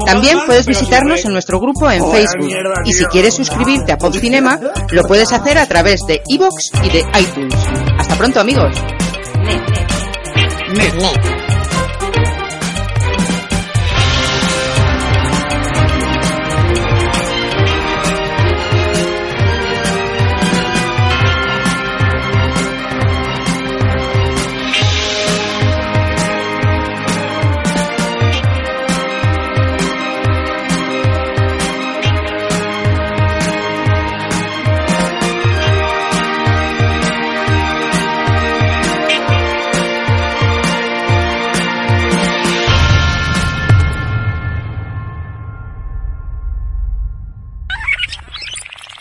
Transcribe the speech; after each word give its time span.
También 0.05 0.35
Batman, 0.35 0.47
puedes 0.47 0.67
visitarnos 0.67 1.25
en 1.25 1.33
nuestro 1.33 1.61
grupo 1.61 1.89
en 1.89 2.03
Facebook. 2.11 2.45
mierda, 2.45 2.83
Y 2.85 2.93
si 2.93 3.05
quieres 3.05 3.35
suscribirte 3.35 3.93
a 3.93 3.99
Podcinema, 3.99 4.59
lo 4.91 5.05
puedes 5.05 5.33
hacer 5.33 5.59
a 5.59 5.67
través 5.69 6.01
de 6.05 6.21
iVoox 6.27 6.73
y 6.83 6.89
de 6.89 7.05
iTunes. 7.21 7.55
Hasta 7.97 8.17
pronto, 8.17 8.41
amigos. 8.41 8.75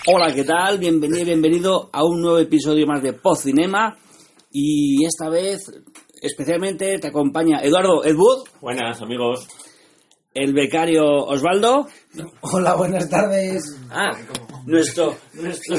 Hola, 0.06 0.34
¿qué 0.34 0.44
tal? 0.44 0.80
Bienvenido, 0.80 1.26
bienvenido 1.26 1.90
a 1.94 2.04
un 2.04 2.22
nuevo 2.22 2.38
episodio 2.40 2.86
más 2.86 3.02
de 3.02 3.14
Podcinema. 3.14 3.98
Y 4.52 5.06
esta 5.06 5.30
vez, 5.30 5.62
especialmente, 6.22 7.00
te 7.00 7.08
acompaña 7.08 7.60
Eduardo 7.62 8.04
Edwood, 8.04 8.48
Buenas, 8.62 9.02
amigos. 9.02 9.48
el 10.34 10.54
becario 10.54 11.06
Osvaldo. 11.06 11.88
Hola, 12.42 12.76
buenas 12.76 13.10
tardes. 13.10 13.64
Ah, 13.90 14.12
nuestro, 14.66 15.16
nuestro, 15.34 15.78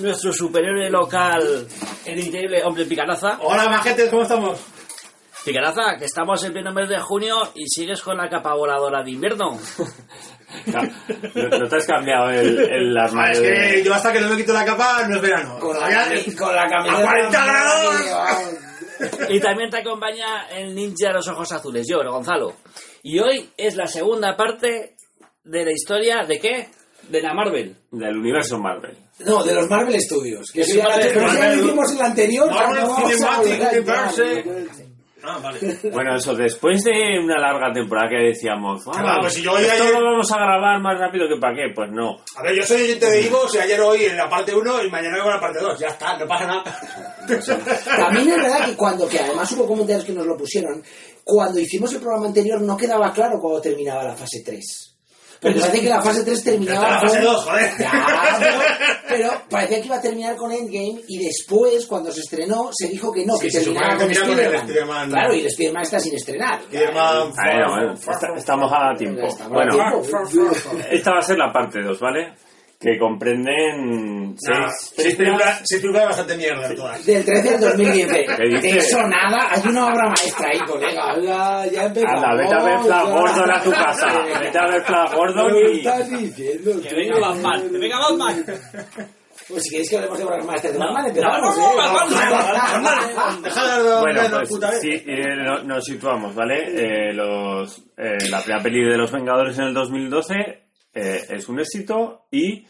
nuestro 0.00 0.32
superhéroe 0.32 0.88
local, 0.90 1.66
el 2.04 2.18
increíble 2.24 2.62
hombre 2.64 2.84
Picaraza. 2.86 3.38
Hola, 3.42 3.68
majetes, 3.68 4.08
¿cómo 4.10 4.22
estamos? 4.22 4.60
Picaraza, 5.46 5.96
que 5.98 6.04
estamos 6.04 6.42
en 6.44 6.52
pleno 6.52 6.72
mes 6.72 6.88
de 6.88 6.98
junio 6.98 7.36
y 7.54 7.66
sigues 7.68 8.02
con 8.02 8.16
la 8.16 8.28
capa 8.28 8.54
voladora 8.54 9.02
de 9.02 9.10
invierno. 9.12 9.58
No, 10.66 11.48
no 11.58 11.68
te 11.68 11.76
has 11.76 11.86
cambiado 11.86 12.30
el, 12.30 12.58
el 12.58 12.96
armario. 12.96 13.32
es 13.32 13.40
que 13.40 13.76
de- 13.78 13.84
yo 13.84 13.92
hasta 13.92 14.12
que 14.12 14.20
no 14.20 14.28
me 14.30 14.36
quito 14.36 14.52
la 14.52 14.64
capa 14.64 15.06
no 15.08 15.16
es 15.16 15.20
verano. 15.22 15.58
Con 15.58 15.78
la, 15.78 15.86
con 16.38 16.54
la 16.54 16.68
camiseta. 16.68 16.98
¡A 17.00 17.04
40 17.04 17.44
grados! 17.44 17.94
Y 19.28 19.40
también 19.40 19.70
te 19.70 19.78
acompaña 19.78 20.46
el 20.50 20.74
ninja 20.74 21.08
de 21.08 21.14
los 21.14 21.28
ojos 21.28 21.50
azules, 21.52 21.86
yo, 21.90 21.98
Gonzalo. 22.10 22.54
Y 23.02 23.18
hoy 23.18 23.50
es 23.56 23.74
la 23.76 23.86
segunda 23.88 24.36
parte 24.36 24.96
de 25.44 25.64
la 25.64 25.72
historia 25.72 26.24
de 26.26 26.38
qué? 26.38 26.68
De 27.10 27.20
la 27.20 27.34
Marvel. 27.34 27.76
del 27.90 28.16
universo 28.16 28.58
Marvel. 28.58 28.96
No, 29.26 29.42
de 29.44 29.54
los 29.54 29.68
Marvel 29.68 30.00
Studios. 30.00 30.50
Que 30.52 30.62
ya, 30.64 30.84
Marvel- 30.84 31.10
pero 31.12 31.26
eso 31.26 31.34
ya 31.34 31.34
lo 31.34 31.40
Marvel- 31.40 31.64
hicimos 31.66 31.90
en 31.92 31.98
la 31.98 32.04
anterior. 32.06 32.50
Marvel 32.50 32.84
Cinematic 33.10 33.72
Universe. 33.72 34.85
Ah, 35.28 35.38
vale. 35.42 35.58
Bueno, 35.92 36.14
eso, 36.16 36.34
después 36.34 36.84
de 36.84 37.18
una 37.22 37.36
larga 37.38 37.72
temporada 37.72 38.08
que 38.10 38.28
decíamos, 38.28 38.84
ah, 38.86 38.92
Claro, 39.00 39.20
pues 39.22 39.34
si 39.34 39.42
yo 39.42 39.52
hoy 39.52 39.62
esto 39.64 39.82
ayer- 39.82 39.94
lo 39.94 40.04
vamos 40.04 40.30
a 40.30 40.36
grabar 40.36 40.80
más 40.80 40.98
rápido 40.98 41.26
que 41.28 41.40
para 41.40 41.54
qué, 41.54 41.72
pues 41.74 41.90
no. 41.90 42.16
A 42.36 42.42
ver, 42.42 42.54
yo 42.54 42.62
soy 42.62 42.82
oyente 42.82 43.06
de 43.10 43.20
Ivo, 43.22 43.48
si 43.48 43.58
ayer 43.58 43.80
hoy 43.80 44.04
en 44.04 44.16
la 44.16 44.28
parte 44.28 44.54
1 44.54 44.84
y 44.84 44.90
mañana 44.90 45.18
con 45.22 45.30
la 45.32 45.40
parte 45.40 45.58
2. 45.60 45.78
Ya 45.78 45.88
está, 45.88 46.16
no 46.18 46.26
pasa 46.26 46.46
nada. 46.46 46.62
También 47.96 48.28
es 48.28 48.36
verdad 48.36 48.64
que 48.66 48.76
cuando, 48.76 49.08
que 49.08 49.18
además 49.18 49.50
hubo 49.52 49.66
comentarios 49.66 50.04
que 50.04 50.12
nos 50.12 50.26
lo 50.26 50.36
pusieron, 50.36 50.82
cuando 51.24 51.58
hicimos 51.58 51.92
el 51.92 52.00
programa 52.00 52.26
anterior 52.26 52.60
no 52.60 52.76
quedaba 52.76 53.12
claro 53.12 53.38
cuándo 53.40 53.60
terminaba 53.60 54.04
la 54.04 54.14
fase 54.14 54.42
3. 54.44 54.95
Porque 55.46 55.60
parece 55.60 55.80
que 55.80 55.88
la 55.88 56.02
fase 56.02 56.24
3 56.24 56.44
terminaba 56.44 56.90
La 56.90 57.00
fase 57.00 57.16
con- 57.18 57.24
2, 57.26 57.44
joder. 57.44 57.70
Ya, 57.78 58.36
pero, 58.38 58.58
pero 59.08 59.42
parecía 59.48 59.80
que 59.80 59.86
iba 59.86 59.96
a 59.96 60.00
terminar 60.00 60.36
con 60.36 60.50
Endgame 60.52 61.00
y 61.08 61.24
después, 61.24 61.86
cuando 61.86 62.10
se 62.10 62.20
estrenó, 62.20 62.70
se 62.72 62.88
dijo 62.88 63.12
que 63.12 63.24
no, 63.24 63.36
Sí, 63.36 63.46
que 63.46 63.50
se 63.52 63.60
terminaba 63.64 63.96
con 63.96 64.10
Spider-Man. 64.10 64.54
Spider-Man. 64.60 65.10
Claro, 65.10 65.34
y 65.34 65.40
el 65.40 65.46
Spider-Man 65.46 65.82
está 65.82 66.00
sin 66.00 66.14
estrenar. 66.14 66.60
Spider-Man, 66.62 67.32
Bueno, 67.34 67.94
estamos 68.36 68.72
a 68.72 68.94
tiempo. 68.96 69.26
Bueno, 69.48 69.72
esta 70.90 71.12
va 71.12 71.18
a 71.18 71.22
ser 71.22 71.38
la 71.38 71.52
parte 71.52 71.80
2, 71.82 72.00
¿vale? 72.00 72.34
Que 72.78 72.98
comprenden 72.98 74.16
Nada, 74.42 74.68
seis, 74.68 74.92
seis 74.96 75.16
películas, 75.16 75.62
seis 75.64 75.80
películas 75.80 76.08
bastante 76.08 76.36
mierda 76.36 76.74
todas. 76.74 77.06
Del 77.06 77.24
13 77.24 77.54
al 77.54 77.60
2010. 77.60 78.08
¿Qué 78.36 78.48
dices? 78.48 78.62
De 78.62 78.78
eso 78.78 79.02
nada, 79.02 79.48
hay 79.50 79.62
una 79.66 79.86
obra 79.86 80.08
maestra 80.08 80.48
ahí, 80.50 80.58
colega. 80.60 81.14
Hola, 81.14 81.66
ya 81.72 81.84
empezamos. 81.84 82.22
Anda, 82.22 82.36
vete 82.36 82.54
a 82.54 82.64
ver 82.64 82.78
Flash. 82.80 83.08
Gordon 83.08 83.50
a 83.50 83.62
tu 83.62 83.70
casa. 83.70 84.06
Vete 84.40 84.58
a 84.58 84.66
ver 84.66 84.82
Flash 84.82 85.14
Gordon 85.14 85.52
¿Qué 85.52 85.72
y... 85.72 85.78
estás 85.78 86.10
diciendo? 86.10 86.82
Que 86.82 86.94
venga 86.94 87.18
Batman, 87.18 87.70
que 87.70 87.78
venga 87.78 87.98
Batman. 87.98 88.44
Pues 89.48 89.62
si 89.62 89.70
queréis 89.70 89.90
que 89.90 89.96
hablemos 89.96 90.18
de 90.18 90.24
obras 90.24 90.44
maestras 90.44 90.72
de 90.72 90.78
Batman, 90.78 91.02
no, 91.02 91.08
empezamos, 91.08 91.56
no, 91.56 91.70
¿eh? 93.46 94.00
Bueno, 94.00 94.22
pues 94.48 94.80
sí, 94.80 95.04
nos 95.64 95.84
situamos, 95.84 96.34
¿vale? 96.34 96.64
Eh, 96.74 97.12
los, 97.12 97.78
eh, 97.96 98.28
la 98.28 98.40
primera 98.40 98.62
peli 98.62 98.82
de 98.82 98.96
Los 98.96 99.12
Vengadores 99.12 99.56
en 99.58 99.66
el 99.66 99.74
2012 99.74 100.65
eh, 100.96 101.20
es 101.30 101.48
un 101.48 101.60
éxito 101.60 102.26
y 102.30 102.66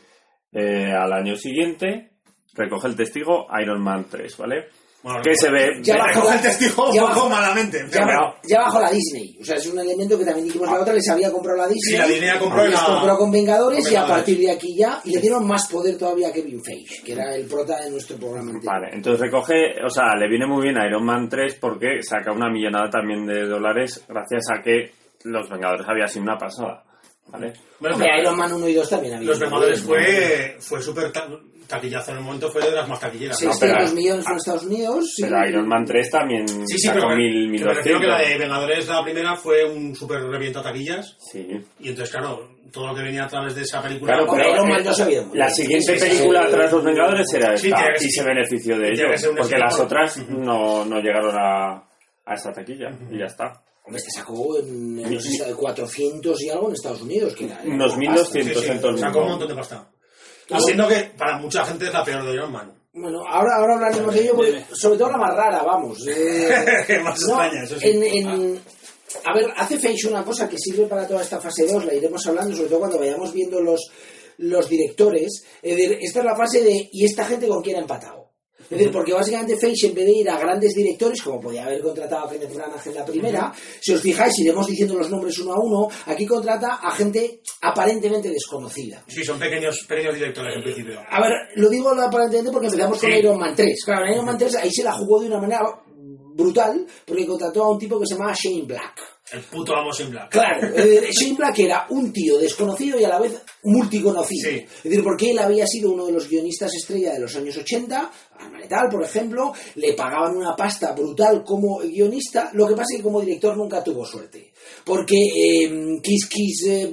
eh, 0.52 0.92
al 0.92 1.12
año 1.12 1.36
siguiente 1.36 2.10
recoge 2.54 2.88
el 2.88 2.96
testigo 2.96 3.46
Iron 3.62 3.82
Man 3.82 4.06
3, 4.10 4.36
¿vale? 4.38 4.66
Bueno, 5.02 5.20
que 5.22 5.36
se 5.36 5.48
ve... 5.52 5.68
Ya 5.82 5.98
bajo 5.98 6.32
el 6.32 6.40
testigo 6.40 6.88
un 6.88 6.94
ya 6.96 7.02
poco 7.02 7.14
bajo- 7.14 7.28
malamente. 7.30 7.78
Ya, 7.92 8.04
pero- 8.04 8.34
ya 8.48 8.58
bajo 8.62 8.80
la 8.80 8.90
Disney. 8.90 9.36
O 9.40 9.44
sea, 9.44 9.54
es 9.56 9.66
un 9.68 9.78
elemento 9.78 10.18
que 10.18 10.24
también 10.24 10.46
dijimos 10.46 10.68
la 10.68 10.80
otra, 10.80 10.94
les 10.94 11.08
había 11.08 11.30
comprado 11.30 11.58
la 11.58 11.68
Disney. 11.68 11.92
Sí, 11.94 11.96
la 11.98 12.06
Disney 12.08 12.28
la 12.30 12.38
compró 12.40 12.64
les 12.64 12.72
la- 12.72 12.86
compró 12.86 13.18
con 13.18 13.30
Vengadores 13.30 13.84
con 13.84 13.92
y 13.92 13.94
a 13.94 14.00
Vengadores. 14.00 14.24
partir 14.24 14.38
de 14.44 14.50
aquí 14.50 14.76
ya. 14.76 15.00
Y 15.04 15.14
le 15.14 15.20
dieron 15.20 15.46
más 15.46 15.68
poder 15.70 15.96
todavía 15.96 16.28
a 16.28 16.32
Kevin 16.32 16.60
Feige, 16.64 17.04
que 17.04 17.12
era 17.12 17.36
el 17.36 17.46
prota 17.46 17.84
de 17.84 17.90
nuestro 17.90 18.16
programa 18.16 18.50
anterior. 18.50 18.72
Vale, 18.74 18.88
entonces 18.96 19.20
recoge, 19.20 19.76
o 19.84 19.90
sea, 19.90 20.16
le 20.18 20.28
viene 20.28 20.46
muy 20.46 20.62
bien 20.64 20.76
a 20.76 20.86
Iron 20.88 21.04
Man 21.04 21.28
3 21.28 21.54
porque 21.60 22.02
saca 22.02 22.32
una 22.32 22.50
millonada 22.50 22.90
también 22.90 23.26
de 23.26 23.46
dólares 23.46 24.04
gracias 24.08 24.44
a 24.50 24.60
que 24.60 24.90
Los 25.24 25.48
Vengadores 25.48 25.86
había 25.88 26.08
sido 26.08 26.24
una 26.24 26.36
pasada, 26.38 26.82
¿vale? 27.28 27.52
Bueno, 27.80 27.96
Hombre, 27.96 28.08
pero- 28.10 28.22
Iron 28.22 28.36
Man 28.36 28.52
1 28.52 28.68
y 28.68 28.74
2 28.74 28.88
también 28.90 29.14
había. 29.14 29.28
Los 29.28 29.38
Vengadores 29.38 29.80
fue, 29.82 30.56
fue 30.60 30.80
súper 30.82 31.12
ta- 31.12 31.28
taquillazo 31.66 32.12
en 32.12 32.18
el 32.18 32.22
momento, 32.22 32.48
fue 32.50 32.62
de 32.62 32.70
las 32.70 32.88
más 32.88 33.00
taquilleras. 33.00 33.38
600 33.38 33.58
pero- 33.82 33.94
millones 33.94 34.24
en 34.28 34.36
Estados 34.36 34.62
Unidos. 34.64 35.14
Pero 35.20 35.48
Iron 35.48 35.66
Man 35.68 35.84
3 35.84 36.10
también 36.10 36.48
Sí, 36.48 36.64
sí, 36.78 36.86
sacó 36.86 37.00
pero 37.00 37.16
mil, 37.16 37.58
que 37.58 37.64
me 37.64 37.74
refiero 37.74 37.98
1200. 37.98 38.00
que 38.00 38.06
la 38.06 38.18
de 38.30 38.38
Vengadores, 38.38 38.88
la 38.88 39.02
primera, 39.04 39.36
fue 39.36 39.64
un 39.64 39.94
súper 39.96 40.22
reviento 40.22 40.60
a 40.60 40.62
taquillas. 40.62 41.16
Sí. 41.18 41.46
Y 41.80 41.88
entonces, 41.88 42.14
claro, 42.14 42.50
todo 42.72 42.86
lo 42.88 42.94
que 42.94 43.02
venía 43.02 43.24
a 43.24 43.28
través 43.28 43.54
de 43.56 43.62
esa 43.62 43.82
película. 43.82 44.12
Claro, 44.14 44.32
pero 44.32 44.50
Iron 44.54 44.68
Man 44.68 44.80
eh, 44.80 44.84
2 44.84 45.00
había 45.00 45.22
muy 45.22 45.38
la 45.38 45.48
siguiente 45.50 45.92
película 45.96 46.44
sí. 46.44 46.50
tras 46.52 46.72
los 46.72 46.84
Vengadores 46.84 47.34
era 47.34 47.56
Sí, 47.56 47.66
esta 47.68 48.04
y 48.04 48.10
se 48.10 48.22
benefició 48.24 48.78
de 48.78 48.88
ello 48.92 49.04
porque 49.36 49.58
las 49.58 49.80
otras 49.80 50.16
no, 50.28 50.84
no 50.84 51.00
llegaron 51.00 51.34
a, 51.36 51.82
a 52.24 52.34
esa 52.34 52.52
taquilla 52.52 52.90
y 53.10 53.18
ya 53.18 53.24
está. 53.26 53.52
Hombre, 53.86 54.00
este 54.04 54.10
sacó 54.10 54.58
en, 54.58 54.98
en, 54.98 55.20
si 55.20 55.38
400 55.38 56.42
y 56.42 56.50
algo 56.50 56.68
en 56.68 56.74
Estados 56.74 57.02
Unidos. 57.02 57.34
Que 57.36 57.44
era, 57.46 57.62
era 57.62 57.72
Unos 57.74 57.92
una 57.96 57.98
1200 58.12 58.52
pasta. 58.54 58.60
Sí, 58.60 58.66
sí, 58.66 58.72
en 58.72 58.80
todo 58.80 58.90
el 58.90 58.98
sacó 58.98 59.12
mundo. 59.20 59.22
un 59.24 59.30
montón 59.30 59.48
de 59.48 59.54
pasta. 59.54 59.90
Haciendo 60.50 60.88
que 60.88 60.96
para 61.16 61.38
mucha 61.38 61.64
gente 61.64 61.86
es 61.86 61.92
la 61.92 62.04
peor 62.04 62.24
de 62.24 62.32
Iron 62.34 62.52
Man. 62.52 62.72
Bueno, 62.92 63.18
ahora, 63.28 63.56
ahora 63.58 63.74
hablaremos 63.74 64.14
de 64.14 64.22
ello, 64.22 64.36
porque, 64.36 64.64
sobre 64.72 64.98
todo 64.98 65.10
la 65.12 65.18
más 65.18 65.34
rara, 65.36 65.62
vamos. 65.62 65.98
eh, 66.08 66.98
Más 67.02 67.20
no, 67.22 67.42
extraña, 67.44 67.64
eso 67.64 67.78
sí. 67.78 67.88
en, 67.88 68.02
en- 68.02 68.60
a 69.24 69.34
ver, 69.34 69.46
hace 69.56 69.78
Feige 69.78 70.08
una 70.08 70.24
cosa 70.24 70.48
que 70.48 70.56
sirve 70.58 70.86
para 70.86 71.06
toda 71.06 71.22
esta 71.22 71.40
fase 71.40 71.66
2, 71.66 71.84
la 71.84 71.94
iremos 71.94 72.26
hablando, 72.26 72.54
sobre 72.56 72.68
todo 72.68 72.78
cuando 72.80 72.98
vayamos 72.98 73.32
viendo 73.32 73.60
los, 73.60 73.80
los 74.38 74.68
directores. 74.68 75.44
Es 75.62 75.76
decir, 75.76 75.98
esta 76.00 76.18
es 76.20 76.24
la 76.24 76.36
fase 76.36 76.62
de, 76.62 76.88
¿y 76.92 77.04
esta 77.04 77.24
gente 77.24 77.46
con 77.48 77.62
quién 77.62 77.76
ha 77.76 77.80
empatado? 77.80 78.25
Es 78.68 78.78
decir, 78.78 78.90
porque 78.90 79.12
básicamente 79.12 79.56
Feige, 79.56 79.86
en 79.86 79.94
vez 79.94 80.06
de 80.06 80.12
ir 80.12 80.30
a 80.30 80.38
grandes 80.38 80.74
directores, 80.74 81.22
como 81.22 81.40
podía 81.40 81.64
haber 81.64 81.80
contratado 81.80 82.26
a 82.26 82.30
Kenneth 82.30 82.52
Branagh 82.52 82.86
en 82.86 82.94
la 82.94 83.04
primera, 83.04 83.52
si 83.80 83.92
os 83.92 84.00
fijáis, 84.00 84.38
iremos 84.40 84.66
diciendo 84.66 84.94
los 84.94 85.10
nombres 85.10 85.38
uno 85.38 85.52
a 85.52 85.60
uno, 85.60 85.88
aquí 86.06 86.26
contrata 86.26 86.74
a 86.82 86.90
gente 86.92 87.40
aparentemente 87.62 88.28
desconocida. 88.30 89.04
Sí, 89.06 89.24
son 89.24 89.38
pequeños, 89.38 89.84
pequeños 89.88 90.14
directores 90.14 90.56
en 90.56 90.62
principio. 90.62 91.00
A 91.08 91.20
ver, 91.20 91.32
lo 91.54 91.68
digo 91.68 91.90
aparentemente 91.90 92.50
porque 92.50 92.66
empezamos 92.66 92.98
con. 92.98 93.12
Iron 93.12 93.38
Man 93.38 93.54
3. 93.54 93.84
Claro, 93.84 94.06
en 94.06 94.12
Iron 94.14 94.26
Man 94.26 94.38
3 94.38 94.56
ahí 94.56 94.70
se 94.70 94.82
la 94.82 94.92
jugó 94.92 95.20
de 95.20 95.28
una 95.28 95.40
manera 95.40 95.60
brutal 96.34 96.86
porque 97.06 97.26
contrató 97.26 97.64
a 97.64 97.72
un 97.72 97.78
tipo 97.78 97.98
que 97.98 98.06
se 98.06 98.14
llamaba 98.14 98.34
Shane 98.34 98.66
Black. 98.66 99.15
El 99.32 99.40
puto 99.42 99.74
amo 99.74 99.92
sin 99.92 100.10
black. 100.10 100.30
Claro, 100.30 100.68
eh, 100.76 101.08
Shane 101.10 101.34
Black 101.36 101.58
era 101.58 101.86
un 101.90 102.12
tío 102.12 102.38
desconocido 102.38 103.00
y 103.00 103.04
a 103.04 103.08
la 103.08 103.18
vez 103.18 103.42
multiconocido. 103.64 104.50
Sí. 104.50 104.56
Es 104.58 104.82
decir, 104.84 105.02
porque 105.02 105.32
él 105.32 105.38
había 105.40 105.66
sido 105.66 105.90
uno 105.90 106.06
de 106.06 106.12
los 106.12 106.28
guionistas 106.28 106.72
estrella 106.74 107.12
de 107.12 107.20
los 107.20 107.34
años 107.34 107.56
80, 107.56 108.10
Arma 108.38 108.58
Letal, 108.60 108.88
por 108.88 109.02
ejemplo, 109.02 109.52
le 109.74 109.94
pagaban 109.94 110.36
una 110.36 110.54
pasta 110.54 110.92
brutal 110.92 111.42
como 111.44 111.78
guionista, 111.78 112.50
lo 112.52 112.68
que 112.68 112.74
pasa 112.74 112.86
es 112.92 112.98
que 112.98 113.02
como 113.02 113.20
director 113.20 113.56
nunca 113.56 113.82
tuvo 113.82 114.04
suerte. 114.06 114.52
Porque 114.84 115.16
eh, 115.16 116.00
Kiss 116.02 116.26
Kiss 116.26 116.66
eh, 116.68 116.90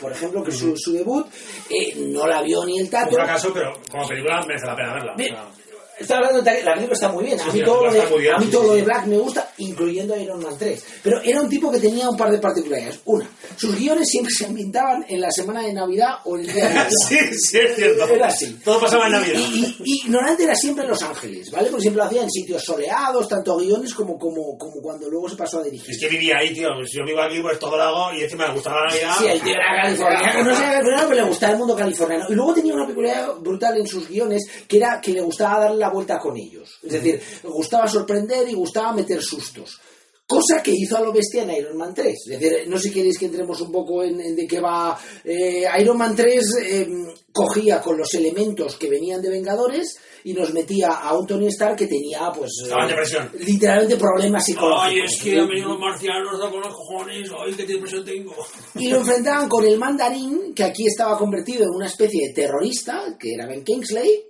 por 0.00 0.12
ejemplo, 0.12 0.44
que 0.44 0.50
es 0.50 0.56
su, 0.56 0.76
su 0.76 0.92
debut, 0.92 1.26
eh, 1.70 1.94
no 1.96 2.26
la 2.26 2.40
vio 2.42 2.64
ni 2.64 2.78
el 2.78 2.84
Un 2.84 2.90
tato. 2.90 3.16
fracaso, 3.16 3.52
pero 3.52 3.72
como 3.90 4.06
película 4.06 4.44
merece 4.46 4.66
la 4.66 4.76
pena 4.76 4.94
verla. 4.94 5.50
Está 5.98 6.16
hablando 6.16 6.42
de 6.42 6.62
la 6.64 6.74
película 6.74 6.94
está 6.94 7.08
muy 7.12 7.24
bien. 7.24 7.40
A 7.40 7.44
mí 7.46 7.52
sí, 7.52 7.62
todo, 7.64 7.84
lo 7.86 7.92
de, 7.92 8.00
bien, 8.18 8.34
a 8.34 8.38
mí 8.38 8.44
sí, 8.46 8.50
todo 8.50 8.62
sí, 8.62 8.68
lo 8.68 8.74
de. 8.74 8.82
Black 8.82 9.06
me 9.06 9.16
gusta, 9.18 9.50
incluyendo 9.58 10.16
Iron 10.16 10.42
Man 10.42 10.54
3. 10.58 10.84
Pero 11.02 11.20
era 11.22 11.40
un 11.40 11.48
tipo 11.48 11.70
que 11.70 11.78
tenía 11.78 12.08
un 12.10 12.16
par 12.16 12.30
de 12.30 12.38
particularidades. 12.38 13.00
Una, 13.04 13.28
sus 13.56 13.76
guiones 13.78 14.08
siempre 14.08 14.32
se 14.36 14.46
ambientaban 14.46 15.04
en 15.08 15.20
la 15.20 15.30
semana 15.30 15.62
de 15.62 15.72
Navidad 15.72 16.14
o 16.24 16.36
en 16.36 16.42
el 16.42 16.52
día 16.52 16.68
de 16.68 16.74
Navidad. 16.74 16.90
sí, 17.08 17.16
sí, 17.38 17.58
es 17.58 17.76
cierto. 17.76 18.06
Era 18.08 18.26
así. 18.26 18.58
Todo 18.64 18.80
pasaba 18.80 19.06
en 19.06 19.12
Navidad. 19.12 19.38
Y, 19.38 19.64
y- 19.84 20.00
y 20.06 20.08
normalmente 20.08 20.44
era 20.44 20.54
siempre 20.56 20.84
en 20.84 20.90
Los 20.90 21.02
Ángeles, 21.02 21.50
¿vale? 21.50 21.68
Porque 21.68 21.82
siempre 21.82 21.98
lo 22.02 22.04
hacía 22.08 22.22
en 22.22 22.30
sitios 22.30 22.62
soleados, 22.64 23.28
tanto 23.28 23.56
guiones 23.56 23.94
como, 23.94 24.18
como, 24.18 24.56
como 24.58 24.80
cuando 24.82 25.08
luego 25.08 25.28
se 25.28 25.36
pasó 25.36 25.60
a 25.60 25.62
dirigir. 25.62 25.90
Es 25.94 26.00
que 26.00 26.08
vivía 26.08 26.38
ahí, 26.38 26.52
tío. 26.52 26.68
Pues 26.76 26.90
yo 26.92 27.04
vivo 27.04 27.20
aquí, 27.22 27.40
pues 27.40 27.58
todo 27.58 27.76
lo 27.76 27.82
hago 27.82 28.18
y 28.18 28.22
encima 28.24 28.48
me 28.48 28.54
gustaba 28.54 28.80
la 28.80 28.86
Navidad. 28.90 29.14
Sí, 29.18 29.26
el 29.26 29.40
tío 29.40 29.52
era 29.52 29.82
californiano, 29.82 30.44
no 30.44 30.56
sé 30.56 30.62
californiano, 30.62 31.08
pero 31.08 31.20
le 31.22 31.28
gustaba 31.28 31.52
el 31.52 31.58
mundo 31.58 31.76
californiano. 31.76 32.24
Y 32.28 32.34
luego 32.34 32.54
tenía 32.54 32.74
una 32.74 32.86
peculiaridad 32.86 33.34
brutal 33.40 33.76
en 33.78 33.86
sus 33.86 34.08
guiones, 34.08 34.42
que 34.68 34.76
era 34.78 35.00
que 35.00 35.12
le 35.12 35.20
gustaba 35.20 35.60
darle 35.60 35.78
la 35.78 35.83
vuelta 35.90 36.18
con 36.18 36.36
ellos. 36.36 36.78
Es 36.82 36.92
decir, 36.92 37.20
gustaba 37.44 37.86
sorprender 37.88 38.48
y 38.48 38.54
gustaba 38.54 38.92
meter 38.92 39.22
sustos. 39.22 39.80
Cosa 40.26 40.62
que 40.62 40.72
hizo 40.74 40.96
a 40.96 41.02
lo 41.02 41.12
bestia 41.12 41.42
en 41.42 41.50
Iron 41.50 41.76
Man 41.76 41.92
3. 41.94 42.14
Es 42.30 42.40
decir, 42.40 42.66
no 42.66 42.78
sé 42.78 42.88
si 42.88 42.94
queréis 42.94 43.18
que 43.18 43.26
entremos 43.26 43.60
un 43.60 43.70
poco 43.70 44.02
en, 44.02 44.18
en 44.22 44.34
de 44.34 44.46
qué 44.46 44.58
va. 44.58 44.98
eh, 45.22 45.64
Iron 45.78 45.98
Man 45.98 46.16
3 46.16 46.44
eh, 46.64 46.88
cogía 47.30 47.82
con 47.82 47.98
los 47.98 48.14
elementos 48.14 48.76
que 48.76 48.88
venían 48.88 49.20
de 49.20 49.28
Vengadores 49.28 49.98
y 50.24 50.32
nos 50.32 50.54
metía 50.54 50.92
a 50.92 51.14
un 51.14 51.26
Tony 51.26 51.48
Stark 51.48 51.76
que 51.76 51.88
tenía, 51.88 52.32
pues. 52.34 52.50
Estaba 52.62 52.84
en 52.84 52.88
depresión. 52.88 53.30
Literalmente 53.38 53.96
problemas 53.96 54.46
psicológicos. 54.46 54.86
Ay, 54.86 55.00
es 55.00 55.22
que 55.22 55.38
han 55.38 55.46
venido 55.46 55.68
los 55.68 55.78
marcianos 55.78 56.40
con 56.40 56.60
los 56.60 56.74
cojones. 56.74 57.30
Ay, 57.44 57.52
qué 57.52 57.66
depresión 57.66 58.04
tengo. 58.06 58.34
Y 58.76 58.88
lo 58.88 58.96
enfrentaban 59.00 59.46
con 59.50 59.66
el 59.66 59.78
mandarín, 59.78 60.54
que 60.54 60.64
aquí 60.64 60.86
estaba 60.86 61.18
convertido 61.18 61.64
en 61.64 61.70
una 61.76 61.86
especie 61.86 62.28
de 62.28 62.32
terrorista, 62.34 63.14
que 63.20 63.34
era 63.34 63.46
Ben 63.46 63.62
Kingsley, 63.62 64.22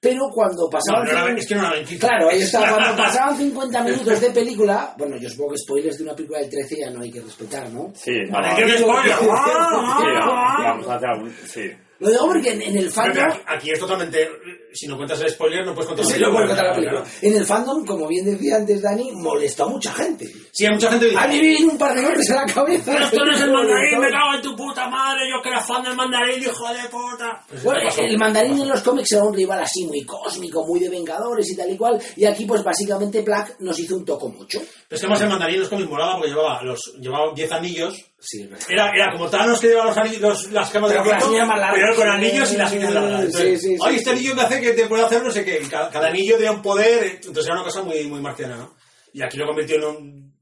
pero 0.00 0.28
cuando 0.32 0.64
No, 0.64 0.70
pasaban... 0.70 1.04
no 1.04 1.10
era, 1.10 1.26
cin- 1.26 1.38
es 1.38 1.46
que 1.48 1.54
no. 1.54 1.70
Claro, 1.98 2.28
ahí 2.30 2.42
estaba. 2.42 2.68
Cuando 2.74 2.96
pasaban 3.02 3.36
50 3.36 3.82
minutos 3.84 4.20
de 4.20 4.30
película, 4.30 4.94
bueno, 4.98 5.16
yo 5.16 5.28
supongo 5.28 5.52
que 5.52 5.58
spoilers 5.58 5.98
de 5.98 6.04
una 6.04 6.14
película 6.14 6.38
del 6.40 6.50
13 6.50 6.76
ya 6.80 6.90
no 6.90 7.00
hay 7.02 7.10
que 7.10 7.20
respetar, 7.20 7.68
¿no? 7.70 7.90
Sí, 7.94 8.12
no, 8.28 8.32
Vale, 8.34 8.48
no, 8.50 8.56
tío, 8.56 8.66
que 8.66 8.78
spoiler. 8.78 9.16
sí, 9.18 9.26
no, 9.26 10.26
vamos 10.26 10.88
a 10.88 10.94
hacer 10.94 11.08
algún... 11.08 11.34
Sí. 11.46 11.70
Lo 12.00 12.10
digo 12.10 12.26
porque 12.26 12.52
en, 12.52 12.62
en 12.62 12.76
el 12.76 12.90
fandom... 12.90 13.24
aquí, 13.24 13.40
aquí 13.46 13.70
es 13.72 13.78
totalmente. 13.80 14.28
Si 14.72 14.86
no 14.86 14.96
cuentas 14.96 15.20
el 15.22 15.30
spoiler, 15.30 15.64
no 15.66 15.74
puedes 15.74 15.88
contar 15.88 16.04
Sí, 16.06 16.18
la 16.20 16.28
no 16.28 16.32
puedo 16.34 16.46
película, 16.46 16.48
contar 16.48 16.66
la 16.66 16.74
película. 16.74 17.02
claro. 17.02 17.16
En 17.22 17.36
el 17.40 17.46
fandom, 17.46 17.84
como 17.86 18.06
bien 18.06 18.24
decía 18.26 18.56
antes 18.56 18.82
Dani, 18.82 19.10
molestó 19.12 19.64
a 19.64 19.68
mucha 19.68 19.92
gente. 19.94 20.26
Sí, 20.52 20.66
hay 20.66 20.74
mucha 20.74 20.90
gente 20.90 21.06
que 21.06 21.10
dice. 21.12 21.24
A 21.24 21.26
mí 21.28 21.40
viene 21.40 21.66
un 21.66 21.78
par 21.78 21.94
de 21.96 22.02
golpes 22.02 22.30
en 22.30 22.36
la 22.36 22.46
cabeza. 22.46 22.92
Pero 22.92 23.04
esto 23.04 23.24
no 23.24 23.32
es 23.32 23.40
el 23.40 23.52
mandarín, 23.52 23.98
me 24.00 24.10
cago 24.10 24.34
en 24.36 24.42
tu 24.42 24.54
puta 24.56 24.88
madre. 24.88 25.20
Yo 25.28 25.42
que 25.42 25.48
era 25.48 25.60
fan 25.60 25.82
del 25.82 25.96
mandarín, 25.96 26.40
hijo 26.42 26.68
de 26.72 26.88
puta. 26.88 27.44
Pues 27.48 27.64
Bueno, 27.64 27.80
el 27.98 28.18
mandarín 28.18 28.58
en 28.60 28.68
los 28.68 28.82
cómics 28.82 29.10
era 29.12 29.24
un 29.24 29.34
rival 29.34 29.60
así 29.60 29.84
muy 29.86 30.04
cósmico, 30.04 30.64
muy 30.66 30.78
de 30.78 30.90
Vengadores 30.90 31.50
y 31.50 31.56
tal 31.56 31.70
y 31.72 31.76
cual. 31.76 32.00
Y 32.16 32.24
aquí, 32.26 32.44
pues 32.44 32.62
básicamente, 32.62 33.22
Black 33.22 33.56
nos 33.60 33.76
hizo 33.80 33.96
un 33.96 34.04
toco 34.04 34.28
mucho. 34.28 34.60
Pero 34.60 34.96
es 34.96 35.00
que 35.00 35.08
más 35.08 35.20
el 35.22 35.30
mandarín 35.30 35.54
en 35.56 35.60
los 35.62 35.68
cómics 35.70 35.88
molaba 35.90 36.14
porque 36.16 36.28
llevaba 36.30 36.62
los 36.62 36.78
llevaba 37.00 37.32
10 37.34 37.52
anillos. 37.52 38.04
Sí. 38.20 38.48
Era, 38.68 38.90
era 38.90 39.12
como 39.12 39.28
Thanos 39.30 39.60
que 39.60 39.68
lleva 39.68 39.84
los 39.84 39.96
anillos, 39.96 40.20
los- 40.20 40.50
las 40.52 40.70
camas 40.70 40.90
Pero 40.90 41.04
de 41.04 41.10
con 41.10 41.36
las 41.36 41.48
largas. 41.48 41.70
pero 41.74 41.94
con 41.96 42.08
anillos 42.08 42.52
y 42.52 42.56
las 42.56 42.72
uñas 42.72 42.92
largas. 42.92 43.24
Entonces, 43.26 43.60
sí, 43.62 43.68
sí, 43.76 43.82
Ay, 43.82 43.96
este 43.96 44.10
anillo 44.10 44.34
me 44.34 44.42
hace 44.42 44.60
que 44.60 44.72
te 44.72 44.86
pueda 44.86 45.06
hacer 45.06 45.22
no 45.22 45.30
sé 45.30 45.44
qué. 45.44 45.58
Cada, 45.70 45.88
cada 45.90 46.08
anillo 46.08 46.34
tenía 46.34 46.50
un 46.52 46.60
poder, 46.62 47.04
entonces 47.24 47.44
era 47.46 47.54
una 47.54 47.64
cosa 47.64 47.82
muy, 47.82 48.04
muy 48.08 48.20
marciana, 48.20 48.56
¿no? 48.56 48.74
Y 49.12 49.22
aquí 49.22 49.36
lo 49.36 49.46
convirtió 49.46 49.76
en 49.76 49.84
un... 49.84 50.34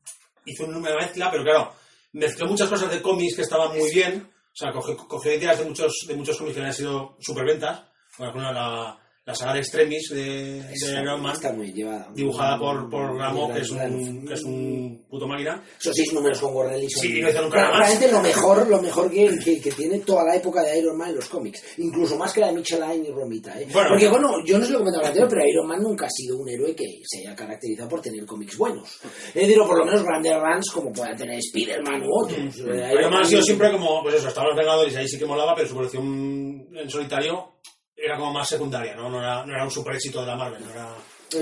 hizo 0.46 0.64
una 0.64 0.78
mezcla, 0.96 1.30
pero 1.30 1.44
claro, 1.44 1.72
mezcló 2.12 2.46
muchas 2.48 2.68
cosas 2.68 2.90
de 2.90 3.02
cómics 3.02 3.36
que 3.36 3.42
estaban 3.42 3.76
muy 3.76 3.90
bien. 3.92 4.26
O 4.26 4.56
sea, 4.58 4.72
cogió, 4.72 4.96
cogió 4.96 5.34
ideas 5.34 5.58
de 5.58 5.66
muchos, 5.66 5.92
de 6.08 6.14
muchos 6.16 6.38
cómics 6.38 6.54
que 6.54 6.60
habían 6.60 6.74
sido 6.74 7.16
superventas. 7.20 7.82
Ejemplo, 8.18 8.50
la, 8.52 8.98
la 9.26 9.34
saga 9.34 9.54
de 9.54 9.58
Extremis 9.58 10.08
de, 10.10 10.62
de 10.62 11.00
Iron 11.02 11.20
Man, 11.20 11.32
Está 11.34 11.52
muy 11.52 11.72
llevada. 11.72 12.08
dibujada 12.14 12.56
por, 12.60 12.88
por 12.88 13.16
Gramo, 13.16 13.52
que 13.52 13.60
es, 13.60 13.70
un, 13.70 14.24
que 14.24 14.34
es 14.34 14.42
un 14.44 15.04
puto 15.10 15.26
máquina. 15.26 15.60
Esos 15.80 15.96
seis 15.96 16.12
números 16.12 16.38
con 16.40 16.54
Warren 16.54 16.74
Ellis. 16.74 16.92
son- 16.92 17.02
Sí, 17.02 17.20
no 17.20 17.28
hizo 17.28 17.42
nunca 17.42 17.56
nada 17.60 17.70
más. 17.72 17.80
Realmente 17.88 18.12
lo 18.12 18.22
mejor, 18.22 18.68
lo 18.68 18.80
mejor 18.80 19.10
que, 19.10 19.36
que, 19.44 19.60
que 19.60 19.72
tiene 19.72 19.98
toda 19.98 20.22
la 20.22 20.36
época 20.36 20.62
de 20.62 20.78
Iron 20.78 20.96
Man 20.96 21.10
en 21.10 21.16
los 21.16 21.28
cómics. 21.28 21.60
Incluso 21.78 22.16
más 22.16 22.32
que 22.32 22.40
la 22.40 22.46
de 22.48 22.52
Michelin 22.52 23.04
y 23.04 23.10
Romita. 23.10 23.60
¿eh? 23.60 23.66
Bueno. 23.72 23.88
Porque 23.88 24.08
bueno, 24.08 24.44
yo 24.44 24.58
no 24.60 24.64
se 24.64 24.70
lo 24.70 24.78
comentaba 24.78 25.08
anterior, 25.08 25.28
pero 25.28 25.44
Iron 25.48 25.66
Man 25.66 25.82
nunca 25.82 26.06
ha 26.06 26.10
sido 26.10 26.36
un 26.38 26.48
héroe 26.48 26.76
que 26.76 26.86
se 27.04 27.18
haya 27.22 27.34
caracterizado 27.34 27.88
por 27.88 28.00
tener 28.00 28.24
cómics 28.24 28.56
buenos. 28.56 28.88
Es 29.28 29.34
decir, 29.34 29.58
o 29.58 29.66
por 29.66 29.78
lo 29.78 29.84
menos 29.86 30.04
grandes 30.04 30.34
runs 30.40 30.70
como 30.70 30.92
puedan 30.92 31.16
tener 31.16 31.40
Spider-Man 31.40 32.00
u 32.04 32.22
otros. 32.22 32.58
Eh, 32.60 32.92
Iron 32.92 33.10
Man 33.12 33.22
ha 33.22 33.24
sido 33.24 33.42
siempre 33.42 33.72
como, 33.72 34.04
pues 34.04 34.14
eso, 34.14 34.28
estaban 34.28 34.50
los 34.50 34.56
Vengadores 34.56 34.94
y 34.94 34.96
ahí 34.98 35.08
sí 35.08 35.18
que 35.18 35.26
molaba, 35.26 35.52
pero 35.56 35.66
su 35.68 35.74
colección 35.74 36.68
en 36.76 36.88
solitario 36.88 37.54
era 37.96 38.16
como 38.18 38.32
más 38.32 38.48
secundaria, 38.48 38.94
¿no? 38.94 39.08
No 39.08 39.18
era, 39.20 39.44
no 39.46 39.52
era 39.54 39.64
un 39.64 39.70
super 39.70 39.94
éxito 39.94 40.20
de 40.20 40.26
la 40.26 40.36
Marvel, 40.36 40.62
no 40.64 40.70
era... 40.70 40.88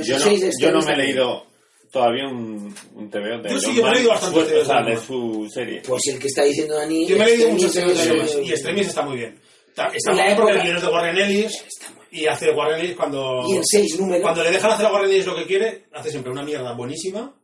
Yo 0.02 0.18
no, 0.18 0.30
yo 0.58 0.86
me 0.86 0.92
he 0.92 0.96
leído 0.96 1.46
todavía 1.90 2.26
un, 2.26 2.74
un 2.94 3.10
TVO 3.10 3.42
de 3.42 3.50
Yo 3.50 3.60
sí, 3.60 3.74
yo 3.74 3.84
me 3.84 3.90
he 3.90 3.94
leído 3.94 4.10
bastante 4.10 4.40
su- 4.40 4.46
TVOs 4.46 4.62
o 4.62 4.66
sea, 4.66 4.82
de 4.82 4.96
su 4.96 5.48
serie. 5.52 5.82
Pues 5.86 6.02
el 6.08 6.18
que 6.18 6.26
está 6.28 6.42
diciendo 6.42 6.74
Dani. 6.76 7.06
Yo 7.06 7.16
me 7.18 7.24
he 7.24 7.28
leído 7.28 7.50
muchos 7.50 7.72
TVOs 7.72 8.36
de 8.36 8.42
y 8.44 8.50
Extremis 8.50 8.86
está 8.88 9.02
muy 9.02 9.16
bien. 9.18 9.38
Está, 9.68 10.12
la 10.14 10.24
bien 10.24 10.36
porque 10.36 10.52
el 10.52 10.62
guion 10.62 10.76
es 10.76 10.82
de 10.82 10.88
Warren 10.88 11.18
Ellis 11.18 11.64
y 12.12 12.26
hace 12.26 12.50
Warren 12.52 12.80
Ellis 12.80 12.96
cuando... 12.96 13.44
Y 13.48 13.56
en 13.56 13.64
seis 13.64 13.98
números. 13.98 14.22
Cuando 14.22 14.44
le 14.44 14.52
dejan 14.52 14.70
hacer 14.70 14.86
a 14.86 14.92
Warren 14.92 15.10
Ellis 15.10 15.26
lo 15.26 15.36
que 15.36 15.46
quiere, 15.46 15.86
hace 15.92 16.10
siempre 16.10 16.30
una 16.32 16.44
mierda 16.44 16.72
buenísima, 16.72 17.34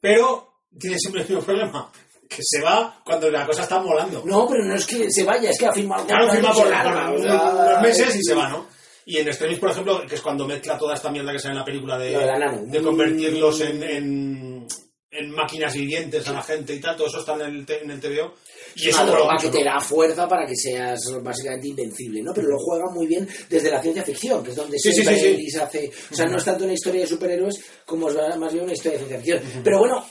pero 0.00 0.60
tiene 0.78 0.98
siempre 0.98 1.22
el 1.22 1.28
mismo 1.28 1.42
problema, 1.42 1.90
que 2.28 2.42
se 2.42 2.60
va 2.60 3.00
cuando 3.04 3.30
la 3.30 3.46
cosa 3.46 3.62
está 3.62 3.80
molando. 3.80 4.22
No, 4.24 4.48
pero 4.48 4.64
no 4.64 4.74
es 4.74 4.86
que 4.86 5.10
se 5.10 5.24
vaya, 5.24 5.50
es 5.50 5.58
que 5.58 5.66
ha 5.66 5.72
firmado 5.72 6.06
Claro, 6.06 6.30
firma 6.30 6.52
por, 6.52 6.68
sea, 6.68 7.10
unos 7.10 7.82
meses 7.82 8.16
y 8.16 8.22
se 8.22 8.34
va, 8.34 8.48
¿no? 8.48 8.66
Y 9.06 9.18
en 9.18 9.28
Extremis, 9.28 9.58
por 9.58 9.70
ejemplo, 9.70 10.02
que 10.06 10.14
es 10.14 10.20
cuando 10.22 10.46
mezcla 10.46 10.78
toda 10.78 10.94
esta 10.94 11.10
mierda 11.10 11.32
que 11.32 11.38
sale 11.38 11.52
en 11.52 11.58
la 11.58 11.64
película 11.64 11.98
de, 11.98 12.16
de 12.16 12.26
la 12.26 12.82
convertirlos 12.82 13.60
en, 13.60 13.82
en, 13.82 14.66
en 15.10 15.30
máquinas 15.30 15.74
vivientes 15.74 16.26
a 16.26 16.32
la 16.32 16.42
gente 16.42 16.74
y 16.74 16.80
tal, 16.80 16.96
todo 16.96 17.08
eso 17.08 17.20
está 17.20 17.34
en 17.34 17.42
el, 17.42 17.66
en 17.68 17.90
el 17.90 18.00
TVO. 18.00 18.34
Y 18.76 18.88
es 18.88 18.94
una 18.96 19.06
droga 19.12 19.36
que 19.40 19.50
te 19.50 19.62
da 19.62 19.78
fuerza 19.78 20.26
para 20.26 20.46
que 20.46 20.56
seas 20.56 20.98
básicamente 21.22 21.68
invencible, 21.68 22.22
¿no? 22.22 22.32
Pero 22.34 22.48
lo 22.48 22.58
juega 22.58 22.90
muy 22.90 23.06
bien 23.06 23.28
desde 23.48 23.70
la 23.70 23.80
ciencia 23.80 24.02
ficción, 24.02 24.42
que 24.42 24.50
es 24.50 24.56
donde 24.56 24.78
Sí, 24.78 24.92
siempre 24.92 25.16
sí, 25.18 25.50
sí. 25.50 25.58
Hace... 25.58 25.90
O 26.10 26.14
sea, 26.14 26.26
no 26.26 26.38
es 26.38 26.44
tanto 26.44 26.64
una 26.64 26.72
historia 26.72 27.02
de 27.02 27.06
superhéroes 27.06 27.62
como 27.84 28.08
es 28.08 28.16
más 28.38 28.52
bien 28.52 28.64
una 28.64 28.72
historia 28.72 28.98
de 28.98 29.06
ciencia 29.06 29.18
ficción. 29.18 29.62
Pero 29.62 29.78
bueno, 29.78 30.04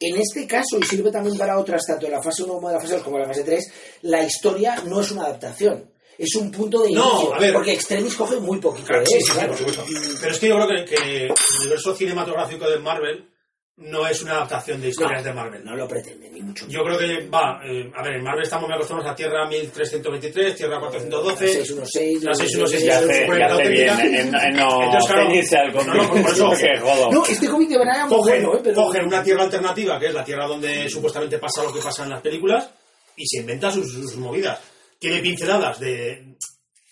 en 0.00 0.16
este 0.20 0.46
caso, 0.46 0.78
y 0.78 0.82
sirve 0.84 1.10
también 1.10 1.36
para 1.38 1.58
otras, 1.58 1.82
tanto 1.86 2.06
en 2.06 2.12
la 2.12 2.22
fase 2.22 2.42
1 2.42 2.52
como 2.54 2.68
en 2.68 2.74
la 2.74 2.80
fase 2.80 2.94
2 2.94 3.02
como 3.02 3.16
en 3.16 3.22
la 3.22 3.28
fase 3.28 3.44
3, 3.44 3.72
la 4.02 4.22
historia 4.24 4.76
no 4.86 5.00
es 5.00 5.10
una 5.10 5.22
adaptación. 5.22 5.90
Es 6.18 6.34
un 6.36 6.50
punto 6.50 6.80
de 6.82 6.92
No, 6.92 7.10
inicio. 7.10 7.34
a 7.34 7.38
ver. 7.38 7.52
Porque 7.52 7.72
Extremis 7.74 8.14
coge 8.14 8.36
muy 8.40 8.58
poquito 8.58 8.86
Claro, 8.86 9.00
de 9.02 9.06
sí, 9.06 9.20
sí, 9.20 9.32
claro. 9.32 9.56
supuesto. 9.56 9.84
Pero 10.20 10.32
es 10.32 10.38
que 10.38 10.48
yo 10.48 10.54
creo 10.56 10.68
que, 10.68 10.84
que 10.86 11.26
el 11.26 11.34
universo 11.60 11.94
cinematográfico 11.94 12.68
de 12.70 12.78
Marvel 12.78 13.28
no 13.78 14.06
es 14.06 14.22
una 14.22 14.32
adaptación 14.36 14.80
de 14.80 14.88
historias 14.88 15.22
de 15.22 15.32
Marvel. 15.34 15.62
No 15.64 15.76
lo 15.76 15.86
pretende, 15.86 16.30
ni 16.30 16.40
mucho 16.40 16.66
Yo 16.66 16.82
creo 16.82 16.98
que 16.98 17.28
va, 17.28 17.60
eh, 17.62 17.90
a 17.94 18.02
ver, 18.02 18.14
en 18.14 18.22
Marvel 18.24 18.42
estamos 18.44 18.66
muy 18.68 18.74
acostumbrados 18.74 19.12
a 19.12 19.14
Tierra 19.16 19.46
1323, 19.46 20.56
Tierra 20.56 20.80
412, 20.80 21.46
616, 21.46 22.22
la 22.24 22.34
616 22.34 22.82
Y 22.82 22.86
ya 22.86 22.98
hace, 22.98 23.24
es 23.24 23.38
y 23.38 23.42
hace 23.42 23.68
bien 23.68 24.14
en 24.14 24.30
no 24.56 24.82
Entonces, 24.82 25.10
claro, 25.10 25.28
al 25.28 25.72
no, 25.86 25.94
no, 25.94 26.10
por 26.10 26.32
eso. 26.32 26.50
que 26.58 26.78
jodo. 26.80 27.12
No, 27.12 27.26
este 27.26 27.48
cómic 27.48 27.68
de 27.68 27.78
muy 28.06 28.16
cogen, 28.16 28.42
bueno, 28.44 28.58
¿eh? 28.58 28.60
Pero... 28.64 28.76
cogen 28.76 29.04
una 29.06 29.22
tierra 29.22 29.42
alternativa, 29.42 29.98
que 30.00 30.06
es 30.06 30.14
la 30.14 30.24
tierra 30.24 30.46
donde 30.46 30.88
supuestamente 30.88 31.38
pasa 31.38 31.62
lo 31.62 31.72
que 31.72 31.80
pasa 31.80 32.04
en 32.04 32.10
las 32.10 32.22
películas, 32.22 32.70
y 33.16 33.26
se 33.26 33.40
inventa 33.40 33.70
sus, 33.70 33.92
sus 33.92 34.16
movidas. 34.16 34.58
Tiene 34.98 35.20
pinceladas 35.20 35.78
de, 35.80 36.34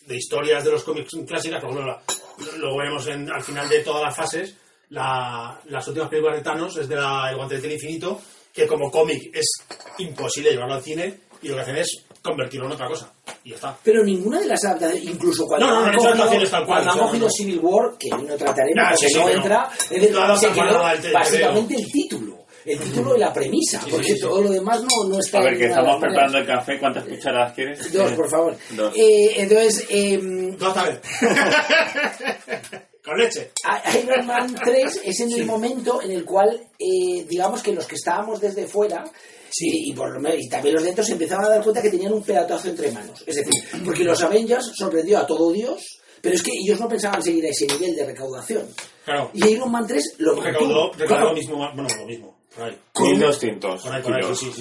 de 0.07 0.17
historias 0.17 0.63
de 0.63 0.71
los 0.71 0.85
cómics 0.85 1.13
clásicas, 1.27 1.61
ejemplo, 1.71 1.87
la- 1.87 2.03
lo 2.59 2.77
veremos 2.77 3.07
en- 3.07 3.31
al 3.33 3.43
final 3.43 3.69
de 3.71 3.79
todas 3.81 4.03
las 4.03 4.15
fases. 4.15 4.55
La- 4.91 5.59
las 5.67 5.87
últimas 5.89 6.09
películas 6.09 6.37
de 6.37 6.43
Thanos 6.43 6.77
es 6.77 6.89
de 6.89 6.97
la, 6.97 7.29
El 7.31 7.37
Guante 7.37 7.59
del 7.61 7.73
Infinito, 7.73 8.21
que 8.53 8.67
como 8.67 8.91
cómic 8.91 9.31
es 9.35 9.47
imposible 9.99 10.51
llevarlo 10.53 10.75
al 10.75 10.83
cine, 10.83 11.15
y 11.43 11.49
lo 11.49 11.57
que 11.57 11.61
hacen 11.63 11.77
es 11.77 12.05
convertirlo 12.23 12.67
en 12.67 12.73
otra 12.73 12.89
cosa. 12.89 13.13
Y 13.43 13.51
ya 13.51 13.57
está. 13.57 13.77
Pero 13.83 14.03
ninguna 14.05 14.41
de 14.41 14.47
las 14.47 14.65
adaptaciones, 14.65 15.05
incluso 15.05 15.45
cuando 15.47 15.67
No, 15.67 15.81
no, 15.81 15.87
han 15.87 15.97
cogido, 16.19 16.49
tal 16.51 16.65
cual, 16.65 16.83
cuando 16.85 16.93
han 16.93 16.99
cogido 17.09 17.27
no. 17.27 17.31
Civil 17.33 17.59
War, 17.63 17.99
que 17.99 18.15
hoy 18.15 18.23
no 18.23 18.37
trataremos 18.37 18.85
porque 18.91 19.07
sí, 19.09 19.13
sí, 19.13 19.19
no 19.21 19.29
entra, 19.29 19.71
es 19.73 19.89
decir, 19.91 20.11
no 20.13 20.19
adaptan 20.21 20.39
se 20.39 20.47
para 20.57 20.69
quedó 20.71 20.79
nada 20.79 20.93
el- 20.95 21.05
el 21.07 21.13
básicamente 21.13 21.75
el 21.75 21.93
título. 21.93 22.45
El 22.65 22.79
título 22.79 23.15
y 23.15 23.19
la 23.21 23.31
premisa, 23.31 23.79
Sí, 23.83 23.91
porque 23.91 24.07
sí, 24.07 24.15
sí. 24.15 24.21
todo 24.23 24.41
lo 24.43 24.49
demás 24.51 24.81
no, 24.83 25.07
no 25.11 25.19
está 25.19 25.39
A 25.41 25.43
ver, 25.43 25.59
que 25.59 25.67
estamos 25.67 26.01
preparando 26.01 26.39
el 26.39 26.47
café. 26.47 26.79
¿Cuántas 26.79 27.05
cucharadas 27.05 27.53
quieres? 27.53 27.93
Dos, 27.93 28.13
por 28.13 28.31
favor. 28.31 28.57
Dos. 28.71 28.95
Eh, 28.97 29.33
entonces, 29.37 29.87
em, 29.91 30.57
Dos 30.57 30.75
vez. 30.75 31.01
Con 33.05 33.19
leche. 33.19 33.51
Iron 34.03 34.27
Man 34.27 34.55
3 34.65 35.01
es 35.05 35.21
en 35.21 35.33
el 35.33 35.45
momento 35.47 36.01
en 36.03 36.11
el 36.13 36.25
cual, 36.25 36.59
eh, 36.79 37.25
digamos 37.29 37.63
que 37.63 37.73
los 37.73 37.87
que 37.87 37.97
estábamos 37.97 38.41
desde 38.41 38.67
fuera, 38.67 39.05
y, 39.61 39.91
y 39.91 39.93
por 39.93 40.13
lo 40.13 40.21
menos- 40.21 40.39
y 40.41 40.49
también 40.49 40.75
los 40.75 40.85
dentro, 40.85 41.05
se 41.05 41.13
empezaban 41.13 41.45
a 41.45 41.49
dar 41.51 41.63
cuenta 41.63 41.83
que 41.83 41.91
tenían 41.91 42.13
un 42.15 42.23
pelotazo 42.23 42.69
entre 42.69 42.91
manos. 42.93 43.23
Es 43.27 43.37
decir, 43.37 43.53
porque 43.85 44.05
los 44.05 44.21
Avengers 44.23 44.73
sorprendió 44.75 45.19
a 45.19 45.27
todo 45.27 45.53
Dios, 45.53 46.01
pero 46.23 46.35
es 46.35 46.43
que 46.43 46.53
ellos 46.59 46.81
no 46.81 46.89
pensaban 46.89 47.23
seguir 47.23 47.45
a 47.45 47.51
ese 47.51 47.67
nivel 47.67 47.95
de 47.95 48.07
recaudación. 48.07 48.67
Claro. 49.05 49.31
Y 49.35 49.47
Iron 49.49 49.71
Man 49.71 49.87
3 49.87 50.15
lo. 50.19 50.41
Recaudó, 50.41 50.91
recaudó 50.93 51.07
Claro, 51.07 51.25
lo 51.29 51.35
mismo, 51.35 51.57
bueno, 51.57 51.87
lo 51.99 52.07
mismo. 52.07 52.35
Por 52.57 52.65
ahí. 52.65 52.79
con- 52.93 53.11
1200 53.11 53.83
Por 53.83 53.93
ahí, 53.95 54.03
por 54.03 54.15
ahí, 54.15 54.23
sí, 54.35 54.47
sí, 54.47 54.53
sí. 54.55 54.61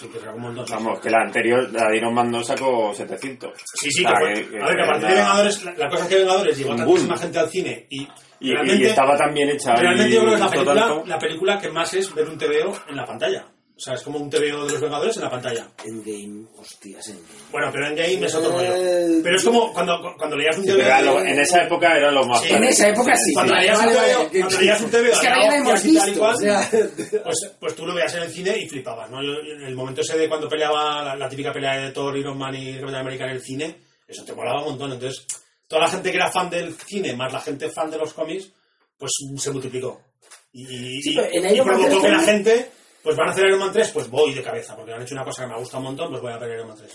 Sí, 0.00 0.08
que 0.08 0.18
sacó 0.18 0.36
un 0.36 0.42
montón. 0.42 0.64
Vamos, 0.70 0.98
que 1.00 1.10
la 1.10 1.18
anterior, 1.22 1.68
la 1.72 1.88
de 1.88 1.96
Iron 1.98 2.14
Man 2.14 2.32
2 2.32 2.46
sacó 2.46 2.94
700. 2.94 3.52
Sí, 3.74 3.90
sí, 3.90 4.04
O 4.04 4.08
sea, 4.08 4.18
que 4.18 4.34
que- 4.34 4.48
que 4.50 4.58
a 4.62 4.66
ver, 4.66 4.76
que 4.76 4.82
a 4.82 4.86
partir 4.86 5.08
de 5.08 5.14
Vengadores, 5.14 5.64
la, 5.64 5.72
la 5.76 5.88
cosa 5.90 6.02
es 6.04 6.08
que 6.08 6.14
Vengadores 6.16 6.58
Un 6.64 6.76
tantísima 6.76 7.16
gente 7.18 7.38
al 7.38 7.48
cine 7.50 7.86
y, 7.90 8.08
Y, 8.40 8.52
y 8.52 8.84
estaba 8.86 9.16
tan 9.18 9.34
bien 9.34 9.50
hecha. 9.50 9.74
realmente 9.74 10.14
yo 10.14 10.20
creo 10.22 10.30
que 10.30 10.34
es 10.36 10.40
la 10.40 10.50
película, 10.50 10.80
tanto. 10.86 11.02
la 11.06 11.18
película 11.18 11.58
que 11.60 11.68
más 11.68 11.92
es 11.94 12.14
ver 12.14 12.26
un 12.28 12.38
TVO 12.38 12.74
en 12.88 12.96
la 12.96 13.04
pantalla. 13.04 13.44
O 13.80 13.82
sea, 13.82 13.94
es 13.94 14.02
como 14.02 14.18
un 14.18 14.28
TVO 14.28 14.66
de 14.66 14.72
los 14.72 14.80
Vengadores 14.82 15.16
en 15.16 15.22
la 15.22 15.30
pantalla. 15.30 15.66
Endgame, 15.86 16.44
hostias, 16.58 17.08
Endgame. 17.08 17.38
Bueno, 17.50 17.70
pero 17.72 17.86
en 17.88 17.96
Game 17.96 18.26
es 18.26 18.34
otro 18.34 18.50
rollo. 18.52 18.74
Eh, 18.76 19.20
Pero 19.22 19.36
es 19.36 19.42
como 19.44 19.72
cuando, 19.72 19.98
cuando 20.18 20.36
leías 20.36 20.58
un 20.58 20.64
Sí, 20.64 20.70
TVO... 20.70 20.80
era 20.82 21.00
lo- 21.00 21.20
en 21.24 21.38
esa 21.40 21.62
época 21.64 21.96
era 21.96 22.10
lo 22.10 22.26
más 22.26 22.42
Sí, 22.42 22.52
En 22.52 22.64
esa 22.64 22.88
época 22.90 23.14
sí. 23.16 23.32
Cuando 23.32 23.54
sí. 23.54 23.60
leías 23.60 23.78
un 23.78 23.86
TVO, 23.86 23.94
vale, 23.96 24.28
cuando 24.40 24.60
leías 24.60 24.80
un 24.82 24.90
TVO 24.90 25.04
Es 25.12 25.18
que 25.18 25.28
ahora 25.28 25.56
hemos 25.56 25.72
hostias 25.72 25.94
y 25.94 25.96
tal 25.96 26.08
y 26.08 26.10
visto. 26.10 26.20
cual, 26.20 26.34
o 26.34 26.38
sea, 26.38 26.68
pues, 27.24 27.52
pues 27.58 27.74
tú 27.74 27.86
lo 27.86 27.94
veías 27.94 28.14
en 28.16 28.22
el 28.24 28.30
cine 28.30 28.58
y 28.58 28.68
flipabas, 28.68 29.10
¿no? 29.10 29.22
Yo, 29.22 29.32
en 29.40 29.62
el 29.62 29.74
momento 29.74 30.02
ese 30.02 30.18
de 30.18 30.28
cuando 30.28 30.46
peleaba 30.46 31.02
la, 31.02 31.16
la 31.16 31.28
típica 31.30 31.50
pelea 31.50 31.78
de 31.80 31.90
Thor, 31.92 32.14
Iron 32.18 32.36
Man 32.36 32.54
y 32.54 32.74
Capitán 32.74 32.96
América 33.00 33.24
en 33.24 33.30
el 33.30 33.40
cine, 33.42 33.76
eso 34.06 34.22
te 34.26 34.34
molaba 34.34 34.60
un 34.60 34.70
montón. 34.72 34.92
Entonces, 34.92 35.24
toda 35.66 35.80
la 35.82 35.88
gente 35.88 36.10
que 36.10 36.16
era 36.18 36.30
fan 36.30 36.50
del 36.50 36.74
cine, 36.74 37.14
más 37.16 37.32
la 37.32 37.40
gente 37.40 37.70
fan 37.70 37.90
de 37.90 37.96
los 37.96 38.12
cómics, 38.12 38.50
pues 38.98 39.10
se 39.38 39.50
multiplicó. 39.50 40.02
Y, 40.52 41.00
Sí, 41.00 41.12
y- 41.12 41.16
pero 41.16 41.28
en 41.48 41.56
y 41.56 41.60
provocó 41.62 41.86
3 41.88 41.98
que 42.02 42.08
la 42.10 42.18
gente, 42.20 42.70
pues 43.02 43.16
van 43.16 43.28
a 43.28 43.32
hacer 43.32 43.46
Iron 43.46 43.60
Man 43.60 43.72
3, 43.72 43.90
pues 43.92 44.10
voy 44.10 44.34
de 44.34 44.42
cabeza, 44.42 44.76
porque 44.76 44.92
han 44.92 45.02
hecho 45.02 45.14
una 45.14 45.24
cosa 45.24 45.44
que 45.44 45.50
me 45.50 45.58
gusta 45.58 45.78
un 45.78 45.84
montón, 45.84 46.10
pues 46.10 46.22
voy 46.22 46.32
a 46.32 46.38
ver 46.38 46.50
Iron 46.54 46.68
Man 46.68 46.76
3. 46.76 46.92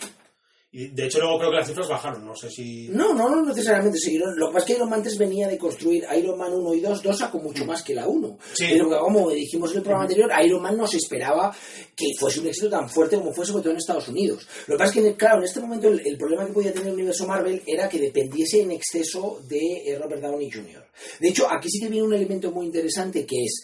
Y 0.77 0.89
de 0.89 1.05
hecho 1.05 1.19
luego 1.19 1.37
creo 1.39 1.51
que 1.51 1.55
las 1.55 1.67
cifras 1.67 1.87
bajaron, 1.87 2.25
no 2.25 2.35
sé 2.35 2.49
si... 2.49 2.89
No, 2.89 3.13
no, 3.13 3.29
no 3.29 3.45
necesariamente 3.45 3.97
siguieron. 3.97 4.37
Lo 4.37 4.47
que 4.47 4.55
pasa 4.55 4.65
es 4.65 4.67
que 4.67 4.73
Iron 4.73 4.89
Man 4.89 5.01
3 5.01 5.17
venía 5.17 5.47
de 5.47 5.57
construir 5.57 6.03
Iron 6.17 6.37
Man 6.37 6.51
1 6.51 6.73
y 6.73 6.81
2, 6.81 7.01
2 7.01 7.17
sacó 7.17 7.39
mucho 7.39 7.63
más 7.63 7.81
que 7.81 7.95
la 7.95 8.09
1. 8.09 8.37
Sí. 8.51 8.65
Pero 8.73 8.89
como 8.99 9.29
dijimos 9.29 9.71
en 9.71 9.77
el 9.77 9.83
programa 9.83 10.03
anterior, 10.03 10.29
Iron 10.43 10.61
Man 10.61 10.75
no 10.75 10.85
se 10.85 10.97
esperaba 10.97 11.55
que 11.95 12.07
fuese 12.19 12.41
un 12.41 12.47
éxito 12.47 12.69
tan 12.69 12.89
fuerte 12.89 13.15
como 13.15 13.31
fue, 13.31 13.45
sobre 13.45 13.61
todo 13.63 13.71
en 13.71 13.77
Estados 13.77 14.09
Unidos. 14.09 14.45
Lo 14.67 14.75
que 14.75 14.79
pasa 14.79 14.99
es 14.99 15.05
que, 15.05 15.15
claro, 15.15 15.37
en 15.37 15.45
este 15.45 15.61
momento 15.61 15.87
el, 15.87 16.01
el 16.05 16.17
problema 16.17 16.45
que 16.45 16.51
podía 16.51 16.73
tener 16.73 16.89
el 16.89 16.95
universo 16.95 17.25
Marvel 17.25 17.63
era 17.65 17.87
que 17.87 17.97
dependiese 17.97 18.59
en 18.59 18.71
exceso 18.71 19.39
de 19.47 19.81
eh, 19.85 19.97
Robert 19.97 20.21
Downey 20.21 20.51
Jr. 20.51 20.85
De 21.21 21.29
hecho, 21.29 21.47
aquí 21.49 21.69
sí 21.69 21.79
que 21.79 21.87
viene 21.87 22.05
un 22.05 22.13
elemento 22.13 22.51
muy 22.51 22.65
interesante 22.65 23.25
que 23.25 23.45
es 23.45 23.63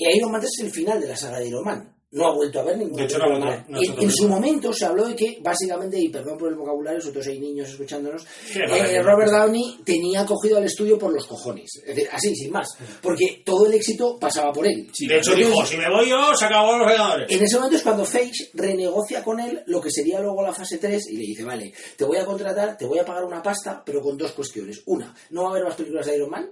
eh, 0.00 0.16
Iron 0.16 0.32
Man 0.32 0.40
3 0.40 0.50
es 0.58 0.64
el 0.64 0.70
final 0.70 1.00
de 1.00 1.08
la 1.08 1.16
saga 1.16 1.38
de 1.38 1.48
Iron 1.48 1.64
Man. 1.64 2.00
No 2.12 2.26
ha 2.26 2.34
vuelto 2.34 2.58
a 2.58 2.64
ver 2.64 2.76
ningún 2.76 2.96
De 2.96 3.04
hecho, 3.04 3.18
no 3.18 3.38
no 3.38 3.80
hecho 3.80 3.92
en, 3.96 4.02
en 4.02 4.10
su 4.10 4.26
momento 4.26 4.72
se 4.72 4.84
habló 4.84 5.06
de 5.06 5.14
que, 5.14 5.38
básicamente, 5.40 5.96
y 5.96 6.08
perdón 6.08 6.38
por 6.38 6.48
el 6.48 6.56
vocabulario, 6.56 7.00
si 7.00 7.30
hay 7.30 7.38
niños 7.38 7.68
escuchándonos, 7.68 8.26
Sí, 8.46 8.58
eh. 8.58 9.00
Robert 9.00 9.30
Downey 9.30 9.78
tenía 9.84 10.26
cogido 10.26 10.58
al 10.58 10.64
estudio 10.64 10.98
por 10.98 11.12
los 11.12 11.24
cojones. 11.24 11.70
Es 11.76 11.94
decir, 11.94 12.08
así, 12.10 12.34
sin 12.34 12.50
más. 12.50 12.66
Porque 13.00 13.42
todo 13.44 13.66
el 13.66 13.74
éxito 13.74 14.18
pasaba 14.18 14.52
por 14.52 14.66
él. 14.66 14.90
de 14.98 15.18
hecho 15.18 15.36
dijo, 15.36 15.64
si 15.64 15.76
me 15.76 15.88
voy 15.88 16.08
yo, 16.08 16.34
se 16.34 16.46
acabó 16.46 16.76
los 16.78 16.88
Vengadores. 16.88 17.30
en 17.30 17.44
ese 17.44 17.56
momento 17.56 17.76
es 17.76 17.82
cuando 17.82 18.04
Feige 18.04 18.50
renegocia 18.54 19.22
con 19.22 19.38
él 19.38 19.62
lo 19.66 19.80
que 19.80 19.92
sería 19.92 20.18
luego 20.18 20.42
la 20.42 20.52
fase 20.52 20.78
3 20.78 21.10
y 21.10 21.16
le 21.16 21.26
dice, 21.26 21.44
vale, 21.44 21.72
te 21.96 22.04
voy 22.04 22.16
a 22.16 22.24
contratar, 22.26 22.76
te 22.76 22.86
voy 22.86 22.98
a 22.98 23.04
pagar 23.04 23.24
una 23.24 23.40
pasta, 23.40 23.84
pero 23.86 24.02
con 24.02 24.16
dos 24.16 24.32
cuestiones. 24.32 24.82
Una, 24.86 25.14
no 25.30 25.42
va 25.42 25.48
a 25.48 25.50
haber 25.52 25.64
más 25.64 25.76
películas 25.76 26.06
de 26.06 26.16
Iron 26.16 26.30
Man. 26.30 26.50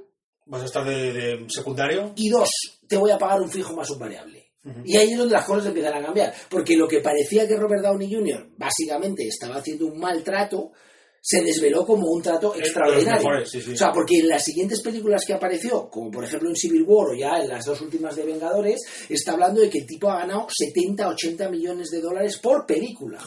Vas 0.48 0.62
a 0.62 0.64
estar 0.64 0.84
de, 0.84 1.12
de 1.12 1.46
secundario. 1.48 2.12
Y 2.16 2.28
dos, 2.30 2.48
te 2.86 2.96
voy 2.96 3.10
a 3.10 3.18
pagar 3.18 3.40
un 3.40 3.50
fijo 3.50 3.74
más 3.74 3.88
un 3.90 3.98
variable. 3.98 4.48
Y 4.84 4.96
ahí 4.96 5.12
es 5.12 5.18
donde 5.18 5.34
las 5.34 5.44
cosas 5.44 5.66
empiezan 5.66 5.94
a 5.94 6.02
cambiar. 6.04 6.34
Porque 6.50 6.76
lo 6.76 6.86
que 6.86 7.00
parecía 7.00 7.46
que 7.46 7.56
Robert 7.56 7.82
Downey 7.82 8.12
Jr. 8.12 8.50
básicamente 8.56 9.26
estaba 9.26 9.56
haciendo 9.56 9.86
un 9.86 9.98
maltrato, 9.98 10.72
se 11.20 11.42
desveló 11.42 11.86
como 11.86 12.06
un 12.08 12.22
trato 12.22 12.48
los 12.48 12.58
extraordinario. 12.58 13.22
mejores, 13.22 13.50
sí, 13.50 13.60
sí. 13.60 13.72
O 13.72 13.76
sea, 13.76 13.92
porque 13.92 14.18
en 14.18 14.28
las 14.28 14.44
siguientes 14.44 14.80
películas 14.82 15.24
que 15.26 15.32
apareció, 15.32 15.88
como 15.88 16.10
por 16.10 16.24
ejemplo 16.24 16.48
en 16.48 16.56
Civil 16.56 16.84
War 16.86 17.10
o 17.10 17.14
ya 17.14 17.40
en 17.40 17.48
las 17.48 17.64
dos 17.64 17.80
últimas 17.80 18.14
de 18.16 18.24
Vengadores, 18.24 18.80
está 19.08 19.32
hablando 19.32 19.60
de 19.60 19.70
que 19.70 19.78
el 19.78 19.86
tipo 19.86 20.10
ha 20.10 20.20
ganado 20.20 20.46
70, 20.50 21.08
80 21.08 21.50
millones 21.50 21.88
de 21.90 22.00
dólares 22.00 22.38
por 22.38 22.66
película. 22.66 23.20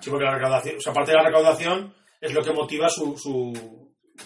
Sí, 0.00 0.10
porque 0.10 0.24
la 0.24 0.34
recaudación, 0.34 0.76
o 0.76 0.80
sea, 0.80 0.92
aparte 0.92 1.12
de 1.12 1.16
la 1.16 1.26
recaudación, 1.26 1.94
es 2.20 2.32
lo 2.32 2.42
que 2.42 2.52
motiva 2.52 2.88
su, 2.88 3.16
su, 3.16 3.52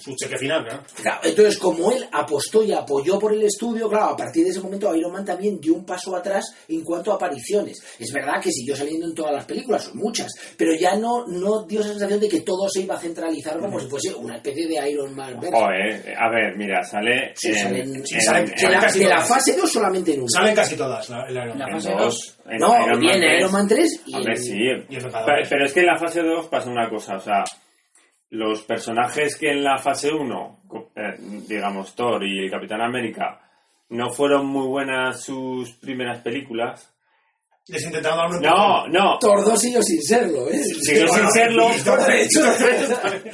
su 0.01 0.15
cheque 0.17 0.37
final, 0.37 0.65
¿verdad? 0.65 0.81
Claro, 1.01 1.21
entonces, 1.25 1.59
como 1.59 1.91
él 1.93 2.07
apostó 2.13 2.63
y 2.63 2.73
apoyó 2.73 3.19
por 3.19 3.33
el 3.33 3.43
estudio, 3.43 3.89
claro, 3.89 4.07
a 4.11 4.17
partir 4.17 4.45
de 4.45 4.51
ese 4.51 4.61
momento 4.61 4.95
Iron 4.95 5.13
Man 5.13 5.25
también 5.25 5.59
dio 5.61 5.75
un 5.75 5.85
paso 5.87 6.15
atrás 6.15 6.45
en 6.69 6.83
cuanto 6.83 7.13
a 7.13 7.15
apariciones. 7.15 7.79
Es 7.99 8.13
verdad 8.13 8.41
que 8.43 8.51
siguió 8.53 8.77
saliendo 8.77 9.07
en 9.07 9.15
todas 9.15 9.33
las 9.33 9.45
películas, 9.47 9.85
son 9.85 9.97
muchas, 9.99 10.29
pero 10.57 10.75
ya 10.75 10.97
no, 10.97 11.27
no 11.27 11.65
dio 11.65 11.81
esa 11.81 11.91
sensación 11.91 12.21
de 12.21 12.29
que 12.29 12.41
todo 12.43 12.69
se 12.69 12.83
iba 12.83 12.95
a 12.97 13.01
centralizar 13.01 13.59
como 13.59 13.81
si 13.81 13.87
fuese 13.89 14.15
una 14.15 14.37
especie 14.37 14.67
de 14.69 14.91
Iron 14.91 15.15
Man. 15.15 15.37
Joder, 15.41 16.15
a 16.19 16.31
ver, 16.31 16.57
mira, 16.57 16.83
sale 16.83 17.33
Sí, 17.37 17.49
en, 17.49 17.55
salen- 17.57 18.07
sí, 18.07 18.15
en- 18.17 18.21
salen- 18.21 18.49
en- 18.51 18.55
de 18.99 19.09
la, 19.09 19.21
de 19.21 19.25
fase 19.25 19.57
2 19.57 19.71
solamente 19.73 20.13
en 20.15 20.21
una. 20.21 20.29
Salen 20.31 20.55
casi 20.55 20.77
todas 20.77 21.09
la, 21.09 21.31
la 21.31 21.45
Iron 21.47 21.59
Man. 21.59 21.71
fase 21.73 21.93
dos, 21.93 22.39
en 22.47 22.59
No, 22.59 22.75
Iron 22.75 22.91
Man 22.91 23.01
viene 23.01 23.19
3. 23.27 23.41
Iron 23.41 23.53
Man 23.53 23.69
3 23.69 24.01
y 24.07 24.15
A 24.15 24.19
ver, 24.19 24.37
sí. 24.39 24.53
y 24.89 24.97
Pero, 24.97 25.11
pero 25.49 25.65
es 25.65 25.73
que 25.73 25.81
en 25.81 25.87
la 25.87 25.99
fase 25.99 26.21
2 26.23 26.47
pasa 26.49 26.69
una 26.71 26.89
cosa, 26.91 27.17
o 27.17 27.21
sea, 27.21 27.45
los 28.37 28.63
personajes 28.63 29.37
que 29.37 29.51
en 29.51 29.65
la 29.65 29.79
fase 29.79 30.13
1, 30.13 30.61
co- 30.69 30.91
eh, 30.97 31.15
digamos 31.49 31.95
Thor 31.95 32.25
y 32.25 32.45
el 32.45 32.51
Capitán 32.51 32.81
América, 32.83 33.41
no 33.91 34.11
fueron 34.11 34.47
muy 34.47 34.67
buenas 34.67 35.23
sus 35.23 35.73
primeras 35.73 36.21
películas. 36.21 36.93
Les 37.69 37.83
intentaron 37.83 38.19
dar 38.19 38.29
un 38.31 38.41
No, 38.43 38.87
no. 38.87 39.19
Thor 39.19 39.45
2 39.45 39.61
siguió 39.61 39.83
sin 39.83 40.01
serlo, 40.01 40.49
¿eh? 40.49 40.63
Siguió 40.63 41.09
sin 41.09 41.17
bueno, 41.17 41.31
serlo. 41.33 41.69
y 41.77 41.81
Thor 41.83 42.07
De 42.07 42.23
hecho, 42.23 42.41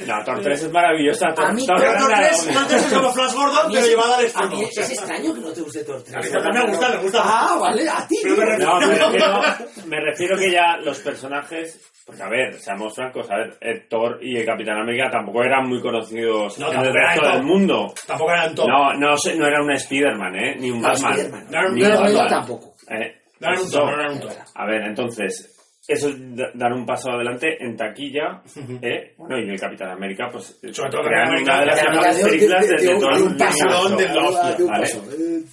No, 0.07 0.23
Thor 0.23 0.41
3 0.41 0.63
es 0.63 0.71
maravillosa. 0.71 1.27
Thor, 1.35 1.45
A 1.45 1.51
mí 1.53 1.65
Thor 1.67 1.77
una- 1.77 2.17
3, 2.17 2.47
Thor 2.51 2.67
3 2.67 2.85
es 2.85 2.93
como 2.93 3.11
Flash 3.13 3.33
Gordon, 3.35 3.65
A 3.67 3.69
pero 3.71 3.85
llevada 3.85 4.15
al 4.17 4.21
A 4.21 4.23
extremo. 4.23 4.55
mí 4.57 4.63
es, 4.63 4.77
es 4.79 4.89
extraño 4.89 5.33
que 5.35 5.39
no 5.39 5.53
te 5.53 5.61
guste 5.61 5.83
Thor 5.83 6.01
3. 6.03 6.15
A 6.15 6.19
mí 6.19 6.29
también 6.31 6.53
me 6.65 6.69
gusta, 6.71 6.89
me 6.89 6.97
gusta. 6.97 7.21
Ah, 7.23 7.57
vale, 7.61 7.87
a 7.89 8.07
ti. 8.07 8.15
Pero 8.23 8.35
me 8.37 8.57
¿no? 8.57 8.79
No, 8.79 8.87
me 8.87 8.95
refiero, 8.95 9.41
me 9.85 9.99
refiero 10.01 10.37
que 10.37 10.51
ya 10.51 10.77
los 10.77 10.99
personajes, 11.01 11.91
porque 12.03 12.23
a 12.23 12.27
ver, 12.29 12.55
seamos 12.59 12.95
francos, 12.95 13.29
a 13.29 13.35
ver, 13.35 13.57
el 13.61 13.87
Thor 13.87 14.17
y 14.19 14.35
el 14.37 14.45
Capitán 14.47 14.79
América 14.79 15.11
tampoco 15.11 15.43
eran 15.43 15.69
muy 15.69 15.79
conocidos 15.79 16.57
No, 16.57 16.73
en 16.73 16.79
el 16.79 16.91
resto 16.91 17.27
del 17.27 17.43
mundo. 17.43 17.93
Tampoco 18.07 18.31
eran 18.31 18.55
top. 18.55 18.67
No, 18.67 18.93
no, 18.95 19.15
sé, 19.15 19.35
no 19.35 19.45
era 19.45 19.61
un 19.61 19.71
Spider-Man, 19.73 20.35
¿eh? 20.37 20.55
Ni 20.59 20.71
un 20.71 20.81
No, 20.81 20.87
Batman. 20.87 21.11
Spider-Man, 21.13 21.47
no. 21.51 21.69
Ni 21.69 21.81
No, 21.81 21.87
un 21.89 21.93
no, 21.93 22.09
yo 22.09 22.17
Batman. 22.17 22.29
tampoco. 22.29 22.73
Eh, 22.89 23.19
Eran 23.47 23.59
un 23.59 23.65
eso- 23.67 23.79
top, 23.79 23.85
no 23.89 23.93
eran 23.99 24.11
un 24.13 24.19
top. 24.21 24.31
A 24.55 24.65
ver, 24.65 24.81
entonces, 24.83 25.81
eso 25.87 26.09
es 26.09 26.35
da- 26.35 26.51
dar 26.53 26.73
un 26.73 26.85
paso 26.85 27.11
adelante 27.11 27.57
en 27.63 27.75
taquilla, 27.75 28.41
¿eh? 28.81 29.13
Bueno, 29.17 29.37
y 29.37 29.49
el 29.49 29.59
Capitán 29.59 29.89
América, 29.91 30.29
pues, 30.31 30.59
Sobre 30.71 30.89
todo 30.89 31.01
crean 31.03 31.29
Capitán 31.29 31.43
una 31.43 31.59
de 31.59 31.65
las 31.65 31.79
América, 31.79 31.91
mejores 31.99 32.15
de- 32.17 32.23
de- 32.23 32.29
películas 32.29 32.61
de- 32.61 32.67
de, 32.75 32.81
de 32.81 32.87
de 32.87 32.93
un- 32.95 33.01
todo 33.37 33.97
de 33.97 34.07
la 34.09 34.27
hostia, 34.27 34.65
¿vale? 34.65 34.87
Eh, 34.87 35.43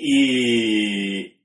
Y, 0.00 1.36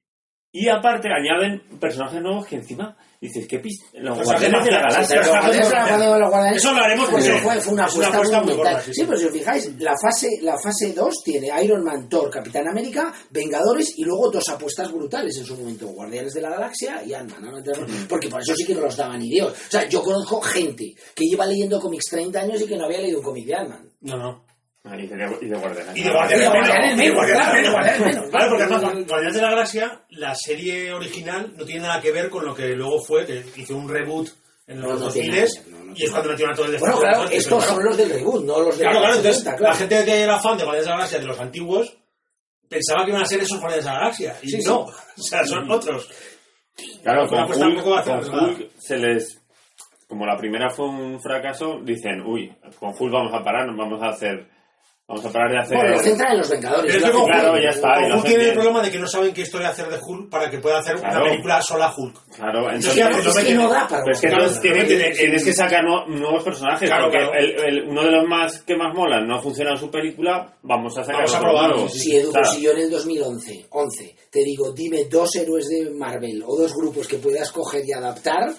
y 0.52 0.70
aparte 0.70 1.10
añaden 1.10 1.62
personajes 1.80 2.22
nuevos 2.22 2.46
que 2.46 2.56
encima 2.58 2.96
dices, 3.28 3.48
¿qué 3.48 3.60
pis? 3.60 3.84
Los 3.94 4.16
Pues 4.18 4.28
guardianes 4.28 4.64
de 4.66 4.72
la 4.72 4.82
galaxia. 4.82 5.22
Pero 5.22 5.34
Eso- 5.52 6.14
lo 6.20 6.46
eso 6.46 6.72
pues 6.74 7.10
porque 7.10 7.26
eso 7.28 7.38
fue, 7.40 7.62
fue 7.62 7.74
una 7.74 7.86
es 7.86 7.96
una 7.96 8.08
apuesta 8.08 8.42
muy 8.42 8.54
gorda, 8.54 8.80
sí, 8.82 8.94
Sí, 8.94 9.02
sí. 9.02 9.06
pero 9.08 9.20
si 9.20 9.26
os 9.26 9.32
fijáis, 9.34 9.72
la 9.80 9.94
fase, 10.02 10.30
la 10.42 10.58
fase 10.58 10.94
2 10.94 11.16
tiene 11.24 11.50
Iron 11.64 11.84
Man, 11.84 12.08
Thor, 12.10 12.30
Capitán 12.30 12.68
América, 12.68 13.14
Vengadores 13.30 13.94
y 13.98 14.04
luego 14.04 14.30
dos 14.32 14.48
apuestas 14.50 14.92
brutales 14.92 15.38
en 15.38 15.46
su 15.46 15.56
momento, 15.56 15.88
Guardianes 15.88 16.34
de 16.34 16.42
la 16.42 16.50
Galaxia 16.50 17.04
y 17.06 17.14
Ant-Man. 17.14 17.64
Porque 18.10 18.28
por 18.30 18.42
eso 18.42 18.54
sí 18.56 18.66
que 18.66 18.76
no 18.76 18.82
los 18.82 18.96
daban 18.98 19.20
ni 19.20 19.30
Dios. 19.30 19.52
O 19.54 19.72
sea, 19.72 19.88
yo 19.88 20.02
conozco 20.04 20.42
gente 20.42 20.94
que 21.16 21.26
lleva 21.26 21.46
leyendo 21.46 21.80
cómics 21.80 22.06
30 22.10 22.40
años 22.42 22.62
y 22.62 22.66
que 22.68 22.78
no 22.78 22.86
había 22.86 23.00
leído 23.02 23.20
un 23.20 23.26
cómic 23.26 23.46
de 23.46 23.56
Ant-Man. 23.56 23.90
No, 24.02 24.18
no. 24.18 24.44
Y 24.86 25.08
de, 25.08 25.38
y 25.42 25.48
de 25.48 25.58
guardianes. 25.58 25.96
Y 25.96 26.04
de 26.04 26.10
Guardianes 26.10 26.98
menos, 26.98 28.00
menos, 28.00 28.30
claro, 28.30 28.50
porque 28.50 28.64
además 28.64 28.82
Guardianes 29.08 29.36
de 29.36 29.42
la 29.42 29.50
Galaxia, 29.52 30.02
la 30.10 30.36
serie 30.36 30.92
original 30.92 31.54
no 31.56 31.64
tiene 31.64 31.88
nada 31.88 32.02
que 32.02 32.12
ver 32.12 32.30
con 32.30 32.46
lo 32.46 32.54
que 32.54 32.68
luego 32.76 33.02
fue, 33.02 33.26
que 33.26 33.46
hizo 33.56 33.78
un 33.78 33.88
reboot 33.88 34.28
en 34.68 34.82
los 34.82 34.90
No, 34.90 35.00
no 35.00 35.06
2000 35.06 35.24
tiene 35.24 35.38
nada 35.38 35.48
que 35.48 35.60
ver, 35.62 35.72
no, 35.72 35.86
no 35.86 35.94
y 35.96 36.04
es 36.04 36.12
cuando 36.12 36.30
metieron 36.30 36.54
a 36.54 36.58
todo 36.58 36.66
el 36.66 36.78
Bueno, 36.78 37.00
claro, 37.00 37.24
estos 37.30 37.46
pero 37.46 37.58
claro. 37.60 37.74
son 37.76 37.84
los 37.86 37.98
del 37.98 38.10
reboot, 38.10 38.46
no 38.46 38.60
los 38.60 38.78
de 38.78 38.84
Claro, 38.84 39.00
claro, 39.00 39.16
entonces 39.16 39.38
70, 39.38 39.58
claro. 39.58 39.74
la 39.74 39.80
gente 39.80 40.06
que 40.06 40.22
era 40.22 40.40
fan 40.40 40.58
de 40.58 40.64
Guardianes 40.66 40.86
de 40.86 40.90
la 40.90 40.96
Galaxia 40.98 41.20
de 41.20 41.26
los 41.26 41.40
antiguos 41.40 41.98
pensaba 42.68 43.06
que 43.06 43.12
iban 43.12 43.22
a 43.22 43.26
ser 43.26 43.40
esos 43.40 43.60
Guardianes 43.62 43.86
de 43.86 43.92
la 43.92 43.98
Galaxia. 44.00 44.36
Y 44.42 44.50
Sí, 44.50 44.62
sí. 44.62 44.68
no, 44.68 44.80
o 44.82 44.94
sea, 45.16 45.46
son 45.46 45.72
otros. 45.72 46.10
Claro, 47.04 47.28
con. 47.30 47.50
Hulk 47.50 48.72
se 48.80 48.98
les 48.98 49.40
como 50.14 50.28
la 50.28 50.38
primera 50.38 50.70
fue 50.70 50.88
un 50.88 51.20
fracaso, 51.20 51.80
dicen, 51.84 52.22
uy, 52.22 52.54
con 52.80 52.94
Hulk 52.98 53.12
vamos 53.12 53.34
a 53.34 53.44
parar, 53.44 53.66
nos 53.66 53.76
vamos 53.78 54.00
a 54.04 54.10
hacer, 54.10 54.48
vamos 55.08 55.26
a 55.26 55.32
parar 55.32 55.52
de 55.52 55.60
hacer... 55.60 55.78
Bueno, 55.78 55.92
lo 55.96 56.00
centran 56.00 56.32
en 56.32 56.38
los 56.40 56.50
Vengadores. 56.50 56.96
Pero 56.96 57.26
claro, 57.26 57.52
bien. 57.54 57.64
ya 57.66 57.70
está, 57.72 57.88
Hulk 58.16 58.26
tiene 58.26 58.44
el 58.46 58.54
problema 58.54 58.82
de 58.82 58.92
que 58.92 59.00
no 59.00 59.08
saben 59.08 59.34
qué 59.34 59.42
historia 59.42 59.70
hacer 59.70 59.88
de 59.90 60.00
Hulk 60.02 60.30
para 60.30 60.50
que 60.50 60.60
pueda 60.60 60.80
hacer 60.80 60.96
Claro. 60.96 61.22
una 61.22 61.30
película 61.32 61.62
sola 61.62 61.94
Hulk. 61.96 62.20
Claro, 62.36 62.70
Entonces, 62.72 62.98
entonces... 62.98 63.18
Es 63.20 63.26
no 63.26 63.34
me 63.34 63.40
que 63.42 63.46
tiene- 63.48 63.64
no 63.64 63.70
da 63.70 63.88
para 63.88 64.04
Pero 64.04 64.14
es 64.16 64.22
que 64.22 64.28
Claro, 64.28 64.44
entonces 64.44 64.62
tienes, 64.62 64.82
no 64.84 64.88
tienes- 64.88 65.06
tiene- 65.14 65.16
tienes 65.28 65.46
que 65.46 65.54
sacar 65.54 65.84
nu- 65.84 66.08
nuevos 66.20 66.44
personajes, 66.44 66.90
Claro, 66.90 67.04
porque 67.06 67.18
claro. 67.18 67.34
el- 67.34 67.66
el- 67.66 67.90
uno 67.90 68.04
de 68.04 68.12
los 68.12 68.28
más 68.28 68.62
que 68.64 68.76
más 68.78 68.94
molan 68.96 69.28
no 69.28 69.36
ha 69.36 69.42
funcionado 69.42 69.78
su 69.78 69.92
película, 69.92 70.54
vamos 70.62 70.98
a 70.98 71.02
hacer 71.02 71.16
Vamos 71.16 71.34
a 71.34 71.38
otro 71.38 71.50
probarlo, 71.50 71.76
nuevo. 71.76 71.90
sí, 71.90 72.00
Si 72.00 72.16
Edu, 72.16 72.32
Claro. 72.32 72.48
si 72.50 72.62
yo 72.62 72.72
en 72.72 72.78
el 72.80 72.90
2011 72.90 73.66
11, 73.72 74.16
te 74.32 74.40
digo, 74.44 74.72
dime 74.74 75.06
dos 75.06 75.36
héroes 75.36 75.68
de 75.68 75.90
Marvel 75.92 76.42
o 76.46 76.56
dos 76.58 76.74
grupos 76.74 77.08
que 77.08 77.18
puedas 77.18 77.52
coger 77.52 77.84
y 77.86 77.92
adaptar, 77.92 78.52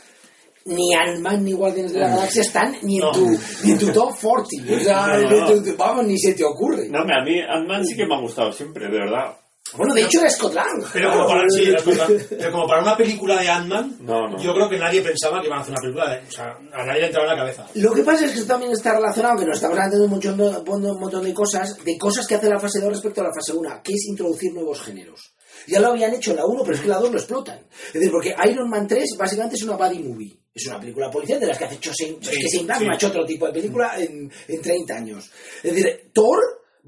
ni 0.67 0.95
Ant-Man 0.95 1.45
ni 1.45 1.53
Guardianes 1.53 1.93
de 1.93 2.01
la 2.01 2.09
Galaxia 2.09 2.43
están 2.43 2.77
ni 2.83 2.97
en, 2.97 3.03
No. 3.05 3.13
tu, 3.13 3.39
ni 3.65 3.73
en 3.73 3.79
tu 3.79 3.93
top 3.93 4.13
40. 4.21 4.75
O 4.77 4.81
sea, 4.81 5.07
No, 5.07 5.19
no, 5.31 5.41
no. 5.41 5.55
ni 5.55 5.61
tu- 5.63 5.77
vamos, 5.77 6.05
ni 6.07 6.19
se 6.19 6.35
te 6.35 6.45
ocurre. 6.45 6.89
No, 6.89 7.01
a 7.01 7.25
mí 7.25 7.41
Ant-Man 7.41 7.85
sí 7.87 7.95
que 7.97 8.07
me 8.07 8.15
ha 8.15 8.21
gustado 8.21 8.53
siempre, 8.53 8.87
de 8.89 8.99
verdad. 8.99 9.37
Bueno, 9.77 9.95
de 9.95 10.03
hecho 10.03 10.21
era 10.21 10.29
Scott 10.31 10.55
Lang. 10.55 10.85
Pero 10.93 11.11
como, 11.11 11.27
para, 11.27 11.49
sí, 11.49 11.63
es 11.75 11.85
verdad. 11.85 12.07
Pero 12.29 12.53
como 12.53 12.67
para 12.69 12.83
una 12.83 12.97
película 12.97 13.41
de 13.41 13.49
Ant-Man, 13.49 13.97
No, 14.01 14.29
no. 14.29 14.39
yo 14.41 14.53
creo 14.55 14.69
que 14.69 14.79
nadie 14.79 15.01
pensaba 15.01 15.41
que 15.41 15.47
iban 15.47 15.59
a 15.59 15.63
hacer 15.63 15.73
una 15.73 15.81
película 15.81 16.11
de... 16.11 16.29
O 16.29 16.31
sea, 16.31 16.45
a 16.73 16.85
nadie 16.87 17.01
le 17.01 17.07
entraba 17.07 17.27
en 17.33 17.33
la 17.33 17.43
cabeza. 17.45 17.67
Lo 17.75 17.93
que 17.93 18.03
pasa 18.03 18.27
es 18.27 18.33
que 18.33 18.39
esto 18.41 18.53
también 18.53 18.73
está 18.73 18.95
relacionado, 18.95 19.39
que 19.39 19.47
nos 19.47 19.57
estamos 19.57 19.79
hablando 19.79 20.05
un 20.05 20.11
montón, 20.11 20.37
de, 20.37 20.45
un 20.71 21.01
montón 21.01 21.25
de 21.25 21.35
cosas, 21.35 21.83
de 21.83 21.99
cosas 21.99 22.27
que 22.27 22.35
hace 22.37 22.49
la 22.49 22.61
fase 22.61 22.79
2 22.81 22.91
respecto 22.93 23.23
a 23.23 23.25
la 23.25 23.33
fase 23.35 23.53
1, 23.53 23.81
que 23.83 23.95
es 23.95 24.05
introducir 24.07 24.53
nuevos 24.53 24.81
géneros. 24.83 25.33
Ya 25.67 25.81
lo 25.81 25.89
habían 25.89 26.13
hecho 26.15 26.33
en 26.33 26.37
la 26.37 26.47
1, 26.47 26.61
pero 26.63 26.75
es 26.75 26.81
que 26.81 26.87
en 26.87 26.91
la 26.93 26.99
2 26.99 27.11
lo 27.11 27.19
explotan. 27.19 27.59
Es 27.89 27.95
decir, 27.95 28.11
porque 28.13 28.35
Iron 28.51 28.69
Man 28.69 28.87
3 28.87 29.17
básicamente 29.19 29.57
es 29.57 29.63
una 29.63 29.77
buddy 29.77 29.99
movie. 30.01 30.39
Es 30.55 30.67
una 30.69 30.79
película 30.79 31.11
policial 31.11 31.41
de 31.41 31.47
las 31.47 31.59
que 31.59 31.65
hace 31.65 31.75
es 31.75 31.97
Sí, 31.97 32.17
que 32.21 32.49
Shane 32.49 32.65
Black 32.67 32.79
sí. 32.79 32.85
no 32.85 32.93
ha 32.93 32.95
hecho 32.95 33.09
otro 33.09 33.25
tipo 33.27 33.47
de 33.47 33.53
película 33.53 33.99
en, 33.99 34.31
en 34.49 34.63
30 34.63 34.95
años. 34.95 35.31
Es 35.63 35.75
decir, 35.75 36.11
Thor 36.13 36.39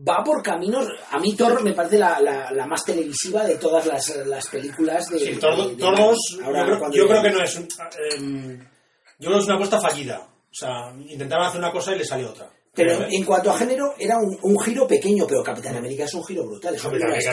va 0.09 0.23
por 0.23 0.43
caminos... 0.43 0.87
A 1.11 1.19
mí 1.19 1.35
Thor 1.35 1.63
me 1.63 1.73
parece 1.73 1.99
la, 1.99 2.21
la, 2.21 2.51
la 2.53 2.67
más 2.67 2.85
televisiva 2.85 3.45
de 3.45 3.57
todas 3.57 3.85
las, 3.87 4.15
las 4.27 4.47
películas 4.47 5.09
de... 5.09 5.19
Sí, 5.19 5.35
Thor, 5.37 5.57
de- 5.57 5.71
de 5.75 5.77
Thor 5.77 5.93
Marvel. 5.99 6.07
2, 6.07 6.39
Ahora, 6.45 6.61
yo, 6.69 6.79
creo, 6.79 6.91
yo 6.93 7.23
que 7.23 7.31
no 7.31 7.43
es... 7.43 7.57
em, 7.57 8.59
yo 9.19 9.29
creo 9.29 9.33
que 9.33 9.39
es 9.39 9.45
una 9.47 9.55
apuesta 9.55 9.81
fallida. 9.81 10.19
O 10.21 10.55
sea, 10.59 10.93
intentaron 11.09 11.47
hacer 11.47 11.59
una 11.59 11.73
cosa 11.73 11.95
y 11.95 11.99
le 11.99 12.05
salió 12.05 12.31
otra. 12.31 12.51
Pero 12.77 13.07
en 13.11 13.25
cuanto 13.25 13.51
a 13.51 13.57
género, 13.59 13.95
era 13.99 14.19
un, 14.19 14.39
un 14.43 14.61
giro 14.61 14.87
pequeño, 14.87 15.27
pero 15.27 15.43
Capitán 15.43 15.77
América 15.77 16.05
es 16.05 16.15
un 16.15 16.25
giro 16.25 16.45
brutal, 16.45 16.75
es 16.75 16.83
Capitán 16.91 17.09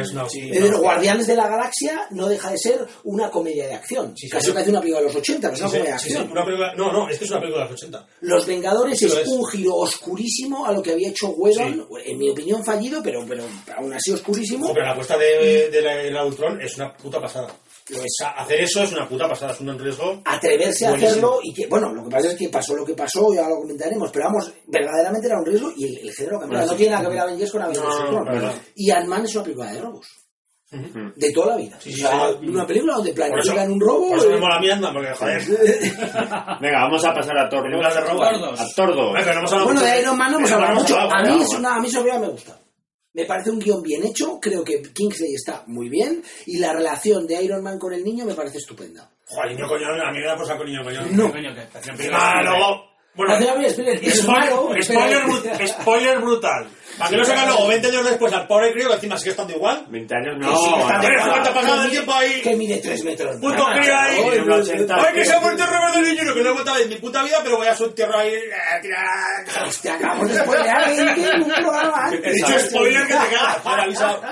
es 0.00 0.10
una- 0.12 0.28
sí, 0.28 0.40
no. 0.72 0.78
Guardianes 0.80 1.26
de 1.28 1.36
la 1.36 1.48
Galaxia 1.48 2.06
no 2.10 2.28
deja 2.28 2.50
de 2.50 2.58
ser 2.58 2.86
una 3.04 3.30
comedia 3.30 3.66
de 3.68 3.74
acción. 3.74 4.12
Sí, 4.16 4.28
Casi 4.28 4.46
parece 4.54 4.70
una 4.70 4.80
película 4.80 5.00
de 5.00 5.06
los 5.06 5.16
80, 5.16 5.48
pero 5.48 5.54
es 5.54 5.60
una 5.60 5.68
comedia 5.70 5.84
de 5.84 5.94
acción. 5.94 6.32
una 6.32 6.44
película- 6.44 6.74
no, 6.76 6.92
no, 6.92 7.08
es 7.08 7.18
que 7.18 7.24
es 7.24 7.30
una 7.30 7.40
película 7.40 7.64
de 7.64 7.70
los 7.70 7.80
80. 7.82 8.06
Los 8.20 8.46
Vengadores 8.46 8.98
es, 9.06 9.12
un 9.28 9.46
giro 9.46 9.74
oscurísimo 9.76 10.66
a 10.66 10.72
lo 10.72 10.82
que 10.82 10.92
había 10.92 11.08
hecho 11.10 11.28
Whedon, 11.30 11.86
en 12.04 12.18
mi 12.18 12.30
opinión 12.30 12.64
fallido, 12.64 13.00
pero, 13.02 13.24
pero 13.28 13.44
aún 13.76 13.92
así 13.92 14.10
oscurísimo. 14.12 14.72
Pero 14.74 14.84
la 14.86 14.92
apuesta 14.92 15.16
de, 15.16 15.70
de 15.70 15.82
la, 15.82 15.94
de 15.96 16.10
la 16.10 16.24
Ultron 16.26 16.60
es 16.60 16.76
una 16.76 16.92
puta 16.96 17.20
pasada. 17.20 17.48
Sea, 17.86 18.30
hacer 18.30 18.60
eso 18.62 18.82
es 18.82 18.92
una 18.92 19.06
puta 19.06 19.28
pasada, 19.28 19.52
es 19.52 19.60
un 19.60 19.78
riesgo. 19.78 20.22
atreverse 20.24 20.86
a 20.86 20.90
Buenísimo. 20.90 21.10
hacerlo 21.10 21.40
y 21.42 21.52
que, 21.52 21.66
bueno, 21.66 21.92
lo 21.92 22.02
que 22.04 22.10
pasa 22.10 22.28
es 22.28 22.34
que 22.34 22.48
pasó 22.48 22.74
lo 22.74 22.84
que 22.84 22.94
pasó, 22.94 23.34
ya 23.34 23.46
lo 23.48 23.56
comentaremos, 23.56 24.10
pero 24.10 24.24
vamos, 24.26 24.52
verdaderamente 24.66 25.26
era 25.26 25.38
un 25.38 25.44
riesgo 25.44 25.70
y 25.76 25.84
el, 25.84 25.98
el 26.08 26.14
género 26.14 26.40
cambió. 26.40 26.56
Bueno, 26.58 26.66
no 26.66 26.72
sí. 26.72 26.78
tiene 26.78 26.92
nada 26.92 27.04
que 27.04 27.10
ver 27.10 27.20
Avengers 27.20 27.52
con 27.52 27.62
Avengers 27.62 27.86
No, 27.86 28.10
no, 28.24 28.24
no. 28.40 28.52
Y 28.74 28.90
Ant-Man 28.90 29.24
es 29.24 29.34
una 29.34 29.44
película 29.44 29.72
de 29.72 29.80
robos. 29.80 30.06
De 31.16 31.30
toda 31.32 31.48
la 31.54 31.56
vida. 31.56 31.78
Sí, 31.78 31.92
o 31.94 31.96
sea, 31.98 32.30
sí. 32.40 32.48
una 32.48 32.66
película 32.66 32.94
donde 32.94 33.12
planifican 33.12 33.70
un 33.70 33.80
robo. 33.80 34.08
por 34.08 34.18
eso 34.18 34.30
me 34.30 34.38
mola 34.38 34.58
mi 34.58 34.70
Ant-Man, 34.70 34.92
porque 34.92 35.14
joder. 35.14 35.42
Venga, 36.60 36.80
vamos 36.84 37.04
a 37.04 37.14
pasar 37.14 37.38
a 37.38 37.48
Thor 37.48 37.62
Películas 37.62 37.94
de 37.94 38.00
2. 38.00 38.10
robo. 38.10 38.24
A 38.24 38.66
Thor 38.74 38.94
2. 38.96 39.12
Ay, 39.14 39.22
pero 39.24 39.34
no 39.34 39.38
hemos 39.40 39.52
hablado 39.52 39.64
Bueno, 39.66 39.80
de 39.82 40.00
Iron 40.00 40.18
Man 40.18 40.32
no 40.32 40.38
hemos 40.38 40.50
hablado 40.52 40.74
mucho. 40.80 40.98
A 40.98 41.22
mí, 41.22 41.42
es 41.42 41.48
una, 41.50 41.74
a 41.76 41.80
mí 41.80 41.86
esa 41.88 41.98
película 42.00 42.20
me 42.26 42.28
gusta. 42.32 42.58
Me 43.14 43.24
parece 43.26 43.50
un 43.50 43.58
guion 43.60 43.80
bien 43.82 44.04
hecho, 44.04 44.38
creo 44.40 44.64
que 44.64 44.82
Kingsley 44.82 45.34
está 45.34 45.62
muy 45.66 45.88
bien 45.88 46.22
y 46.46 46.58
la 46.58 46.72
relación 46.72 47.26
de 47.26 47.42
Iron 47.42 47.62
Man 47.62 47.78
con 47.78 47.92
el 47.94 48.04
niño 48.04 48.24
me 48.26 48.34
parece 48.34 48.58
estupenda. 48.58 49.08
Joder, 49.26 49.52
niño 49.52 49.66
coñón, 49.68 50.00
a 50.00 50.10
mí 50.12 50.18
me 50.18 50.26
da 50.26 50.36
cosa 50.36 50.56
con 50.56 50.66
niño 50.66 50.82
coñón. 50.84 51.16
No. 51.16 51.30
Coño, 51.32 51.54
que- 51.54 51.80
que- 51.80 51.90
Encima, 51.90 52.42
luego. 52.42 52.93
Bueno, 53.14 53.34
es 53.36 54.24
malo, 54.24 54.50
spoiler, 54.58 54.78
espera. 54.78 55.00
spoiler, 55.02 55.22
brut- 55.24 55.66
spoiler 55.68 56.18
brutal. 56.20 56.68
Para 56.98 57.10
que 57.10 57.16
no 57.16 57.24
se 57.24 57.34
luego 57.34 57.66
20 57.68 57.88
años 57.88 58.04
después 58.04 58.32
al 58.32 58.46
pobre 58.46 58.72
crío 58.72 58.88
que 58.88 58.94
encima 58.94 59.18
sigue 59.18 59.30
estando 59.30 59.52
igual. 59.54 59.84
20 59.88 60.14
años 60.14 60.38
no. 60.38 60.56
sí, 60.56 60.74
que 60.74 60.80
está 60.80 61.50
no. 61.62 61.82
que 61.84 61.90
tiempo 61.90 62.12
ahí. 62.12 62.40
Que 62.42 62.56
mide 62.56 62.78
3 62.78 63.04
metros. 63.04 63.36
Puto 63.40 63.64
crío 63.72 63.96
ahí. 63.96 64.16
joder, 64.16 64.32
Tiene 64.32 64.54
un 64.54 64.60
80. 64.62 64.94
Ay, 64.96 65.14
que 65.14 65.24
se 65.24 65.32
ha 65.32 65.40
muerto 65.40 65.66
Robert 65.66 65.94
Downey 65.94 66.18
Jr., 66.18 66.34
que 66.34 66.42
no 66.42 66.48
he 66.48 66.52
vuelto 66.52 66.70
a 66.70 66.74
ver 66.74 66.82
en 66.82 66.88
mi 66.88 66.96
puta 66.96 67.22
vida, 67.24 67.38
pero 67.42 67.56
voy 67.56 67.66
a 67.66 67.76
su 67.76 67.84
entierro 67.84 68.18
ahí. 68.18 68.32
eh. 68.34 68.50
Hostia, 69.66 69.94
acabamos 69.94 70.28
de 70.28 70.38
spoilear 70.38 70.96
20 70.96 71.30
en 71.34 71.42
un 71.42 71.52
programa 71.52 72.04
antes. 72.06 72.20
He 72.24 72.32
dicho 72.32 72.58
spoiler 72.60 73.06
que 73.06 73.14
te 73.14 73.18
cagas. 73.34 73.58
Avisado. 73.64 74.22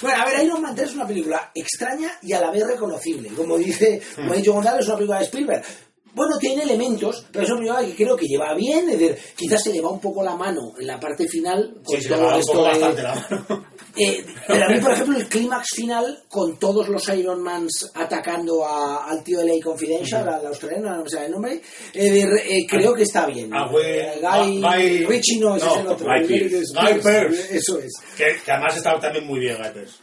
Bueno, 0.00 0.22
a 0.22 0.24
ver, 0.26 0.44
Iron 0.44 0.62
Man 0.62 0.74
3 0.74 0.88
es 0.88 0.94
una 0.94 1.06
película 1.06 1.50
extraña 1.54 2.12
y 2.22 2.32
a 2.32 2.40
la 2.40 2.50
vez 2.50 2.66
reconocible. 2.66 3.28
Como 3.30 3.56
dice, 3.58 4.00
como 4.16 4.32
ha 4.32 4.36
dicho 4.36 4.52
Gonzalo, 4.52 4.78
es 4.80 4.86
una 4.86 4.96
película 4.96 5.18
de 5.18 5.24
Spielberg. 5.24 5.64
Bueno, 6.14 6.36
tiene 6.38 6.62
elementos, 6.64 7.24
pero 7.32 7.44
es 7.44 7.50
una 7.50 7.58
película 7.76 7.86
que 7.86 8.04
creo 8.04 8.16
que 8.16 8.26
lleva 8.26 8.54
bien, 8.54 8.90
es 8.90 8.98
decir, 8.98 9.18
quizás 9.36 9.62
se 9.62 9.72
le 9.72 9.80
va 9.80 9.90
un 9.90 10.00
poco 10.00 10.22
la 10.22 10.36
mano 10.36 10.72
en 10.78 10.86
la 10.86 11.00
parte 11.00 11.26
final 11.26 11.76
con 11.84 11.96
Sí, 11.96 12.02
se 12.02 12.08
le 12.10 12.16
todo 12.16 12.24
va 12.26 12.34
un 12.34 12.40
esto 12.40 12.52
poco 12.52 12.64
de- 12.64 12.70
bastante 12.70 13.02
la 13.02 13.14
mano. 13.14 13.66
Eh, 13.94 14.24
pero 14.46 14.64
a 14.64 14.68
mí, 14.70 14.80
por 14.80 14.90
ejemplo, 14.92 15.18
el 15.18 15.28
clímax 15.28 15.66
final 15.76 16.22
con 16.26 16.58
todos 16.58 16.88
los 16.88 17.06
Iron 17.10 17.42
Mans 17.42 17.90
atacando 17.94 18.64
a- 18.64 19.04
al 19.04 19.22
tío 19.22 19.38
de 19.40 19.44
LA 19.44 19.62
Confidential, 19.62 20.26
al 20.26 20.46
australiano, 20.46 20.96
no 20.96 21.02
me 21.04 21.10
sale 21.10 21.26
el 21.26 21.32
nombre, 21.32 21.60
eh, 21.92 22.24
eh, 22.48 22.66
creo 22.66 22.94
que 22.94 23.02
está 23.02 23.26
bien. 23.26 23.50
Ah, 23.52 23.70
Eh, 23.84 24.18
Guy, 24.18 24.60
Guy- 24.62 25.04
Richie 25.06 25.38
no, 25.40 25.56
ese 25.56 25.66
no, 25.66 25.74
es 25.74 25.80
el 25.80 25.86
otro. 25.88 26.06
Guy. 26.06 26.48
Guy 26.48 27.00
Pearce. 27.02 27.56
Eso 27.58 27.78
es. 27.80 27.92
Que, 28.16 28.36
que 28.42 28.50
además 28.52 28.74
está 28.78 28.98
también 28.98 29.26
muy 29.26 29.40
bien, 29.40 29.56
Gipers. 29.56 30.00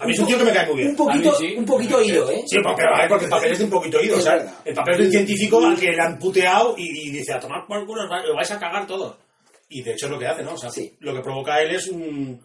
A 0.00 0.06
mí 0.06 0.12
es 0.12 0.18
un 0.18 0.26
tío 0.26 0.38
que 0.38 0.44
me 0.44 0.52
cae 0.52 0.66
muy 0.66 0.76
bien. 0.76 0.88
Un 0.90 0.96
poquito, 0.96 1.32
A 1.32 1.36
sí. 1.36 1.54
un 1.56 1.64
poquito 1.64 2.02
ido, 2.02 2.30
¿eh? 2.30 2.42
Sí, 2.46 2.56
porque, 2.62 2.82
a 2.82 2.98
ver, 3.00 3.08
porque 3.08 3.24
el 3.26 3.30
papel 3.30 3.52
es 3.52 3.58
de 3.58 3.64
un 3.64 3.70
poquito 3.70 3.98
oído. 3.98 4.14
Es 4.16 4.20
O 4.20 4.24
sea, 4.24 4.54
el 4.64 4.74
papel 4.74 4.94
es 4.94 4.98
de 5.00 5.04
un 5.06 5.12
científico 5.12 5.64
al 5.66 5.78
que 5.78 5.90
le 5.92 6.00
han 6.02 6.18
puteado 6.18 6.74
y, 6.78 7.08
y 7.08 7.10
dice, 7.10 7.32
a 7.34 7.40
tomar 7.40 7.66
por 7.66 7.84
culo, 7.86 8.06
lo 8.06 8.34
vais 8.34 8.50
a 8.50 8.58
cagar 8.58 8.86
todo. 8.86 9.18
Y 9.68 9.82
de 9.82 9.92
hecho 9.92 10.06
es 10.06 10.12
lo 10.12 10.18
que 10.18 10.26
hace, 10.26 10.42
¿no? 10.42 10.54
O 10.54 10.58
sea, 10.58 10.70
Sí. 10.70 10.96
lo 11.00 11.14
que 11.14 11.20
provoca 11.20 11.60
él 11.62 11.74
es 11.74 11.86
un, 11.88 12.40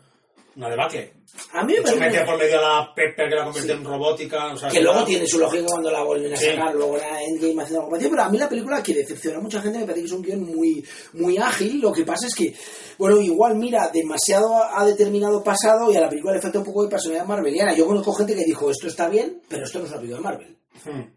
una 0.55 0.69
debacle. 0.69 1.13
A 1.51 1.63
mí 1.65 1.73
me 1.73 1.81
parece 1.81 1.99
metía 1.99 2.25
por 2.25 2.37
medio 2.37 2.59
a 2.59 2.61
la 2.61 2.93
Pepper 2.95 3.27
que 3.29 3.35
la 3.35 3.43
convierte 3.43 3.71
en 3.73 3.83
robótica. 3.83 4.53
O 4.53 4.57
sea, 4.57 4.69
que 4.69 4.81
luego 4.81 5.03
tiene 5.03 5.27
su 5.27 5.37
lógica 5.37 5.65
cuando 5.67 5.91
la 5.91 6.01
vuelven 6.03 6.33
a 6.33 6.37
Sí. 6.37 6.45
sacar, 6.45 6.73
luego 6.73 6.95
la 6.97 7.21
Endgame 7.23 7.61
haciendo 7.61 7.79
algo 7.79 7.89
parecido, 7.89 8.11
pero 8.11 8.23
a 8.23 8.29
mí 8.29 8.37
la 8.37 8.47
película 8.49 8.81
que 8.83 8.93
decepciona 8.93 9.37
a 9.37 9.41
mucha 9.41 9.61
gente 9.61 9.79
me 9.79 9.85
parece 9.85 10.01
que 10.01 10.05
es 10.07 10.11
un 10.13 10.21
guion 10.21 10.43
muy, 10.43 10.85
muy 11.13 11.37
ágil, 11.37 11.81
lo 11.81 11.91
que 11.91 12.05
pasa 12.05 12.27
es 12.27 12.35
que, 12.35 12.55
bueno, 12.97 13.19
igual 13.21 13.55
mira 13.55 13.89
demasiado 13.93 14.53
a 14.63 14.85
determinado 14.85 15.43
pasado 15.43 15.91
y 15.91 15.97
a 15.97 16.01
la 16.01 16.09
película 16.09 16.33
le 16.33 16.41
falta 16.41 16.59
un 16.59 16.65
poco 16.65 16.83
de 16.83 16.89
personalidad 16.89 17.25
marveliana. 17.25 17.73
Yo 17.75 17.85
conozco 17.85 18.13
gente 18.13 18.33
que 18.35 18.45
dijo, 18.45 18.69
esto 18.71 18.87
está 18.87 19.09
bien, 19.09 19.41
pero 19.49 19.65
esto 19.65 19.79
no 19.79 19.85
es 19.85 19.91
una 19.91 19.99
película 19.99 20.17
de 20.19 20.23
Marvel. 20.23 20.57
Hmm. 20.85 21.14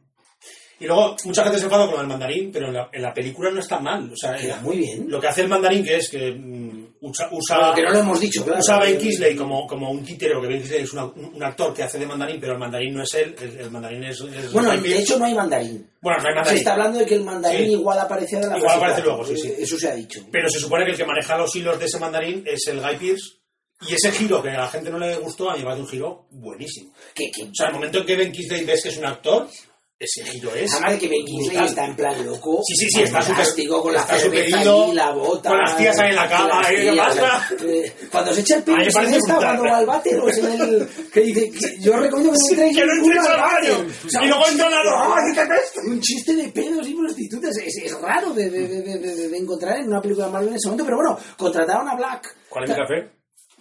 Y 0.81 0.87
luego, 0.87 1.17
mucha 1.25 1.43
gente 1.43 1.59
se 1.59 1.64
enfada 1.64 1.91
con 1.91 2.01
el 2.01 2.07
mandarín, 2.07 2.51
pero 2.53 2.69
en 2.69 2.75
la, 2.75 2.88
en 2.93 3.03
la 3.03 3.12
película 3.12 3.51
no 3.51 3.59
está 3.61 3.81
mal. 3.81 4.11
O 4.12 4.17
sea, 4.17 4.37
Queda 4.37 4.59
el- 4.59 4.62
muy 4.62 4.77
bien. 4.77 5.07
Lo 5.09 5.21
que 5.21 5.27
hace 5.27 5.43
el 5.43 5.49
mandarín, 5.49 5.83
que 5.85 5.97
es 5.97 6.09
que 6.09 6.31
mm, 6.31 6.87
usa, 7.01 7.29
usa, 7.33 7.73
que 7.75 7.83
no 7.83 7.91
lo 7.91 7.99
hemos 7.99 8.21
dicho, 8.21 8.45
claro. 8.45 8.61
usa 8.61 8.79
Ben 8.79 8.97
Kingsley 8.97 9.35
como, 9.35 9.67
como 9.67 9.91
un 9.91 10.05
títero, 10.05 10.41
que 10.41 10.47
Ben 10.47 10.59
Kingsley 10.59 10.83
es 10.85 10.93
una- 10.93 11.07
un, 11.07 11.43
actor 11.43 11.75
que 11.75 11.83
hace 11.83 11.99
de 11.99 12.07
mandarín, 12.07 12.38
pero 12.41 12.53
el 12.53 12.59
mandarín 12.61 12.95
no 12.95 13.03
es 13.03 13.12
él, 13.14 13.35
el, 13.41 13.59
el 13.59 13.71
mandarín 13.73 14.05
es... 14.05 14.21
es 14.21 14.53
Bueno, 14.53 14.71
de 14.77 14.99
hecho 14.99 15.19
no 15.19 15.25
hay 15.25 15.35
mandarín. 15.35 15.91
Bueno, 16.01 16.19
no 16.23 16.29
hay 16.29 16.33
Se 16.33 16.37
mandarín. 16.37 16.59
está 16.59 16.73
hablando 16.75 16.99
de 17.01 17.07
que 17.07 17.14
el 17.17 17.25
mandarín 17.25 17.67
Sí. 17.67 17.73
igual 17.73 17.99
aparece 17.99 18.37
de 18.38 18.47
la 18.47 18.59
Igual 18.59 18.77
aparece 18.77 19.03
luego, 19.03 19.25
sí, 19.25 19.37
sí. 19.37 19.53
Eso 19.59 19.77
se 19.79 19.88
ha 19.88 19.95
dicho. 19.97 20.21
Pero 20.31 20.49
se 20.49 20.61
supone 20.61 20.85
que 20.85 20.93
el 20.93 20.97
que 20.97 21.05
maneja 21.05 21.37
los 21.37 21.55
hilos 21.57 21.79
de 21.79 21.87
ese 21.87 21.99
mandarín 21.99 22.45
es 22.47 22.67
el 22.69 22.81
Guy 22.81 22.97
Pearce. 22.99 23.25
Y 23.88 23.95
ese 23.95 24.11
giro 24.11 24.43
que 24.43 24.51
a 24.51 24.59
la 24.59 24.69
gente 24.69 24.91
no 24.91 24.99
le 24.99 25.17
gustó, 25.17 25.51
a 25.51 25.53
mí 25.53 25.61
me 25.61 25.64
parece 25.67 25.83
un 25.83 25.88
giro 25.88 26.27
buenísimo. 26.31 26.93
Que, 27.14 27.31
que, 27.31 27.45
O 27.45 27.55
sea, 27.55 27.69
el 27.69 27.75
momento 27.75 27.99
en 27.99 28.07
que 28.07 28.17
Ben 28.17 28.33
Kingsley 28.33 28.64
ves 28.64 28.83
que 28.83 28.88
es 28.88 28.97
un 28.99 29.07
actor, 29.07 29.49
ese 30.01 30.23
giro 30.25 30.55
es... 30.55 30.73
Además 30.75 30.93
de 30.93 30.99
que 31.01 31.09
Ben 31.09 31.25
Kingsley 31.25 31.65
está 31.67 31.85
en 31.87 31.97
plan 31.97 32.25
loco. 32.25 32.61
Sí, 32.65 32.77
sí, 32.77 32.87
sí, 32.89 33.03
está 33.03 33.21
súper- 33.21 33.69
con 33.83 33.93
la 33.93 34.05
cerveza 34.07 34.59
ahí, 34.61 34.93
la 34.95 35.11
bota. 35.11 35.49
con 35.51 35.59
las 35.59 35.77
tías 35.77 35.99
ahí 35.99 36.11
en 36.11 36.17
la 36.17 36.29
cama, 36.29 36.63
ahí, 36.65 36.77
¿qué 36.77 36.97
pasa? 36.97 37.49
eh, 37.67 37.93
Cuando 38.13 38.33
se 38.33 38.41
echa 38.43 38.57
el 38.59 38.63
pelo, 38.63 38.81
¿es 38.83 38.97
esta 38.97 39.35
cuando 39.37 39.65
va 39.65 39.79
al 39.79 39.87
váter 39.87 40.21
o 40.21 40.29
es 40.29 40.39
en 40.39 40.61
el... 40.61 40.89
Que 41.13 41.21
dice, 41.23 41.51
yo 41.81 41.97
recomiendo 41.97 42.33
que 42.33 42.39
no 42.39 42.51
entréis 42.51 42.77
que 42.77 42.87
no 42.87 42.93
entres 42.93 43.27
al 43.27 43.41
baño. 43.41 43.87
Y 44.05 44.27
luego 44.29 44.45
un 44.45 44.51
entran 44.53 44.73
a 44.75 44.85
los- 44.85 44.95
chiste- 44.95 45.15
¡Ay, 45.17 45.35
qué 45.35 45.55
peste! 45.55 45.81
Un 45.91 46.01
chiste 46.01 46.35
de 46.37 46.49
pedos 46.51 46.89
y 46.89 46.95
prostitutas. 46.95 47.57
Es, 47.57 48.01
raro 48.01 48.33
de 48.35 49.37
encontrar 49.37 49.79
en 49.79 49.89
una 49.89 50.01
película 50.01 50.27
de 50.27 50.33
Marvel 50.33 50.49
en 50.51 50.55
ese 50.57 50.69
momento, 50.69 50.85
pero 50.85 50.97
bueno, 50.99 51.19
contrataron 51.37 51.89
a 51.89 51.97
Black. 51.97 52.37
¿Cuál 52.49 52.65
es 52.65 52.71
mi 52.71 52.77
café? 52.77 53.11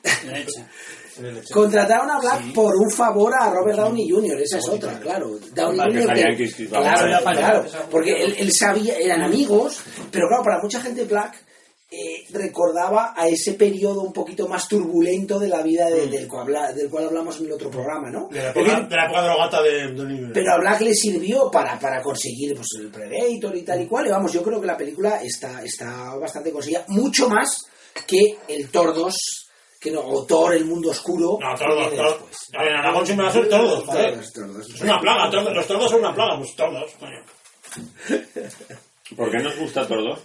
Contrataron 1.53 2.10
a 2.12 2.19
Black 2.19 2.53
por 2.53 2.75
un 2.75 2.91
favor 2.91 3.34
a 3.39 3.49
Robert 3.49 3.77
Downey 3.77 4.10
Jr., 4.10 4.41
esa 4.41 4.58
es 4.60 4.67
otra, 4.69 4.99
claro. 4.99 5.38
Downey 5.53 5.80
Jr. 5.93 6.13
que- 6.38 6.67
claro, 6.67 7.23
claro, 7.39 7.65
porque 7.91 8.23
él, 8.23 8.36
él 8.38 8.51
sabía, 8.53 8.97
eran 8.97 9.21
amigos, 9.23 9.80
pero 10.12 10.27
claro, 10.27 10.43
para 10.43 10.62
mucha 10.62 10.82
gente 10.82 11.03
Black 11.06 11.43
eh, 11.89 12.25
recordaba 12.34 13.13
a 13.15 13.30
ese 13.30 13.53
periodo 13.53 14.01
un 14.01 14.12
poquito 14.12 14.45
más 14.49 14.67
turbulento 14.67 15.39
de 15.39 15.47
la 15.47 15.62
vida 15.62 15.89
de- 15.89 16.08
del, 16.08 16.27
cual 16.27 16.41
habla- 16.41 16.73
del 16.73 16.89
cual 16.89 17.06
hablamos 17.06 17.39
en 17.39 17.45
el 17.45 17.53
otro 17.53 17.69
programa, 17.71 18.10
¿no? 18.12 18.27
De 18.30 18.43
la 18.43 18.49
época, 18.49 18.82
de 18.82 18.95
la 18.97 19.23
drogata 19.23 19.62
de 19.63 19.93
Donnie 19.93 20.30
pero 20.34 20.51
a 20.51 20.58
Black 20.60 20.82
le 20.82 20.93
sirvió 20.93 21.49
para, 21.49 21.80
para 21.80 22.01
conseguir 22.01 22.56
pues, 22.56 22.67
el 22.82 22.88
Predator 22.91 23.56
y 23.56 23.62
tal 23.63 23.82
y 23.82 23.88
cual. 23.88 24.06
Y 24.08 24.10
vamos, 24.10 24.34
yo 24.34 24.43
creo 24.43 24.60
que 24.60 24.67
la 24.67 24.75
película 24.75 25.21
está, 25.23 25.63
está 25.63 26.13
bastante 26.17 26.51
conseguida. 26.51 26.84
Mucho 26.89 27.30
más 27.30 27.65
que 28.06 28.38
el 28.49 28.69
2, 28.69 29.46
que 29.79 29.91
no, 29.91 30.01
o 30.01 30.25
Thor, 30.25 30.53
el 30.55 30.65
mundo 30.65 30.89
oscuro. 30.91 31.37
No, 31.41 31.55
tordos. 31.57 31.91
después. 31.91 32.37
En 32.53 32.75
Aragón 32.75 33.05
siempre 33.05 33.25
va 33.25 33.29
a 33.29 33.33
ser 33.33 33.49
joder. 33.49 34.19
Tordos. 34.33 34.69
Es 34.75 34.81
una 34.81 34.99
plaga, 34.99 35.29
tordos- 35.31 35.53
los 35.53 35.67
tordos 35.67 35.91
son 35.91 35.99
una 35.99 36.13
plaga, 36.15 36.37
pues 36.37 36.55
tordos, 36.55 36.91
coño. 36.99 37.23
¿Por 39.15 39.31
qué 39.31 39.37
nos 39.39 39.57
gusta 39.57 39.87
todos? 39.87 40.19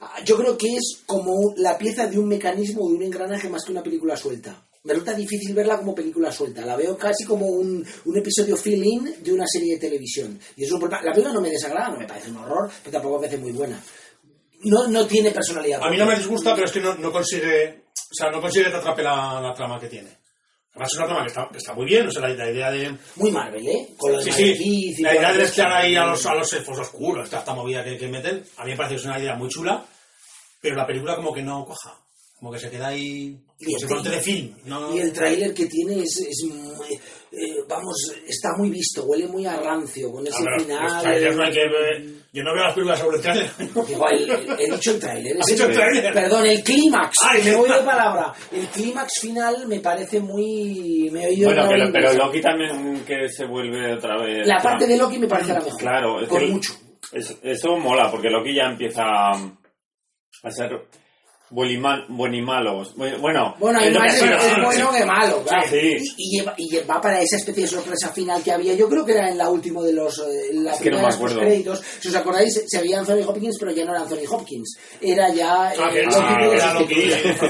Ah, 0.00 0.20
Yo 0.24 0.36
creo 0.36 0.56
que 0.56 0.76
es 0.76 1.02
como 1.06 1.34
la 1.56 1.76
pieza 1.78 2.06
de 2.06 2.18
un 2.18 2.28
mecanismo, 2.28 2.88
de 2.88 2.94
un 2.96 3.02
engranaje 3.02 3.48
más 3.48 3.64
que 3.64 3.72
una 3.72 3.82
película 3.82 4.16
suelta. 4.16 4.64
Me 4.84 4.92
resulta 4.94 5.12
difícil 5.14 5.54
verla 5.54 5.76
como 5.76 5.94
película 5.94 6.30
suelta. 6.32 6.64
La 6.64 6.76
veo 6.76 6.96
casi 6.96 7.24
como 7.24 7.46
un, 7.46 7.84
un 8.04 8.16
episodio 8.18 8.56
fill-in 8.56 9.16
de 9.22 9.32
una 9.32 9.44
serie 9.46 9.74
de 9.74 9.80
televisión. 9.80 10.38
Y 10.56 10.64
es 10.64 10.72
un 10.72 10.78
problema. 10.80 11.02
La 11.02 11.12
película 11.12 11.34
no 11.34 11.40
me 11.40 11.50
desagrada, 11.50 11.90
no 11.90 11.98
me 11.98 12.06
parece 12.06 12.30
un 12.30 12.36
horror, 12.38 12.70
pero 12.82 12.92
tampoco 12.92 13.16
me 13.20 13.26
parece 13.26 13.42
muy 13.42 13.52
buena. 13.52 13.82
No, 14.62 14.88
no 14.88 15.06
tiene 15.06 15.30
personalidad. 15.30 15.82
A 15.82 15.90
mí 15.90 15.96
no 15.98 16.06
me 16.06 16.16
disgusta, 16.16 16.54
pero 16.54 16.66
es 16.66 16.72
que 16.72 16.80
no, 16.80 16.94
no 16.94 17.12
consigue. 17.12 17.87
O 18.10 18.14
sea, 18.14 18.30
no 18.30 18.40
consigue 18.40 18.66
que 18.66 18.70
te 18.70 18.76
atrape 18.76 19.02
la, 19.02 19.40
la 19.40 19.52
trama 19.52 19.78
que 19.78 19.88
tiene. 19.88 20.16
Además, 20.70 20.92
es 20.92 20.96
una 20.98 21.06
trama 21.06 21.22
que 21.22 21.28
está, 21.28 21.48
que 21.50 21.58
está 21.58 21.74
muy 21.74 21.86
bien. 21.86 22.06
O 22.06 22.10
sea, 22.10 22.22
la, 22.22 22.28
la 22.28 22.50
idea 22.50 22.70
de. 22.70 22.96
Muy 23.16 23.30
Marvel, 23.30 23.66
¿eh? 23.66 23.88
Con 23.98 24.12
lo 24.12 24.18
de 24.18 24.32
Sí, 24.32 24.54
sí. 24.94 25.02
La 25.02 25.14
idea 25.14 25.32
de 25.32 25.38
mezclar 25.38 25.72
ahí 25.72 25.96
a 25.96 26.04
los, 26.06 26.24
a 26.26 26.34
los 26.34 26.52
elfos 26.52 26.78
oscuros, 26.78 27.24
esta, 27.24 27.40
esta 27.40 27.54
movida 27.54 27.84
que, 27.84 27.98
que 27.98 28.08
meten, 28.08 28.44
a 28.56 28.64
mí 28.64 28.70
me 28.70 28.76
parece 28.76 28.94
que 28.94 29.00
es 29.00 29.06
una 29.06 29.18
idea 29.18 29.34
muy 29.34 29.48
chula, 29.48 29.84
pero 30.60 30.76
la 30.76 30.86
película 30.86 31.16
como 31.16 31.32
que 31.32 31.42
no 31.42 31.64
coja. 31.64 31.98
Como 32.38 32.52
que 32.52 32.58
se 32.58 32.70
queda 32.70 32.88
ahí. 32.88 33.36
Y 33.60 33.74
el. 33.74 34.54
No, 34.66 34.94
Y 34.94 35.00
el 35.00 35.12
tráiler 35.12 35.52
que 35.52 35.66
tiene 35.66 36.00
es, 36.02 36.16
es 36.20 36.44
muy- 36.48 36.94
eh, 37.32 37.56
vamos, 37.68 37.96
está 38.26 38.50
muy 38.56 38.70
visto, 38.70 39.04
huele 39.04 39.26
muy 39.26 39.44
a 39.46 39.56
rancio 39.56 40.10
con 40.12 40.24
ese 40.26 40.38
No, 40.38 40.44
pero 40.44 40.60
final. 40.64 41.24
los 41.24 41.36
no 41.36 41.42
hay 41.44 41.52
que 41.52 41.58
ver- 41.68 42.04
Yo 42.32 42.42
no 42.44 42.54
veo 42.54 42.62
las 42.62 42.74
películas 42.74 42.98
sobre 43.00 43.16
el 43.16 43.22
trailer. 43.22 43.50
Igual, 43.90 44.56
he 44.60 44.70
dicho 44.70 44.90
el 44.92 45.00
tráiler. 45.00 45.36
¿Has 45.40 45.46
dicho 45.46 45.66
el 45.66 45.72
tráiler? 45.74 46.14
Perdón, 46.14 46.46
el 46.46 46.62
clímax. 46.62 47.14
Me 47.44 47.56
voy 47.56 47.68
de 47.68 47.78
palabra. 47.80 48.32
El 48.52 48.66
clímax 48.68 49.20
final 49.20 49.66
me 49.66 49.80
parece 49.80 50.20
muy... 50.20 51.10
Me 51.12 51.24
he 51.24 51.28
oído 51.28 51.48
Bueno, 51.52 51.90
pero. 51.92 52.12
Loki 52.14 52.40
también 52.40 53.04
que 53.04 53.28
se 53.28 53.44
vuelve 53.44 53.94
otra 53.94 54.22
vez. 54.22 54.46
La 54.46 54.58
parte 54.62 54.86
de 54.86 54.96
Loki 54.96 55.18
me 55.18 55.26
parece 55.26 55.52
la 55.52 55.60
mejor. 55.60 55.80
Claro, 55.80 56.20
es 56.22 56.28
Por 56.28 56.40
que 56.40 56.46
mucho. 56.46 56.74
es- 57.12 57.36
eso 57.42 57.76
mola, 57.76 58.10
porque 58.10 58.30
Loki 58.30 58.54
ya 58.54 58.66
empieza 58.70 59.02
a 59.32 60.50
ser 60.50 60.70
buen 61.50 61.70
y, 61.70 61.78
mal, 61.78 62.04
buen 62.08 62.34
y 62.34 62.42
malo. 62.42 62.82
Bueno, 62.96 63.54
Bueno, 63.58 63.78
hay 63.78 63.92
más 63.92 64.14
que 64.20 64.24
es, 64.26 64.64
bueno 64.64 64.90
que 64.92 65.04
malo, 65.04 65.42
claro. 65.46 65.68
Sí. 65.70 65.76
Y, 65.76 66.14
y 66.16 66.36
lleva, 66.38 66.54
y 66.56 66.68
lleva 66.70 67.00
para 67.00 67.20
esa 67.22 67.36
especie 67.36 67.62
de 67.64 67.68
sorpresa 67.68 68.08
final 68.12 68.42
que 68.42 68.52
había. 68.52 68.74
Yo 68.74 68.88
creo 68.88 69.04
que 69.04 69.12
era 69.12 69.30
en 69.30 69.38
la 69.38 69.48
última 69.48 69.82
de 69.82 69.92
los. 69.92 70.18
eh, 70.18 70.50
en 70.52 70.64
la 70.64 70.72
Es 70.72 70.78
que 70.80 70.90
no 70.90 70.96
primera 70.98 71.08
me 71.08 71.16
de 71.28 71.34
los 71.34 71.42
créditos. 71.44 71.82
Si 72.00 72.08
os 72.08 72.14
acordáis, 72.14 72.64
se 72.66 72.80
veía 72.80 72.98
Anthony 73.00 73.22
Hopkins, 73.26 73.56
pero 73.58 73.72
ya 73.72 73.84
no 73.84 73.92
era 73.92 74.02
Anthony 74.02 74.26
Hopkins. 74.30 74.78
Era 75.00 75.32
ya. 75.32 75.68
Ah, 75.68 75.74
eh, 75.74 75.92
que- 75.92 76.04
Loki 76.04 76.34
que 76.50 76.54
era 76.56 76.74
Loki. 76.74 76.94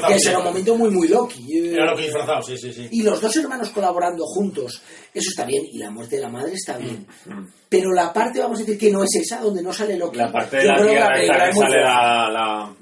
Que 0.07 0.15
ese 0.15 0.29
era 0.31 0.39
un 0.39 0.45
momento 0.45 0.77
muy, 0.77 0.91
muy 0.91 1.09
Loki. 1.09 1.59
Era 1.73 1.91
lo 1.91 1.97
que 1.97 2.03
disfrazado, 2.05 2.43
sí, 2.43 2.57
sí, 2.57 2.73
sí. 2.73 2.89
Y 2.93 3.03
los 3.03 3.21
dos 3.21 3.37
hermanos 3.37 3.71
colaborando 3.71 4.25
juntos, 4.27 4.81
eso 5.13 5.31
está 5.31 5.45
bien. 5.45 5.65
Y 5.73 5.79
la 5.79 5.91
muerte 5.91 6.17
de 6.17 6.23
la 6.23 6.29
madre 6.29 6.53
está 6.55 6.77
bien. 6.79 7.07
Mm, 7.27 7.47
Pero 7.69 7.93
la 7.93 8.13
parte, 8.13 8.39
vamos 8.41 8.59
a 8.59 8.63
decir, 8.63 8.79
que 8.79 8.91
no 8.91 9.03
es 9.03 9.11
esa, 9.17 9.41
donde 9.41 9.63
no 9.63 9.73
sale 9.73 9.97
Loki. 9.97 10.19
La 10.19 10.31
parte 10.33 10.59
de 10.59 10.65
la 10.65 10.79
floja. 10.79 11.69
la, 11.69 12.31
la, 12.31 12.75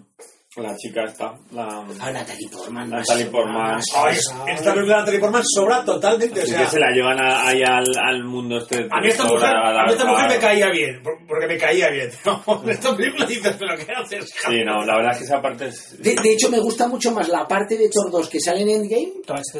la 0.62 0.76
chica 0.76 1.04
esta. 1.04 1.34
La, 1.52 1.64
A 2.00 2.10
Natalie 2.12 2.48
Portman. 2.50 2.90
Natalie 2.90 3.26
Portman. 3.26 3.78
es- 3.78 4.32
esta 4.48 4.72
película 4.72 4.96
de 4.96 5.00
Natalie 5.00 5.20
Portman 5.20 5.42
sobra 5.44 5.84
totalmente. 5.84 6.40
O 6.40 6.42
así 6.42 6.52
sea, 6.52 6.60
que 6.64 6.70
se 6.70 6.80
la 6.80 6.90
llevan 6.92 7.18
a- 7.20 7.46
ahí 7.48 7.62
al, 7.62 7.84
al 7.98 8.24
mundo 8.24 8.58
este. 8.58 8.86
a 8.90 9.00
mí 9.00 9.08
esta 9.08 9.24
mujer, 9.24 9.48
a 9.48 9.82
a 9.82 9.84
mí 9.86 9.92
esta 9.92 10.04
mujer 10.06 10.28
me 10.28 10.38
caía 10.38 10.70
bien, 10.70 11.02
por- 11.02 11.26
porque 11.26 11.46
me 11.46 11.58
caía 11.58 11.88
bien. 11.90 12.10
En 12.64 12.70
esta 12.70 12.96
película 12.96 13.26
dices, 13.26 13.56
pero 13.58 13.76
¿qué 13.76 13.92
haces? 13.92 14.30
Sí, 14.46 14.62
no, 14.64 14.84
la 14.84 14.96
verdad 14.96 15.12
es 15.12 15.18
que 15.18 15.24
esa 15.24 15.40
parte 15.42 15.66
es. 15.68 16.02
De, 16.02 16.14
de 16.14 16.32
hecho, 16.32 16.48
me 16.50 16.58
gusta 16.60 16.88
mucho 16.88 17.12
más 17.12 17.28
la 17.28 17.46
parte 17.46 17.76
de 17.76 17.88
Thor 17.88 18.10
2 18.10 18.28
que 18.28 18.40
sale 18.40 18.62
en 18.62 18.68
Endgame 18.70 19.12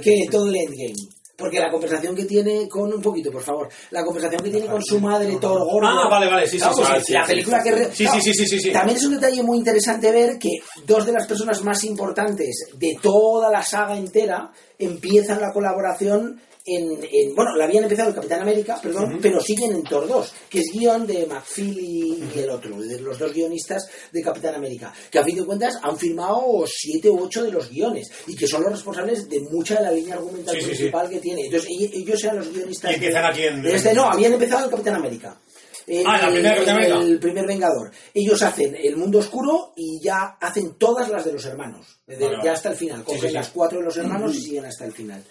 que 0.02 0.26
todo 0.30 0.48
el 0.48 0.56
Endgame. 0.56 0.94
Porque 1.36 1.60
la 1.60 1.70
conversación 1.70 2.14
que 2.16 2.24
tiene 2.24 2.66
con. 2.68 2.92
Un 2.94 3.02
poquito, 3.02 3.30
por 3.30 3.42
favor. 3.42 3.68
La 3.90 4.02
conversación 4.04 4.42
que 4.42 4.50
tiene 4.50 4.66
con 4.66 4.82
su 4.82 4.98
madre, 5.00 5.36
Thor 5.38 5.58
Gordo. 5.70 5.86
Ah, 5.86 6.08
vale, 6.10 6.30
vale, 6.30 6.46
sí, 6.46 6.52
sí, 6.52 6.58
Claro, 6.58 6.74
sí, 6.76 6.82
pues, 6.88 7.04
sí, 7.04 7.12
La 7.12 7.26
película 7.26 7.62
que. 7.62 7.70
re- 7.72 7.92
Sí, 7.92 8.04
claro, 8.04 8.20
sí, 8.22 8.32
sí, 8.32 8.46
sí, 8.46 8.60
sí. 8.60 8.72
También 8.72 8.96
es 8.96 9.04
un 9.04 9.14
detalle 9.14 9.42
muy 9.42 9.58
interesante 9.58 10.10
ver 10.12 10.38
que 10.38 10.48
dos 10.86 11.04
de 11.04 11.12
las 11.12 11.26
personas 11.26 11.62
más 11.62 11.84
importantes 11.84 12.68
de 12.74 12.96
toda 13.02 13.50
la 13.50 13.62
saga 13.62 13.96
entera 13.98 14.50
empiezan 14.78 15.40
la 15.40 15.52
colaboración 15.52 16.40
en, 16.66 16.98
en- 17.10 17.34
bueno, 17.34 17.54
la 17.56 17.64
habían 17.64 17.84
empezado 17.84 18.08
el 18.08 18.14
Capitán 18.14 18.42
América, 18.42 18.78
perdón, 18.82 19.18
pero 19.22 19.40
siguen 19.40 19.72
en 19.72 19.82
Thor 19.84 20.08
2, 20.08 20.32
que 20.50 20.60
es 20.60 20.66
guion 20.72 21.06
de 21.06 21.26
McPhee 21.26 22.28
y 22.34 22.38
el 22.38 22.50
otro, 22.50 22.80
de 22.80 23.00
los 23.00 23.18
dos 23.18 23.32
guionistas 23.32 23.88
de 24.12 24.22
Capitán 24.22 24.54
América, 24.56 24.92
que 25.10 25.18
a 25.18 25.24
fin 25.24 25.36
de 25.36 25.44
cuentas 25.44 25.78
han 25.82 25.96
firmado 25.98 26.64
siete 26.66 27.08
u 27.08 27.20
ocho 27.20 27.42
de 27.44 27.52
los 27.52 27.70
guiones 27.70 28.08
y 28.26 28.34
que 28.34 28.46
son 28.46 28.62
los 28.62 28.72
responsables 28.72 29.28
de 29.28 29.40
mucha 29.50 29.76
de 29.76 29.82
la 29.82 29.92
línea 29.92 30.14
argumental 30.16 30.54
Sí, 30.56 30.60
sí, 30.60 30.66
sí. 30.66 30.74
principal 30.76 31.08
que 31.08 31.20
tiene. 31.20 31.44
Entonces 31.46 31.70
ellos, 31.70 31.90
ellos 31.94 32.24
eran 32.24 32.36
los 32.38 32.52
guionistas. 32.52 32.90
Y 32.90 32.94
empiezan 32.94 33.22
de- 33.22 33.28
aquí 33.28 33.42
en- 33.44 33.62
de 33.62 33.74
este, 33.74 33.94
no, 33.94 34.04
habían 34.10 34.32
empezado 34.32 34.64
el 34.64 34.70
Capitán 34.70 34.94
América. 34.96 35.40
El, 35.86 36.04
Ah, 36.06 36.18
la 36.22 36.30
primera 36.30 36.56
el- 36.56 37.10
el 37.12 37.18
primer 37.20 37.46
Vengador. 37.46 37.90
Ellos 38.12 38.42
hacen 38.42 38.76
el 38.82 38.96
mundo 38.96 39.18
oscuro 39.20 39.72
y 39.76 40.00
ya 40.02 40.36
hacen 40.40 40.74
todas 40.74 41.08
las 41.08 41.24
de 41.24 41.32
los 41.32 41.44
hermanos. 41.44 41.86
Decir, 42.06 42.24
Vale, 42.24 42.32
ya 42.34 42.38
vale. 42.38 42.50
hasta 42.50 42.68
el 42.70 42.76
final. 42.76 43.04
Cogen 43.04 43.20
sí, 43.20 43.26
sí. 43.28 43.32
las 43.34 43.48
cuatro 43.50 43.78
de 43.78 43.84
los 43.84 43.96
hermanos 43.96 44.34
y 44.34 44.40
siguen 44.40 44.64
hasta 44.64 44.84
el 44.84 44.92
final. 44.92 45.22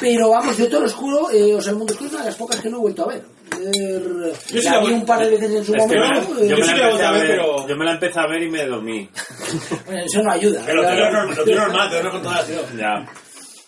Pero 0.00 0.28
vamos, 0.30 0.56
yo 0.58 0.68
todo 0.68 0.80
lo 0.80 0.86
oscuro, 0.86 1.30
eh, 1.30 1.54
o 1.54 1.60
sea, 1.62 1.72
el 1.72 1.78
mundo 1.78 1.92
oscuro 1.92 2.08
es 2.08 2.12
una 2.14 2.22
de 2.24 2.30
las 2.30 2.38
pocas 2.38 2.60
que 2.60 2.68
no 2.68 2.76
he 2.76 2.80
vuelto 2.80 3.04
a 3.04 3.08
ver. 3.08 3.24
Er, 3.60 4.32
Yo 4.52 4.62
la 4.62 4.80
vi 4.80 4.92
un 4.92 5.06
par 5.06 5.20
de 5.24 5.30
veces 5.30 5.50
en 5.50 5.64
su 5.64 5.74
momento. 5.74 5.94
yo, 5.94 6.38
eh, 6.38 6.54
me 6.56 6.66
la 6.66 6.72
empecé 6.72 7.04
a 7.04 7.10
ver, 7.12 7.20
ver, 7.26 7.30
pero- 7.30 7.66
yo 7.68 7.76
me 7.76 7.84
la 7.86 7.92
empecé 7.92 8.20
a 8.20 8.26
ver 8.26 8.42
y 8.42 8.50
me 8.50 8.66
dormí. 8.66 9.08
bueno, 9.86 10.02
eso 10.04 10.22
no 10.22 10.30
ayuda. 10.32 10.62
Pero 10.66 10.82
lo 10.82 10.88
Claro. 10.88 11.28
tuyo 11.34 11.52
es 11.52 11.58
normal, 11.58 11.90
te 11.90 12.02
lo 12.02 12.08
he 12.08 12.12
contado, 12.12 12.44
tío. 12.46 12.60
Ya. 12.78 13.10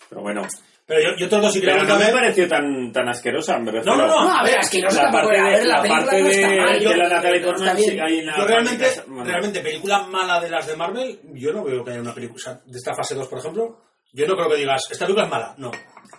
Pero 0.09 0.21
bueno. 0.21 0.47
Pero 0.93 1.11
yo, 1.11 1.17
yo 1.19 1.29
todos 1.29 1.53
sí 1.53 1.61
que 1.61 1.67
no 1.73 1.97
me 1.97 2.11
pareció 2.11 2.49
tan, 2.49 2.91
tan 2.91 3.07
asquerosa, 3.07 3.57
me 3.59 3.71
refiero. 3.71 3.95
No, 3.95 4.07
no, 4.07 4.23
no. 4.25 4.33
A 4.39 4.43
ver, 4.43 4.59
es 4.59 4.69
que 4.69 4.81
no 4.81 4.89
se 4.91 5.01
La 5.01 5.09
parte 5.09 5.39
a 5.39 5.43
de, 5.45 5.49
ver, 5.51 5.65
la 5.65 5.81
parte 5.83 6.21
no 6.21 6.27
de, 6.27 6.57
mal, 6.59 6.79
de 6.79 6.83
yo- 6.83 6.93
la 6.95 7.07
Natalie 7.07 7.39
Portman 7.45 7.77
sí, 7.77 7.95
la 7.95 8.37
Yo 8.37 8.45
realmente, 8.45 8.85
bueno. 9.07 9.23
realmente, 9.23 9.61
película 9.61 10.01
mala 10.03 10.41
de 10.41 10.49
las 10.49 10.67
de 10.67 10.75
Marvel, 10.75 11.19
yo 11.33 11.53
no 11.53 11.63
veo 11.63 11.81
que 11.85 11.91
haya 11.91 12.01
una 12.01 12.13
película, 12.13 12.35
o 12.35 12.43
sea, 12.43 12.61
de 12.65 12.77
esta 12.77 12.93
fase 12.93 13.15
2, 13.15 13.25
por 13.29 13.39
ejemplo, 13.39 13.77
yo 14.11 14.27
no 14.27 14.35
creo 14.35 14.49
que 14.49 14.57
digas, 14.57 14.81
esta 14.91 15.05
película 15.05 15.23
es 15.27 15.31
mala, 15.31 15.55
no. 15.57 15.71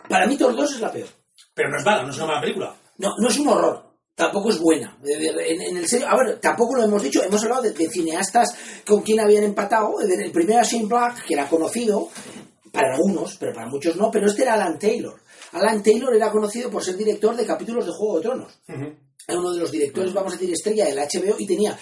Para 0.08 0.26
mí 0.26 0.38
Thor 0.38 0.56
2 0.56 0.72
es 0.76 0.80
la 0.80 0.90
peor. 0.90 1.08
Pero 1.52 1.68
no 1.68 1.76
es 1.76 1.84
mala, 1.84 2.02
no 2.04 2.10
es 2.10 2.16
una 2.16 2.26
mala 2.28 2.40
película. 2.40 2.74
No, 2.96 3.10
no 3.18 3.28
es 3.28 3.38
un 3.38 3.48
horror. 3.48 3.92
Tampoco 4.14 4.50
es 4.50 4.58
buena. 4.58 4.96
En, 5.04 5.60
en 5.62 5.76
el 5.76 5.86
serio, 5.86 6.06
a 6.08 6.16
ver, 6.16 6.38
tampoco 6.38 6.76
lo 6.76 6.84
hemos 6.84 7.02
dicho. 7.02 7.22
Hemos 7.22 7.42
hablado 7.44 7.62
de, 7.62 7.72
de 7.72 7.88
cineastas 7.88 8.82
con 8.86 9.02
quien 9.02 9.20
habían 9.20 9.44
empatado. 9.44 10.00
El 10.00 10.30
primero 10.30 10.58
era 10.60 10.68
Shane 10.68 10.86
Black, 10.86 11.24
que 11.26 11.34
era 11.34 11.46
conocido 11.46 12.08
para 12.72 12.94
algunos, 12.94 13.36
pero 13.36 13.52
para 13.52 13.68
muchos 13.68 13.94
no. 13.96 14.10
Pero 14.10 14.26
este 14.26 14.42
era 14.42 14.54
Alan 14.54 14.78
Taylor. 14.78 15.20
Alan 15.52 15.82
Taylor 15.82 16.14
era 16.14 16.30
conocido 16.30 16.70
por 16.70 16.82
ser 16.82 16.96
director 16.96 17.36
de 17.36 17.46
capítulos 17.46 17.86
de 17.86 17.92
Juego 17.92 18.16
de 18.16 18.22
Tronos. 18.22 18.60
Era 18.66 19.38
uno 19.38 19.52
de 19.52 19.60
los 19.60 19.70
directores, 19.70 20.12
vamos 20.12 20.32
a 20.32 20.36
decir, 20.36 20.52
estrella 20.52 20.86
del 20.86 20.98
HBO 20.98 21.36
y 21.38 21.46
tenía 21.46 21.78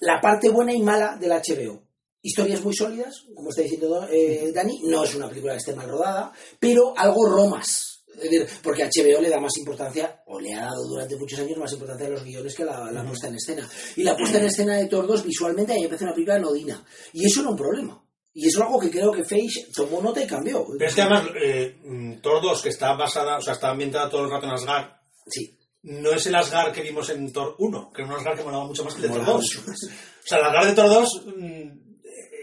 la 0.00 0.20
parte 0.20 0.48
buena 0.48 0.72
y 0.72 0.82
mala 0.82 1.16
del 1.20 1.30
HBO. 1.30 1.82
Historias 2.22 2.64
muy 2.64 2.74
sólidas, 2.74 3.26
como 3.34 3.50
está 3.50 3.62
diciendo 3.62 4.08
eh, 4.10 4.50
Dani, 4.52 4.80
no 4.84 5.04
es 5.04 5.14
una 5.14 5.28
película 5.28 5.52
que 5.52 5.58
esté 5.58 5.74
mal 5.74 5.88
rodada, 5.88 6.32
pero 6.58 6.94
algo 6.96 7.26
romas. 7.26 8.02
Es 8.16 8.30
decir, 8.30 8.46
porque 8.62 8.84
HBO 8.84 9.20
le 9.20 9.28
da 9.28 9.40
más 9.40 9.56
importancia, 9.58 10.22
o 10.26 10.40
le 10.40 10.54
ha 10.54 10.62
dado 10.62 10.88
durante 10.88 11.16
muchos 11.16 11.38
años 11.40 11.58
más 11.58 11.72
importancia 11.72 12.06
a 12.06 12.10
los 12.10 12.24
guiones 12.24 12.54
que 12.54 12.62
a 12.62 12.66
la, 12.66 12.92
la 12.92 13.04
puesta 13.04 13.28
en 13.28 13.34
escena. 13.34 13.68
Y 13.96 14.04
la 14.04 14.16
puesta 14.16 14.38
en 14.38 14.46
escena 14.46 14.76
de 14.76 14.86
2 14.86 15.24
visualmente 15.24 15.72
a 15.72 15.74
mí 15.74 15.82
me 15.82 15.88
parece 15.88 16.04
una 16.04 16.14
película 16.14 16.38
nodina. 16.38 16.82
Y 17.12 17.26
eso 17.26 17.40
era 17.40 17.50
un 17.50 17.56
problema. 17.56 18.03
Y 18.34 18.48
eso 18.48 18.58
es 18.58 18.66
algo 18.66 18.80
que 18.80 18.90
creo 18.90 19.12
que 19.12 19.24
Feige 19.24 19.66
tomó 19.74 20.02
nota 20.02 20.22
y 20.22 20.26
cambió. 20.26 20.66
Pero 20.76 20.88
es 20.88 20.94
que 20.94 21.02
además, 21.02 21.28
eh, 21.40 21.78
mm, 21.84 22.14
Thor 22.20 22.42
2, 22.42 22.62
que 22.62 22.68
está 22.70 22.92
basada, 22.94 23.36
o 23.38 23.40
sea, 23.40 23.52
está 23.54 23.70
ambientada 23.70 24.10
todo 24.10 24.24
el 24.24 24.30
rato 24.30 24.46
en 24.46 24.52
Asgard, 24.52 24.90
Sí. 25.26 25.56
no 25.82 26.10
es 26.10 26.26
el 26.26 26.34
Asgard 26.34 26.72
que 26.72 26.82
vimos 26.82 27.08
en 27.10 27.32
Thor 27.32 27.54
1, 27.58 27.92
que 27.94 28.02
era 28.02 28.10
un 28.10 28.16
Asgard 28.18 28.36
que 28.38 28.44
molaba 28.44 28.66
mucho 28.66 28.84
más 28.84 28.94
que 28.94 29.02
el 29.02 29.08
de 29.08 29.08
Thor 29.08 29.18
Molaba 29.20 29.38
2. 29.38 29.44
mucho 29.56 29.68
más. 29.70 29.78
O 29.84 30.26
sea, 30.26 30.38
el 30.38 30.44
Asgard 30.46 30.66
de 30.68 30.74
Thor 30.74 30.88
2, 30.88 31.22
mm, 31.26 31.83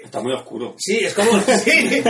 Está 0.04 0.20
muy 0.22 0.34
oscuro. 0.34 0.76
sí, 0.78 0.98
es 1.04 1.14
como, 1.14 1.32
sí, 1.64 2.02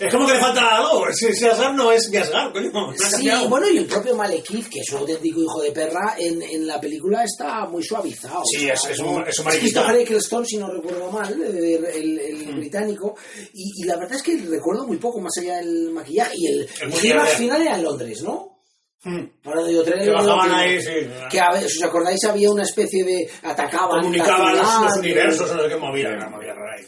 es 0.00 0.12
como 0.12 0.26
que 0.26 0.32
le 0.34 0.40
falta 0.40 0.76
algo. 0.78 1.08
Ese 1.08 1.28
ese 1.30 1.48
Asgard 1.50 1.74
no 1.74 1.92
es 1.92 2.08
mi 2.08 2.16
Asgard, 2.16 2.52
coño. 2.52 2.70
no 2.72 2.92
Sí, 2.96 3.28
bueno, 3.48 3.68
y 3.70 3.78
el 3.78 3.86
propio 3.86 4.16
Malekith, 4.16 4.68
que 4.68 4.80
es 4.80 4.90
un 4.92 4.98
auténtico 5.00 5.40
hijo 5.42 5.60
de 5.62 5.70
perra, 5.72 6.16
en, 6.18 6.42
en 6.42 6.66
la 6.66 6.80
película 6.80 7.22
está 7.24 7.66
muy 7.66 7.82
suavizado. 7.84 8.42
Sí, 8.44 8.68
es- 8.68 8.84
es 8.86 8.98
un- 8.98 9.26
es 9.26 9.38
un 9.38 9.44
mariquita. 9.44 9.60
Christopher 9.82 9.96
Eccleston, 9.96 10.46
si 10.46 10.56
no 10.56 10.68
recuerdo 10.72 11.10
mal, 11.10 11.32
el, 11.40 11.84
el- 11.84 12.18
el 12.18 12.54
británico, 12.54 13.14
y, 13.52 13.82
y 13.82 13.84
la 13.84 13.96
verdad 13.96 14.16
es 14.16 14.22
que 14.22 14.36
recuerdo 14.38 14.86
muy 14.86 14.96
poco, 14.96 15.20
más 15.20 15.36
allá 15.38 15.56
del 15.58 15.90
maquillaje, 15.90 16.32
y 16.36 16.46
el, 16.46 16.60
El 16.60 16.60
el 16.62 16.88
maquillaje. 16.88 17.00
clímax 17.00 17.32
final 17.34 17.62
era 17.62 17.76
en 17.76 17.82
Londres, 17.82 18.22
¿no? 18.22 18.55
Ahora 19.04 19.60
no 19.60 19.66
digo 19.66 19.82
tren, 19.84 20.02
Que 20.04 20.10
bajaban 20.10 20.48
que- 20.48 20.54
ahí, 20.56 20.80
sí. 20.82 20.92
Que, 21.30 21.40
a 21.40 21.52
ver, 21.52 21.68
si 21.68 21.78
os 21.78 21.84
acordáis, 21.84 22.24
había 22.24 22.50
una 22.50 22.62
especie 22.64 23.04
de... 23.04 23.28
Atacaban... 23.44 24.00
Comunicaban 24.00 24.56
los, 24.56 24.96
universos, 24.98 25.54
no 25.54 25.62
sé 25.62 25.68
qué 25.68 25.76
movida, 25.76 26.10
una 26.14 26.28
movida 26.28 26.54
rara 26.54 26.74
ahí. 26.78 26.84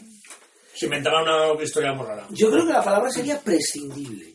Se 0.74 0.86
inventaban 0.86 1.22
una 1.54 1.62
historia 1.62 1.92
muy 1.92 2.06
rara. 2.06 2.26
Yo 2.30 2.50
creo 2.50 2.66
que 2.66 2.72
la 2.72 2.82
palabra 2.84 3.10
sería 3.10 3.38
prescindible. 3.40 4.34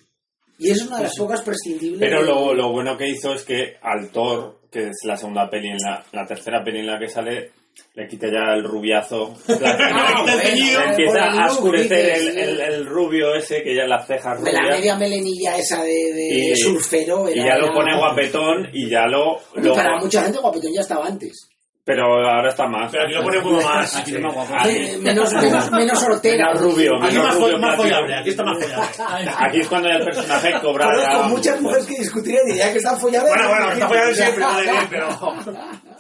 Y 0.60 0.70
es 0.70 0.82
una 0.86 0.98
de 0.98 1.04
las 1.04 1.18
pocas 1.18 1.42
prescindibles. 1.42 2.00
Pero 2.00 2.22
de- 2.22 2.28
lo, 2.28 2.54
lo 2.54 2.72
bueno 2.72 2.98
que 2.98 3.10
hizo 3.10 3.34
es 3.34 3.44
que 3.44 3.78
al 3.82 4.10
Thor, 4.12 4.62
que 4.72 4.88
es 4.90 4.98
la 5.04 5.18
segunda 5.18 5.50
peli, 5.50 5.70
en 5.70 5.78
la, 5.78 6.06
la 6.14 6.26
tercera 6.26 6.64
peli 6.64 6.80
en 6.80 6.88
la 6.88 7.00
que 7.00 7.10
sale, 7.10 7.52
le 7.96 8.08
quita 8.08 8.28
ya 8.28 8.54
el 8.54 8.64
rubiazo. 8.64 9.36
Ah, 9.50 10.26
el 10.28 10.42
teñido, 10.42 10.82
empieza 10.82 11.24
a 11.26 11.46
oscurecer 11.52 12.10
el, 12.18 12.38
el- 12.38 12.60
el 12.62 12.86
rubio 12.86 13.36
ese, 13.36 13.62
que 13.64 13.76
ya 13.76 13.86
las 13.86 14.08
cejas 14.08 14.44
de 14.44 14.52
la 14.52 14.60
rubias. 14.60 14.78
media 14.80 14.96
melenilla 14.96 15.58
esa 15.58 15.82
de, 15.84 15.90
de 16.14 16.30
Y- 16.52 16.56
surfero. 16.56 17.30
Y 17.30 17.36
ya 17.44 17.58
lo 17.58 17.72
pone 17.74 17.96
guapetón 17.98 18.70
y 18.74 18.90
ya 18.90 19.06
lo... 19.08 19.38
Lo- 19.56 19.76
para 19.76 19.98
mucha 20.00 20.24
gente 20.24 20.40
guapetón 20.40 20.72
ya 20.74 20.82
estaba 20.82 21.06
antes. 21.06 21.50
Pero 21.86 22.06
ahora 22.06 22.48
está 22.50 22.66
más. 22.66 22.90
Pero 22.90 23.04
aquí 23.04 23.14
lo 23.14 23.24
pone 23.24 23.42
como 23.42 23.62
más. 23.62 23.94
Aquí 23.98 24.16
es 24.16 24.22
más 24.22 24.34
guapo. 24.34 24.54
Aquí- 24.58 24.70
Eh, 24.70 24.98
menos, 25.02 25.34
menos, 25.34 25.70
menos 25.72 26.04
hortera. 26.04 26.48
Menos 26.54 26.62
rubio, 26.62 26.92
Aquí 26.96 27.08
menos 27.18 27.26
más, 27.28 27.36
rubio 27.36 27.58
más 27.60 27.76
follable, 27.76 28.16
aquí 28.16 28.30
está 28.30 28.44
más 28.46 28.64
follable. 28.64 29.32
Aquí 29.38 29.60
es 29.60 29.68
cuando 29.68 29.90
ya 29.90 29.96
el 29.96 30.06
personaje 30.06 30.54
cobra 30.62 30.86
Conozco 30.86 31.24
muchas 31.30 31.60
mujeres 31.62 31.86
que 31.86 31.96
discutirían 32.00 32.44
y 32.48 32.52
dirían 32.54 32.72
que 32.72 32.78
están 32.78 32.98
folladas. 33.00 33.28
Bueno, 33.30 33.50
bueno, 33.50 33.72
está 33.74 33.88
follable 33.90 34.16
siempre, 34.16 34.44
vale 34.46 34.72
bien, 34.72 34.88
pero. 34.90 35.08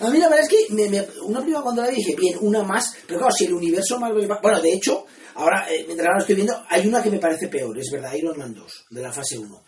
A 0.00 0.10
mí 0.10 0.18
la 0.18 0.28
verdad 0.28 0.44
es 0.44 0.48
que 0.48 0.74
me- 0.74 0.88
me- 0.88 1.06
una 1.22 1.42
prima 1.42 1.62
cuando 1.62 1.82
la 1.82 1.88
vi 1.88 1.96
dije, 1.96 2.14
bien, 2.16 2.36
una 2.40 2.62
más, 2.62 2.94
pero 3.06 3.18
claro, 3.20 3.34
si 3.34 3.46
el 3.46 3.54
universo 3.54 3.98
Marvel... 3.98 4.30
va- 4.30 4.40
Bueno, 4.42 4.60
de 4.60 4.72
hecho, 4.72 5.04
ahora, 5.34 5.66
eh, 5.70 5.84
mientras 5.86 6.06
ahora 6.06 6.18
lo 6.18 6.22
estoy 6.22 6.34
viendo, 6.36 6.54
hay 6.68 6.86
una 6.86 7.02
que 7.02 7.10
me 7.10 7.18
parece 7.18 7.48
peor, 7.48 7.78
es 7.78 7.90
verdad, 7.92 8.14
Iron 8.14 8.36
Man 8.38 8.54
2, 8.54 8.86
de 8.90 9.02
la 9.02 9.12
fase 9.12 9.38
1. 9.38 9.62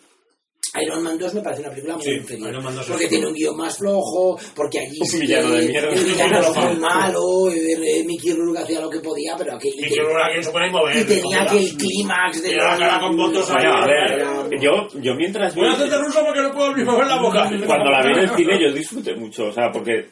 Iron 0.83 1.03
Man 1.03 1.17
2 1.17 1.33
me 1.33 1.41
parece 1.41 1.63
una 1.63 1.71
película 1.71 1.95
muy 1.95 2.05
Sí, 2.05 2.11
inferior. 2.11 2.51
Iron 2.51 2.65
Man 2.65 2.75
2 2.75 2.87
porque 2.87 3.07
tiene 3.09 3.27
un 3.29 3.33
guion 3.33 3.57
más 3.57 3.79
flojo, 3.79 4.39
porque 4.55 4.81
allí 4.81 4.99
Un 5.01 5.21
villano 5.21 5.51
de 5.53 5.67
mierda. 5.69 5.89
el 5.95 6.05
villano 6.05 6.39
era 6.39 6.53
muy 6.53 6.77
malo, 6.81 7.23
Mickey 8.05 8.33
Rourke 8.35 8.59
hacía 8.63 8.81
lo 8.81 8.91
que 8.91 9.01
podía, 9.01 9.35
pero 9.39 9.55
aquí... 9.55 9.71
Y 9.75 9.89
que 9.89 9.97
luego 10.03 10.19
aquí 10.19 10.43
se 10.43 10.51
pone 10.51 10.67
a 10.69 10.73
mover. 10.73 10.97
y 10.99 11.05
tenía 11.05 11.23
hijo 11.23 11.31
que 11.31 11.57
puta. 11.57 11.57
el 11.57 11.77
clímax 11.79 12.43
de... 12.43 12.51
Y 12.51 12.55
la 12.57 12.77
cara 12.77 13.01
con 13.01 13.17
votos. 13.17 13.51
Bueno, 13.51 13.73
a 13.75 13.87
ver, 13.87 14.61
yo, 14.61 14.89
yo 15.01 15.15
mientras 15.15 15.55
Voy 15.55 15.67
a 15.67 15.73
hacerte 15.73 15.97
ruso 15.99 16.21
porque 16.27 16.43
no 16.43 16.53
puedo 16.53 16.67
abrir 16.67 16.85
mover 16.85 17.07
la 17.07 17.23
boca. 17.23 17.49
cuando 17.67 17.91
la 17.91 18.03
vi 18.03 18.13
en 18.13 18.19
el 18.19 18.37
cine 18.37 18.61
yo 18.61 18.75
disfruté 18.75 19.15
mucho, 19.17 19.45
o 19.47 19.53
sea, 19.53 19.71
porque, 19.73 20.11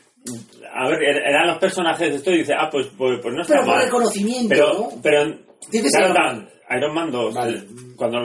a 0.73 0.89
ver, 0.89 0.99
er- 1.01 1.23
eran 1.29 1.47
los 1.49 1.59
personajes 1.59 2.11
de 2.11 2.17
esto 2.17 2.31
y 2.33 2.39
dice, 2.39 2.55
ah, 2.59 2.69
pues, 2.71 2.87
pues, 2.97 3.21
pues 3.23 3.35
no 3.35 3.43
está 3.43 3.55
Pero 3.55 3.67
por 3.67 3.75
mal. 3.77 3.85
reconocimiento, 3.85 4.49
Pero, 4.49 4.73
¿no? 4.75 4.89
pero, 5.03 5.39
claro, 6.13 6.49
Iron 6.77 6.95
Man 6.95 7.11
2, 7.11 7.35
Vale. 7.35 7.51
el- 7.59 7.97
cuando... 7.97 8.19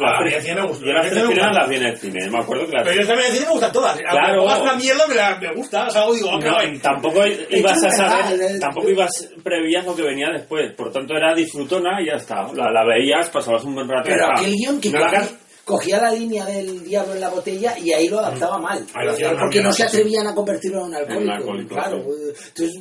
Ah, 0.00 0.20
me. 0.22 0.78
Yo 0.80 0.92
las 0.92 1.10
tres 1.10 1.24
primeras 1.24 1.48
gustó. 1.48 1.60
las 1.60 1.68
vi 1.68 1.74
en 1.76 1.82
el 1.82 1.96
cine, 1.98 2.30
me 2.30 2.38
acuerdo 2.38 2.66
que 2.66 2.72
las 2.72 2.84
Pero 2.86 3.00
yo 3.02 3.06
también 3.08 3.32
decir 3.32 3.46
me 3.48 3.52
gustan 3.52 3.72
todas. 3.72 3.98
Claro. 3.98 4.18
Aunque 4.20 4.38
pongas 4.38 4.60
una 4.60 4.74
mierda, 4.76 5.06
me, 5.08 5.14
la, 5.16 5.38
me 5.40 5.54
gusta. 5.56 5.86
O 5.86 5.90
sea, 5.90 6.02
algo 6.02 6.14
digo, 6.14 6.38
qué 6.38 6.46
No, 6.46 6.52
guay. 6.52 6.78
tampoco 6.78 7.26
ibas 7.50 7.84
a 7.84 7.90
saber, 7.90 8.38
verdad, 8.38 8.60
tampoco 8.60 8.90
ibas 8.90 9.10
prevías 9.42 9.84
lo 9.84 9.96
que 9.96 10.02
venía 10.02 10.28
después, 10.32 10.72
por 10.76 10.92
tanto 10.92 11.14
era 11.16 11.34
disfrutona 11.34 12.00
y 12.00 12.06
ya 12.06 12.12
está. 12.12 12.46
La, 12.54 12.70
la 12.70 12.84
veías, 12.86 13.28
pasabas 13.30 13.64
un 13.64 13.74
buen 13.74 13.88
rato. 13.88 14.04
Pero 14.04 14.18
ya 14.18 14.22
está. 14.26 14.40
aquel 14.40 14.54
guion 14.54 14.80
que 14.80 14.90
No 14.90 14.98
la 15.00 15.10
cogía, 15.64 16.00
la 16.00 16.12
línea 16.12 16.44
del 16.44 16.84
diablo 16.84 17.14
en 17.14 17.20
la 17.20 17.28
botella 17.28 17.78
y 17.78 17.92
ahí 17.92 18.08
lo 18.08 18.18
adaptaba 18.18 18.58
mal. 18.58 18.84
Hacían 18.94 19.36
porque 19.38 19.62
no 19.62 19.72
se 19.72 19.84
atrevían 19.84 20.26
a 20.26 20.34
convertirlo 20.34 20.80
en 20.80 20.84
un 20.84 20.94
alcohólico. 20.94 21.20
En 21.20 21.24
un 21.24 21.30
alcohólico, 21.30 21.74
claro. 21.74 21.96
Entonces. 21.98 22.80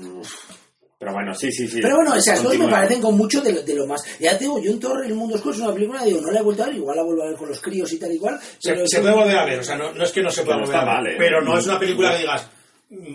Pero 1.02 1.13
bueno, 1.13 1.34
sí, 1.34 1.52
sí, 1.52 1.67
sí. 1.67 1.80
pero 1.82 1.96
bueno, 1.96 2.13
esas 2.13 2.44
dos 2.44 2.56
me 2.60 2.67
parecen 2.67 3.02
con 3.02 3.17
mucho 3.17 3.41
de 3.41 3.52
lo, 3.52 3.63
de 3.63 3.74
lo 3.74 3.88
más. 3.88 4.04
Ya 4.20 4.38
te 4.38 4.44
digo, 4.44 4.62
yo 4.62 4.70
en 4.70 4.80
Torre 4.80 5.08
el 5.08 5.15
mundo 5.15 5.34
oscuro 5.34 5.56
es 5.56 5.62
una 5.62 5.74
película, 5.74 6.04
digo, 6.04 6.22
no 6.22 6.30
la 6.30 6.41
he 6.41 6.44
vuelto 6.44 6.62
a 6.62 6.67
ver, 6.67 6.76
igual 6.76 6.96
la 6.96 7.04
vuelvo 7.04 7.24
a 7.24 7.28
ver 7.30 7.38
con 7.38 7.50
los 7.50 7.60
críos 7.60 7.91
y 7.91 7.98
tal 7.98 8.12
igual. 8.12 8.39
Se, 8.60 8.72
pero 8.72 8.86
se 8.86 9.00
puede 9.00 9.15
volver 9.15 9.36
a 9.36 9.46
ver, 9.46 9.60
o 9.62 9.63
sea, 9.63 9.76
no, 9.78 9.91
no 9.94 10.04
es 10.04 10.12
que 10.12 10.22
no 10.22 10.30
se 10.30 10.44
pueda 10.44 10.60
volver 10.60 10.76
a 10.76 10.86
ver, 10.86 10.88
mal, 10.88 11.08
¿eh? 11.08 11.15
pero 11.17 11.41
no 11.41 11.58
es 11.58 11.65
una 11.65 11.80
película 11.80 12.12
que 12.12 12.20
digas, 12.20 12.46
mm, 12.46 12.61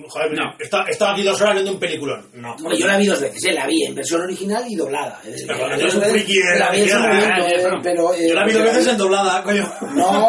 joder, 0.08 0.32
he 0.58 0.62
estado- 0.64 0.86
he 0.88 0.90
estado 0.92 1.10
aquí 1.12 1.22
dos 1.22 1.40
horas 1.40 1.54
viendo 1.54 1.72
un 1.72 1.78
peliculón. 1.78 2.26
No. 2.34 2.54
Bueno, 2.60 2.78
yo 2.78 2.86
la 2.86 2.96
vi 2.96 3.06
dos 3.06 3.20
veces, 3.20 3.44
¿eh? 3.44 3.52
la 3.52 3.66
vi 3.66 3.84
en 3.84 3.94
versión 3.94 4.22
original 4.22 4.64
y 4.68 4.74
doblada. 4.74 5.20
Es 5.24 5.32
decir, 5.32 5.46
Pero 5.48 5.90
friki 6.10 6.38
la 6.58 6.70
vi 6.70 6.80
en 6.82 6.88
su 6.88 6.98
momento, 6.98 7.46
eh, 7.46 7.62
no. 7.70 7.80
pero... 7.82 8.14
eh, 8.14 8.28
Yo 8.28 8.34
la 8.34 8.46
vi 8.46 8.52
dos 8.52 8.62
veces 8.64 8.86
en 8.88 8.96
doblada, 8.98 9.42
coño. 9.42 9.72
No, 9.94 10.28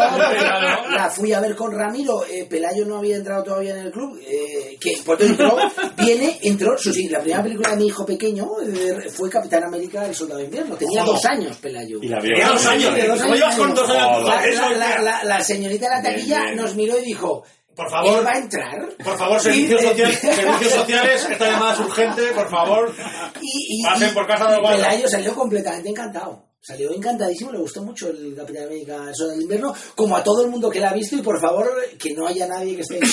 la 0.91 1.09
fui 1.09 1.33
a 1.33 1.39
ver 1.39 1.55
con 1.55 1.71
Ramiro. 1.71 2.23
eh, 2.25 2.45
Pelayo 2.49 2.85
no 2.85 2.97
había 2.97 3.17
entrado 3.17 3.43
todavía 3.43 3.71
en 3.77 3.85
el 3.87 3.91
club. 3.91 4.19
eh, 4.27 4.77
que 4.79 4.97
por 5.05 5.17
tanto 5.17 5.43
entró, 5.43 5.57
viene, 5.97 6.37
entró. 6.43 6.75
Eso 6.75 6.91
sí, 6.93 7.07
la 7.09 7.19
primera 7.19 7.43
película 7.43 7.69
de 7.71 7.77
mi 7.77 7.87
hijo 7.87 8.05
pequeño 8.05 8.47
eh, 8.65 9.09
fue 9.09 9.29
Capitán 9.29 9.63
América: 9.63 10.05
El 10.05 10.15
Soldado 10.15 10.39
de 10.39 10.45
Invierno. 10.45 10.75
Tenía 10.75 11.01
Joder. 11.03 11.15
dos 11.15 11.25
años, 11.25 11.57
Pelayo. 11.57 11.99
Y 12.01 12.07
la 12.07 12.19
vio. 12.19 12.31
Tenía 12.33 12.47
dos 12.49 12.65
años. 12.65 12.93
¿Cómo 13.21 13.35
llevas 13.35 13.55
con 13.55 13.73
dos 13.73 13.89
años? 13.89 14.05
Joder. 14.23 15.01
La, 15.23 15.41
señorita 15.41 15.89
de 15.89 15.95
la 15.95 16.01
taquilla 16.01 16.51
nos 16.53 16.75
miró 16.75 16.97
y 16.99 17.03
dijo: 17.05 17.43
Por 17.77 17.89
favor. 17.89 18.25
Va 18.25 18.31
a 18.31 18.37
entrar. 18.39 18.89
Por 19.03 19.17
favor, 19.17 19.39
servicios, 19.39 19.81
Y, 19.83 19.87
sociales, 19.87 20.19
servicios 20.19 20.73
sociales, 20.73 21.27
esta 21.29 21.49
llamada 21.51 21.73
es 21.73 21.79
urgente, 21.79 22.21
por 22.33 22.49
favor. 22.49 22.93
Y, 23.41 23.79
y- 23.79 23.83
Pasen 23.83 24.13
por 24.13 24.27
casa 24.27 24.51
de. 24.51 24.57
Pelayo 24.59 25.07
salió 25.07 25.35
completamente 25.35 25.87
encantado. 25.89 26.46
Salió 26.67 26.91
encantadísimo, 26.93 27.49
le 27.53 27.59
gustó 27.59 27.81
mucho 27.81 28.09
el 28.09 28.35
Capitán 28.35 28.65
América 28.65 28.95
el 29.07 29.15
Soldado 29.15 29.31
del 29.37 29.41
Invierno, 29.43 29.73
como 29.95 30.17
a 30.17 30.21
todo 30.23 30.43
el 30.43 30.49
mundo 30.51 30.69
que 30.69 30.81
la 30.81 30.89
ha 30.89 30.93
visto, 30.93 31.15
y 31.15 31.21
por 31.21 31.39
favor, 31.39 31.71
que 31.97 32.13
no 32.13 32.27
haya 32.27 32.45
nadie 32.45 32.75
que 32.75 32.81
esté 32.81 32.97
en 32.97 33.03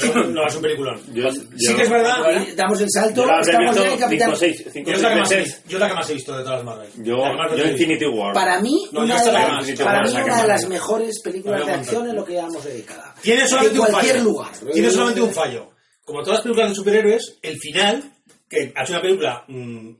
contra. 0.00 0.24
No, 0.32 0.46
es 0.46 0.54
un 0.56 0.62
peliculón. 0.62 0.98
Yo- 1.12 1.30
sí 1.30 1.46
yo- 1.58 1.76
que 1.76 1.82
es 1.82 1.90
verdad. 1.90 2.16
Damos 2.56 2.80
el 2.80 2.88
salto, 2.90 3.26
Yo 3.26 3.32
estamos 3.40 3.76
en 3.76 3.82
el 3.92 3.98
Capitán... 3.98 4.30
Yo 4.30 4.92
es 4.94 5.02
la 5.02 5.08
que 5.10 5.16
más 5.20 5.30
he 5.32 5.38
visto- 5.40 5.60
yo 5.68 5.76
es 5.76 5.80
la 5.80 5.88
que 5.88 5.94
más 5.94 6.08
he 6.10 6.14
visto 6.14 6.32
de 6.38 6.42
todas 6.42 6.56
las 6.56 6.64
Marvel. 6.64 6.88
Yo, 7.04 7.16
La. 7.18 7.70
Infinity 7.70 8.06
War. 8.06 8.32
Para 8.32 8.60
mí, 8.62 8.88
No, 8.92 9.00
una, 9.02 9.20
de, 9.22 9.26
la 9.32 9.32
las- 9.32 9.80
para 9.80 10.02
mí 10.02 10.10
una 10.14 10.56
de 10.58 10.66
mejores 10.68 11.20
películas 11.22 11.66
de 11.66 11.72
acción 11.72 12.08
en 12.08 12.16
lo 12.16 12.24
que 12.24 12.32
llevamos 12.32 12.64
de 12.64 12.74
década. 12.74 13.14
Tiene 13.20 13.46
solamente 13.46 13.74
en 13.76 13.80
un 13.82 13.86
cualquier 13.90 14.16
fallo. 14.16 14.24
lugar. 14.24 14.52
Tiene 14.72 14.90
solamente 14.90 15.20
un 15.20 15.32
fallo. 15.34 15.68
Como 16.06 16.20
todas 16.22 16.36
las 16.38 16.42
películas 16.44 16.70
de 16.70 16.74
superhéroes, 16.76 17.38
el 17.42 17.58
final, 17.58 18.10
que 18.48 18.72
ha 18.74 18.86
sido 18.86 18.98
una 18.98 19.02
película, 19.06 19.44
mm, 19.48 19.90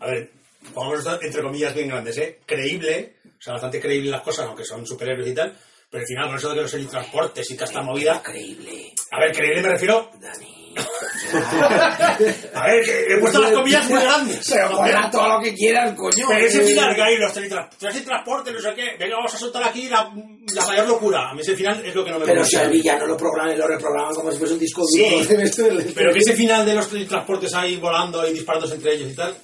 a 0.00 0.06
ver, 0.06 0.30
pongamos 0.74 1.04
entre 1.22 1.42
comillas 1.42 1.74
bien 1.74 1.88
grandes, 1.88 2.18
¿eh? 2.18 2.38
Creíble, 2.46 3.14
o 3.38 3.42
sea, 3.42 3.52
bastante 3.54 3.80
creíble 3.80 4.10
las 4.10 4.22
cosas, 4.22 4.46
aunque 4.46 4.64
son 4.64 4.86
superhéroes 4.86 5.28
y 5.28 5.34
tal, 5.34 5.56
pero 5.90 6.02
al 6.02 6.06
final, 6.06 6.26
con 6.28 6.36
eso 6.36 6.48
de 6.50 6.54
que 6.56 6.60
los 6.62 6.74
helitransportes 6.74 7.50
y 7.50 7.54
toda 7.54 7.66
esta 7.66 7.82
movida, 7.82 8.16
Increíble, 8.16 8.92
a 9.10 9.20
ver, 9.20 9.32
creíble 9.36 9.62
me 9.62 9.68
refiero, 9.70 10.10
Dani. 10.20 10.54
a 12.54 12.66
ver, 12.66 12.84
que 12.84 13.14
he 13.14 13.18
puesto 13.18 13.40
las 13.40 13.52
comillas 13.52 13.88
muy 13.88 14.00
grandes. 14.00 14.48
Pero 14.48 14.70
ponla 14.70 15.10
todo 15.10 15.28
lo 15.28 15.40
que 15.42 15.54
quieran, 15.54 15.96
coño. 15.96 16.26
Pero 16.28 16.46
ese 16.46 16.62
final 16.62 16.94
que 16.94 17.02
hay, 17.02 17.16
los 17.18 17.32
teletransportes, 17.32 18.04
transporte, 18.04 18.52
no 18.52 18.60
sé 18.60 18.74
qué, 18.74 18.84
venga, 18.98 19.16
vamos 19.16 19.34
a 19.34 19.38
soltar 19.38 19.64
aquí 19.64 19.88
la, 19.88 20.12
la 20.54 20.66
mayor 20.66 20.86
locura. 20.88 21.30
A 21.30 21.34
mí 21.34 21.40
ese 21.40 21.56
final 21.56 21.84
es 21.84 21.94
lo 21.94 22.04
que 22.04 22.10
no 22.10 22.18
me 22.18 22.26
Pero 22.26 22.40
gusta. 22.42 22.58
si 22.58 22.64
al 22.64 22.70
villano 22.70 23.06
lo 23.06 23.16
programan 23.16 23.54
y 23.54 23.58
lo 23.58 23.66
reprograman 23.66 24.14
como 24.14 24.30
si 24.30 24.38
fuese 24.38 24.54
un 24.54 24.60
disco 24.60 24.82
Sí, 24.84 25.08
duro. 25.10 25.24
debe 25.24 25.46
ser- 25.48 25.92
Pero 25.94 26.12
que 26.12 26.18
ese 26.20 26.34
final 26.34 26.64
de 26.64 26.74
los 26.74 26.88
transportes 27.08 27.54
ahí 27.54 27.76
volando 27.76 28.26
y 28.28 28.32
disparándose 28.32 28.74
entre 28.74 28.94
ellos 28.94 29.10
y 29.10 29.14
tal, 29.14 29.34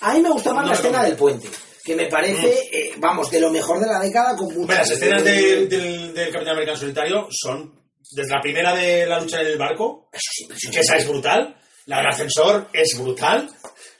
A 0.00 0.14
mí 0.14 0.20
me 0.20 0.30
gusta 0.30 0.52
más 0.54 0.64
No 0.64 0.70
la 0.72 0.76
escena 0.76 1.04
del 1.04 1.16
puente, 1.16 1.48
que 1.84 1.94
me 1.96 2.06
parece, 2.06 2.68
eh, 2.72 2.92
vamos, 2.98 3.30
de 3.30 3.40
lo 3.40 3.50
mejor 3.50 3.80
de 3.80 3.86
la 3.86 4.00
década 4.00 4.36
con 4.36 4.48
mucho. 4.48 4.60
Hombre, 4.60 4.76
las 4.76 4.90
escenas 4.90 5.22
de- 5.24 5.66
del, 5.66 6.14
del 6.14 6.30
Capitán 6.32 6.52
Americano 6.54 6.78
Solitario 6.78 7.28
son 7.30 7.74
desde 8.12 8.30
la 8.34 8.40
primera 8.40 8.74
de 8.74 9.06
la 9.06 9.20
lucha 9.20 9.40
en 9.40 9.46
el 9.48 9.58
barco, 9.58 10.08
Eso 10.12 10.70
que 10.70 10.80
esa 10.80 10.96
es 10.96 11.06
brutal, 11.08 11.56
la 11.86 11.98
del 11.98 12.06
ascensor 12.08 12.68
es 12.72 12.98
brutal. 12.98 13.48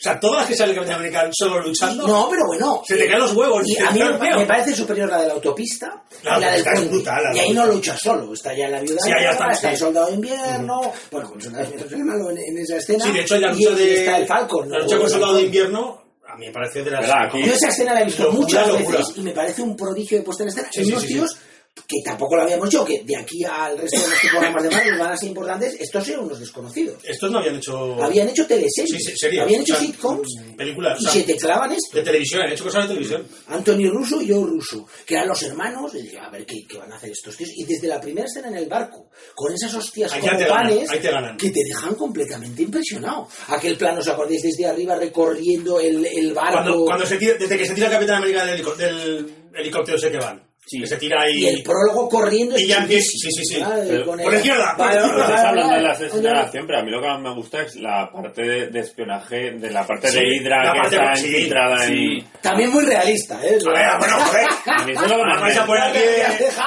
O 0.00 0.02
sea, 0.02 0.18
todas 0.18 0.38
las 0.40 0.46
que 0.48 0.56
sale 0.56 0.70
el 0.70 0.76
Capitán 0.76 0.96
Americano 0.96 1.30
solo 1.30 1.60
luchando, 1.60 2.06
No, 2.08 2.26
pero 2.30 2.46
bueno. 2.46 2.82
se 2.88 2.96
te 2.96 3.06
caen 3.06 3.18
los 3.18 3.34
huevos. 3.34 3.62
Y 3.66 3.76
a 3.82 3.90
mí 3.90 3.98
"Dios 3.98 4.18
me, 4.18 4.28
mío". 4.28 4.38
me 4.38 4.46
parece 4.46 4.74
superior 4.74 5.10
la 5.10 5.20
de 5.20 5.26
la 5.26 5.34
autopista 5.34 6.02
La 6.22 6.38
y 6.38 6.40
la 6.40 6.52
del 6.52 6.66
es 6.66 6.88
brutal, 6.90 7.22
la 7.22 7.36
y 7.36 7.38
ahí 7.40 7.52
no 7.52 7.66
lucha 7.66 7.98
solo, 7.98 8.32
está 8.32 8.54
ya 8.54 8.68
la 8.70 8.80
viuda 8.80 8.96
Sí, 9.04 9.10
ya 9.10 9.30
está, 9.32 9.48
está 9.50 9.68
sí. 9.68 9.74
el 9.74 9.76
soldado 9.78 10.06
de 10.06 10.14
invierno, 10.14 10.80
bueno, 11.10 11.28
con 11.28 11.36
el 11.38 11.44
soldado 11.44 11.64
de 11.66 11.70
invierno 11.72 11.96
es 11.98 12.04
malo 12.04 12.30
en, 12.30 12.38
en 12.38 12.58
esa 12.58 12.76
escena. 12.78 13.04
Sí, 13.04 13.12
de 13.12 13.20
hecho, 13.20 13.34
hay 13.34 13.40
la 13.42 13.52
lucha 13.52 13.70
de. 13.74 13.94
está 13.98 14.16
el 14.16 14.26
Falcon. 14.26 14.70
La 14.70 14.78
lucha 14.78 14.96
con 14.96 15.04
el 15.04 15.10
soldado 15.12 15.34
de 15.34 15.42
invierno, 15.42 16.02
a 16.26 16.36
mí 16.38 16.46
me 16.46 16.52
parece 16.52 16.82
de 16.82 16.90
las. 16.92 17.06
Yo 17.34 17.52
esa 17.52 17.68
escena 17.68 17.92
la 17.92 18.00
he 18.00 18.04
visto 18.06 18.32
muchas 18.32 18.72
veces 18.72 19.06
y 19.16 19.20
me 19.20 19.32
parece 19.32 19.60
un 19.60 19.76
prodigio 19.76 20.16
de 20.16 20.24
puesta 20.24 20.44
en 20.44 20.48
escena. 20.48 20.68
Sí, 20.72 20.80
Hay 20.80 20.86
sí, 20.86 20.92
unos 20.92 21.02
sí, 21.02 21.08
sí. 21.08 21.14
tíos 21.14 21.36
que 21.86 21.96
tampoco 22.04 22.36
lo 22.36 22.42
habíamos 22.42 22.68
hecho, 22.68 22.84
que 22.84 23.02
de 23.04 23.16
aquí 23.16 23.44
al 23.44 23.78
resto 23.78 24.00
de 24.00 24.08
los 24.08 24.18
programas 24.30 24.62
de 24.62 24.70
Marvel 24.70 24.98
van 24.98 25.12
a 25.12 25.16
ser 25.16 25.28
importantes, 25.28 25.76
estos 25.80 26.08
eran 26.08 26.24
unos 26.24 26.40
desconocidos. 26.40 27.02
Estos 27.04 27.30
no 27.30 27.38
habían 27.38 27.56
hecho. 27.56 28.02
Habían 28.02 28.28
hecho 28.28 28.46
teleseries, 28.46 29.14
Sí, 29.16 29.38
habían 29.38 29.62
hecho 29.62 29.74
O 29.74 29.76
sea, 29.76 29.86
sitcoms 29.86 30.28
mm, 30.38 30.56
películas, 30.56 31.00
y 31.00 31.06
o 31.06 31.10
sea, 31.10 31.20
se 31.20 31.26
te 31.26 31.36
clavan 31.36 31.72
esto. 31.72 31.96
De 31.96 32.02
televisión, 32.02 32.42
han 32.42 32.52
hecho 32.52 32.64
cosas 32.64 32.82
de 32.82 32.88
televisión. 32.94 33.26
Anthony 33.48 33.90
Russo 33.90 34.20
y 34.22 34.30
Joe 34.30 34.44
Russo, 34.46 34.86
que 35.06 35.14
eran 35.14 35.28
los 35.28 35.42
hermanos, 35.42 35.92
y 35.94 36.16
a 36.16 36.28
ver 36.30 36.46
¿qué, 36.46 36.66
qué 36.68 36.78
van 36.78 36.92
a 36.92 36.96
hacer 36.96 37.10
estos 37.10 37.36
tíos. 37.36 37.50
Y 37.54 37.64
desde 37.64 37.88
la 37.88 38.00
primera 38.00 38.26
escena 38.26 38.48
en 38.48 38.56
el 38.56 38.68
barco, 38.68 39.10
con 39.34 39.52
esas 39.52 39.74
hostias 39.74 40.12
Ahí 40.12 40.20
como 40.20 40.36
te 40.36 40.46
panes, 40.46 40.90
ahí 40.90 41.00
te 41.00 41.10
ganan. 41.10 41.36
que 41.36 41.50
te 41.50 41.60
dejan 41.64 41.94
completamente 41.94 42.62
impresionado. 42.62 43.28
Aquel 43.48 43.76
plano, 43.76 44.00
¿os 44.00 44.08
acordáis? 44.08 44.42
Desde 44.42 44.66
arriba 44.66 44.94
recorriendo 44.94 45.80
el, 45.80 46.06
el 46.06 46.32
barco. 46.32 46.52
Cuando, 46.62 46.84
cuando 46.84 47.06
se 47.06 47.16
tira, 47.16 47.34
desde 47.34 47.58
que 47.58 47.66
se 47.66 47.74
tira 47.74 47.86
el 47.88 47.92
Capitán 47.92 48.16
América 48.16 48.44
del, 48.44 48.64
del 48.76 49.34
helicóptero 49.54 49.96
ese 49.96 50.10
que 50.10 50.18
van. 50.18 50.49
Que 50.68 50.86
se 50.86 50.96
tira 50.98 51.22
ahí. 51.22 51.38
Y 51.38 51.46
el 51.48 51.62
prólogo 51.64 52.08
corriendo 52.08 52.56
Y 52.56 52.66
ya 52.68 52.78
empieza- 52.78 53.10
sí, 53.10 53.30
sí, 53.32 53.44
sí. 53.44 53.60
por 54.04 54.16
la 54.16 54.36
izquierda, 54.36 54.76
hablando 54.78 55.22
de 55.22 55.28
la 55.58 55.64
vale, 55.64 55.88
asesina 55.88 56.20
de 56.22 56.28
vale. 56.28 56.40
acción, 56.40 56.66
pero 56.66 56.78
a 56.78 56.82
mí 56.82 56.90
lo 56.92 57.00
que 57.00 57.06
más 57.08 57.20
me 57.20 57.34
gusta 57.34 57.62
es 57.62 57.74
la 57.76 58.08
parte 58.12 58.42
de, 58.42 58.66
de 58.68 58.78
espionaje, 58.80 59.50
de 59.52 59.70
la 59.70 59.84
parte 59.86 60.08
Sí, 60.10 60.18
de 60.20 60.36
Hydra 60.36 60.64
la 60.64 60.72
que 60.82 60.86
está 60.94 61.16
sí, 61.16 61.26
infiltrada 61.26 61.78
sí. 61.80 61.92
en... 61.94 62.40
También 62.40 62.70
muy 62.70 62.84
realista, 62.84 63.34
¿eh? 63.42 63.58
A 63.66 63.72
ver, 63.72 63.98
bueno, 63.98 64.16
joder. 64.18 64.46
A 64.66 64.84
mí 64.84 64.92
eso 64.92 65.04
es 65.04 65.10
lo 65.10 65.16
que 65.16 65.24
más 65.24 65.40
Vais 65.40 65.58
a 65.58 65.66
me- 65.66 65.70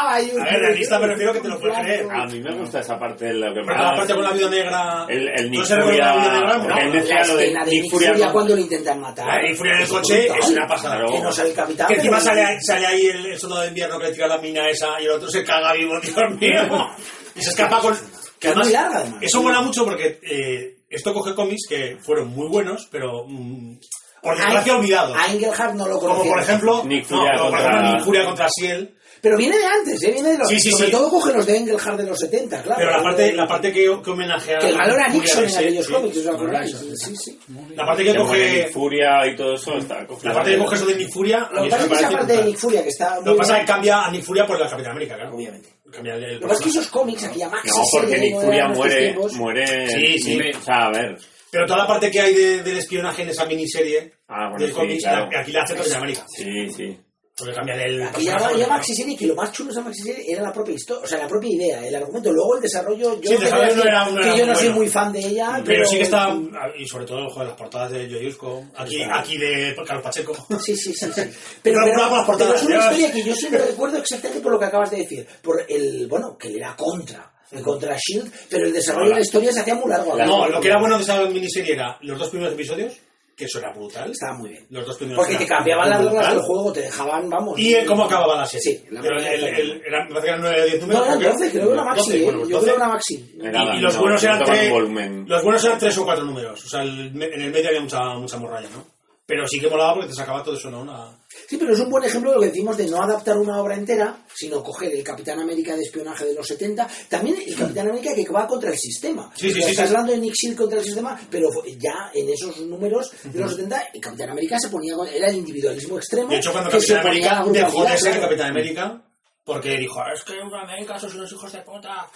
ahí 0.10 0.32
un- 0.34 0.42
A 0.42 0.46
ver, 0.46 0.60
realista 0.60 1.00
me 1.00 1.08
refiero 1.08 1.34
que 1.34 1.40
te 1.40 1.48
lo 1.48 1.60
puedes 1.60 1.80
creer. 1.80 2.06
A 2.12 2.26
mí 2.26 2.40
me 2.42 2.52
gusta 2.56 2.80
esa 2.80 3.00
parte 3.00 3.26
de 3.26 3.34
lo 3.36 3.54
que 3.54 3.62
Pero 3.62 3.66
más... 3.78 3.92
la 3.92 3.96
parte 3.98 4.14
con 4.16 4.24
la 4.24 4.32
vida 4.32 4.50
negra. 4.50 5.06
El, 5.08 5.28
el 5.30 5.52
Nick 5.52 5.70
¿No? 5.70 5.84
Furia... 5.86 6.14
Él 6.14 6.68
La 6.68 7.00
decía 7.00 7.24
lo 7.26 7.36
de 7.38 7.46
de 7.54 7.66
Nick 7.72 7.90
Furia... 7.92 8.32
Cuando 8.32 8.56
lo 8.56 8.62
intentan 8.62 9.00
matar. 9.00 9.28
La 9.28 9.42
Nick 9.44 9.56
Furia 9.56 9.74
en 9.76 9.82
el 9.84 9.88
coche 9.88 10.28
es 10.40 10.50
una 10.50 10.68
pasada. 10.68 11.06
Que 11.10 11.20
no 11.22 11.32
sale 11.32 11.50
el 11.50 11.56
capitán. 11.56 11.88
Que 11.88 11.94
encima 11.96 12.20
sale, 12.20 12.42
ahí- 12.86 13.06
el 13.08 13.40
soldado 13.40 13.62
de 13.62 13.83
invierno 13.84 14.00
que 14.00 14.06
le 14.08 14.14
tira 14.14 14.28
la 14.28 14.38
mina 14.38 14.68
esa 14.70 15.00
y 15.02 15.06
el 15.06 15.12
otro 15.12 15.30
se 15.30 15.44
caga 15.44 15.74
vivo, 15.74 16.00
Dios 16.02 16.16
mío. 16.40 16.88
Y 17.36 17.42
se 17.42 17.50
escapa 17.52 17.80
con. 17.80 17.94
Que 18.40 18.50
Es 18.50 18.56
muy 18.56 18.64
además, 18.66 18.72
larga, 18.72 18.98
además. 19.00 19.20
Eso 19.22 19.42
mola 19.42 19.62
mucho 19.62 19.86
porque 19.86 20.20
eh, 20.22 20.76
esto 20.90 21.14
coge 21.14 21.34
cómics 21.34 21.62
que 21.70 21.98
fueron 22.02 22.28
muy 22.30 22.48
buenos, 22.50 22.88
pero 22.92 23.26
mm, 23.28 23.78
por 24.22 24.36
desgracia 24.38 24.76
olvidados. 24.78 25.18
A 25.18 25.32
Engelhardt 25.34 25.76
no 25.76 25.88
lo 25.88 26.00
Como 26.00 26.10
conocía. 26.16 26.32
por 26.34 26.42
ejemplo, 26.44 26.84
Nick 26.86 27.10
no, 27.10 27.18
Furia 27.18 27.32
como 27.38 27.50
por 27.50 27.60
contra- 27.60 27.72
ejemplo 27.72 27.92
Nick 27.96 28.06
Furia 28.06 28.26
contra 28.26 28.48
Ciel. 28.50 28.96
Pero 29.24 29.38
viene 29.38 29.58
de 29.58 29.66
antes, 29.66 30.04
¿eh? 30.04 30.12
Viene 30.12 30.34
de 30.34 30.38
los... 30.38 30.50
Sí, 30.50 30.60
sí, 30.60 30.72
sobre 30.72 30.88
sí. 30.88 30.92
todo 30.92 31.10
coge 31.10 31.32
los 31.32 31.46
de 31.46 31.56
Engelhardt 31.56 31.98
de 31.98 32.06
los 32.06 32.20
70, 32.20 32.62
claro. 32.62 32.78
Pero 32.78 32.92
la 32.92 33.02
parte, 33.02 33.32
la 33.34 33.48
parte 33.48 33.72
que, 33.72 33.84
que 34.04 34.10
homenajea 34.12 34.60
Que 34.60 34.68
el 34.68 34.76
Nick 34.76 34.84
Furia 34.86 35.08
Nixon 35.14 35.44
en 35.46 35.56
aquellos 35.56 35.86
sí, 35.86 35.94
cómics, 35.94 36.18
¿os 36.18 36.24
sí, 36.24 36.30
acordáis? 36.30 36.72
sí, 36.78 36.90
sí. 36.98 37.16
Sí, 37.16 37.16
sí. 37.16 37.40
La 37.74 37.86
parte 37.86 38.04
que 38.04 38.16
coge. 38.16 38.68
Furia 38.68 39.26
y 39.26 39.36
todo 39.38 39.54
eso 39.54 39.78
está. 39.78 40.06
La 40.24 40.34
parte 40.34 40.52
que 40.52 40.58
coge 40.58 40.76
eso 40.76 40.86
de 40.88 40.96
Nick 40.98 41.10
Furia. 41.10 41.44
a 41.44 41.54
Lo 41.54 41.64
que 41.64 41.70
pasa 41.70 41.84
es 41.84 41.88
que 41.90 41.96
esa 41.96 42.12
parte 42.12 42.34
de. 42.38 42.44
Nick 42.44 42.58
Furia 42.58 42.84
que 42.84 42.90
está... 42.90 43.20
Lo 43.22 43.32
que 43.32 43.38
pasa 43.38 43.54
es 43.56 43.60
que 43.62 43.66
cambia 43.66 44.02
a 44.04 44.12
Nick 44.12 44.24
Furia 44.24 44.46
por 44.46 44.60
la 44.60 44.70
Capitán 44.70 44.92
América, 44.92 45.16
claro. 45.16 45.36
Obviamente. 45.36 45.70
Lo 45.86 45.92
que 45.94 46.40
pasa 46.42 46.54
es 46.56 46.60
que 46.62 46.70
esos 46.70 46.88
cómics, 46.90 47.24
aquella 47.24 47.48
maxi 47.48 47.70
No, 47.70 47.84
porque 47.94 48.18
Nick 48.20 48.42
Furia 48.42 48.68
muere... 48.68 49.16
muere 49.36 49.88
Sí, 49.88 50.20
sí. 50.20 50.40
O 50.58 50.62
sea, 50.62 50.88
a 50.88 50.92
ver... 50.92 51.18
Pero 51.50 51.66
toda 51.66 51.80
la 51.80 51.88
parte 51.88 52.12
que 52.12 52.20
hay 52.20 52.34
de- 52.34 52.64
del 52.64 52.78
espionaje 52.80 53.22
en 53.22 53.30
esa 53.30 53.46
miniserie 53.46 54.12
Ah, 54.28 54.50
bueno, 54.50 54.58
del 54.66 54.70
sí, 54.70 54.76
cómic, 54.76 55.00
claro. 55.00 55.30
la- 55.32 55.40
aquí 55.40 55.52
la 55.54 55.62
hace 55.62 55.76
Capitán 55.76 55.98
América. 56.00 56.26
Sí, 56.36 56.70
sí. 56.76 57.00
Porque 57.36 57.54
cambia 57.56 57.74
el. 57.84 58.04
Aquí 58.04 58.26
ya, 58.26 58.38
ya 58.56 58.68
maxi 58.68 58.94
serie 58.94 59.18
que 59.18 59.26
lo 59.26 59.34
más 59.34 59.52
chulo 59.52 59.74
de 59.74 59.82
maxi 59.82 60.04
serie 60.04 60.32
era 60.32 60.44
la 60.44 60.54
propia 60.54 60.76
historia, 60.76 61.04
o 61.04 61.08
sea, 61.08 61.18
la 61.18 61.28
propia 61.28 61.50
idea, 61.52 61.88
el 61.88 61.96
argumento. 61.96 62.32
Luego 62.32 62.58
el 62.58 62.62
desarrollo, 62.62 63.20
yo 63.20 63.32
Sí, 63.32 63.38
no 63.40 63.48
era- 63.48 63.68
que 63.74 63.82
era 63.82 64.36
yo 64.36 64.46
no 64.46 64.54
soy 64.56 64.64
bueno. 64.68 64.76
muy 64.76 64.88
fan 64.88 65.12
de 65.12 65.20
ella, 65.20 65.62
Pero 65.66 65.84
sí 65.88 65.98
que 65.98 66.04
está. 66.04 66.38
Y 66.78 66.86
sobre 66.88 67.06
todo, 67.06 67.28
joder, 67.30 67.48
las 67.48 67.58
portadas 67.58 67.92
de 67.92 68.08
Yoyusco. 68.08 68.64
Aquí, 68.78 69.02
aquí 69.12 69.38
de 69.40 69.76
Carlos 69.88 70.04
Pacheco. 70.04 70.36
Sí, 70.64 70.76
sí, 70.76 70.94
sí. 70.94 71.08
sí. 71.12 71.22
Pero, 71.64 71.80
pero- 71.84 72.08
por 72.10 72.18
las 72.18 72.26
portadas, 72.28 72.54
pero 72.54 72.56
es 72.56 72.64
una 72.66 72.76
ya. 72.76 72.82
historia 72.92 73.12
que 73.12 73.24
yo 73.28 73.36
siempre 73.36 73.66
recuerdo 73.66 73.98
exactamente 73.98 74.42
por 74.44 74.52
lo 74.52 74.60
que 74.60 74.66
acabas 74.66 74.92
de 74.92 74.98
decir. 74.98 75.28
Por 75.42 75.66
el, 75.68 76.06
bueno, 76.08 76.38
que 76.38 76.50
él 76.50 76.58
era 76.58 76.76
contra, 76.76 77.32
contra 77.64 77.98
Shield, 77.98 78.32
pero 78.50 78.68
el 78.68 78.74
desarrollo 78.74 79.10
de 79.10 79.16
la 79.16 79.22
historia 79.22 79.52
se 79.52 79.62
hacía 79.62 79.74
muy 79.76 79.90
largo. 79.90 80.16
No, 80.18 80.48
lo 80.48 80.60
que 80.62 80.68
era 80.68 80.80
bueno 80.80 80.98
de 80.98 81.04
esa 81.04 81.20
miniserie 81.26 81.74
era 81.74 81.98
los 82.02 82.20
dos 82.20 82.30
primeros 82.30 82.54
episodios, 82.54 82.94
que 83.36 83.46
eso 83.46 83.60
era 83.60 83.72
brutal. 83.74 84.12
Estaba 84.12 84.38
muy 84.38 84.50
bien. 84.52 84.66
Los 84.70 84.86
dos 84.86 84.98
primeros 84.98 85.20
Porque 85.26 85.38
te 85.38 85.44
eran 85.46 85.58
cambiaban 85.58 85.90
las 85.90 86.04
reglas 86.06 86.30
del 86.30 86.42
juego, 86.42 86.72
te 86.74 86.82
dejaban, 86.82 87.30
vamos. 87.30 87.60
Y 87.60 87.74
el 87.74 87.86
cómo 87.86 88.06
acababa 88.06 88.36
la 88.38 88.46
serie. 88.46 88.62
Sí, 88.80 88.86
la 88.92 89.02
Pero 89.02 89.18
el, 89.18 89.26
el, 89.44 89.82
era, 89.86 90.04
me 90.06 90.10
parece 90.10 90.22
que 90.26 90.30
eran 90.30 90.42
9 90.42 90.62
o 90.62 90.66
10 90.66 90.76
No, 90.76 90.82
números. 90.88 91.06
eran 91.08 91.20
creo 91.20 91.32
12, 91.34 91.52
creo 91.52 91.68
que 91.68 91.74
era 91.74 91.84
maxi, 91.84 92.02
12, 92.12 92.18
¿eh? 92.20 92.24
bueno, 92.24 92.40
Yo 92.40 92.46
12. 92.46 92.64
creo 92.64 92.76
que 92.76 92.82
era 92.82 92.88
maxi. 92.88 93.36
Era- 93.42 93.64
Y, 93.64 93.78
y 93.78 93.82
los 93.82 93.94
no, 93.96 94.02
buenos 94.02 94.24
eran 94.24 94.44
tres. 94.44 94.70
volumen. 94.72 95.26
Los 95.28 95.44
buenos 95.44 95.64
eran 95.66 95.78
tres 95.80 95.98
o 95.98 96.04
cuatro 96.06 96.26
números. 96.26 96.66
O 96.66 96.70
sea, 96.70 96.82
el- 96.84 97.22
en 97.24 97.42
el 97.42 97.52
medio 97.52 97.68
había 97.70 97.82
mucha, 97.82 98.00
mucha 98.16 98.38
morralla, 98.38 98.70
¿no? 98.70 98.93
Pero 99.26 99.48
sí 99.48 99.60
que 99.60 99.70
molaba 99.70 99.94
porque 99.94 100.10
te 100.10 100.16
sacaba 100.16 100.44
todo 100.44 100.58
eso, 100.58 100.70
¿no? 100.70 100.82
Una... 100.82 101.18
Sí, 101.48 101.56
pero 101.58 101.74
es 101.74 101.80
un 101.80 101.90
buen 101.90 102.04
ejemplo 102.04 102.32
de 102.32 102.36
lo 102.36 102.42
que 102.42 102.50
decimos 102.50 102.76
de 102.76 102.88
no 102.88 103.02
adaptar 103.02 103.38
una 103.38 103.62
obra 103.62 103.76
entera, 103.76 104.18
sino 104.36 104.62
coger 104.62 104.94
el 104.94 105.04
Capitán 105.04 105.40
América 105.40 105.76
de 105.76 105.84
espionaje 105.84 106.26
de 106.26 106.34
los 106.34 106.46
70, 106.46 106.88
también 107.10 107.38
el 107.46 107.56
Capitán 107.56 107.88
América 107.88 108.14
que 108.14 108.30
va 108.30 108.46
contra 108.46 108.72
el 108.72 108.78
sistema. 108.78 109.32
Sí, 109.36 109.52
sí, 109.52 109.62
sí, 109.62 109.72
Estás 109.72 109.88
hablando 109.88 110.12
de 110.12 110.18
Nick 110.18 110.34
Shield 110.34 110.58
contra 110.58 110.80
el 110.80 110.86
sistema, 110.86 111.20
pero 111.30 111.50
ya 111.78 112.12
en 112.14 112.30
esos 112.30 112.60
números 112.62 113.12
de 113.24 113.40
los 113.40 113.52
70, 113.52 113.92
el 113.94 114.02
Capitán 114.02 114.30
América 114.32 114.58
se 114.60 114.70
ponía 114.70 114.96
era 115.14 115.30
el 115.30 115.38
individualismo 115.38 115.98
extremo. 115.98 116.30
De 116.30 116.38
hecho, 116.38 116.52
cuando 116.52 116.70
Capitán 116.70 117.08
América 117.08 117.46
dejó 117.50 117.84
de 117.84 117.98
ser 117.98 118.12
claro. 118.12 118.22
Capitán 118.22 118.50
América 118.50 119.02
porque 119.46 119.78
dijo, 119.78 120.02
es 120.14 120.24
que 120.24 120.34
en 120.40 120.54
América 120.54 120.98
sois 120.98 121.14
unos 121.16 121.32
hijos 121.32 121.52
de 121.52 121.60
puta. 121.62 122.08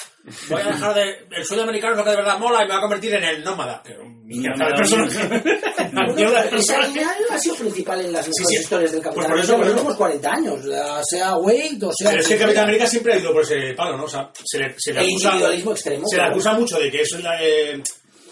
Voy 0.49 0.61
a 0.61 0.65
dejar 0.67 0.93
de... 0.95 1.27
El 1.31 1.45
sueño 1.45 1.63
americano 1.63 1.91
es 1.93 1.97
lo 1.99 2.03
que 2.05 2.09
de 2.11 2.15
verdad 2.15 2.39
mola 2.39 2.59
y 2.63 2.67
me 2.67 2.71
voy 2.73 2.77
a 2.77 2.81
convertir 2.81 3.13
en 3.15 3.23
el 3.23 3.43
nómada. 3.43 3.83
Un 4.01 4.25
mierda 4.25 4.65
de 6.43 6.49
personaje. 6.49 7.03
Ha 7.29 7.39
sido 7.39 7.55
principal 7.55 8.01
en 8.05 8.13
las 8.13 8.25
Sí, 8.25 8.31
sí. 8.45 8.55
historias 8.55 8.91
del 8.91 9.01
Pues 9.01 9.15
Capitán 9.15 9.31
por 9.31 9.39
eso, 9.39 9.53
América 9.55 9.55
en 9.55 9.59
por 9.59 9.65
los 9.67 9.75
últimos 9.75 9.97
40 9.97 10.31
años, 10.31 10.59
sea 11.09 11.35
Wade 11.37 11.79
o 11.85 11.91
sea... 11.93 12.09
Pero 12.11 12.21
es 12.21 12.27
que 12.27 12.37
Capitán 12.37 12.63
América 12.63 12.87
siempre 12.87 13.13
ha 13.13 13.17
ido 13.19 13.33
por 13.33 13.41
ese 13.43 13.73
palo, 13.75 13.97
¿no? 13.97 14.03
O 14.05 14.09
sea, 14.09 14.29
se 14.45 14.59
le, 14.59 14.75
se 14.77 14.93
le 14.93 15.01
El 15.01 15.05
acusa... 15.07 15.27
individualismo 15.29 15.71
extremo, 15.71 16.07
Se 16.07 16.15
le 16.17 16.23
acusa 16.23 16.53
mucho 16.53 16.79
de 16.79 16.91
que 16.91 17.01
eso 17.01 17.17
es 17.17 17.23
la... 17.23 17.43
eh, 17.43 17.81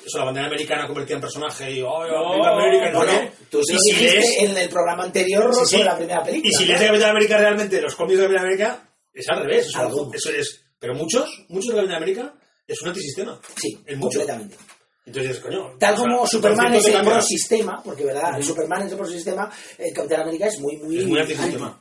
eso, 0.05 0.17
la 0.19 0.25
bandera 0.25 0.47
americana 0.47 0.85
convertida 0.87 1.15
en 1.15 1.21
personaje 1.21 1.71
y... 1.71 1.81
¡Oh, 1.81 2.01
América! 2.45 2.91
no 2.91 3.01
qué. 3.05 3.31
tú 3.49 3.57
lo 3.59 3.63
si 3.63 3.73
dijiste 3.91 4.19
lees- 4.19 4.49
en 4.49 4.57
el 4.57 4.69
programa 4.69 5.03
anterior 5.03 5.51
Sí, 5.65 5.77
sí. 5.77 5.83
la 5.83 5.97
primera 5.97 6.23
película. 6.23 6.49
Y 6.49 6.53
si 6.53 6.63
¿no? 6.63 6.67
lees 6.69 6.79
de 6.81 6.87
Capitán 6.87 7.09
América 7.11 7.37
realmente, 7.37 7.81
los 7.81 7.95
cómics 7.95 8.17
de 8.19 8.23
Capitán 8.25 8.45
América, 8.45 8.89
es 9.13 9.25
al 9.29 9.39
revés. 9.43 9.67
Eso, 10.13 10.29
es, 10.31 10.61
pero 10.79 10.93
muchos, 10.93 11.45
muchos 11.49 11.69
de 11.71 11.75
Capitán 11.77 11.97
América 11.97 12.33
es 12.67 12.81
un 12.81 12.87
antisistema. 12.89 13.39
Sí, 13.55 13.77
Es 13.85 13.97
mucho. 13.97 14.17
completamente. 14.19 14.55
Entonces 15.07 15.29
dices, 15.33 15.43
coño. 15.43 15.75
Tal 15.79 15.93
o 15.93 15.97
sea, 15.97 16.05
como 16.05 16.27
Superman 16.27 16.73
es 16.73 16.85
el 16.87 17.01
prosistema, 17.03 17.81
porque 17.83 18.05
verdad, 18.05 18.37
el 18.37 18.43
Superman 18.43 18.85
es 18.87 18.91
el 18.91 18.97
prosistema, 18.97 19.51
el 19.77 19.93
Capitán 19.93 20.21
América 20.21 20.47
es 20.47 20.59
muy, 20.59 20.77
muy... 20.77 20.97
Es 20.99 21.05
muy 21.05 21.19
antisistema. 21.19 21.79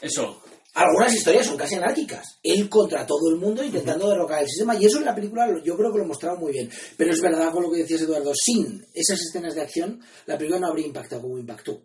Eso. 0.00 0.42
Algunas 0.74 1.14
historias 1.14 1.46
son 1.46 1.56
casi 1.56 1.74
anárquicas. 1.74 2.38
Él 2.42 2.68
contra 2.68 3.06
todo 3.06 3.30
el 3.32 3.40
mundo 3.40 3.64
intentando 3.64 4.08
derrocar 4.08 4.42
el 4.42 4.48
sistema. 4.48 4.76
Y 4.76 4.86
eso 4.86 4.98
en 4.98 5.04
la 5.04 5.14
película 5.14 5.46
yo 5.64 5.76
creo 5.76 5.92
que 5.92 5.98
lo 5.98 6.04
mostraba 6.04 6.38
muy 6.38 6.52
bien. 6.52 6.70
Pero 6.96 7.12
es 7.12 7.20
verdad 7.20 7.52
con 7.52 7.64
lo 7.64 7.70
que 7.70 7.78
decías, 7.78 8.02
Eduardo. 8.02 8.32
Sin 8.34 8.86
esas 8.94 9.20
escenas 9.20 9.54
de 9.54 9.62
acción, 9.62 10.00
la 10.26 10.38
película 10.38 10.60
no 10.60 10.68
habría 10.68 10.86
impactado 10.86 11.22
como 11.22 11.38
impactó. 11.38 11.82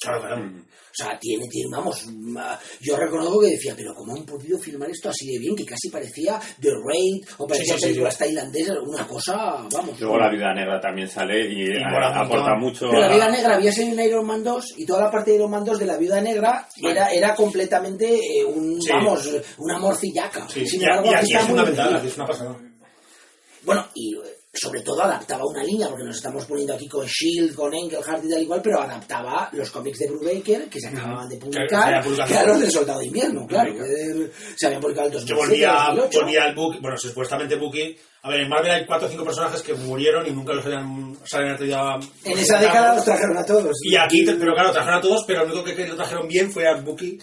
Claro, 0.00 0.20
claro. 0.20 0.42
O 0.46 0.98
sea, 0.98 1.18
tiene, 1.18 1.46
tiene, 1.48 1.68
vamos, 1.70 2.06
ma- 2.06 2.58
yo 2.80 2.96
reconozco 2.96 3.40
que 3.40 3.48
decía, 3.48 3.74
pero 3.76 3.94
¿cómo 3.94 4.14
han 4.16 4.24
podido 4.24 4.58
filmar 4.58 4.88
esto 4.90 5.10
así 5.10 5.30
de 5.30 5.38
bien? 5.38 5.54
Que 5.54 5.64
casi 5.66 5.90
parecía 5.90 6.40
The 6.60 6.70
Raid 6.70 7.22
o 7.38 7.46
parecía 7.46 7.74
Sí, 7.74 7.78
sí, 7.78 7.78
sí, 7.80 7.86
películas 7.88 8.14
sí. 8.14 8.18
tailandesas, 8.20 8.76
una 8.82 9.06
cosa, 9.06 9.36
vamos. 9.70 10.00
Luego 10.00 10.18
la 10.18 10.30
vida 10.30 10.54
negra 10.54 10.80
también 10.80 11.08
sale 11.08 11.40
y, 11.52 11.64
eh, 11.70 11.82
aporta 11.84 12.54
mucho. 12.56 12.88
Pero 12.88 13.00
la 13.00 13.06
a- 13.06 13.10
Viuda 13.10 13.28
Negra 13.30 13.56
había 13.56 13.72
sido 13.72 13.88
en 13.92 14.00
Iron 14.08 14.26
Man 14.26 14.42
2 14.42 14.74
y 14.78 14.86
toda 14.86 15.02
la 15.04 15.10
parte 15.10 15.30
de 15.32 15.36
Iron 15.36 15.50
Man 15.50 15.64
2 15.66 15.78
de 15.78 15.86
la 15.86 15.96
Viuda 15.98 16.20
Negra 16.22 16.66
era, 16.82 17.12
era 17.12 17.34
completamente 17.34 18.14
eh, 18.16 18.44
un, 18.44 18.80
Sí. 18.80 18.90
vamos, 18.92 19.28
una 19.58 19.78
morcillaca. 19.78 20.48
Sí, 20.48 20.66
Sin 20.66 20.80
y, 20.80 20.84
embargo, 20.84 21.10
y 21.10 21.14
aquí 21.14 21.24
está 21.26 21.38
es 21.40 21.42
muy 21.44 21.48
fundamental, 21.50 21.86
bien. 21.88 21.98
aquí 21.98 22.06
es 22.08 22.16
una 22.16 22.26
pasada. 22.26 22.56
Bueno, 23.64 23.86
y 23.94 24.14
eh, 24.16 24.20
sobre 24.56 24.80
todo 24.82 25.02
adaptaba 25.02 25.44
una 25.46 25.62
línea, 25.62 25.88
porque 25.88 26.04
nos 26.04 26.16
estamos 26.16 26.44
poniendo 26.46 26.74
aquí 26.74 26.88
con 26.88 27.06
Shield, 27.06 27.54
con 27.54 27.72
Engelhardt 27.74 28.24
y 28.24 28.30
tal 28.30 28.42
igual, 28.42 28.60
pero 28.62 28.80
adaptaba 28.80 29.48
los 29.52 29.70
cómics 29.70 29.98
de 29.98 30.08
Brubaker 30.08 30.68
que 30.68 30.80
se 30.80 30.88
acababan 30.88 31.28
de 31.28 31.36
publicar, 31.36 32.02
que 32.26 32.34
eran 32.34 32.46
los 32.48 32.60
del 32.60 32.70
Soldado 32.70 33.00
de 33.00 33.06
Invierno, 33.06 33.46
claro, 33.46 33.72
que 33.74 34.30
se 34.56 34.66
habían 34.66 34.80
publicado 34.80 35.08
en 35.08 35.14
el 35.14 35.24
Que 35.24 35.34
2007, 35.34 35.34
volvía, 35.34 35.72
2008. 35.88 36.20
volvía 36.20 36.44
al 36.44 36.54
Bucky, 36.54 36.78
bueno, 36.80 36.96
supuestamente. 36.96 37.56
A 38.26 38.28
ver, 38.28 38.40
en 38.40 38.48
Marvel 38.48 38.72
hay 38.72 38.84
cuatro 38.84 39.06
o 39.06 39.10
cinco 39.10 39.22
personajes 39.24 39.62
que 39.62 39.72
murieron 39.74 40.26
y 40.26 40.32
nunca 40.32 40.52
los 40.52 40.66
habían, 40.66 41.16
se 41.24 41.36
habían 41.36 41.54
atrevido 41.54 41.78
a. 41.78 42.00
En 42.24 42.36
esa 42.36 42.58
década 42.58 42.96
los 42.96 43.04
trajeron 43.04 43.38
a 43.38 43.44
todos. 43.44 43.70
Y 43.84 43.94
aquí, 43.94 44.24
pero 44.26 44.52
claro, 44.52 44.72
trajeron 44.72 44.98
a 44.98 45.00
todos, 45.00 45.22
pero 45.28 45.44
lo 45.44 45.52
único 45.52 45.62
que, 45.62 45.76
que 45.76 45.86
lo 45.86 45.94
trajeron 45.94 46.26
bien 46.26 46.50
fue 46.50 46.66
a 46.66 46.74
Bucky, 46.74 47.20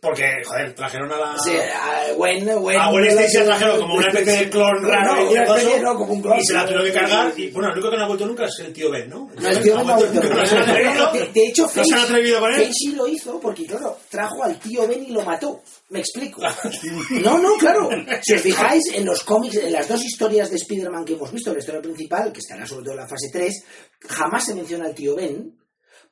porque, 0.00 0.24
joder, 0.46 0.74
trajeron 0.74 1.12
a 1.12 1.18
la. 1.18 1.38
Sí, 1.44 1.52
a 1.56 2.14
Gwen, 2.14 2.46
Gwen, 2.58 2.80
a 2.80 2.90
Gwen 2.90 3.04
Stacy 3.04 3.36
la 3.38 3.44
trajeron 3.44 3.80
como 3.80 3.94
una 3.96 4.08
especie 4.08 4.32
de 4.32 4.50
clon 4.50 4.82
raro 4.82 5.14
No, 5.14 5.30
y 5.30 5.36
especie, 5.36 5.80
no, 5.80 5.94
como 5.94 6.12
un 6.14 6.22
clon. 6.22 6.38
y 6.38 6.44
se 6.46 6.54
la 6.54 6.64
tuvieron 6.64 6.86
que 6.86 6.92
cargar. 6.92 7.32
Y 7.36 7.50
bueno, 7.50 7.68
el 7.68 7.74
único 7.74 7.90
que 7.90 7.96
no 7.98 8.04
ha 8.04 8.08
vuelto 8.08 8.26
nunca 8.26 8.46
es 8.46 8.58
el 8.60 8.72
tío 8.72 8.90
Ben, 8.90 9.10
¿no? 9.10 9.28
No, 9.38 9.48
el 9.48 9.62
tío 9.62 9.76
Ben 9.76 9.86
no 9.86 9.92
ha 9.92 9.96
vuelto. 9.96 10.20
Atrevido. 10.56 11.12
De, 11.12 11.46
hecho, 11.46 11.70
no 11.74 11.84
se 11.84 11.94
han 11.94 12.00
atrevido 12.00 12.40
con 12.40 12.52
él. 12.54 12.60
Feige 12.62 12.96
lo 12.96 13.06
hizo 13.06 13.38
porque, 13.40 13.66
claro, 13.66 13.98
trajo 14.08 14.42
al 14.42 14.58
tío 14.58 14.88
Ben 14.88 15.04
y 15.04 15.12
lo 15.12 15.20
mató. 15.22 15.60
Me 15.90 16.00
explico. 16.00 16.42
No, 17.22 17.38
no, 17.38 17.56
claro. 17.58 17.88
Si 18.22 18.34
os 18.34 18.40
fijáis 18.40 18.82
en 18.94 19.04
los 19.04 19.22
cómics, 19.22 19.56
en 19.56 19.72
las 19.72 19.88
dos 19.88 20.04
historias 20.04 20.50
de 20.50 20.56
Spider-Man 20.56 21.04
que 21.04 21.14
hemos 21.14 21.30
visto, 21.32 21.52
la 21.52 21.58
historia 21.60 21.80
principal, 21.80 22.32
que 22.32 22.40
estará 22.40 22.66
sobre 22.66 22.84
todo 22.84 22.94
en 22.94 23.00
la 23.00 23.08
fase 23.08 23.28
3, 23.32 23.64
jamás 24.08 24.44
se 24.44 24.54
menciona 24.54 24.86
al 24.86 24.94
tío 24.94 25.14
Ben. 25.14 25.56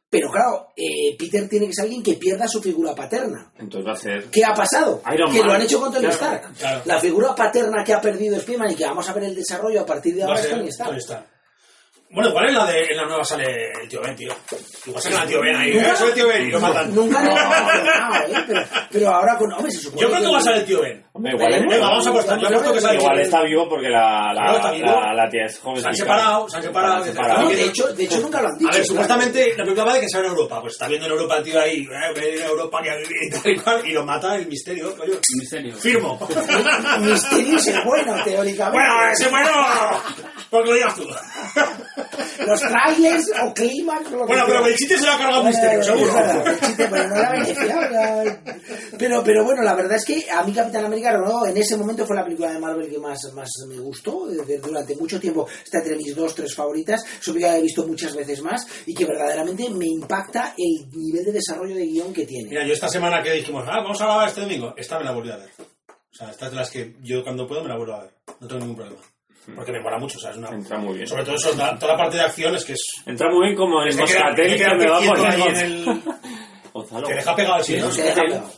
Pero 0.08 0.30
claro, 0.30 0.68
eh, 0.76 1.16
Peter 1.18 1.48
tiene 1.48 1.66
que 1.66 1.72
ser 1.72 1.84
alguien 1.86 2.02
que 2.02 2.14
pierda 2.14 2.46
su 2.46 2.62
figura 2.62 2.94
paterna. 2.94 3.52
Entonces 3.58 3.88
va 3.88 3.94
a 3.94 3.96
ser. 3.96 4.24
¿Qué 4.30 4.44
ha 4.44 4.52
pasado? 4.54 5.02
Iron 5.12 5.32
que 5.32 5.38
Man. 5.40 5.48
lo 5.48 5.52
han 5.54 5.62
hecho 5.62 5.80
con 5.80 5.90
Tony 5.92 6.02
Claro, 6.06 6.14
Stark. 6.14 6.54
claro. 6.56 6.82
La 6.84 7.00
figura 7.00 7.34
paterna 7.34 7.82
que 7.82 7.94
ha 7.94 8.00
perdido 8.00 8.36
Spider-Man 8.36 8.70
y 8.70 8.74
que 8.76 8.84
vamos 8.84 9.08
a 9.08 9.12
ver 9.12 9.24
el 9.24 9.34
desarrollo 9.34 9.80
a 9.80 9.86
partir 9.86 10.14
de 10.14 10.22
ahora 10.22 10.40
es 10.40 10.48
Tony 10.48 10.68
Stark. 10.68 11.26
Bueno, 12.14 12.30
igual 12.30 12.48
en 12.48 12.54
la, 12.54 12.64
de, 12.66 12.82
en 12.84 12.96
la 12.96 13.04
nueva 13.06 13.24
sale 13.24 13.72
el 13.82 13.88
tío 13.88 14.00
Ben, 14.00 14.14
tío. 14.14 14.32
Igual 14.86 15.02
sale 15.02 15.16
el 15.16 15.26
tío 15.28 15.40
Ben 15.40 15.56
ahí. 15.56 15.70
¿eh? 15.76 15.92
Sale 15.96 16.08
el 16.10 16.14
tío 16.14 16.28
Ben 16.28 16.46
y 16.46 16.50
lo 16.50 16.60
matan. 16.60 16.94
Nunca 16.94 17.22
lo 17.22 17.30
he 17.30 17.34
mencionado, 17.34 18.14
¿eh? 18.26 18.44
Pero, 18.46 18.60
pero 18.92 19.10
ahora 19.14 19.36
con. 19.36 19.52
Hombre, 19.52 19.72
se 19.72 19.78
supone 19.80 20.02
Yo 20.02 20.08
creo 20.10 20.20
que 20.22 20.28
va 20.28 20.38
a 20.38 20.40
salir 20.40 20.60
el 20.60 20.66
tío 20.66 20.80
Ben. 20.80 21.04
Hombre, 21.12 21.32
igual, 21.32 21.52
Venga, 21.68 21.78
vamos 21.78 22.06
a 22.06 22.10
apostar. 22.10 22.38
Yo 22.40 22.46
apuesto 22.46 22.72
que 22.72 22.80
sale 22.80 22.92
el 22.94 22.98
tío 23.00 23.06
igual 23.08 23.20
está 23.20 23.42
vivo 23.42 23.68
porque 23.68 23.88
la, 23.88 24.32
la, 24.32 24.40
Claro, 24.42 24.56
está 24.56 24.70
vivo. 24.72 24.86
la, 24.86 25.14
la 25.14 25.28
tía 25.30 25.44
es 25.46 25.58
joven. 25.58 25.82
Se 25.82 25.88
han 25.88 25.96
separado, 25.96 26.48
se 26.48 26.56
han 26.56 26.62
separado. 26.62 27.04
No, 27.42 27.48
de, 27.48 27.64
hecho, 27.64 27.92
de 27.92 28.04
hecho, 28.04 28.20
nunca 28.20 28.40
lo 28.42 28.48
han 28.48 28.58
dicho. 28.58 28.68
A 28.68 28.72
ver, 28.72 28.80
claro. 28.80 28.86
supuestamente 28.86 29.54
la 29.56 29.64
película 29.64 29.84
va 29.84 29.94
de 29.94 30.00
que 30.00 30.08
se 30.08 30.18
va 30.18 30.24
en 30.24 30.30
Europa. 30.30 30.60
Pues 30.60 30.72
está 30.74 30.88
viendo 30.88 31.06
en 31.06 31.12
Europa 31.12 31.36
el 31.38 31.44
tío 31.44 31.60
ahí, 31.60 31.78
eh, 31.82 32.12
voy 32.14 32.24
a 32.24 32.28
ir 32.28 32.42
a 32.42 32.46
Europa 32.46 32.80
que 32.82 32.90
a 32.90 32.94
vivir 32.96 33.16
y 33.26 33.30
tal 33.30 33.52
y 33.52 33.58
cual, 33.58 33.82
y 33.88 33.92
lo 33.92 34.04
mata 34.04 34.36
el 34.36 34.46
misterio, 34.46 34.96
coño. 34.96 35.14
Misterio. 35.38 35.74
Firmo. 35.74 36.18
Misterio 37.00 37.56
es 37.56 37.66
el 37.68 37.82
bueno, 37.84 38.14
teóricamente. 38.24 38.78
bueno, 38.78 39.10
ese 39.12 39.28
bueno, 39.28 39.50
porque 40.50 40.68
lo 40.70 40.74
digas 40.74 40.94
tú. 40.96 41.02
Los 42.46 42.60
trailers 42.60 43.30
o 43.42 43.54
clímax. 43.54 44.10
Bueno, 44.10 44.44
pero 44.46 44.66
el 44.66 44.74
chiste 44.76 44.98
se 44.98 45.04
lo 45.06 45.12
ha 45.12 45.18
cargado 45.18 45.44
misterio, 45.44 45.82
seguro. 45.82 46.12
verdad, 46.14 46.46
el 46.48 46.60
chiste, 46.60 46.88
pero 46.90 47.08
no 47.08 47.16
era 47.16 47.30
beneficiado. 47.32 48.36
Pero, 48.98 49.24
pero 49.24 49.44
bueno, 49.44 49.62
la 49.62 49.74
verdad 49.74 49.96
es 49.96 50.04
que 50.04 50.26
a 50.30 50.42
mí 50.42 50.52
Capitán 50.52 50.84
América 50.84 51.16
no, 51.16 51.46
en 51.46 51.56
ese 51.56 51.76
momento 51.76 52.06
fue 52.06 52.16
la 52.16 52.24
película 52.24 52.52
de 52.52 52.58
Marvel 52.58 52.90
que 52.90 52.98
más, 52.98 53.20
más 53.34 53.48
me 53.68 53.78
gustó. 53.78 54.26
Desde- 54.26 54.58
Durante 54.58 54.96
mucho 54.96 55.18
tiempo 55.20 55.46
está 55.64 55.78
entre 55.78 55.96
mis 55.96 56.14
dos, 56.14 56.34
tres 56.34 56.54
favoritas. 56.54 57.02
Es 57.04 57.26
una 57.28 57.34
película 57.34 57.52
que 57.54 57.58
he 57.58 57.62
visto 57.62 57.86
muchas 57.86 58.14
veces 58.16 58.42
más 58.42 58.66
y 58.86 58.94
que 58.94 59.04
verdaderamente 59.04 59.68
me 59.70 59.86
impacta 59.86 60.54
el 60.56 60.88
nivel 60.90 61.24
de 61.24 61.32
desarrollo 61.32 61.74
de 61.74 61.86
guion 61.86 62.12
que 62.12 62.26
tiene. 62.26 62.48
Mira, 62.50 62.66
yo 62.66 62.72
esta 62.74 62.88
semana 62.88 63.22
que 63.22 63.32
dijimos, 63.32 63.64
ah, 63.66 63.80
vamos 63.82 64.00
a 64.00 64.04
grabar 64.06 64.28
este 64.28 64.40
domingo, 64.42 64.74
esta 64.76 64.98
me 64.98 65.04
la 65.04 65.12
volví 65.12 65.30
a 65.30 65.36
ver. 65.36 65.50
O 65.58 66.16
sea, 66.16 66.30
esta 66.30 66.46
es 66.46 66.50
de 66.52 66.56
las 66.56 66.70
que 66.70 66.96
yo 67.02 67.22
cuando 67.22 67.46
puedo 67.46 67.62
me 67.62 67.68
la 67.68 67.76
vuelvo 67.76 67.94
a 67.94 68.02
ver. 68.02 68.14
No 68.40 68.46
tengo 68.48 68.60
ningún 68.60 68.76
problema. 68.76 69.00
Porque 69.54 69.72
me 69.72 69.80
mola 69.80 69.98
mucho, 69.98 70.16
o 70.18 70.20
sea, 70.20 70.30
es 70.30 70.36
una... 70.38 70.48
Entra 70.50 70.78
muy 70.78 70.94
bien. 70.94 71.06
Sobre 71.06 71.24
todo 71.24 71.34
eso, 71.36 71.50
toda, 71.50 71.78
toda 71.78 71.92
la 71.92 71.98
parte 71.98 72.16
de 72.16 72.22
acción 72.22 72.54
es 72.54 72.64
que 72.64 72.72
es... 72.72 72.80
Entra 73.04 73.28
muy 73.30 73.46
bien 73.46 73.56
como 73.56 73.82
el 73.82 73.90
que 73.94 74.00
moscatel 74.00 74.50
que 74.52 74.56
que 74.64 74.74
me 74.76 74.86
va 74.88 74.96
a 74.96 75.00
poner 75.00 75.26
ahí 75.26 75.42
en 75.42 75.44
Gonzalo. 75.44 75.60
el... 75.60 76.02
Gonzalo. 76.72 77.06
Te 77.08 77.14
deja 77.14 77.36
pegado 77.36 77.54
así, 77.56 77.74
Sí, 77.74 77.80
¿no? 77.80 77.90
Se 77.90 78.02
deja 78.02 78.22
pegado. 78.22 78.50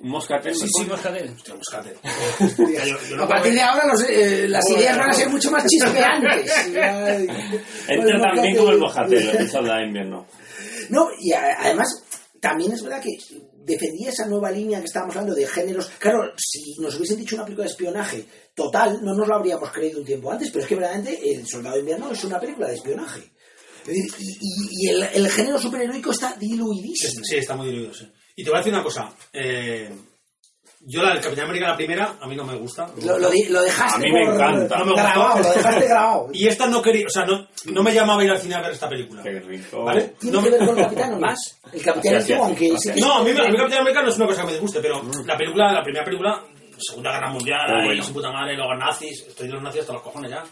Un 0.00 0.10
moscatel. 0.10 0.54
Sí, 0.54 0.66
sí. 0.68 0.84
Moscatel. 0.84 1.30
Hostia, 1.34 1.54
moscate. 1.54 1.94
Hostia, 2.44 2.84
yo- 2.84 2.98
yo 3.08 3.16
no 3.16 3.22
A 3.24 3.28
partir 3.28 3.52
de 3.54 3.62
ahora 3.62 3.86
los, 3.86 4.02
eh, 4.08 4.46
las 4.48 4.68
ideas 4.70 4.98
van 4.98 5.08
a 5.10 5.12
ser 5.14 5.28
mucho 5.30 5.50
más 5.50 5.64
chispeantes. 5.66 6.66
Entra 6.66 7.96
Bueno, 7.96 8.20
también 8.20 8.54
moscatel- 8.54 8.56
como 8.58 8.70
el 8.70 8.78
moscatel, 8.78 9.28
el 9.38 9.48
soldado 9.50 9.78
de 9.78 9.86
invierno. 9.86 10.26
No, 10.90 11.08
y 11.18 11.32
a- 11.32 11.56
además, 11.60 11.88
también 12.40 12.72
es 12.72 12.82
verdad 12.82 13.00
que 13.02 13.10
defendía 13.64 14.10
esa 14.10 14.26
nueva 14.26 14.50
línea 14.50 14.80
que 14.80 14.86
estábamos 14.86 15.16
hablando 15.16 15.34
de 15.34 15.46
géneros. 15.46 15.90
Claro, 15.98 16.32
si 16.36 16.74
nos 16.80 16.94
hubiesen 16.96 17.18
dicho 17.18 17.36
una 17.36 17.44
película 17.44 17.64
de 17.66 17.70
espionaje 17.72 18.24
total, 18.54 19.00
no 19.02 19.14
nos 19.14 19.26
lo 19.28 19.34
habríamos 19.36 19.70
creído 19.70 20.00
un 20.00 20.04
tiempo 20.06 20.30
antes, 20.30 20.50
pero 20.50 20.62
es 20.62 20.68
que 20.68 20.74
verdaderamente 20.74 21.30
El 21.32 21.46
Soldado 21.46 21.74
de 21.76 21.80
Invierno 21.80 22.10
es 22.12 22.24
una 22.24 22.38
película 22.40 22.68
de 22.68 22.74
espionaje. 22.74 23.20
Y, 23.86 23.98
y- 24.00 24.38
y 24.86 24.88
el, 24.88 25.28
género 25.30 25.58
superheroico 25.58 26.12
está 26.12 26.36
diluidísimo. 26.38 27.24
Sí, 27.24 27.36
está 27.36 27.56
muy 27.56 27.68
diluido. 27.68 27.92
Y 28.36 28.44
te 28.44 28.50
voy 28.50 28.56
a 28.58 28.60
decir 28.60 28.72
una 28.72 28.82
cosa. 28.84 29.12
Eh, 29.32 29.90
yo 30.84 31.02
la 31.02 31.10
del 31.14 31.20
Capitán 31.22 31.44
América, 31.44 31.68
la 31.68 31.76
primera, 31.76 32.16
a 32.20 32.26
mí 32.26 32.34
no 32.34 32.44
me 32.44 32.56
gusta. 32.56 32.86
Lo, 33.04 33.18
lo 33.18 33.30
lo 33.50 33.62
dejaste 33.62 33.96
A 33.96 33.98
mí 33.98 34.12
me 34.12 34.24
por- 34.26 34.34
encanta. 34.34 34.78
No 34.78 34.84
me 34.84 34.90
gustó. 34.92 35.06
grabado, 35.06 35.38
lo 35.42 35.48
dejaste 35.54 35.86
grabado. 35.88 36.28
Y 36.32 36.46
esta 36.48 36.66
no 36.66 36.82
quería, 36.82 37.06
o 37.06 37.10
sea, 37.10 37.24
no, 37.24 37.46
no 37.66 37.82
me 37.82 37.92
llamaba 37.94 38.22
a 38.22 38.24
ir 38.24 38.30
al 38.30 38.38
cine 38.38 38.54
a 38.56 38.60
ver 38.62 38.72
esta 38.72 38.88
película. 38.88 39.22
Qué 39.22 39.40
rico. 39.40 39.84
¿Vale? 39.84 40.14
¿Tiene 40.18 40.36
No 40.36 40.42
que 40.44 40.50
me- 40.50 40.58
ver 40.58 40.66
con 40.68 40.78
el 40.78 40.84
capitán? 40.84 41.20
¿Más? 41.20 41.60
El 41.72 41.82
capitán 41.82 42.16
Así, 42.16 42.32
es 42.32 42.38
así, 42.38 42.42
aunque... 42.46 42.72
así. 42.74 42.92
sí 42.94 43.00
No, 43.00 43.14
a 43.18 43.22
mí, 43.24 43.30
a 43.30 43.34
mí 43.34 43.56
Capitán 43.56 43.78
América 43.80 44.02
no 44.02 44.08
es 44.08 44.16
una 44.16 44.26
cosa 44.26 44.40
que 44.40 44.46
me 44.46 44.52
disguste, 44.52 44.80
pero 44.80 45.02
la 45.24 45.36
película, 45.36 45.72
la 45.72 45.82
primera 45.82 46.04
película, 46.04 46.44
Segunda 46.78 47.12
Guerra 47.12 47.30
Mundial, 47.30 47.60
ahí, 47.80 47.86
bueno. 47.86 48.02
su 48.02 48.12
puta 48.12 48.30
madre, 48.32 48.56
los 48.56 48.66
nazis, 48.78 49.24
estoy 49.28 49.46
de 49.46 49.52
los 49.54 49.62
nazis 49.62 49.80
hasta 49.82 49.92
los 49.92 50.02
cojones 50.02 50.30
ya. 50.30 50.42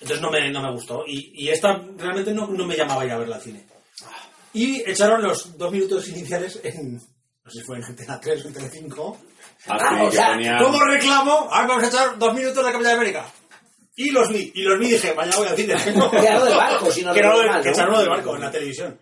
Entonces 0.00 0.20
no 0.22 0.30
me, 0.30 0.50
no 0.50 0.62
me 0.62 0.72
gustó. 0.72 1.04
Y, 1.06 1.32
y 1.44 1.48
esta 1.50 1.80
realmente 1.98 2.32
no, 2.32 2.46
no 2.46 2.66
me 2.66 2.76
llamaba 2.76 3.02
a 3.02 3.06
ir 3.06 3.12
a 3.12 3.18
verla 3.18 3.36
al 3.36 3.42
cine. 3.42 3.64
Y 4.52 4.80
echaron 4.90 5.22
los 5.22 5.56
dos 5.58 5.70
minutos 5.70 6.08
iniciales 6.08 6.60
en, 6.64 6.94
no 6.94 7.50
sé 7.50 7.60
si 7.60 7.64
fue 7.64 7.76
en 7.76 7.84
Antena 7.84 8.18
3 8.20 8.44
o 8.44 8.48
en 8.48 8.54
Telecinco. 8.54 9.18
Así 9.68 9.84
Ah, 9.88 10.02
o 10.04 10.10
que 10.10 10.16
sea, 10.16 10.58
Como 10.62 10.80
reclamo, 10.84 11.48
ah, 11.50 11.66
vamos 11.66 11.84
a 11.84 11.88
echar 11.88 12.18
dos 12.18 12.34
minutos 12.34 12.64
de 12.64 12.72
Capitán 12.72 12.94
América. 12.96 13.24
Y 13.98 14.10
los 14.10 14.28
vi, 14.28 14.52
y 14.54 14.60
los 14.62 14.78
vi 14.78 14.88
dije, 14.90 15.12
vaya 15.12 15.32
voy 15.38 15.48
al 15.48 15.56
cine. 15.56 15.74
Que 16.10 16.18
era 16.18 16.38
lo 16.38 16.44
del 16.44 16.54
barco, 16.56 16.90
si 16.90 17.02
no 17.02 17.12
Que 17.14 17.18
era 17.20 17.32
lo 17.32 17.38
del- 17.40 17.62
que 17.62 17.70
¿no? 17.82 17.98
del 17.98 18.08
barco 18.10 18.34
en 18.36 18.42
la 18.42 18.50
televisión. 18.50 19.00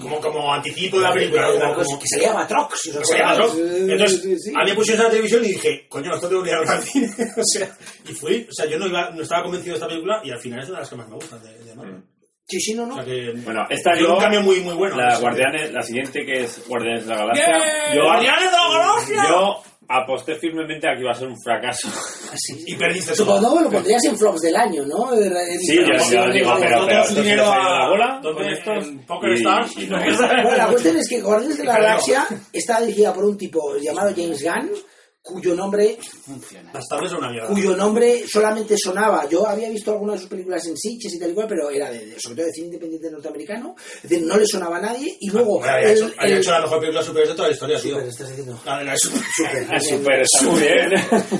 Como, 0.00 0.20
como 0.20 0.52
anticipo 0.52 0.98
de 0.98 1.02
la 1.04 1.12
película. 1.12 1.46
El 1.48 1.52
como- 1.54 1.64
barco 1.68 1.82
como- 1.84 1.98
que 1.98 2.06
se 2.06 2.20
llama 2.20 2.46
Trox. 2.46 2.80
si 2.82 2.92
se 2.92 3.18
llama. 3.18 3.34
Sí, 3.50 3.60
Entonces, 3.88 4.20
sí, 4.22 4.38
sí. 4.38 4.52
a 4.54 4.62
mí 4.62 4.70
me 4.70 4.74
pusieron 4.76 5.00
en 5.00 5.04
la 5.06 5.10
televisión 5.10 5.42
y 5.44 5.48
dije, 5.48 5.86
coño, 5.88 6.14
esto 6.14 6.28
tengo 6.28 6.42
que 6.42 6.50
ir 6.50 6.54
a 6.56 6.58
al 6.70 6.82
cine. 6.82 7.08
o 7.34 7.42
sea, 7.44 7.76
y 8.06 8.12
fui, 8.12 8.46
o 8.48 8.52
sea, 8.52 8.66
yo 8.66 8.78
no, 8.78 8.86
iba, 8.86 9.08
no 9.10 9.22
estaba 9.22 9.42
convencido 9.44 9.72
de 9.72 9.78
esta 9.78 9.88
película 9.88 10.20
y 10.22 10.30
al 10.30 10.38
final 10.38 10.60
es 10.60 10.66
de 10.68 10.72
las 10.74 10.88
que 10.90 10.96
más 10.96 11.08
me 11.08 11.14
gustan 11.14 11.42
de, 11.42 11.58
de 11.64 11.74
Marvel. 11.74 12.02
Sí, 12.48 12.60
sí, 12.60 12.74
no, 12.74 12.82
O 12.84 12.86
no. 12.88 12.94
sea 12.96 13.04
que, 13.06 13.32
Bueno, 13.38 13.62
esta 13.70 13.98
yo. 13.98 14.14
un 14.14 14.20
cambio 14.20 14.40
muy, 14.42 14.60
muy 14.60 14.74
bueno. 14.74 14.96
La. 14.96 15.18
Guardianes, 15.18 15.72
la 15.72 15.82
siguiente 15.82 16.24
que 16.26 16.44
es 16.44 16.62
Guardianes 16.68 17.04
de 17.06 17.10
la 17.10 17.16
Galaxia. 17.22 17.46
¡Bien! 17.46 17.96
Yo, 17.96 18.02
¡Guardianes 18.04 18.50
de 18.50 18.56
la 18.56 18.68
Galaxia! 18.78 19.24
yo 19.30 19.62
aposté 19.88 20.34
firmemente 20.36 20.88
a 20.88 20.94
que 20.94 21.02
iba 21.02 21.12
a 21.12 21.14
ser 21.14 21.28
un 21.28 21.36
fracaso. 21.42 21.88
Así. 22.32 22.64
y 22.66 22.74
perdiste 22.76 23.14
Supongo 23.14 23.40
todo. 23.40 23.58
que 23.58 23.64
lo 23.64 23.70
pondrías 23.70 24.04
en 24.04 24.18
flops 24.18 24.40
del 24.42 24.56
año, 24.56 24.84
¿no? 24.86 25.10
Sí, 25.60 25.76
yo, 25.78 26.10
yo 26.12 26.32
digo, 26.32 26.54
pero, 26.60 26.86
pero 26.86 27.06
dinero 27.08 27.52
a- 27.52 27.80
la 27.80 27.88
bola 27.88 28.20
¿dónde? 28.22 28.58
En 28.66 28.98
Poker 29.06 29.32
Stars. 29.34 29.74
Bueno, 29.88 30.56
la 30.56 30.66
cuestión 30.68 30.96
es 30.96 31.08
que 31.08 31.20
Guardianes 31.20 31.58
de 31.58 31.64
la 31.64 31.78
Galaxia 31.78 32.26
está 32.52 32.80
dirigida 32.80 33.12
por 33.14 33.24
un 33.24 33.36
tipo 33.38 33.76
llamado 33.76 34.10
James 34.16 34.42
Gunn, 34.42 34.70
cuyo 35.26 35.54
nombre, 35.54 35.98
Funciona. 36.24 36.72
Una 37.18 37.30
mierda. 37.30 37.48
cuyo 37.48 37.76
nombre 37.76 38.24
solamente 38.28 38.76
sonaba. 38.78 39.28
Yo 39.28 39.46
había 39.46 39.68
visto 39.68 39.90
algunas 39.92 40.14
de 40.16 40.20
sus 40.20 40.28
películas 40.30 40.64
en 40.66 40.76
Sitges 40.76 41.12
y 41.14 41.18
tal 41.18 41.30
y 41.30 41.34
cual, 41.34 41.46
pero 41.48 41.68
era 41.70 41.90
de, 41.90 42.06
de- 42.06 42.20
sobre 42.20 42.36
todo 42.36 42.46
de 42.46 42.52
cine 42.52 42.66
independiente 42.68 43.10
norteamericano. 43.10 43.74
Es 44.02 44.08
decir, 44.08 44.24
no 44.26 44.36
le 44.36 44.46
sonaba 44.46 44.76
a 44.76 44.80
nadie. 44.80 45.16
Y 45.20 45.30
luego. 45.30 45.58
Bueno, 45.58 45.72
había, 45.74 45.90
el- 45.90 45.96
hecho, 45.98 46.10
había 46.18 46.34
el- 46.36 46.40
hecho 46.40 46.50
la 46.52 46.60
mejor 46.60 46.78
película 46.80 47.02
super 47.02 47.26
de 47.28 47.34
toda 47.34 47.48
la 47.48 47.54
historia, 47.54 47.80
tío. 47.80 47.94
Super, 47.94 48.08
estás 48.08 48.28
diciendo. 48.28 48.60
Super. 49.36 49.74
Es 49.74 49.88
súper, 49.88 50.20
está 50.22 50.42
muy 50.42 50.60
bien. 50.60 50.90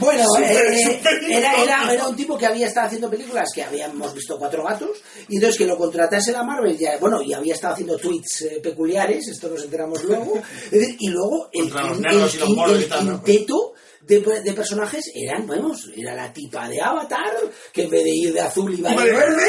Bueno, 0.00 0.24
eh, 0.42 1.00
era, 1.28 1.62
era, 1.62 1.92
era 1.94 2.08
un 2.08 2.16
tipo 2.16 2.36
que 2.36 2.46
había 2.46 2.66
estado 2.66 2.86
haciendo 2.86 3.08
películas 3.08 3.48
que 3.54 3.62
habíamos 3.62 4.12
visto 4.14 4.36
cuatro 4.38 4.64
gatos, 4.64 4.90
y 5.28 5.36
entonces 5.36 5.58
que 5.58 5.66
lo 5.66 5.76
contratase 5.76 6.32
la 6.32 6.42
Marvel, 6.42 6.76
ya, 6.76 6.96
bueno, 6.98 7.22
y 7.22 7.32
había 7.32 7.54
estado 7.54 7.74
haciendo 7.74 7.96
tweets 7.98 8.42
eh, 8.42 8.60
peculiares, 8.62 9.28
esto 9.28 9.48
nos 9.48 9.62
enteramos 9.62 10.02
luego, 10.04 10.36
es 10.66 10.70
decir, 10.70 10.96
y 10.98 11.08
luego 11.08 11.48
el, 11.52 11.64
el 11.64 12.12
y 12.14 12.18
los 12.18 12.38
quin- 12.40 12.54
moros 12.54 12.76
el 12.76 12.82
y 12.82 12.86
tal, 12.86 13.06
¿no? 13.06 13.22
quinteto 13.22 13.72
de, 14.06 14.20
de 14.42 14.52
personajes 14.52 15.10
eran, 15.14 15.46
vamos, 15.46 15.90
era 15.96 16.14
la 16.14 16.32
tipa 16.32 16.68
de 16.68 16.80
Avatar, 16.80 17.34
que 17.72 17.82
en 17.84 17.90
vez 17.90 18.04
de 18.04 18.10
ir 18.10 18.32
de 18.32 18.40
azul 18.40 18.72
iba 18.78 18.90
de 18.90 19.04
de 19.04 19.12
verde, 19.12 19.42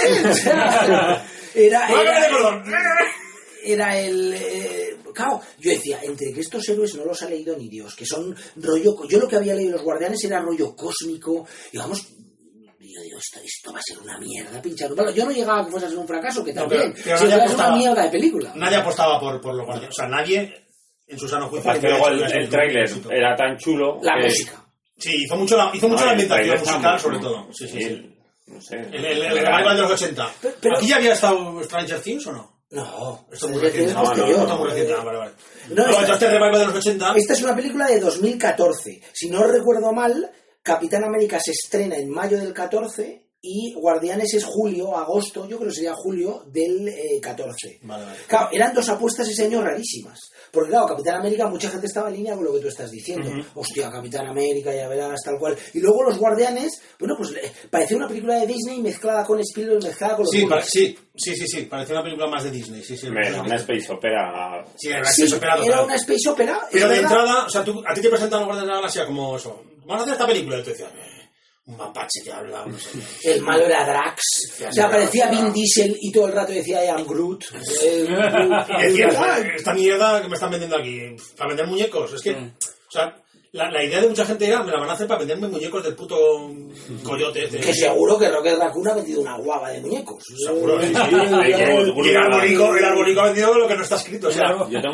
era, 1.55 1.89
era, 1.89 2.30
color. 2.30 2.64
era 3.64 3.97
el... 3.99 4.34
eh, 4.34 4.97
claro, 5.14 5.41
yo 5.60 5.72
decía, 5.72 5.99
entre 6.03 6.32
que 6.34 6.41
estos 6.41 6.68
héroes 6.70 6.95
no 6.95 7.05
los 7.05 7.22
ha 7.22 7.30
leído 7.30 7.55
ni 7.58 7.68
Dios, 7.70 7.95
que 7.95 8.05
son 8.05 8.36
rollo... 8.58 9.08
Yo 9.08 9.20
lo 9.20 9.28
que 9.28 9.36
había 9.36 9.55
leído 9.55 9.74
los 9.74 9.84
guardianes 9.84 10.24
era 10.24 10.41
rollo 10.41 10.76
cósmico, 10.76 11.45
y 11.72 11.78
vamos... 11.78 12.08
Yo 12.80 13.01
digo, 13.03 13.20
esto, 13.20 13.39
esto 13.43 13.72
va 13.74 13.80
a 13.80 13.82
ser 13.84 13.99
una 13.99 14.18
mierda, 14.18 14.60
pinchar. 14.62 14.91
Bueno, 14.95 15.12
yo 15.12 15.26
no 15.26 15.32
llegaba 15.32 15.60
a 15.62 15.66
que 15.66 15.72
fuese 15.72 15.86
a 15.86 15.89
ser 15.89 15.97
un 15.99 16.08
fracaso, 16.08 16.43
que 16.43 16.53
No, 16.53 16.62
también. 16.62 16.93
pero- 16.93 17.03
pero 17.03 17.18
si 17.18 17.24
nadie 17.26 17.36
fuera 17.36 17.45
a 17.45 17.47
ser 17.49 17.58
una 17.58 17.76
mierda 17.78 18.03
de 18.03 18.10
película. 18.10 18.53
Nadie 18.55 18.78
apostaba 18.78 19.20
por, 19.20 19.41
por 19.41 19.53
los 19.55 19.66
guardianes. 19.66 19.93
O 19.95 20.01
sea, 20.01 20.08
nadie 20.08 20.66
en 21.08 21.18
su 21.20 21.28
sano 21.28 21.47
juicio. 21.49 21.74
Que 21.80 21.89
luego 21.89 22.08
el, 22.10 22.24
el 22.24 22.49
tráiler 22.49 22.89
era 23.12 23.36
tan 23.36 23.58
chulo. 23.58 23.99
La 24.01 24.18
que- 24.20 24.26
música. 24.28 24.64
Sí, 24.99 25.12
hizo 25.26 25.36
mucho 25.36 25.55
la, 25.55 25.70
hizo 25.74 25.88
mucho 25.88 26.01
la 26.05 26.08
No, 26.08 26.12
ambientación 26.14 26.60
musical, 26.60 26.99
sobre 26.99 27.20
todo. 27.20 27.47
Sí, 27.53 27.68
sí, 27.68 27.78
sí. 27.78 27.84
el- 27.84 28.18
No 28.47 28.62
sé. 28.62 28.76
El, 28.78 29.05
el, 29.05 29.22
el 29.24 29.32
revival 29.38 29.76
de 29.76 29.82
los 29.84 29.91
80. 29.91 30.32
Pero- 30.41 30.55
pero- 30.62 30.78
¿Aquí 30.78 30.88
ya 30.88 30.95
había 30.95 31.14
estado 31.14 31.64
Stranger 31.64 31.99
Things 32.01 32.28
o 32.28 32.32
no? 32.32 32.58
No, 32.70 33.28
Esto 33.32 33.45
es 33.45 33.51
muy 33.53 33.62
reciente. 33.62 33.93
No, 33.93 34.03
no, 34.03 34.16
no, 34.28 34.41
está 34.41 34.55
muy 34.55 34.68
reciente. 34.70 34.93
Ah, 34.97 35.03
vale, 35.03 35.18
vale. 35.20 35.32
No, 35.70 35.86
No, 35.88 36.01
esta- 36.01 36.14
este 36.14 36.28
revival 36.30 36.60
de 36.60 36.66
los 36.68 36.76
80. 36.76 37.14
Esta 37.16 37.34
es 37.34 37.41
una 37.43 37.55
película 37.55 37.86
de 37.88 37.99
2014. 37.99 39.01
Si 39.14 39.30
no 39.30 39.43
recuerdo 39.43 39.93
mal, 39.93 40.32
Capitán 40.64 41.03
América 41.03 41.39
se 41.39 41.51
estrena 41.51 41.95
en 41.95 42.10
mayo 42.10 42.38
del 42.38 42.53
14 42.53 43.24
y 43.41 43.74
Guardianes 43.76 44.34
es 44.34 44.43
julio, 44.43 44.97
agosto, 44.97 45.47
yo 45.47 45.58
creo 45.58 45.70
que 45.70 45.76
sería 45.76 45.93
julio 45.93 46.43
del 46.47 46.88
eh, 46.89 47.20
14. 47.22 47.80
Vale, 47.84 48.03
vale. 48.05 48.18
Claro, 48.28 48.49
eran 48.51 48.74
dos 48.74 48.89
apuestas 48.89 49.30
ese 49.30 49.45
año 49.45 49.62
rarísimas. 49.64 50.20
Porque 50.58 50.72
claro, 50.72 50.88
Capitán 50.88 51.18
América, 51.20 51.45
mucha 51.45 51.70
gente 51.70 51.86
estaba 51.86 52.10
en 52.10 52.16
línea 52.16 52.34
con 52.34 52.43
lo 52.43 52.51
que 52.51 52.62
tú 52.62 52.68
estás 52.68 52.89
diciendo. 52.89 53.30
Hostia, 53.53 53.91
Capitán 53.91 54.26
América, 54.26 54.74
ya 54.74 54.88
verás, 54.88 55.22
tal 55.24 55.38
cual. 55.38 55.55
Y 55.76 55.80
luego 55.80 56.01
los 56.01 56.18
Guardianes, 56.18 56.82
bueno, 56.97 57.14
pues 57.16 57.30
eh, 57.34 57.51
parecía 57.70 57.95
una 57.95 58.08
película 58.08 58.39
de 58.39 58.47
Disney 58.47 58.82
mezclada 58.82 59.24
con 59.24 59.39
Spielberg, 59.39 59.84
mezclada 59.84 60.16
con 60.16 60.26
los 60.26 60.32
Sí, 60.32 60.47
sí, 60.68 60.97
sí, 61.16 61.36
sí, 61.36 61.47
sí. 61.47 61.62
Parecía 61.66 61.93
una 61.93 62.03
película 62.03 62.28
más 62.28 62.43
de 62.43 62.49
Disney. 62.49 62.84
Sí, 62.84 62.97
sí. 62.97 63.05
Una 63.08 63.55
space 63.58 63.91
opera. 63.91 64.66
Sí, 64.76 64.89
era 64.89 65.05
Sí, 65.05 65.26
space 65.26 65.36
opera 65.38 65.53
era 65.58 65.66
total. 65.66 65.86
una 65.86 65.95
space 65.95 66.30
opera. 66.30 66.60
Pero 66.72 66.88
de 66.89 66.95
verdad. 66.95 67.12
entrada, 67.12 67.45
o 67.45 67.49
sea, 67.51 67.64
tú, 67.64 67.84
a 67.88 67.93
ti 67.93 68.01
te 68.01 68.10
presentan 68.10 68.39
los 68.39 68.47
Guardianes 68.47 68.68
de 68.68 68.72
la 68.74 68.80
Galaxia 68.80 69.05
como 69.05 69.38
eso. 69.38 69.62
Vamos 69.86 69.99
a 69.99 70.01
hacer 70.01 70.14
esta 70.14 70.26
película. 70.26 70.58
Y 70.58 70.64
tú 70.64 70.70
decías, 70.72 70.89
eh, 70.91 71.16
un 71.68 71.76
mapache 71.78 72.22
que 72.24 72.32
habla, 72.32 72.65
no 72.65 72.78
sé. 72.80 72.99
El 73.24 73.41
malo 73.41 73.65
era 73.65 73.86
Drax. 73.86 74.22
O 74.70 74.72
sea, 74.72 74.86
aparecía 74.86 75.30
Vin 75.30 75.51
Diesel 75.51 75.97
y 75.99 76.11
todo 76.11 76.28
el 76.28 76.34
rato 76.34 76.53
decía 76.53 76.84
I 76.84 76.88
am 76.88 77.05
Groot. 77.05 77.43
Eh, 77.84 78.07
Y 78.95 79.01
ah, 79.03 79.38
esta 79.55 79.74
mierda 79.74 80.22
que 80.22 80.30
me 80.30 80.36
están 80.36 80.51
vendiendo 80.51 80.78
aquí, 80.78 81.15
para 81.38 81.49
vender 81.49 81.68
muñecos. 81.68 82.13
Es 82.13 82.22
que, 82.22 82.32
o 82.32 82.91
sea, 82.91 83.15
la, 83.54 83.72
la 83.72 83.84
idea 83.84 84.02
de 84.02 84.10
mucha 84.10 84.26
gente 84.26 84.45
era, 84.48 84.64
me 84.64 84.72
la 84.72 84.80
van 84.80 84.89
a 84.89 84.93
hacer 84.93 85.08
para 85.08 85.20
venderme 85.20 85.48
muñecos 85.48 85.84
del 85.84 85.95
puto 85.95 86.18
coyote. 87.04 87.45
este. 87.45 87.60
Que 87.60 87.74
seguro 87.74 88.18
que 88.20 88.30
Rocket 88.30 88.58
Raccoon 88.58 88.88
ha 88.88 88.93
vendido 88.93 89.22
una 89.22 89.38
guava 89.38 89.70
de 89.72 89.82
muñecos. 89.82 90.24
Seguro, 90.45 90.82
sí, 90.82 90.88
sí. 90.88 90.93
Que- 91.58 92.08
Y 92.08 92.10
el 92.10 92.18
arbolico, 92.18 92.76
el 92.76 92.86
arbolico 92.86 93.22
ha 93.22 93.26
vendido 93.26 93.54
lo 93.58 93.68
que 93.68 93.76
no 93.76 93.84
está 93.84 93.95
escrito. 93.95 94.28
O 94.28 94.32
sea, 94.32 94.52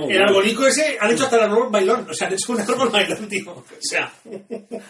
el 0.10 0.22
arbolico 0.22 0.66
ese 0.68 0.98
han 1.00 1.12
hecho 1.12 1.24
hasta 1.26 1.38
el 1.38 1.44
árbol 1.44 1.68
bailón. 1.70 2.08
O 2.10 2.14
sea, 2.14 2.28
han 2.28 2.34
hecho 2.34 2.54
un 2.54 2.62
árbol 2.62 2.90
bailón, 2.90 3.28
tío. 3.28 3.52
O 3.52 3.64
sea, 3.80 4.12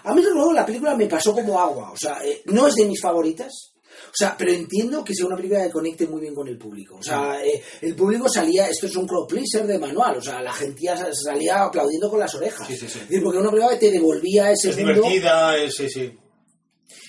A 0.04 0.14
mí, 0.14 0.22
nuevo, 0.22 0.54
la 0.54 0.66
película 0.66 0.96
me 0.96 1.08
pasó 1.08 1.34
como 1.34 1.60
agua. 1.60 1.92
O 1.92 1.98
sea, 1.98 2.20
eh, 2.24 2.42
no 2.46 2.68
es 2.68 2.76
de 2.76 2.86
mis 2.86 3.02
favoritas. 3.02 3.73
O 4.14 4.16
sea, 4.16 4.36
pero 4.38 4.52
entiendo 4.52 5.04
que 5.04 5.16
sea 5.16 5.26
una 5.26 5.36
película 5.36 5.64
que 5.64 5.72
conecte 5.72 6.06
muy 6.06 6.22
bien 6.22 6.36
con 6.36 6.48
el 6.48 6.56
público. 6.58 6.98
O 6.98 7.02
sea, 7.04 7.44
eh, 7.44 7.64
el 7.82 7.96
público 7.96 8.30
salía, 8.30 8.68
esto 8.70 8.86
es 8.86 8.96
un 8.96 9.08
crowd 9.08 9.28
pleaser 9.28 9.66
de 9.66 9.80
manual. 9.80 10.18
O 10.18 10.22
sea, 10.22 10.40
la 10.42 10.54
gente 10.54 10.84
salía 11.14 11.64
aplaudiendo 11.64 12.12
con 12.12 12.20
las 12.20 12.36
orejas. 12.36 12.68
Sí, 12.68 12.78
sí, 12.78 12.88
sí. 12.88 13.00
Es 13.00 13.10
decir, 13.10 13.24
porque 13.24 13.40
una 13.40 13.50
película 13.50 13.74
que 13.80 13.88
te 13.88 13.92
devolvía 13.92 14.52
ese 14.52 14.70
es 14.70 14.78
mundo. 14.78 14.94
divertida, 14.94 15.58
es, 15.58 15.74
sí, 15.76 15.90
sí. 15.90 16.16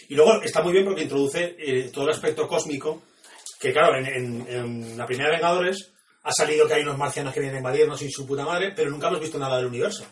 Y 0.09 0.15
luego 0.15 0.41
está 0.43 0.63
muy 0.63 0.73
bien 0.73 0.87
porque 0.87 1.03
introduce 1.03 1.55
eh, 1.59 1.91
todo 1.93 2.05
el 2.05 2.11
aspecto 2.13 2.49
cósmico, 2.49 3.03
que 3.61 3.71
claro, 3.73 3.99
en, 3.99 4.07
en- 4.07 4.47
en 4.49 4.97
la 4.99 5.05
primera 5.07 5.31
Vengadores 5.31 5.93
ha 6.23 6.33
salido 6.33 6.67
que 6.67 6.73
hay 6.75 6.83
unos 6.83 6.97
marcianos 6.97 7.35
que 7.35 7.41
vienen 7.41 7.57
a 7.57 7.61
invadirnos 7.61 8.01
y 8.01 8.11
su 8.11 8.27
puta 8.27 8.47
madre, 8.47 8.73
pero 8.75 8.91
nunca 8.91 9.09
hemos 9.09 9.21
visto 9.21 9.39
nada 9.39 9.59
del 9.59 9.67
universo. 9.67 10.05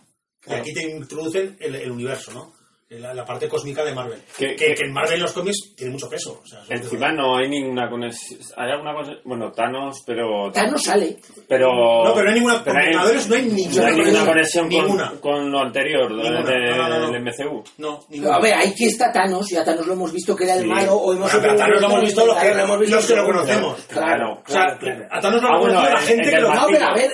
Y 0.47 0.53
aquí 0.53 0.75
te 0.75 0.83
introducen 0.91 1.57
el, 1.59 1.75
el 1.75 1.91
universo, 1.91 2.33
¿no? 2.33 2.53
La, 3.01 3.15
la 3.15 3.25
parte 3.25 3.49
cósmica 3.49 3.85
de 3.85 3.95
Marvel. 3.95 4.21
Que- 4.37 4.55
Que, 4.55 4.75
que 4.75 4.85
en 4.85 4.93
Marvel 4.93 5.21
los 5.21 5.33
cómics 5.33 5.75
tiene 5.77 5.93
mucho 5.93 6.09
peso. 6.09 6.41
o 6.43 6.47
sea, 6.47 6.63
son- 6.65 6.77
Encima 6.77 7.11
no 7.13 7.37
hay 7.39 7.49
ninguna 7.49 7.89
conexión. 7.89 8.41
Hay 8.57 8.71
alguna 8.71 8.95
cosa. 8.95 9.13
Bueno, 9.25 9.51
Thanos, 9.53 10.03
pero. 10.07 10.51
Thanos 10.53 10.83
sale. 10.83 11.17
Pero. 11.49 11.69
No, 12.05 12.13
pero 12.15 12.25
no 12.25 12.29
hay 12.31 12.35
ninguna- 12.41 12.63
con 12.65 12.75
Vengadores 12.75 13.29
no 13.29 13.35
hay 13.37 13.43
ninguna 13.43 13.83
no 13.83 13.87
hay 13.89 13.95
ninguna 13.97 14.27
conexión. 14.27 14.69
conexión 14.69 15.19
con, 15.21 15.51
lo 15.51 15.59
anterior 15.61 16.09
de- 16.09 16.23
Ninguna. 16.23 16.43
de- 16.51 16.71
No, 16.71 16.77
no, 16.77 16.89
no, 16.89 16.99
no. 16.99 17.13
del 17.13 17.23
MCU. 17.23 17.65
No, 17.79 18.01
ninguna. 18.09 18.37
A 18.37 18.41
ver, 18.41 18.55
ahí 18.55 18.75
que 18.75 18.87
está 18.87 19.13
Thanos, 19.13 19.51
y 19.53 19.57
a 19.57 19.65
Thanos 19.65 19.87
lo 19.87 19.93
hemos 19.95 20.13
visto 20.13 20.37
que 20.37 20.45
era 20.45 20.55
el 20.55 20.63
Sí. 20.63 20.67
malo, 20.69 20.95
o 20.95 21.13
hemos 21.13 21.31
Bueno, 21.33 21.39
pero 21.41 21.53
a 21.53 21.57
Thanos 21.57 21.81
lo 21.81 21.87
hemos 21.89 22.01
visto 22.03 22.27
los 22.27 22.37
que- 22.37 22.41
Claro, 22.43 22.57
lo 22.59 22.65
hemos 22.65 22.79
visto 22.81 22.97
los 22.97 23.07
que 23.07 23.15
lo 23.15 23.21
seguro. 23.21 23.39
conocemos. 23.41 23.81
Claro, 23.89 24.33
O 24.33 24.51
sea, 24.51 24.65
claro, 24.67 24.79
claro. 24.79 25.07
a 25.11 25.21
Thanos 25.21 25.43
lo 25.43 25.49
Ah, 25.49 25.53
ha 25.55 25.59
bueno, 25.61 25.83
la 25.83 25.97
gente 26.01 26.31
que 26.31 26.41
lo 26.41 26.55
No, 26.55 26.67
pero 26.71 26.87
a 26.87 26.95
ver, 26.95 27.11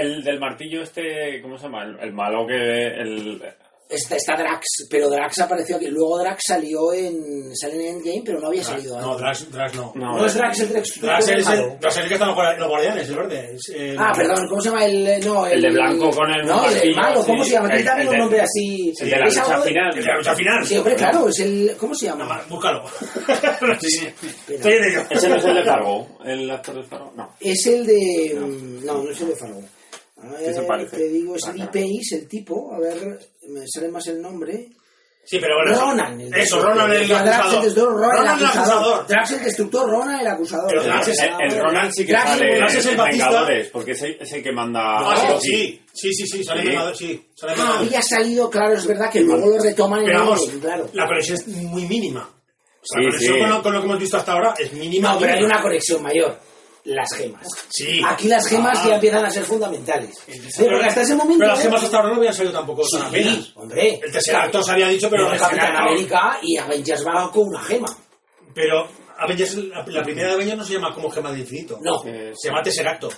el, 0.00 0.22
del 0.24 0.38
martillo 0.40 0.82
este, 0.82 1.40
¿cómo 1.42 1.56
se 1.56 1.64
llama? 1.64 1.84
El, 1.84 1.98
el 2.00 2.12
malo 2.12 2.46
que... 2.46 2.86
El, 2.88 3.42
Está, 3.92 4.16
está 4.16 4.36
Drax, 4.36 4.86
pero 4.88 5.08
Drax 5.10 5.40
apareció 5.40 5.76
aquí. 5.76 5.86
Luego 5.88 6.18
Drax 6.18 6.42
salió 6.46 6.92
en. 6.92 7.54
sale 7.54 7.74
en 7.74 7.96
Endgame, 7.96 8.22
pero 8.24 8.40
no 8.40 8.46
había 8.48 8.64
salido 8.64 9.00
No. 9.00 9.16
Drax, 9.16 9.50
Drax 9.50 9.74
no. 9.74 9.92
no, 9.94 10.16
No 10.18 10.26
es 10.26 10.34
Drax 10.34 10.60
el 10.60 10.68
Drax. 10.70 11.00
Drax 11.00 11.28
es 11.28 11.48
el, 11.48 11.78
Drax 11.78 11.96
es 11.96 12.02
el 12.02 12.08
que 12.08 12.14
está 12.14 12.24
en 12.24 12.28
los 12.30 12.36
guardia- 12.36 12.58
los 12.58 12.68
guardianes, 12.68 13.08
el 13.08 13.16
verde. 13.16 13.54
Es, 13.54 13.72
eh, 13.74 13.96
Ah, 13.98 14.12
perdón, 14.16 14.46
¿cómo 14.48 14.60
se 14.60 14.68
llama 14.70 14.84
el. 14.86 15.24
No, 15.24 15.46
El 15.46 15.60
de 15.62 15.70
blanco 15.70 16.10
con 16.10 16.30
el 16.30 16.46
No, 16.46 16.68
el 16.70 16.94
malo, 16.96 17.24
¿cómo 17.24 17.44
sí. 17.44 17.50
se 17.50 17.56
llama? 17.56 17.68
Tiene 17.68 17.80
El- 17.80 17.86
también 17.86 18.06
el 18.06 18.08
un 18.08 18.14
de- 18.14 18.20
nombre 18.20 18.40
así. 18.40 18.92
el 18.98 19.10
de 19.10 19.16
la 19.18 19.24
lucha 19.26 19.44
final. 19.62 19.88
El 19.98 20.04
de 20.04 20.10
la 20.10 20.16
lucha 20.18 20.34
final. 20.34 20.66
Sí, 20.66 20.76
hombre, 20.78 20.94
claro, 20.96 21.28
es 21.28 21.40
el. 21.40 21.76
¿Cómo 21.78 21.94
se 21.94 22.06
Nada 22.06 22.18
llama? 22.18 22.34
más, 22.36 22.48
Búscalo. 22.48 22.84
Sí. 23.80 24.06
Espera. 24.06 24.56
Estoy 24.56 24.72
en 24.72 24.84
ello. 24.84 25.02
Ese 25.10 25.28
no 25.28 25.36
es 25.36 25.44
el 25.44 25.54
de 25.54 25.64
Fargo, 25.64 26.08
el 26.24 26.50
actor 26.50 26.74
de 26.76 26.82
Fargo, 26.84 27.12
no. 27.16 27.34
Es 27.40 27.66
el 27.66 27.86
de. 27.86 28.36
mm, 28.38 28.84
No, 28.86 29.02
no 29.02 29.10
es 29.10 29.20
el 29.20 29.28
de 29.28 29.36
Fargo. 29.36 29.60
A 30.22 30.36
¿Qué 30.38 30.52
se 30.52 30.60
ver, 30.60 30.66
parece? 30.66 30.96
te 30.96 31.08
digo, 31.08 31.36
es 31.36 31.46
Lee 31.48 31.54
claro. 31.54 31.70
Pace, 31.72 32.14
el 32.16 32.28
tipo. 32.28 32.72
A 32.74 32.78
ver, 32.78 33.18
me 33.48 33.64
sale 33.66 33.88
más 33.88 34.06
el 34.06 34.22
nombre. 34.22 34.68
Sí, 35.24 35.38
pero 35.40 35.54
bueno. 35.56 35.72
eso- 35.72 35.80
Ronan. 35.82 36.20
El 36.20 36.34
Eso, 36.34 36.60
Ronan 36.62 36.92
el 36.92 37.12
acusador. 37.12 37.62
destructor, 37.64 37.92
Ronan, 37.94 38.38
el 38.40 38.44
acusador. 38.46 39.06
Drax 39.06 39.30
el 39.30 39.44
destructor, 39.44 39.90
Ronan 39.90 40.20
el 40.20 40.26
acusador. 40.26 40.66
Pero 40.68 40.82
Drax 40.82 41.08
es- 41.08 41.18
El, 41.38 41.58
Ronan 41.60 41.92
sí 41.92 42.04
que 42.06 42.12
Drax- 42.12 42.26
sale 42.26 42.56
Drax 42.56 42.74
es 42.74 42.86
el. 42.86 42.96
Vengadores, 42.96 43.68
porque 43.68 43.90
es 43.92 44.02
el, 44.02 44.16
es 44.20 44.32
el 44.32 44.42
que 44.42 44.52
manda... 44.52 44.80
Ah, 44.98 45.38
sí, 45.40 45.80
sí, 45.92 46.12
sí, 46.12 46.26
sí, 46.26 46.42
sale 46.44 46.62
Sí. 46.62 46.68
Vengador, 46.68 46.96
sí. 46.96 47.28
Sale 47.36 47.52
Ah, 47.56 47.76
había 47.78 48.02
salido, 48.02 48.50
claro, 48.50 48.74
es 48.74 48.84
verdad 48.86 49.10
que 49.12 49.20
luego 49.20 49.48
lo 49.48 49.62
retoman 49.62 50.00
en 50.00 50.06
Pero 50.06 50.18
vamos, 50.20 50.50
claro. 50.60 50.88
la 50.92 51.06
conexión 51.06 51.36
es 51.38 51.46
muy 51.46 51.86
mínima. 51.86 52.28
O 52.28 52.84
sea, 52.84 52.98
Sí, 53.00 53.04
la 53.04 53.10
conexión 53.10 53.34
sí. 53.34 53.40
con, 53.42 53.50
lo, 53.50 53.62
con 53.62 53.72
lo 53.74 53.80
que 53.80 53.86
hemos 53.86 53.98
visto 54.00 54.16
hasta 54.16 54.32
ahora 54.32 54.54
es 54.58 54.72
mínima. 54.72 55.12
No, 55.12 55.18
pero 55.20 55.34
hay 55.34 55.44
una 55.44 55.62
conexión 55.62 56.02
mayor. 56.02 56.36
Las 56.84 57.08
gemas. 57.16 57.46
Sí. 57.70 58.00
Aquí 58.06 58.26
las 58.26 58.46
gemas 58.48 58.78
Ah. 58.82 58.88
ya 58.88 58.94
empiezan 58.96 59.24
a 59.24 59.30
ser 59.30 59.44
fundamentales. 59.44 60.16
Sí, 60.26 60.64
porque 60.64 60.84
hasta 60.86 61.02
ese 61.02 61.14
momento. 61.14 61.38
Pero 61.38 61.52
las 61.52 61.62
gemas 61.62 61.82
hasta 61.84 61.96
ahora 61.96 62.08
no 62.10 62.16
habían 62.16 62.34
salido 62.34 62.52
tampoco 62.52 62.82
Sí, 62.84 62.96
apenas. 63.00 63.52
hombre. 63.56 64.00
El 64.02 64.10
Tesseracto 64.12 64.62
se 64.62 64.72
había 64.72 64.88
dicho, 64.88 65.08
pero 65.08 65.24
Pero 65.24 65.34
el 65.34 65.40
Capitán 65.40 65.76
América 65.76 66.38
y 66.42 66.56
Avengers 66.56 67.06
va 67.06 67.30
con 67.30 67.46
una 67.48 67.62
gema. 67.62 67.96
Pero 68.54 68.88
Avengers, 69.18 69.54
la, 69.56 69.84
la 69.86 70.02
primera 70.02 70.28
de 70.28 70.34
Avengers 70.34 70.58
no 70.58 70.64
se 70.64 70.72
llama 70.74 70.92
como 70.92 71.08
Gema 71.10 71.30
del 71.30 71.40
Infinito. 71.40 71.78
No. 71.80 72.02
Eh, 72.04 72.32
Se 72.34 72.48
llama 72.48 72.62
Tesseracto. 72.62 73.08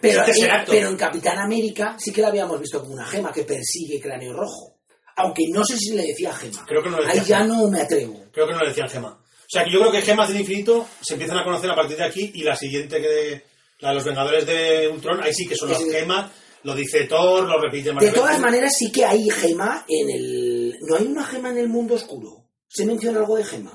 Pero, 0.00 0.24
Tesseracto. 0.24 0.70
pero 0.72 0.88
en 0.88 0.96
Capitán 0.96 1.38
América 1.38 1.96
sí 1.98 2.12
que 2.12 2.20
la 2.22 2.28
habíamos 2.28 2.60
visto 2.60 2.80
como 2.80 2.94
una 2.94 3.04
gema 3.06 3.32
que 3.32 3.44
persigue 3.44 4.00
Cráneo 4.00 4.32
Rojo. 4.32 4.76
Aunque 5.16 5.44
no 5.52 5.64
sé 5.64 5.76
si 5.76 5.94
le 5.94 6.02
decía 6.06 6.32
gema. 6.32 6.64
Creo 6.66 6.82
que 6.82 6.90
no 6.90 6.98
le 6.98 7.06
decía 7.06 7.20
Ahí 7.20 7.26
ya 7.28 7.44
no 7.44 7.68
me 7.68 7.80
atrevo. 7.80 8.24
Creo 8.32 8.46
que 8.46 8.52
no 8.54 8.60
le 8.60 8.68
decían 8.68 8.88
Gema. 8.88 9.21
O 9.52 9.54
sea, 9.54 9.64
que 9.64 9.70
yo 9.70 9.80
creo 9.80 9.92
que 9.92 10.00
Gemas 10.00 10.28
del 10.28 10.40
Infinito 10.40 10.86
se 11.02 11.12
empiezan 11.12 11.36
a 11.38 11.44
conocer 11.44 11.70
a 11.70 11.74
partir 11.74 11.98
de 11.98 12.04
aquí 12.04 12.30
y 12.36 12.42
la 12.42 12.56
siguiente 12.56 13.02
que 13.02 13.42
la 13.80 13.90
de 13.90 13.94
los 13.96 14.04
Vengadores 14.04 14.46
de 14.46 14.88
Ultron, 14.88 15.22
ahí 15.22 15.34
sí 15.34 15.46
que 15.46 15.54
son 15.56 15.68
las 15.68 15.76
Sí, 15.78 15.84
sí. 15.84 15.90
gemas, 15.90 16.30
lo 16.62 16.74
dice 16.74 17.04
Thor, 17.04 17.46
lo 17.46 17.60
repite 17.60 17.90
De 17.90 17.94
varias 17.96 18.14
todas 18.14 18.38
maneras, 18.40 18.72
sí 18.78 18.90
que 18.90 19.04
hay 19.04 19.28
gema 19.28 19.84
en 19.86 20.08
el. 20.08 20.78
¿No 20.88 20.96
hay 20.96 21.04
una 21.06 21.24
gema 21.24 21.50
en 21.50 21.58
el 21.58 21.68
mundo 21.68 21.96
oscuro? 21.96 22.44
¿Se 22.66 22.86
menciona 22.86 23.18
algo 23.18 23.36
de 23.36 23.44
gema? 23.44 23.72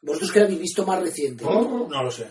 Vosotros 0.00 0.32
que 0.32 0.38
la 0.38 0.44
habéis 0.46 0.60
visto 0.60 0.86
más 0.86 1.02
reciente. 1.02 1.44
O 1.44 1.86
No 1.90 2.02
lo 2.02 2.10
sé. 2.10 2.26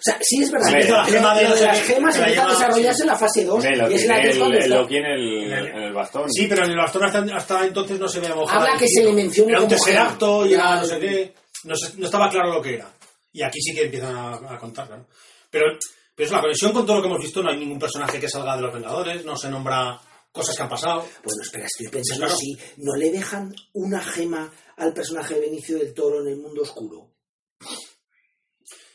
sea, 0.00 0.18
sí 0.22 0.42
es 0.42 0.50
verdad. 0.50 0.70
Sí, 0.70 0.74
que 0.86 0.90
la 0.90 1.04
gema 1.04 1.34
de 1.36 1.42
lo 1.44 1.48
no 1.50 1.54
de 1.54 1.62
las 1.66 1.80
gemas 1.82 2.16
la 2.18 2.22
empieza 2.24 2.46
a 2.46 2.50
desarrollarse 2.50 3.02
en 3.02 3.06
la 3.06 3.16
fase 3.16 3.44
2. 3.44 3.54
Hombre, 3.54 3.76
lo 3.76 3.90
y 3.90 3.94
es 3.94 4.06
la 4.08 4.14
tiene 4.14 4.22
que 4.22 4.28
es 4.28 4.34
el, 4.34 4.38
cuando 4.40 4.56
el 4.56 4.62
está- 4.64 4.74
Loki 4.76 4.96
en 4.96 5.04
el, 5.04 5.52
en 5.52 5.82
el 5.84 5.92
bastón. 5.92 6.32
Sí, 6.32 6.46
pero 6.48 6.64
en 6.64 6.70
el 6.72 6.76
bastón 6.78 7.04
hasta, 7.04 7.36
hasta 7.36 7.64
entonces 7.66 8.00
no 8.00 8.08
se 8.08 8.18
veía 8.18 8.34
mojada. 8.34 8.64
Habla 8.64 8.76
que 8.78 8.88
se 8.88 9.04
le 9.04 9.12
mencione 9.12 9.52
Era 9.52 9.60
un 9.60 9.70
gema. 9.70 9.88
era 9.88 10.46
Ya. 10.48 10.76
no 10.80 10.84
sé 10.86 10.98
qué. 10.98 11.34
No, 11.64 11.74
se- 11.76 11.96
no 11.96 12.06
estaba 12.06 12.28
claro 12.30 12.52
lo 12.54 12.62
que 12.62 12.74
era. 12.74 12.92
Y 13.32 13.42
aquí 13.42 13.60
sí 13.60 13.74
que 13.74 13.84
empiezan 13.84 14.14
a, 14.16 14.34
a 14.54 14.58
contar, 14.58 14.90
¿no? 14.90 15.06
Pero, 15.50 15.66
pero 16.14 16.26
es 16.26 16.32
la 16.32 16.40
conexión 16.40 16.72
con 16.72 16.84
todo 16.86 16.96
lo 16.96 17.02
que 17.02 17.08
hemos 17.08 17.20
visto. 17.22 17.42
No 17.42 17.50
hay 17.50 17.58
ningún 17.58 17.78
personaje 17.78 18.20
que 18.20 18.28
salga 18.28 18.56
de 18.56 18.62
los 18.62 18.72
Vengadores. 18.74 19.24
No 19.24 19.36
se 19.36 19.48
nombra 19.48 20.00
cosas 20.32 20.56
que 20.56 20.62
han 20.62 20.68
pasado. 20.68 21.00
Bueno, 21.24 21.42
espera, 21.42 21.66
estoy 21.66 21.88
pensando 21.88 22.26
Claro. 22.26 22.38
si 22.38 22.56
no 22.78 22.94
le 22.96 23.10
dejan 23.10 23.54
una 23.74 24.00
gema 24.02 24.52
al 24.76 24.92
personaje 24.92 25.34
de 25.34 25.40
Benicio 25.40 25.78
del 25.78 25.94
Toro 25.94 26.20
en 26.22 26.28
el 26.28 26.36
mundo 26.38 26.62
oscuro. 26.62 27.10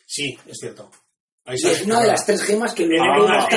Sí, 0.06 0.38
es 0.46 0.58
cierto. 0.60 0.90
Es 1.50 1.84
una 1.86 2.02
de 2.02 2.08
las 2.08 2.26
tres 2.26 2.44
gemas 2.44 2.74
que 2.74 2.86
luego 2.86 3.26
Ah, 3.30 3.48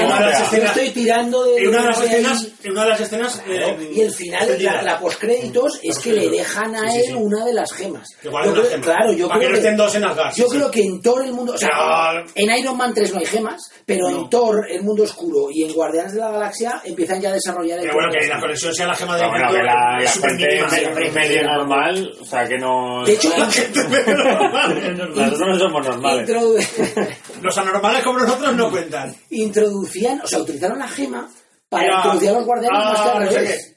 estoy 0.52 0.90
tirando 0.90 1.42
de... 1.44 1.56
En 1.58 1.68
una 1.70 1.80
de 1.82 1.86
las 1.88 2.00
escenas, 2.04 2.48
en 2.62 2.70
una 2.72 2.82
de 2.84 2.88
las 2.90 3.00
escenas 3.00 3.42
Claro, 3.44 3.66
eh, 3.80 3.90
y 3.94 4.00
el 4.02 4.12
final, 4.12 4.56
la, 4.62 4.82
la 4.82 5.00
postcréditos, 5.00 5.80
es 5.82 5.98
que 5.98 6.12
le 6.12 6.30
dejan 6.30 6.76
a 6.76 6.94
él 6.94 7.02
sí. 7.08 7.12
una 7.14 7.44
de 7.44 7.52
las 7.52 7.72
gemas. 7.72 8.06
Claro, 8.22 9.12
yo 9.12 9.28
creo 9.28 9.40
que 9.40 9.48
no 9.48 9.56
estén 9.56 9.76
dos 9.76 9.92
en 9.96 10.04
Asgard, 10.04 10.32
sí, 10.34 10.40
Yo 10.40 10.46
sí. 10.48 10.56
creo 10.56 10.70
que 10.70 10.82
en 10.84 11.02
Thor 11.02 11.24
el 11.24 11.32
mundo... 11.32 11.54
O 11.54 11.58
sea, 11.58 11.68
en 12.32 12.58
Iron 12.58 12.76
Man 12.76 12.94
3 12.94 13.12
no 13.12 13.18
hay 13.18 13.26
gemas, 13.26 13.60
pero 13.84 14.08
No. 14.08 14.20
en 14.22 14.30
Thor 14.30 14.66
el 14.70 14.82
mundo 14.84 15.02
oscuro 15.02 15.48
y 15.50 15.64
en 15.64 15.72
Guardianes 15.72 16.12
de 16.12 16.20
la 16.20 16.30
Galaxia 16.30 16.80
empiezan 16.84 17.20
ya 17.20 17.30
a 17.30 17.32
desarrollar 17.32 17.78
el 17.78 17.82
Pero 17.86 17.94
bueno, 17.94 18.12
que 18.12 18.20
la 18.28 18.34
las 18.34 18.40
conexión 18.40 18.72
sea 18.72 18.86
la 18.86 18.94
gema 18.94 19.16
de 19.16 19.26
bueno, 19.26 19.48
que 19.50 19.62
la, 19.64 19.98
me- 20.94 21.10
medio 21.10 21.42
normal, 21.42 22.12
o 22.20 22.24
sea 22.24 22.46
que 22.46 22.56
no... 22.56 23.02
De 23.04 23.14
hecho, 23.14 23.30
nosotros 23.36 23.80
no 25.40 25.58
somos 25.58 25.84
normales. 25.86 26.30
Los 27.42 27.58
anormales 27.58 27.79
como 28.04 28.18
nosotros 28.20 28.56
no 28.56 28.70
cuentan. 28.70 29.14
introducían, 29.30 30.20
o 30.22 30.26
sea, 30.26 30.40
utilizaron 30.40 30.78
la 30.78 30.88
gema 30.88 31.28
para 31.68 31.84
Era- 31.84 31.96
introducir 31.96 32.28
a 32.30 32.32
los 32.32 32.44
guardianes 32.46 32.78
Ah, 32.82 32.92
más 32.92 33.00
que 33.02 33.08
al 33.10 33.24
no 33.24 33.30
sé 33.30 33.38
revés. 33.38 33.76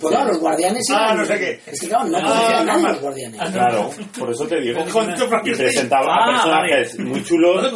Pues 0.00 0.14
claro, 0.14 0.28
los 0.28 0.38
guardianes 0.40 0.86
Ah, 0.92 1.04
eran- 1.06 1.16
no 1.18 1.24
sé 1.26 1.38
qué. 1.38 1.60
Es 1.66 1.80
que 1.80 1.88
claro, 1.88 2.04
no 2.08 2.18
Ah, 2.18 2.22
conocían 2.22 2.52
a 2.52 2.64
nadie 2.64 2.72
normal. 2.74 2.92
los 2.92 3.00
guardianes. 3.02 3.40
Claro, 3.52 3.90
por 4.16 4.30
eso 4.30 4.46
te 4.46 4.60
digo. 4.60 4.80
Y 5.44 5.50
presentaba 5.54 6.14
a 6.14 6.18
Ah, 6.22 6.30
personajes 6.32 6.98
muy 7.00 7.24
chulos. 7.24 7.72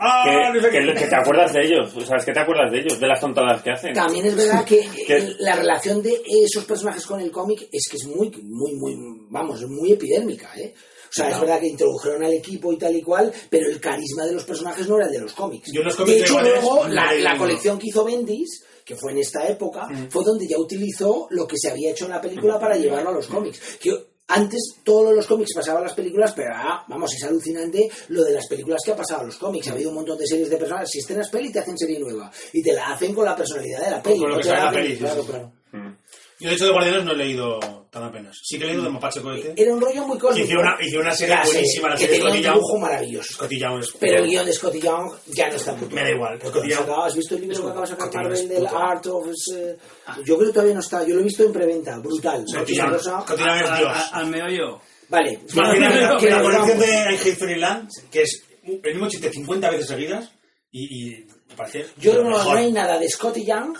Ah, 0.00 0.24
que, 0.24 0.58
no 0.58 0.60
sé 0.64 0.70
que, 0.70 0.78
qué. 0.86 0.94
que 0.94 1.06
te 1.06 1.16
acuerdas 1.16 1.52
de 1.52 1.60
ellos. 1.66 1.96
O 1.96 2.00
sea, 2.00 2.16
es 2.16 2.24
que 2.24 2.32
te 2.32 2.40
acuerdas 2.40 2.72
de 2.72 2.80
ellos, 2.80 2.98
de 2.98 3.06
las 3.06 3.20
tontadas 3.20 3.62
que 3.62 3.70
hacen. 3.70 3.92
También 3.94 4.26
es 4.26 4.34
verdad 4.34 4.64
que 4.64 4.80
¿Qué? 5.06 5.18
eh, 5.18 5.36
la 5.38 5.54
relación 5.54 6.02
de 6.02 6.20
esos 6.44 6.64
personajes 6.64 7.06
con 7.06 7.20
el 7.20 7.30
cómic 7.30 7.68
es 7.70 7.86
que 7.88 7.96
es 7.96 8.06
muy, 8.06 8.28
muy, 8.42 8.74
muy, 8.74 8.96
vamos, 9.30 9.60
es 9.62 9.68
muy 9.68 9.92
epidérmica, 9.92 10.50
¿eh? 10.56 10.74
O 11.10 11.12
sea, 11.12 11.30
es 11.30 11.40
verdad 11.40 11.58
que 11.60 11.66
introdujeron 11.66 12.22
al 12.22 12.32
equipo 12.32 12.72
y 12.72 12.78
tal 12.78 12.94
y 12.94 13.02
cual, 13.02 13.32
pero 13.50 13.68
el 13.68 13.80
carisma 13.80 14.24
de 14.24 14.32
los 14.32 14.44
personajes 14.44 14.88
no 14.88 14.96
era 14.96 15.06
el 15.06 15.12
de 15.12 15.18
los 15.20 15.32
cómics. 15.32 15.70
Yo 15.72 15.80
en 15.80 15.86
los 15.86 15.96
cómics 15.96 16.16
de 16.18 16.22
hecho, 16.22 16.40
luego, 16.40 16.86
la, 16.88 17.36
colección 17.36 17.78
que 17.78 17.88
hizo 17.88 18.04
Bendis, 18.04 18.64
que 18.84 18.94
fue 18.96 19.12
en 19.12 19.18
esta 19.18 19.46
época, 19.48 19.88
Mm. 19.88 20.08
fue 20.08 20.24
donde 20.24 20.46
ya 20.46 20.56
utilizó 20.58 21.26
lo 21.30 21.46
que 21.46 21.56
se 21.58 21.70
había 21.70 21.90
hecho 21.90 22.04
en 22.04 22.12
la 22.12 22.20
película 22.20 22.58
para 22.58 22.76
llevarlo 22.76 23.10
a 23.10 23.12
los 23.12 23.26
cómics. 23.26 23.60
Que 23.80 23.90
antes 24.28 24.76
todo 24.84 25.02
lo 25.04 25.10
de 25.10 25.16
los 25.16 25.26
cómics 25.26 25.50
pasaba 25.54 25.80
a 25.80 25.82
las 25.82 25.94
películas, 25.94 26.32
pero 26.36 26.50
ah, 26.54 26.84
vamos, 26.86 27.12
es 27.12 27.24
alucinante 27.24 27.90
lo 28.08 28.22
de 28.22 28.32
las 28.32 28.46
películas 28.46 28.80
que 28.84 28.92
ha 28.92 28.96
pasado 28.96 29.22
a 29.22 29.24
los 29.24 29.36
cómics. 29.36 29.66
Ha 29.68 29.72
habido 29.72 29.88
un 29.90 29.96
montón 29.96 30.16
de 30.18 30.26
series 30.26 30.48
de 30.48 30.56
personas. 30.56 30.88
Si 30.88 30.98
estrenas 31.00 31.28
peli, 31.30 31.50
te 31.50 31.58
hacen 31.58 31.76
serie 31.76 31.98
nueva. 31.98 32.30
Y 32.52 32.62
te 32.62 32.72
la 32.72 32.92
hacen 32.92 33.12
con 33.12 33.24
la 33.24 33.34
personalidad 33.34 33.84
de 33.84 33.90
la 33.90 34.00
peli. 34.02 34.18
Con 34.20 34.28
lo 34.30 34.36
no 34.36 34.40
que 34.42 34.48
te 34.48 34.54
la 34.54 34.70
peli, 34.70 34.96
Claro, 34.96 35.24
claro. 35.24 35.52
Mm. 35.72 35.96
Yo, 36.40 36.48
de 36.48 36.54
hecho, 36.54 36.64
de 36.64 36.72
Guardianes 36.72 37.04
no 37.04 37.12
he 37.12 37.16
leído 37.16 37.60
tan 37.90 38.04
apenas. 38.04 38.38
Sí 38.42 38.58
que 38.58 38.64
he 38.64 38.68
leído 38.68 38.82
de 38.84 38.90
Mapache 38.90 39.20
Cohete. 39.20 39.52
Era 39.56 39.74
un 39.74 39.80
rollo 39.80 40.06
muy 40.06 40.18
cósmico. 40.18 40.44
hicieron 40.44 40.64
una, 40.66 40.76
hicieron 40.80 41.06
una 41.06 41.14
serie 41.14 41.36
buenísima, 41.44 41.88
la 41.90 41.94
que 41.96 42.06
serie 42.06 42.16
tenía 42.16 42.24
un 42.24 42.30
Scotty 42.32 42.42
Young. 42.44 42.54
dibujo 42.54 42.78
maravilloso. 42.78 43.32
Scotty 43.34 43.58
Young 43.58 43.80
es- 43.80 43.92
Pero 44.00 44.18
el 44.24 44.26
guion 44.30 44.46
de 44.46 44.52
Scotty 44.52 44.80
Young 44.80 45.12
ya 45.26 45.48
no 45.48 45.54
está 45.56 45.74
puto. 45.76 45.94
Me 45.94 46.02
da 46.02 46.10
igual, 46.10 46.38
Scotty 46.40 46.72
has 46.72 46.78
Young- 46.78 47.04
¿Has 47.04 47.14
visto 47.16 47.34
el 47.34 47.40
libro 47.42 47.56
que 47.62 47.68
acaba 47.70 47.80
de 47.82 47.86
sacar 47.86 48.14
Marvel 48.14 48.32
es 48.32 48.48
del. 48.48 48.66
Art 48.66 49.06
of... 49.06 49.26
eh, 49.54 49.76
Yo 50.24 50.36
creo 50.36 50.48
que 50.48 50.52
todavía 50.54 50.74
no 50.74 50.80
está. 50.80 51.06
Yo 51.06 51.14
lo 51.14 51.20
he 51.20 51.24
visto 51.24 51.42
en 51.44 51.52
preventa. 51.52 51.98
Brutal. 51.98 52.44
Scotty 52.48 52.74
Young 52.74 52.90
cosa- 52.92 53.20
Scotty 53.22 53.42
Young 53.44 53.56
es 53.62 53.70
Al- 53.70 53.78
Dios. 53.78 53.92
al- 54.12 54.20
Al 54.20 54.26
meollo. 54.30 54.80
Vale. 55.08 55.40
Que 56.20 56.30
la 56.30 56.42
colección 56.42 56.78
de 56.78 56.86
I 56.86 57.16
Hate 57.16 57.36
Fairyland, 57.36 57.88
que 58.10 58.22
es 58.22 58.42
el 58.64 58.92
mismo 58.94 59.08
chiste 59.08 59.30
50 59.32 59.70
veces 59.70 59.88
seguidas, 59.88 60.30
y, 60.72 61.24
parece. 61.60 61.86
Yo 61.98 62.22
no, 62.22 62.30
no 62.30 62.52
hay 62.52 62.72
nada 62.72 62.98
de 62.98 63.08
Scotty 63.08 63.44
Young 63.44 63.76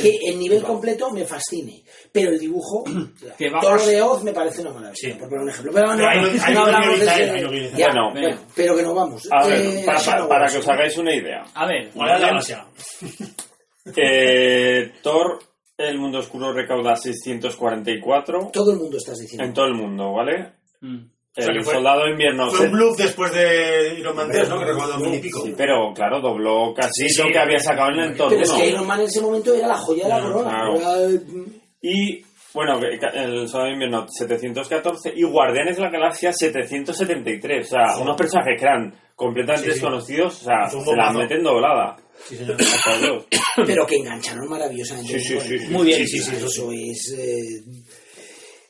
que 0.00 0.18
el 0.26 0.38
nivel 0.38 0.62
completo 0.62 1.10
me 1.10 1.24
fascine. 1.24 1.82
Pero 2.12 2.30
el 2.30 2.38
dibujo, 2.38 2.84
Que 3.38 3.48
lo 3.50 3.84
de 3.86 4.02
Oz 4.02 4.22
me 4.24 4.32
parece 4.32 4.60
una 4.62 4.70
maravilla. 4.70 4.94
Sí. 4.96 5.12
Por 5.18 5.28
poner 5.28 5.42
un 5.44 5.50
ejemplo. 5.50 5.72
Pero, 5.72 5.86
no, 5.88 5.96
Pero 5.96 6.08
ahí 6.08 6.54
no- 6.54 6.60
hablamos 6.64 7.00
de. 7.00 7.70
Ya, 7.76 7.86
Bueno, 7.88 8.10
bueno, 8.12 8.38
pero 8.54 8.76
que 8.76 8.82
no 8.82 8.94
vamos. 8.94 9.28
A 9.30 9.46
ver, 9.46 9.60
Eh, 9.60 9.86
para, 10.28 10.46
que 10.48 10.58
os 10.58 10.68
hagáis 10.68 10.96
una 10.98 11.14
idea. 11.14 11.44
A 11.54 11.66
ver. 11.66 11.90
Eh, 13.96 14.92
Thor, 15.02 15.38
El 15.76 15.98
Mundo 15.98 16.18
Oscuro 16.18 16.52
recauda 16.52 16.94
644 16.96 18.50
Todo 18.52 18.72
el 18.72 18.78
mundo 18.78 18.98
estás 18.98 19.18
diciendo. 19.18 19.44
en 19.44 19.54
todo 19.54 19.64
el 19.66 19.74
mundo, 19.74 20.12
¿vale? 20.12 20.52
Mm. 20.82 21.06
O 21.38 21.42
sea 21.42 21.52
El 21.54 21.62
fue- 21.64 21.74
Soldado 21.74 22.04
de 22.04 22.10
Invierno... 22.10 22.50
Fue 22.50 22.66
un 22.66 22.72
bluff 22.72 22.96
después 22.98 23.32
de 23.32 23.94
Iron 23.98 24.16
Man 24.16 24.28
3, 24.30 24.48
¿no? 24.48 24.58
Que 24.58 24.64
recuerdo 24.64 24.92
dos 24.94 25.02
mil 25.02 25.14
y 25.14 25.18
pico. 25.20 25.42
Sí, 25.42 25.54
pero 25.56 25.92
claro, 25.94 26.20
dobló 26.20 26.74
casi 26.74 27.04
Sí, 27.04 27.08
sí. 27.10 27.22
lo 27.22 27.28
que 27.32 27.38
había 27.38 27.58
sacado 27.60 27.90
en 27.92 28.00
el 28.00 28.16
Thor 28.16 28.28
Pero 28.30 28.42
es 28.42 28.50
1. 28.50 28.58
que 28.58 28.68
Iron 28.68 28.86
Man 28.86 29.00
en 29.00 29.06
ese 29.06 29.20
momento 29.20 29.54
era 29.54 29.68
la 29.68 29.76
joya 29.78 30.04
de 30.04 30.08
la 30.10 30.20
corona. 30.20 30.50
claro. 30.50 30.76
Era- 31.08 31.20
Y, 31.80 32.22
bueno, 32.54 32.80
el 32.80 33.48
Soldado 33.48 33.66
de 33.66 33.72
Invierno 33.72 34.06
714 34.08 35.12
y 35.14 35.22
Guardianes 35.22 35.76
de 35.76 35.82
la 35.82 35.90
Galaxia 35.90 36.32
773. 36.32 37.66
O 37.66 37.70
sea, 37.70 37.98
unos 37.98 38.16
personajes 38.16 38.54
que 38.58 38.64
eran 38.66 38.94
completamente 39.14 39.66
Sí, 39.66 39.72
sí. 39.74 39.80
desconocidos, 39.80 40.42
o 40.42 40.44
sea, 40.44 40.64
un 40.64 40.70
se 40.70 40.76
la 40.76 40.82
bombazo. 41.06 41.18
meten 41.18 41.42
doblada. 41.42 41.96
Sí, 42.28 42.36
señor. 42.36 42.56
Pero 43.66 43.86
que 43.86 43.96
engancharon 43.96 44.48
maravillosamente. 44.48 45.20
Sí, 45.20 45.38
sí, 45.40 45.58
sí. 45.58 45.66
Muy 45.70 45.86
bien. 45.86 46.04
Sí, 46.06 46.18
sí, 46.18 46.30
sí, 46.30 46.36
Eso 46.44 46.72
es. 46.72 47.14
eh, 47.16 47.62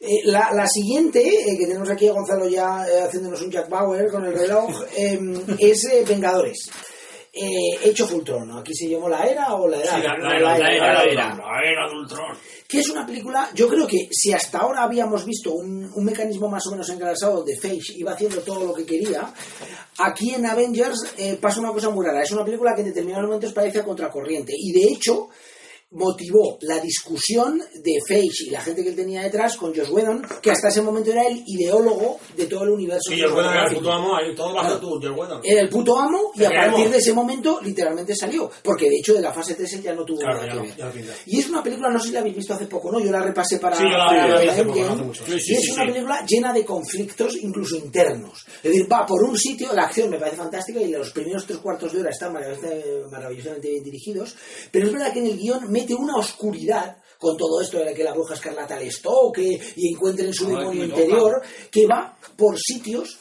eh, 0.01 0.21
la, 0.25 0.53
la 0.53 0.67
siguiente, 0.69 1.21
eh, 1.21 1.57
que 1.59 1.67
tenemos 1.67 1.91
aquí 1.91 2.07
a 2.07 2.13
Gonzalo 2.13 2.49
ya 2.49 2.87
eh, 2.89 3.03
haciéndonos 3.03 3.43
un 3.43 3.51
Jack 3.51 3.69
Bauer 3.69 4.09
con 4.11 4.25
el 4.25 4.33
reloj, 4.33 4.71
eh, 4.97 5.19
es 5.59 5.85
eh, 5.87 6.05
Vengadores. 6.07 6.71
Hecho 7.41 8.07
Fultron, 8.09 8.49
¿no? 8.49 8.59
Aquí 8.59 8.75
se 8.75 8.89
llamó 8.89 9.09
la 9.09 9.25
era 9.25 9.55
o 9.55 9.69
la 9.69 9.77
edad. 9.77 9.97
Sí, 9.97 10.03
la, 10.03 10.17
la, 10.19 10.37
era, 10.37 10.41
la, 10.41 10.57
era, 10.57 10.73
era, 10.73 11.03
era, 11.05 11.39
era 11.63 11.89
de 11.89 11.97
Ultron. 11.97 12.37
que 12.67 12.81
es 12.81 12.89
una 12.89 13.07
película, 13.07 13.49
yo 13.55 13.69
creo 13.69 13.87
que 13.87 14.09
si 14.11 14.33
hasta 14.33 14.59
ahora 14.59 14.83
habíamos 14.83 15.25
visto 15.25 15.53
un, 15.53 15.89
un 15.95 16.05
mecanismo 16.05 16.49
más 16.49 16.67
o 16.67 16.73
menos 16.73 16.89
engrasado 16.89 17.37
donde 17.37 17.57
Feige 17.57 17.93
iba 17.97 18.13
haciendo 18.13 18.41
todo 18.41 18.65
lo 18.65 18.75
que 18.75 18.85
quería, 18.85 19.33
aquí 19.99 20.35
en 20.35 20.47
Avengers 20.47 21.15
pasa 21.41 21.61
una 21.61 21.71
cosa 21.71 21.91
muy 21.91 22.05
rara. 22.05 22.23
Es 22.23 22.33
una 22.33 22.45
película 22.45 22.75
que 22.75 22.81
en 22.81 22.89
determinados 22.89 23.27
momentos 23.27 23.53
parece 23.53 23.81
a 23.81 23.85
contracorriente 23.85 24.55
y 24.57 24.73
de 24.73 24.93
hecho 24.93 25.29
motivó 25.91 26.59
la 26.63 26.79
discusión 26.81 27.59
de 27.83 27.93
Feige 28.07 28.45
y 28.47 28.51
la 28.51 28.61
gente 28.61 28.83
que 28.83 28.91
él 28.91 28.97
tenía 28.97 29.23
detrás 29.23 29.57
con 29.57 29.75
Josh 29.75 29.91
Whedon, 29.91 30.23
que 30.43 30.51
hasta 30.51 30.69
ese 30.69 30.83
momento 30.83 31.11
era 31.11 31.27
el 31.27 31.43
ideólogo 31.47 32.19
de 32.37 32.45
todo 32.47 32.65
el 32.65 32.71
universo. 32.71 33.11
Sí, 33.11 33.21
el 33.21 33.31
bueno 33.33 33.51
era 33.51 33.65
el 33.67 33.75
puto 33.75 33.91
amo, 33.93 34.15
ahí 34.15 34.35
todo 34.35 34.53
bajo 34.55 34.67
Claro. 34.69 34.81
tú, 34.81 35.07
el 35.07 35.13
bueno. 35.13 35.41
Era 35.43 35.61
el 35.63 35.69
puto 35.71 35.99
amo 35.99 36.33
y 36.35 36.45
a 36.45 36.51
partir 36.51 36.91
de 36.91 36.99
ese 36.99 37.15
momento 37.15 37.61
literalmente 37.63 38.15
salió. 38.15 38.51
Porque 38.63 38.89
de 38.91 38.97
hecho 38.99 39.15
de 39.15 39.23
la 39.23 39.33
fase 39.33 39.55
3 39.55 39.73
él 39.75 39.83
ya 39.83 39.95
no 39.95 40.05
tuvo 40.05 40.19
Claro, 40.19 40.35
nada 40.47 40.49
que 40.49 40.55
no, 40.83 40.93
ver. 40.93 41.15
Y 41.27 41.39
es 41.41 41.49
una 41.49 41.63
película, 41.63 41.89
no 41.91 41.99
sé 41.99 42.09
si 42.09 42.13
la 42.13 42.21
habéis 42.21 42.37
visto 42.37 42.53
hace 42.53 42.67
poco, 42.67 42.93
¿no? 42.93 43.01
Yo 43.01 43.11
la 43.11 43.23
repasé 43.23 43.59
para, 43.59 43.77
Sí, 43.77 43.85
yo 43.85 43.89
la- 43.97 44.07
para 44.07 44.29
la 44.29 44.45
la 44.45 44.53
hace 44.53 44.65
poco, 44.65 44.81
no 44.81 44.93
hace 44.93 45.03
mucho. 45.03 45.25
Sí, 45.27 45.33
y 45.37 45.41
sí, 45.41 45.55
es 45.55 45.63
sí, 45.65 45.71
una 45.71 45.87
película 45.87 46.27
llena 46.27 46.53
de 46.53 46.65
conflictos, 46.67 47.37
incluso 47.41 47.77
internos. 47.77 48.45
Es 48.63 48.63
decir, 48.73 48.87
va 48.93 49.07
por 49.07 49.23
un 49.25 49.39
sitio, 49.39 49.73
la 49.73 49.85
acción 49.85 50.11
me 50.11 50.19
parece 50.19 50.37
fantástica 50.37 50.81
y 50.83 50.89
los 50.91 51.11
primeros 51.13 51.47
tres 51.47 51.59
cuartos 51.61 51.93
de 51.95 52.01
hora 52.01 52.11
están 52.11 52.33
maravillosamente, 52.33 53.05
maravillosamente 53.11 53.71
bien 53.71 53.85
dirigidos, 53.85 54.37
pero 54.71 54.87
es 54.87 54.93
verdad 54.93 55.13
que 55.13 55.21
en 55.21 55.27
el 55.27 55.39
guion 55.39 55.71
mete 55.81 55.95
una 55.95 56.17
oscuridad 56.17 56.97
con 57.19 57.37
todo 57.37 57.61
esto 57.61 57.79
de 57.79 57.93
que 57.95 58.05
la 58.05 58.13
bruja 58.13 58.35
escarlata 58.35 58.79
les 58.79 59.01
toque 59.03 59.59
y 59.77 59.93
encuentren 59.93 60.33
su 60.33 60.47
demonio 60.47 60.85
interior, 60.85 61.43
que 61.71 61.87
va 61.87 62.17
por 62.37 62.57
sitios 62.59 63.19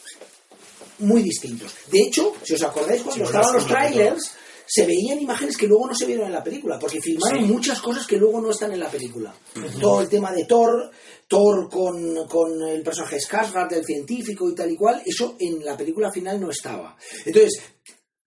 muy 0.99 1.21
distintos. 1.23 1.73
De 1.91 1.99
hecho, 2.01 2.33
si 2.43 2.53
os 2.53 2.63
acordáis, 2.63 3.01
cuando 3.01 3.25
Sí, 3.25 3.31
estaban 3.31 3.53
los 3.55 3.65
trailers, 3.67 4.31
se 4.67 4.85
veían 4.85 5.19
imágenes 5.21 5.55
que 5.57 5.65
luego 5.67 5.87
no 5.87 5.95
se 5.95 6.05
vieron 6.05 6.25
en 6.27 6.33
la 6.33 6.43
película, 6.43 6.77
porque 6.77 6.99
filmaron 7.01 7.45
Sí. 7.45 7.51
muchas 7.51 7.79
cosas 7.81 8.05
que 8.05 8.17
luego 8.17 8.41
no 8.41 8.51
están 8.51 8.71
en 8.73 8.79
la 8.81 8.89
película. 8.89 9.33
Todo 9.79 10.01
el 10.01 10.09
tema 10.09 10.31
de 10.31 10.45
Thor, 10.45 10.91
Thor 11.27 11.69
con, 11.69 12.27
con 12.27 12.61
el 12.67 12.81
personaje 12.83 13.17
Skarsgård, 13.19 13.71
el 13.73 13.85
científico 13.85 14.49
y 14.49 14.55
tal 14.55 14.71
y 14.71 14.75
cual, 14.75 15.01
eso 15.05 15.35
en 15.39 15.63
la 15.63 15.77
película 15.77 16.11
final 16.11 16.39
no 16.41 16.49
estaba. 16.51 16.97
Entonces, 17.25 17.61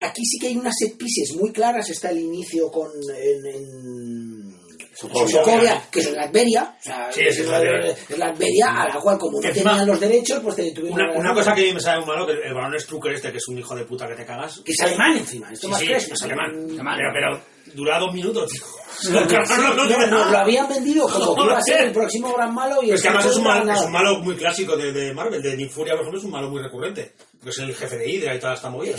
aquí 0.01 0.25
sí 0.25 0.39
que 0.39 0.49
hay 0.49 0.57
unas 0.57 0.75
set 0.79 0.97
pieces 0.97 1.35
muy 1.37 1.53
claras, 1.53 1.89
está 1.91 2.11
el 2.11 2.19
inicio 2.19 2.71
con... 2.71 2.89
En, 3.17 3.47
en- 3.47 4.61
Sokovia. 4.93 5.83
Que 5.91 6.01
es 6.01 6.07
en 6.09 6.15
Latveria, 6.17 6.77
o 6.79 6.83
sea, 6.83 7.11
Sí, 7.11 7.21
es 7.27 7.39
Latveria. 7.47 7.91
es 8.09 8.19
Latveria, 8.19 8.67
a 8.83 8.89
la 8.89 9.01
cual 9.01 9.17
como 9.19 9.41
no 9.41 9.49
Encima- 9.49 9.71
tenían 9.71 9.87
los 9.89 10.01
derechos, 10.01 10.41
pues 10.43 10.57
te 10.57 10.73
tuvieron 10.73 11.01
Una, 11.01 11.13
que- 11.13 11.19
una 11.21 11.33
cosa 11.35 11.55
que 11.55 11.73
me 11.73 11.81
sabe 11.81 12.01
muy 12.01 12.09
malo, 12.09 12.27
que 12.27 12.33
el 12.33 12.53
varón 12.53 12.79
Strucker 12.79 13.13
este, 13.15 13.31
que 13.33 13.39
es 13.39 13.49
un 13.49 13.59
hijo 13.59 13.75
de 13.75 13.85
puta 13.87 14.07
que 14.09 14.15
te 14.17 14.27
cagas. 14.27 14.61
que 14.63 14.73
es 14.73 14.81
alemán 14.81 15.17
encima, 15.17 15.51
esto 15.51 15.69
Sí, 15.69 15.71
más 15.71 15.81
sí, 15.81 15.87
fresco. 15.87 16.15
es 16.15 16.23
alemán. 16.23 16.51
Alemán. 16.71 16.99
Pero, 16.99 17.11
pero 17.15 17.75
dura 17.77 17.99
dos 17.99 18.13
minutos, 18.13 18.51
tío. 18.51 18.63
No, 19.11 20.07
no, 20.07 20.31
lo 20.31 20.39
habían 20.39 20.69
vendido 20.69 21.09
como 21.09 21.35
que 21.37 21.43
iba 21.45 21.57
a 21.57 21.63
ser 21.63 21.81
el 21.87 21.93
próximo 21.93 22.35
gran 22.35 22.53
malo 22.55 22.83
y 22.83 22.87
Pero 22.87 22.97
es 22.97 23.03
que 23.03 23.09
además 23.09 23.27
es 23.27 23.37
un, 23.37 23.43
no 23.45 23.49
malo, 23.49 23.73
es 23.73 23.81
un 23.81 23.93
malo 23.93 24.19
muy 24.21 24.37
clásico 24.37 24.77
de, 24.77 24.93
de 24.93 25.15
Marvel, 25.15 25.41
de 25.41 25.57
Nick 25.57 25.71
Furia, 25.71 25.93
por 25.95 26.01
ejemplo, 26.03 26.19
es 26.19 26.25
un 26.27 26.31
malo 26.33 26.51
muy 26.51 26.61
recurrente. 26.63 27.13
Porque 27.39 27.51
es 27.51 27.59
el 27.61 27.75
jefe 27.75 27.97
de 27.97 28.11
Hydra 28.11 28.35
y 28.35 28.39
toda 28.39 28.53
esta 28.55 28.69
movida. 28.69 28.97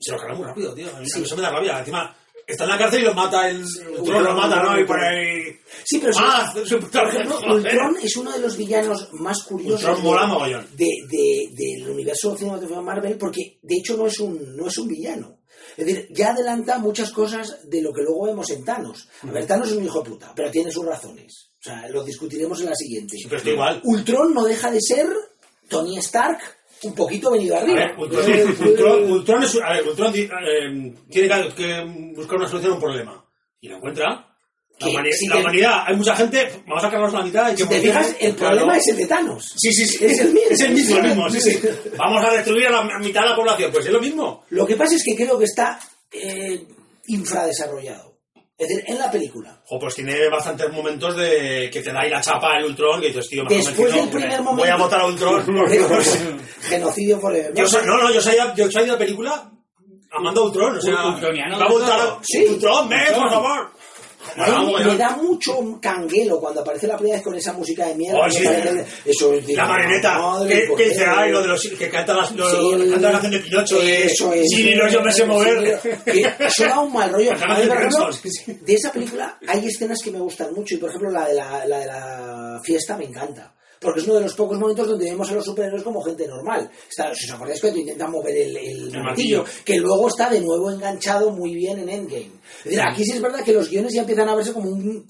Se 0.00 0.12
lo 0.12 0.18
carga 0.18 0.34
muy 0.34 0.46
rápido, 0.46 0.74
tío. 0.74 0.88
A 0.96 1.00
mí 1.00 1.06
eso 1.06 1.36
me 1.36 1.42
da 1.42 1.50
rabia. 1.50 1.78
Encima, 1.80 2.16
está 2.46 2.64
en 2.64 2.70
la 2.70 2.78
cárcel 2.78 3.02
y 3.02 3.04
lo 3.04 3.14
mata 3.14 3.48
el. 3.48 3.64
Ultron 3.98 4.24
lo 4.24 4.34
mata, 4.34 4.62
¿no? 4.62 4.80
Y 4.80 4.84
por 4.84 4.98
ahí. 5.00 5.58
Sí, 5.84 5.98
pero 5.98 6.12
¡Ah! 6.18 6.50
sí, 6.54 6.60
es. 6.60 6.72
Ultron 6.72 7.96
es 8.02 8.16
uno 8.16 8.32
de 8.32 8.38
los 8.40 8.56
villanos 8.56 9.08
más 9.12 9.42
curiosos 9.42 9.80
Ultron 9.80 9.96
de- 9.96 10.02
mola 10.02 10.26
mogollón. 10.26 10.66
de, 10.76 10.86
de- 11.08 11.48
del 11.52 11.90
universo 11.90 12.36
cinematográfico 12.36 12.80
de 12.80 12.86
Marvel 12.86 13.18
porque 13.18 13.58
de 13.62 13.76
hecho 13.76 13.96
no 13.96 14.06
es 14.06 14.18
un 14.20 14.56
no 14.56 14.66
es 14.68 14.78
un 14.78 14.88
villano. 14.88 15.38
Es 15.76 15.86
decir, 15.86 16.08
ya 16.10 16.30
adelanta 16.30 16.78
muchas 16.78 17.10
cosas 17.12 17.58
de 17.68 17.80
lo 17.82 17.92
que 17.92 18.02
luego 18.02 18.26
vemos 18.26 18.50
en 18.50 18.64
Thanos. 18.64 19.08
A 19.22 19.30
ver, 19.30 19.46
Thanos 19.46 19.68
es 19.70 19.76
un 19.76 19.84
hijo 19.84 20.02
de 20.02 20.10
puta, 20.10 20.32
pero 20.34 20.50
tiene 20.50 20.72
sus 20.72 20.84
razones. 20.84 21.50
O 21.60 21.62
sea, 21.62 21.88
lo 21.88 22.02
discutiremos 22.02 22.60
en 22.60 22.66
la 22.66 22.74
siguiente. 22.74 23.16
Sí, 23.16 23.24
pero 23.24 23.36
estoy 23.36 23.52
igual. 23.52 23.80
Ultron 23.84 24.34
no 24.34 24.44
deja 24.44 24.70
de 24.72 24.80
ser 24.80 25.06
Tony 25.68 25.96
Stark 25.98 26.40
un 26.84 26.94
poquito 26.94 27.30
venido 27.32 27.56
A 27.56 27.60
arriba. 27.60 27.74
ver, 27.78 27.94
Ultron, 27.98 28.68
Ultron, 28.68 29.12
Ultron 29.12 29.42
es, 29.42 29.56
a 29.62 29.72
ver, 29.72 29.88
Ultron 29.88 30.12
di- 30.12 30.20
eh, 30.22 30.94
tiene 31.10 31.28
que, 31.28 31.54
que 31.54 31.84
buscar 32.14 32.36
una 32.38 32.48
solución 32.48 32.72
a 32.72 32.74
un 32.76 32.80
problema. 32.80 33.24
Y 33.60 33.68
lo 33.68 33.76
encuentra. 33.76 34.24
La, 34.80 34.86
Que 34.86 34.92
humani- 34.92 35.12
si 35.12 35.26
la 35.26 35.34
te- 35.34 35.40
humanidad, 35.40 35.82
hay 35.86 35.96
mucha 35.96 36.14
gente, 36.14 36.62
vamos 36.68 36.84
a 36.84 36.88
cargarnos 36.90 37.12
la 37.12 37.22
mitad. 37.24 37.50
Y 37.52 37.56
que 37.56 37.62
Si 37.64 37.68
te 37.68 37.80
fijas, 37.80 38.14
el 38.20 38.36
Claro. 38.36 38.56
problema 38.58 38.76
es 38.78 38.88
el 38.88 38.96
de 38.96 39.06
Thanos. 39.06 39.52
Sí, 39.56 39.72
sí, 39.72 39.86
sí. 39.86 40.04
Es 40.04 40.20
el 40.20 40.32
mismo. 40.32 40.50
Es 40.50 40.60
el 40.60 40.72
mismo, 40.72 40.96
el 40.98 41.02
mismo, 41.02 41.30
sí, 41.30 41.40
sí. 41.40 41.58
Vamos 41.98 42.24
a 42.24 42.32
destruir 42.32 42.68
a 42.68 42.70
la 42.70 42.98
mitad 43.00 43.22
de 43.22 43.28
la 43.30 43.34
población. 43.36 43.72
Pues 43.72 43.86
es 43.86 43.92
lo 43.92 44.00
mismo. 44.00 44.44
Lo 44.50 44.64
que 44.64 44.76
pasa 44.76 44.94
es 44.94 45.02
que 45.04 45.16
creo 45.16 45.36
que 45.36 45.46
está 45.46 45.80
eh, 46.12 46.64
infradesarrollado. 47.08 48.07
Es 48.58 48.68
decir, 48.68 48.84
en 48.88 48.98
la 48.98 49.08
película. 49.08 49.62
O 49.70 49.78
pues 49.78 49.94
tiene 49.94 50.28
bastantes 50.28 50.68
momentos 50.72 51.16
de 51.16 51.70
que 51.72 51.80
te 51.80 51.92
da 51.92 52.00
ahí 52.00 52.10
la 52.10 52.20
chapa 52.20 52.56
el 52.58 52.64
Ultron, 52.64 53.00
que 53.00 53.06
dices, 53.06 53.28
tío, 53.28 53.44
me 53.44 53.56
has 53.56 53.66
Después 53.66 53.94
del 53.94 54.08
primer 54.08 54.36
voy 54.42 54.44
momento- 54.44 54.72
a 54.72 54.76
votar 54.76 55.00
a 55.02 55.06
Ultron. 55.06 55.44
Genocidio 56.62 57.20
forever. 57.20 57.52
yo 57.54 57.66
soy, 57.68 57.86
no, 57.86 57.96
no, 57.98 58.12
yo 58.12 58.20
salí, 58.20 58.36
yo 58.56 58.70
salí 58.70 58.86
de 58.86 58.92
la 58.92 58.98
película 58.98 59.50
amando 60.10 60.40
a 60.40 60.44
Ultron. 60.46 60.76
O 60.76 60.80
sea, 60.80 61.06
Ultroniano 61.06 61.58
va 61.58 61.66
a 61.66 61.68
votar 61.68 62.00
a 62.00 62.18
Sí. 62.22 62.44
Ultron, 62.48 62.88
ven, 62.88 62.98
por 63.14 63.30
favor. 63.30 63.70
A 64.40 64.46
mí 64.46 64.52
Vamos, 64.52 64.84
me 64.86 64.96
da 64.96 65.10
mucho 65.16 65.78
canguelo 65.80 66.38
cuando 66.40 66.60
aparece 66.60 66.86
la 66.86 66.96
primera 66.96 67.16
vez 67.16 67.24
con 67.24 67.34
esa 67.34 67.52
música 67.52 67.86
de 67.86 67.94
mierda. 67.94 68.18
Oh, 68.20 68.24
me 68.26 68.30
sí. 68.32 68.44
parece- 68.44 68.84
Eso 69.04 69.32
es, 69.32 69.48
La 69.50 69.66
marioneta, 69.66 70.20
que, 70.76 70.84
dice, 70.88 71.04
ay, 71.06 71.30
lo 71.32 71.42
de 71.42 71.48
los 71.48 71.62
que 71.78 71.88
canta, 71.90 72.14
las, 72.14 72.32
lo, 72.32 72.48
Sí, 72.50 72.72
el- 72.74 72.90
canta 72.92 73.06
la 73.06 73.12
canción 73.20 73.32
de 73.32 73.38
Pinocho, 73.40 73.78
de, 73.80 74.06
Eso 74.06 74.32
es. 74.32 74.46
sí, 74.48 74.74
no, 74.74 74.88
yo 74.88 75.00
me 75.02 75.12
sé 75.12 75.24
mover. 75.24 75.80
Eso 76.06 76.64
da 76.66 76.80
un 76.80 76.92
mal 76.92 77.10
rollo. 77.12 77.32
De 78.64 78.74
esa 78.74 78.92
película 78.92 79.38
hay 79.46 79.66
escenas 79.66 79.98
que 80.02 80.10
me 80.10 80.18
gustan 80.20 80.52
mucho 80.54 80.74
y 80.74 80.78
por 80.78 80.90
ejemplo 80.90 81.10
la 81.10 81.26
de 81.28 81.34
la, 81.34 81.64
la 81.66 81.78
de 81.80 81.86
la 81.86 82.60
fiesta 82.62 82.96
me 82.96 83.04
encanta. 83.04 83.54
Porque 83.80 84.00
es 84.00 84.06
uno 84.06 84.16
de 84.16 84.22
los 84.22 84.34
pocos 84.34 84.58
momentos 84.58 84.88
donde 84.88 85.10
vemos 85.10 85.30
a 85.30 85.34
los 85.34 85.44
superhéroes 85.44 85.82
como 85.82 86.02
gente 86.02 86.26
normal. 86.26 86.70
Está, 86.88 87.14
si 87.14 87.26
os 87.26 87.32
acordáis 87.32 87.60
que 87.60 87.68
intentan 87.68 88.10
mover 88.10 88.36
el, 88.36 88.56
el 88.56 88.90
martillo, 88.90 89.02
martillo. 89.02 89.44
que 89.64 89.78
luego 89.78 90.08
está 90.08 90.30
de 90.30 90.40
nuevo 90.40 90.70
enganchado 90.70 91.30
muy 91.30 91.54
bien 91.54 91.78
en 91.78 91.88
Endgame. 91.88 92.32
Es 92.58 92.64
decir, 92.64 92.80
aquí 92.80 93.04
sí 93.04 93.12
es 93.12 93.22
verdad 93.22 93.44
que 93.44 93.52
los 93.52 93.68
guiones 93.68 93.92
ya 93.94 94.00
empiezan 94.00 94.28
a 94.28 94.34
verse 94.34 94.52
como 94.52 94.70
un, 94.70 95.06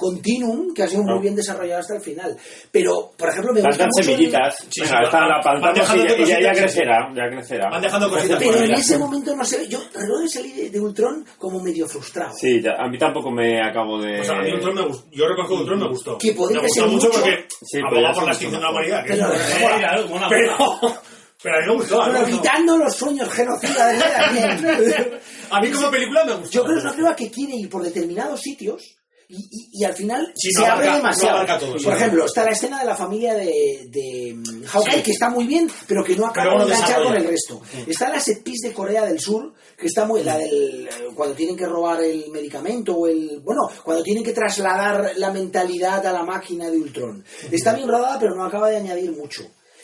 continuum 0.00 0.72
que 0.72 0.82
ha 0.82 0.88
sido 0.88 1.02
muy 1.02 1.20
bien 1.20 1.36
desarrollado 1.36 1.80
hasta 1.80 1.94
el 1.96 2.00
final. 2.00 2.34
Pero, 2.72 3.12
por 3.16 3.28
ejemplo, 3.28 3.52
me 3.52 3.60
gusta 3.60 3.84
mucho... 3.84 3.98
el- 4.00 4.04
semillitas. 4.16 4.56
Sí, 4.70 4.80
Venga, 4.80 5.04
sí, 5.04 5.08
van- 5.12 5.28
la 5.28 5.40
plantamos 5.40 5.94
y 5.94 6.26
ya, 6.26 6.40
ya, 6.40 6.52
crecerá, 6.52 7.12
ya 7.14 7.28
crecerá. 7.30 7.70
Van 7.70 7.82
dejando 7.82 8.08
cositas 8.10 8.38
Pero 8.38 8.52
por 8.52 8.64
en 8.64 8.72
ese 8.72 8.98
momento 8.98 9.36
no 9.36 9.44
sé, 9.44 9.68
yo 9.68 9.78
recuerdo 9.92 10.22
que 10.22 10.28
salí 10.28 10.52
de, 10.52 10.70
de 10.70 10.80
Ultron 10.80 11.24
como 11.38 11.60
medio 11.62 11.86
frustrado. 11.86 12.32
Sí, 12.34 12.60
ya- 12.62 12.76
a 12.78 12.88
mí 12.88 12.96
tampoco 12.98 13.30
me 13.30 13.60
acabo 13.62 14.00
de... 14.00 14.16
Pues 14.16 14.30
a 14.30 14.36
mí 14.36 14.52
Ultron 14.52 14.74
me 14.74 14.82
gustó. 14.86 15.06
Yo 15.12 15.28
reconozco 15.28 15.54
que 15.56 15.60
Ultron 15.60 15.78
me 15.80 15.88
gustó. 15.88 16.18
Que 16.18 16.32
podría 16.32 16.60
me 16.62 16.66
gustó 16.66 16.82
ser 16.82 16.90
mucho 16.90 17.06
mucho. 17.08 17.20
porque 17.20 17.44
Sí, 17.62 17.78
hablaba 17.86 18.14
por 18.14 18.24
la 18.24 18.30
extinción 18.30 18.60
de 18.60 18.66
la 18.66 18.72
humanidad. 18.72 19.04
que 19.04 19.12
Pero- 19.12 19.32
es- 19.34 19.60
Eh, 19.60 20.06
mola, 20.08 20.26
pero, 21.42 21.56
a 21.56 21.60
mí 21.60 21.66
me 21.68 21.74
gustó. 21.74 22.02
Pero 22.04 22.18
evitando 22.26 22.76
los 22.76 22.94
sueños 22.96 23.28
genocidas 23.32 23.98
de. 23.98 25.20
A 25.50 25.60
mí 25.60 25.70
como 25.70 25.90
película 25.90 26.24
me 26.24 26.34
gustó. 26.34 26.50
Yo 26.50 26.64
creo 26.64 26.74
que 26.74 26.78
es 26.78 26.84
una 26.84 26.92
película 26.92 27.16
que 27.16 27.30
quiere 27.30 27.54
ir 27.56 27.68
por 27.68 27.82
determinados 27.82 28.40
sitios 28.40 28.96
y, 29.30 29.36
y- 29.50 29.68
y 29.80 29.84
al 29.84 29.94
final 29.94 30.32
Sí, 30.36 30.50
se 30.52 30.60
no 30.60 30.66
abre 30.66 30.88
abarca- 30.88 30.96
demasiado. 30.96 31.46
no 31.46 31.58
todo, 31.58 31.76
por 31.82 31.92
ejemplo, 31.94 32.24
está 32.26 32.44
la 32.44 32.50
escena 32.50 32.80
de 32.80 32.84
la 32.86 32.96
familia 32.96 33.34
de, 33.34 33.86
de 33.88 34.34
mm, 34.36 34.64
Hawkeye, 34.64 34.96
Sí. 34.96 35.02
que 35.02 35.10
está 35.12 35.30
muy 35.30 35.46
bien, 35.46 35.70
pero 35.86 36.04
que 36.04 36.16
no 36.16 36.26
acaba 36.26 36.64
de 36.64 36.72
enganchar 36.72 37.02
con 37.02 37.14
el 37.14 37.24
resto. 37.26 37.62
Está 37.86 38.08
la 38.10 38.20
set 38.20 38.42
piece 38.42 38.68
de 38.68 38.74
Corea 38.74 39.06
del 39.06 39.20
Sur, 39.20 39.54
que 39.78 39.86
está 39.86 40.04
muy... 40.04 40.22
La 40.24 40.36
del, 40.36 40.88
cuando 41.14 41.34
tienen 41.34 41.56
que 41.56 41.66
robar 41.66 42.02
el 42.02 42.28
medicamento 42.30 42.94
o 42.94 43.06
el... 43.06 43.40
Bueno, 43.42 43.62
cuando 43.84 44.02
tienen 44.02 44.22
que 44.24 44.32
trasladar 44.32 45.12
la 45.16 45.30
mentalidad 45.32 46.04
a 46.06 46.12
la 46.12 46.22
máquina 46.24 46.68
de 46.70 46.76
Ultron. 46.78 47.24
Está 47.50 47.72
bien 47.74 47.88
rodada, 47.88 48.18
pero 48.18 48.34
no 48.34 48.44
acaba 48.44 48.68
de 48.68 48.76
añadir 48.76 49.12
mucho. 49.12 49.42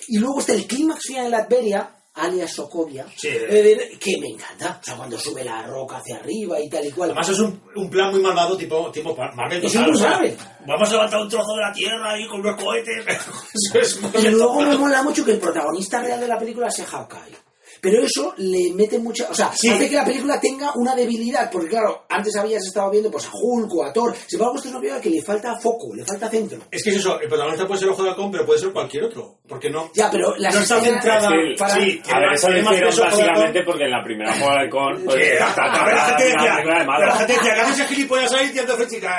Y 0.08 0.18
luego 0.18 0.40
está 0.40 0.52
el 0.52 0.66
clímax 0.66 1.02
final 1.06 1.24
en 1.26 1.30
Latveria, 1.32 1.90
alias 2.16 2.52
Sokovia, 2.52 3.06
Sí. 3.16 3.28
eh, 3.30 3.98
que 4.00 4.18
me 4.20 4.28
encanta. 4.28 4.78
O 4.80 4.84
sea, 4.84 4.96
cuando 4.96 5.18
sube 5.18 5.44
la 5.44 5.62
roca 5.62 5.98
hacia 5.98 6.16
arriba 6.16 6.58
y 6.60 6.68
tal 6.68 6.84
y 6.86 6.90
cual. 6.90 7.10
Además 7.10 7.28
es 7.28 7.38
un, 7.40 7.62
un 7.76 7.90
plan 7.90 8.10
muy 8.10 8.20
malvado 8.20 8.56
tipo, 8.56 8.90
tipo 8.90 9.14
Marvel. 9.34 9.64
Es 9.64 9.72
total, 9.72 9.90
muy 9.90 9.96
o 9.96 10.00
sea, 10.00 10.10
Marvel. 10.10 10.36
Vamos 10.66 10.88
a 10.88 10.92
levantar 10.92 11.20
un 11.20 11.28
trozo 11.28 11.54
de 11.54 11.60
la 11.62 11.72
tierra 11.72 12.12
ahí 12.12 12.26
con 12.26 12.40
unos 12.40 12.56
cohetes. 12.62 13.04
Eso 13.54 13.78
es 13.78 14.00
muy 14.00 14.10
Y 14.26 14.30
luego 14.30 14.60
me 14.62 14.76
mola 14.76 15.02
mucho 15.02 15.24
que 15.24 15.32
el 15.32 15.38
protagonista 15.38 16.00
real 16.00 16.20
de 16.20 16.28
la 16.28 16.38
película 16.38 16.70
sea 16.70 16.86
Hawkeye. 16.86 17.45
Pero 17.80 18.02
eso 18.02 18.34
le 18.38 18.72
mete 18.74 18.98
mucha... 18.98 19.28
O 19.30 19.34
sea, 19.34 19.50
Sí. 19.54 19.68
hace 19.68 19.88
que 19.88 19.96
la 19.96 20.04
película 20.04 20.40
tenga 20.40 20.72
una 20.76 20.94
debilidad. 20.94 21.50
Porque 21.50 21.68
claro, 21.68 22.04
antes 22.08 22.34
habías 22.36 22.64
estado 22.66 22.90
viendo 22.90 23.10
pues 23.10 23.26
a 23.26 23.30
Hulk 23.32 23.72
o 23.74 23.84
a 23.84 23.92
Thor. 23.92 24.14
Sin 24.26 24.38
embargo, 24.38 24.56
esta 24.56 24.68
es 24.68 24.72
una 24.74 24.80
película 24.80 25.00
que 25.02 25.10
le 25.10 25.22
falta 25.22 25.58
foco, 25.58 25.94
le 25.94 26.04
falta 26.04 26.28
centro. 26.28 26.58
Es 26.70 26.82
que 26.82 26.90
es 26.90 26.96
eso, 26.96 27.20
el 27.20 27.28
protagonista 27.28 27.66
puede 27.66 27.80
ser 27.80 27.88
Ojo 27.90 28.02
de 28.02 28.10
Halcón, 28.10 28.30
pero 28.30 28.46
puede 28.46 28.58
ser 28.60 28.72
cualquier 28.72 29.04
otro. 29.04 29.38
Porque 29.48 29.70
no, 29.70 29.90
Ya, 29.94 30.10
pero 30.10 30.34
las 30.36 30.54
no 30.54 30.60
está 30.60 30.80
centrada... 30.80 31.28
Que- 31.28 31.54
para- 31.58 31.74
sí, 31.74 32.02
A 32.12 32.18
ver, 32.20 32.32
eso 32.34 32.50
lo 32.50 32.58
hicieron 32.58 32.92
Ojo 32.92 33.02
Halcón. 33.02 33.18
básicamente 33.26 33.62
porque 33.64 33.84
en 33.84 33.90
la 33.90 34.02
primera 34.04 34.34
jugada 34.34 34.62
de 34.62 34.70
con... 34.70 35.04
Pues, 35.04 35.16
Sí, 35.16 35.32
a 35.42 36.60
la 36.60 36.86
pero 36.86 37.06
la 37.06 37.16
gente 37.16 37.32
decía, 37.34 37.54
¿qué 37.54 37.60
haces 37.60 37.78
ese 37.80 37.88
gilipollas 37.94 38.32
ahí 38.32 38.46
diciendo 38.48 38.76
chica? 38.88 39.18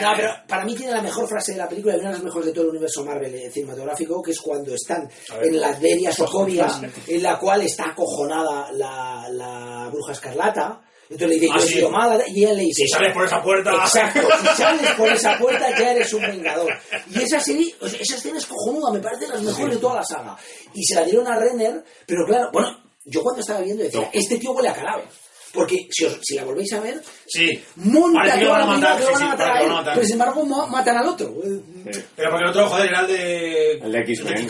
No, 0.00 0.10
pero 0.16 0.30
para 0.48 0.64
mí 0.64 0.74
tiene 0.74 0.92
la 0.92 1.02
mejor 1.02 1.28
frase 1.28 1.52
de 1.52 1.58
la 1.58 1.68
película 1.68 1.94
y 1.96 2.00
una 2.00 2.08
de 2.08 2.14
las 2.14 2.24
mejores 2.24 2.46
de 2.46 2.52
todo 2.52 2.64
el 2.64 2.70
universo 2.70 3.04
Marvel 3.04 3.34
eh, 3.34 3.50
cinematográfico, 3.50 4.22
que 4.22 4.30
es 4.32 4.40
cuando 4.40 4.74
están 4.74 5.08
en 5.42 5.60
la 5.60 5.68
Adveria 5.68 6.12
Sokovia, 6.12 6.66
en 7.06 7.22
la 7.22 7.38
cual 7.38 7.62
está 7.62 7.91
acojonada 7.92 8.72
la, 8.72 9.28
la 9.30 9.88
bruja 9.92 10.12
escarlata. 10.12 10.80
Entonces 11.10 11.28
le 11.28 11.34
dice, 11.40 11.52
Ah, 11.54 11.58
yo 11.60 11.66
sí. 11.66 11.74
sido 11.74 11.90
mala, 11.90 12.24
y 12.26 12.42
ella 12.44 12.54
le 12.54 12.62
dice, 12.62 12.82
Si 12.84 12.88
sales 12.88 13.12
por 13.12 13.24
esa 13.26 13.42
puerta... 13.42 13.70
Exacto, 13.72 14.28
si 14.40 14.46
sales 14.62 14.90
por 14.96 15.12
esa 15.12 15.38
puerta 15.38 15.78
ya 15.78 15.92
eres 15.92 16.12
un 16.14 16.22
vengador. 16.22 16.72
Y 17.10 17.20
esa 17.22 17.38
serie, 17.38 17.74
o 17.80 17.86
sea, 17.88 18.00
esa 18.00 18.16
escena 18.16 18.38
es 18.38 18.46
cojonuda, 18.46 18.90
me 18.92 19.00
parece 19.00 19.26
de 19.26 19.32
las 19.32 19.42
mejores 19.42 19.74
de 19.74 19.80
toda 19.80 19.96
la 19.96 20.04
saga. 20.04 20.36
Y 20.72 20.82
se 20.84 20.94
la 20.94 21.02
dieron 21.04 21.26
a 21.26 21.36
Renner, 21.38 21.84
pero 22.06 22.24
claro, 22.26 22.48
bueno, 22.52 22.78
yo 23.04 23.22
cuando 23.22 23.40
estaba 23.42 23.60
viendo 23.60 23.82
decía, 23.82 24.00
No. 24.00 24.08
este 24.12 24.38
tío 24.38 24.52
huele 24.52 24.70
a 24.70 24.74
cadáver. 24.74 25.04
Porque 25.52 25.86
si, 25.90 26.06
os- 26.06 26.18
si 26.22 26.34
la 26.34 26.44
volvéis 26.44 26.72
a 26.72 26.80
ver, 26.80 27.02
Sí. 27.26 27.62
monta 27.76 28.38
que 28.38 28.46
van 28.46 28.62
a 28.62 28.64
matar, 28.64 28.96
que 28.98 29.04
sí, 29.04 29.12
van 29.12 29.22
a 29.22 29.26
matar 29.26 29.50
a 29.50 29.62
él, 29.62 29.72
pero 29.92 30.02
sin 30.06 30.12
embargo 30.14 30.44
matan 30.46 30.96
al 30.96 31.08
otro. 31.08 31.30
Sí. 31.90 32.00
Pero 32.16 32.30
porque 32.30 32.44
el 32.44 32.50
otro, 32.50 32.66
joder, 32.68 32.88
era 32.88 33.00
el 33.00 33.06
de... 33.06 33.72
El 33.78 33.92
de 33.92 33.98
X-Men, 34.00 34.46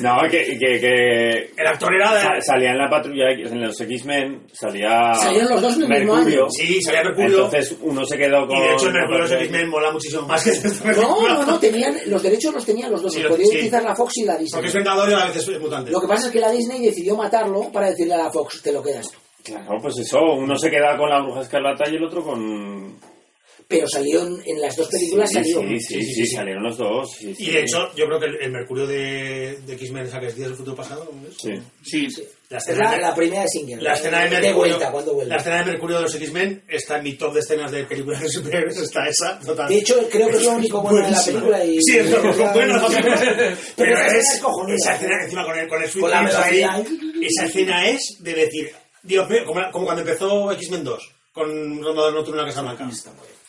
no 0.00 0.22
el- 0.24 0.30
que, 0.30 0.44
que, 0.58 0.80
que 0.80 1.50
El 1.56 1.66
actor 1.66 1.94
era 1.94 2.14
de... 2.34 2.42
salía 2.42 2.70
en 2.72 2.78
la 2.78 2.88
patrulla 2.90 3.30
X, 3.32 3.52
en 3.52 3.62
los 3.62 3.80
X-Men, 3.80 4.46
salía 4.52 5.14
Salieron 5.14 5.50
los 5.50 5.62
dos 5.62 5.76
en 5.76 5.82
el 5.92 5.98
mismo 6.00 6.14
año. 6.16 6.50
Sí, 6.50 6.82
salía 6.82 7.04
Mercurio. 7.04 7.44
Entonces 7.44 7.76
uno 7.82 8.04
se 8.04 8.16
quedó 8.18 8.46
con... 8.46 8.56
Y 8.56 8.60
de 8.60 8.72
hecho 8.72 8.86
el 8.88 8.92
Mercurio 8.94 9.24
de 9.24 9.30
los 9.34 9.42
X-Men 9.42 9.68
mola 9.68 9.90
muchísimo 9.92 10.22
más 10.22 10.42
que 10.44 10.50
esta 10.50 10.92
No, 10.92 11.28
no, 11.28 11.44
no, 11.46 11.58
tenían, 11.58 11.96
los 12.06 12.22
derechos 12.22 12.52
los 12.54 12.64
tenían 12.64 12.90
los 12.90 13.02
dos, 13.02 13.12
Sí, 13.14 13.22
podía 13.22 13.44
sí. 13.46 13.56
utilizar 13.56 13.82
la 13.82 13.94
Fox 13.94 14.16
y 14.18 14.24
la 14.24 14.36
Disney. 14.36 14.52
Porque 14.52 14.68
es 14.68 14.74
Vengador 14.74 15.10
y 15.10 15.12
a 15.14 15.24
veces 15.26 15.48
es 15.48 15.60
mutante. 15.60 15.90
Lo 15.90 16.00
que 16.00 16.08
pasa 16.08 16.26
es 16.26 16.32
que 16.32 16.40
la 16.40 16.50
Disney 16.50 16.84
decidió 16.84 17.16
matarlo 17.16 17.70
para 17.72 17.90
decirle 17.90 18.14
a 18.14 18.18
la 18.18 18.30
Fox, 18.30 18.60
te 18.62 18.72
lo 18.72 18.82
quedas 18.82 19.10
tú. 19.10 19.18
Claro, 19.44 19.78
pues 19.80 19.98
eso, 19.98 20.18
uno 20.38 20.56
se 20.56 20.70
queda 20.70 20.96
con 20.96 21.10
la 21.10 21.20
bruja 21.20 21.42
escarlata 21.42 21.84
y 21.90 21.96
el 21.96 22.04
otro 22.04 22.22
con... 22.24 22.96
Pero 23.66 23.88
salió 23.88 24.22
en, 24.26 24.42
en 24.44 24.60
las 24.60 24.76
dos 24.76 24.88
películas, 24.88 25.28
sí, 25.30 25.34
salió. 25.36 25.60
sí, 25.62 25.80
sí, 25.80 26.04
sí, 26.04 26.26
salieron 26.26 26.62
los 26.64 26.76
dos. 26.76 27.10
sí, 27.18 27.34
sí. 27.34 27.44
Y 27.44 27.50
de 27.52 27.60
hecho, 27.62 27.78
yo 27.96 28.06
creo 28.06 28.20
que 28.20 28.26
el, 28.26 28.36
el 28.42 28.50
Mercurio 28.52 28.86
de, 28.86 29.58
de 29.66 29.72
X-Men, 29.74 30.08
que 30.10 30.26
es 30.26 30.36
Días 30.36 30.48
del 30.48 30.56
Futuro 30.56 30.76
Pasado, 30.76 31.06
¿cómo 31.06 31.26
es? 31.26 31.34
Sí. 31.36 31.52
Sí. 31.82 32.22
La 32.50 32.58
Es 32.58 32.68
escena, 32.68 32.84
la, 32.90 32.96
de, 32.96 33.00
la 33.02 33.14
primera 33.14 33.42
de 33.42 33.48
Singer. 33.48 33.82
la 33.82 33.94
escena 33.94 34.18
de 34.18 34.24
de 34.24 34.30
Mercurio. 34.42 34.54
vuelta, 34.74 34.92
cuando 34.92 35.14
vuelve. 35.14 35.30
La 35.30 35.36
escena 35.38 35.58
de 35.58 35.64
Mercurio 35.64 35.96
de 35.96 36.02
los 36.02 36.14
X-Men 36.14 36.62
está 36.68 36.98
en 36.98 37.02
mi 37.04 37.14
top 37.14 37.32
de 37.34 37.40
escenas 37.40 37.72
de 37.72 37.84
películas 37.84 38.20
de 38.20 38.28
superhéroes, 38.28 38.76
está 38.82 39.08
esa. 39.08 39.40
Total. 39.40 39.68
De 39.68 39.78
hecho, 39.78 40.08
creo 40.10 40.28
que 40.28 40.36
es 40.36 40.42
lo 40.44 40.50
único 40.52 40.82
bueno 40.82 41.06
de 41.06 41.10
la 41.12 41.24
película. 41.24 41.64
Y, 41.64 41.78
Sí, 41.82 41.98
es 41.98 42.10
lo 42.10 42.20
único 42.22 42.44
bueno. 42.52 42.86
Pero, 42.88 43.56
Pero 43.76 43.94
esa 43.94 44.06
escena 44.06 44.18
es, 44.18 44.34
es 44.34 44.40
cojonuda. 44.42 44.74
esa 44.76 44.94
escena 44.94 45.24
encima 45.24 45.44
con 45.46 45.58
el, 45.58 45.68
con 45.68 45.82
el 45.82 45.88
Sweet 45.88 46.02
Con 46.02 46.10
la 46.10 46.20
Dreams 46.20 46.34
ahí, 46.36 46.62
esa 47.22 47.46
escena 47.46 47.88
es 47.88 48.16
de 48.20 48.34
decir, 48.34 48.70
Dios 49.02 49.28
mío, 49.28 49.40
como, 49.46 49.60
como 49.72 49.84
cuando 49.86 50.02
empezó 50.02 50.52
X-Men 50.52 50.84
2, 50.84 51.10
con 51.32 51.82
Ronda 51.82 52.10
Nocturna 52.12 52.42
en 52.42 52.46
la 52.48 52.52
Casa 52.52 52.62
Blanca. 52.62 52.88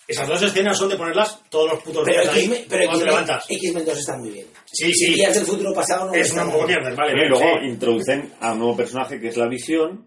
Esas 0.07 0.27
dos 0.27 0.41
escenas 0.43 0.77
son 0.77 0.89
de 0.89 0.97
ponerlas 0.97 1.39
todos 1.49 1.71
los 1.73 1.83
putos 1.83 2.03
Pero 2.05 2.21
días 2.21 2.33
ahí, 2.33 2.39
X-Men 2.41 2.65
pero 2.69 2.85
cuando 2.85 2.99
te 3.05 3.09
levantas. 3.09 3.45
X-Men 3.49 3.85
2 3.85 3.97
está 3.99 4.17
muy 4.17 4.29
bien. 4.29 4.47
Sí, 4.71 4.91
sí. 4.93 5.11
Y 5.11 5.15
Días 5.15 5.33
del 5.33 5.45
futuro 5.45 5.73
pasado 5.73 6.05
no 6.05 6.13
Es 6.13 6.31
una 6.31 6.45
poco 6.45 6.67
mierda, 6.67 6.93
vale. 6.95 7.25
Y 7.25 7.29
luego 7.29 7.45
sí. 7.59 7.67
introducen 7.67 8.33
a 8.39 8.51
un 8.53 8.59
nuevo 8.59 8.77
personaje 8.77 9.19
que 9.19 9.29
es 9.29 9.37
la 9.37 9.47
visión. 9.47 10.05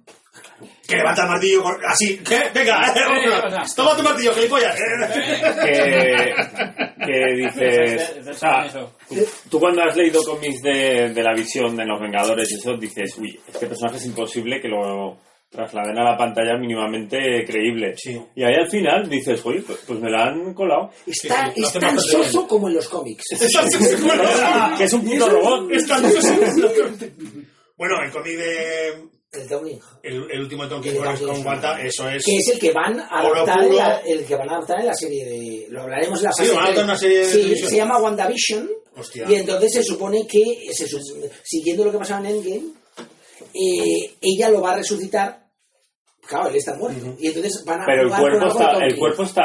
Que 0.86 0.96
levanta 0.96 1.22
el 1.22 1.28
martillo 1.30 1.62
con- 1.64 1.78
así. 1.86 2.18
¿Qué? 2.18 2.44
Venga, 2.55 2.94
toma 3.76 3.96
tu 3.96 4.03
martillo, 4.05 4.32
gilipollas. 4.34 4.76
que, 5.64 6.34
que 7.05 7.34
dices... 7.36 8.12
O 8.28 8.34
sea, 8.34 8.68
tú 9.51 9.59
cuando 9.61 9.82
has 9.82 9.96
leído 9.96 10.22
cómics 10.24 10.62
de, 10.62 11.11
de 11.12 11.22
la 11.22 11.34
visión 11.34 11.76
de 11.76 11.84
los 11.84 12.01
Vengadores 12.01 12.51
y 12.53 12.55
eso, 12.55 12.76
dices, 12.76 13.16
uy, 13.18 13.38
este 13.46 13.66
personaje 13.66 13.99
es 13.99 14.07
imposible 14.07 14.61
que 14.61 14.68
lo 14.68 15.18
trasladen 15.51 15.99
a 15.99 16.05
la 16.12 16.16
pantalla 16.16 16.57
mínimamente 16.59 17.44
creíble. 17.46 17.94
Sí. 17.96 18.20
Y 18.36 18.44
ahí 18.44 18.55
al 18.55 18.70
final 18.70 19.09
dices, 19.09 19.40
oye, 19.44 19.62
pues, 19.66 19.78
pues 19.86 19.99
me 19.99 20.11
la 20.11 20.26
han 20.26 20.53
colado. 20.55 20.90
Está, 21.07 21.53
Sí, 21.55 21.62
sí, 21.62 21.62
es 21.66 21.72
tan 21.80 21.99
soso 21.99 22.46
como 22.46 22.68
en 22.68 22.74
los 22.74 22.88
cómics. 22.90 23.24
que 24.76 24.84
es 24.84 24.92
un 24.92 25.05
puto 25.05 25.28
robot. 25.28 25.70
Bueno, 27.78 27.94
el 28.05 28.11
cómic 28.11 28.36
de. 28.36 28.88
El 29.30 29.46
Downing. 29.46 29.78
El, 30.03 30.26
el 30.32 30.40
último 30.40 30.64
de 30.64 30.68
Tom 30.68 30.82
King 30.82 30.94
con, 30.96 31.07
eso 31.80 32.09
es. 32.09 32.24
Que 32.24 32.38
es 32.38 32.49
el 32.49 32.59
que 32.59 32.72
van 32.72 32.99
a 32.99 33.20
adaptar 33.20 33.62
en 33.62 33.76
la, 33.76 33.99
el 34.01 34.24
que 34.24 34.34
van 34.34 34.49
a 34.49 34.57
adaptar 34.57 34.80
en 34.80 34.86
la 34.86 34.94
serie 34.94 35.24
de. 35.24 35.66
Lo 35.70 35.82
hablaremos 35.82 36.18
en 36.18 36.24
la 36.24 36.32
Sí, 36.32 36.42
fase 36.46 36.57
van 36.57 36.76
a 36.76 36.82
una 36.82 36.96
serie 36.99 37.18
de 37.18 37.24
Sí, 37.26 37.55
se 37.57 37.76
llama 37.76 37.99
WandaVision. 37.99 38.68
Hostia. 38.96 39.26
Y 39.28 39.36
entonces 39.36 39.72
se 39.74 39.84
supone 39.84 40.26
que, 40.26 40.72
se 40.72 40.88
siguiendo 41.44 41.84
lo 41.84 41.92
que 41.92 41.99
pasaba 41.99 42.28
en 42.28 42.34
Endgame, 42.34 42.72
eh, 43.53 44.16
ella 44.20 44.49
lo 44.49 44.61
va 44.61 44.72
a 44.72 44.76
resucitar. 44.76 45.47
Claro, 46.29 46.49
él 46.51 46.57
está 46.57 46.74
muerto. 46.76 47.07
Y 47.18 47.29
entonces 47.29 47.64
van 47.66 47.81
a 47.81 47.87
Pero 47.87 48.03
el 48.03 48.11
cuerpo 48.11 48.47
está, 48.49 48.72
el 48.85 48.97
cuerpo 48.99 49.22
está 49.22 49.41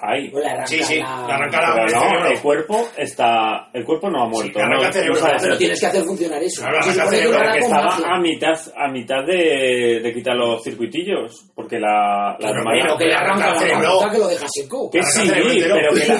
ahí. 0.00 0.32
Arranca 0.34 0.66
Sí, 0.66 0.82
sí, 0.82 0.98
la- 0.98 1.26
arranca 1.26 1.60
la- 1.60 1.74
Pero 1.74 1.86
el 1.86 1.92
no, 1.92 2.00
cerebro. 2.00 2.28
el 2.30 2.38
cuerpo 2.40 2.88
está. 2.96 3.68
El 3.74 3.84
cuerpo 3.84 4.08
no 4.10 4.22
ha 4.22 4.26
muerto. 4.28 4.58
le 4.58 4.64
arranca 4.64 4.80
no, 4.80 4.86
el 4.86 4.92
cerebro. 4.94 5.14
no 5.14 5.20
sabe 5.20 5.36
Pero 5.42 5.58
tienes 5.58 5.78
que 5.80 5.86
hacer 5.86 6.02
funcionar 6.04 6.42
eso. 6.42 6.62
Claro, 6.62 6.78
arranca 6.78 7.06
cerebro, 7.10 7.38
estaba 7.54 7.84
magia. 7.84 8.06
a 8.08 8.18
mitad, 8.20 8.58
a 8.74 8.88
mitad 8.90 9.22
de, 9.26 10.00
de 10.02 10.12
quitar 10.14 10.34
los 10.36 10.62
circuitillos. 10.64 11.44
Porque 11.54 11.78
la, 11.78 12.36
la 12.38 12.40
Pero 12.48 12.50
hermana. 12.58 12.82
Pero 12.84 12.96
que 12.96 13.04
le 13.04 13.14
arranca 13.14 13.46
la 13.52 13.58
cerebro. 13.58 13.82
cabeza 13.98 14.10
que 14.10 14.18
lo 14.18 14.28
deja 14.28 14.46
seco. 14.48 14.90
Que 14.90 14.98
Arranca 15.00 15.12
sí, 15.12 15.20
el 15.20 15.28
cerebro 15.28 15.52
entero. 15.52 15.74
pero 15.76 15.92
que 15.94 16.06
la. 16.08 16.14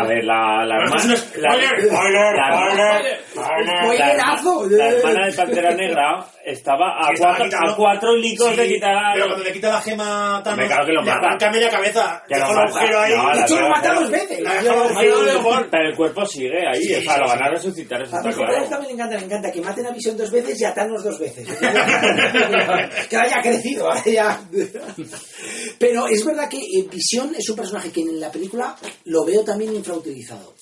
A 0.00 0.04
ver, 0.06 0.24
la, 0.24 0.64
la 0.66 0.76
hermana. 0.76 1.14
la- 1.36 1.56
hermana 4.88 5.26
de 5.26 5.32
Pantera 5.36 5.74
Negra 5.74 6.24
estaba 6.44 6.96
a 6.98 7.10
cuatro, 7.18 7.44
quitando- 7.44 7.72
a 7.72 7.76
cuatro 7.76 8.16
licos 8.16 8.56
de 8.56 8.68
quitar. 8.68 9.18
Le 9.48 9.52
quita 9.54 9.68
la 9.70 9.80
gema 9.80 10.40
Thanos, 10.44 10.58
Me 10.58 10.68
cago 10.68 10.86
que 10.86 10.92
lo 10.92 11.02
le 11.02 11.10
mata. 11.10 11.26
arranca 11.26 11.50
media 11.50 11.70
cabeza. 11.70 12.22
Que 12.28 12.34
deja 12.34 12.48
lo 12.48 12.54
mata. 12.54 12.68
agujero 12.78 13.00
ahí. 13.00 13.12
No, 13.14 13.28
la 13.28 13.34
De 13.36 13.40
hecho, 13.42 13.60
lo 13.60 13.68
mata 13.68 13.94
dos 13.94 14.10
veces. 14.10 14.40
La 14.40 14.54
Yo- 14.56 14.62
deja 14.62 14.74
un 14.74 14.80
agujero 14.90 15.20
de 15.24 15.32
mejor. 15.34 15.68
Pero 15.70 15.88
el 15.88 15.96
cuerpo 15.96 16.26
sigue 16.26 16.68
ahí, 16.68 16.82
Sí, 16.82 16.94
o 16.94 17.02
sea, 17.02 17.14
sí, 17.14 17.20
lo 17.20 17.26
van 17.28 17.42
a 17.42 17.50
resucitar, 17.50 18.02
eso 18.02 18.14
A 18.14 18.18
está 18.18 18.28
mis 18.28 18.36
compañeros 18.36 18.68
claro. 18.68 18.82
también 18.82 18.88
le 18.96 19.02
encanta, 19.02 19.18
le 19.18 19.24
encanta 19.26 19.52
que 19.52 19.60
maten 19.60 19.86
a 19.86 19.90
Visión 19.90 20.16
dos 20.16 20.30
veces 20.30 20.60
y 20.60 20.64
a 20.64 20.74
Thanos 20.74 21.02
dos 21.04 21.18
veces. 21.18 21.48
que 23.08 23.16
haya 23.16 23.40
crecido. 23.42 23.90
haya- 23.90 24.40
Pero 25.78 26.06
es 26.08 26.24
verdad 26.24 26.48
que 26.48 26.58
eh, 26.58 26.86
Visión 26.90 27.32
es 27.36 27.48
un 27.48 27.56
personaje 27.56 27.90
que 27.90 28.00
en 28.02 28.20
la 28.20 28.30
película 28.30 28.76
lo 29.04 29.24
veo 29.24 29.44
también 29.44 29.74
infrautilizado. 29.74 30.54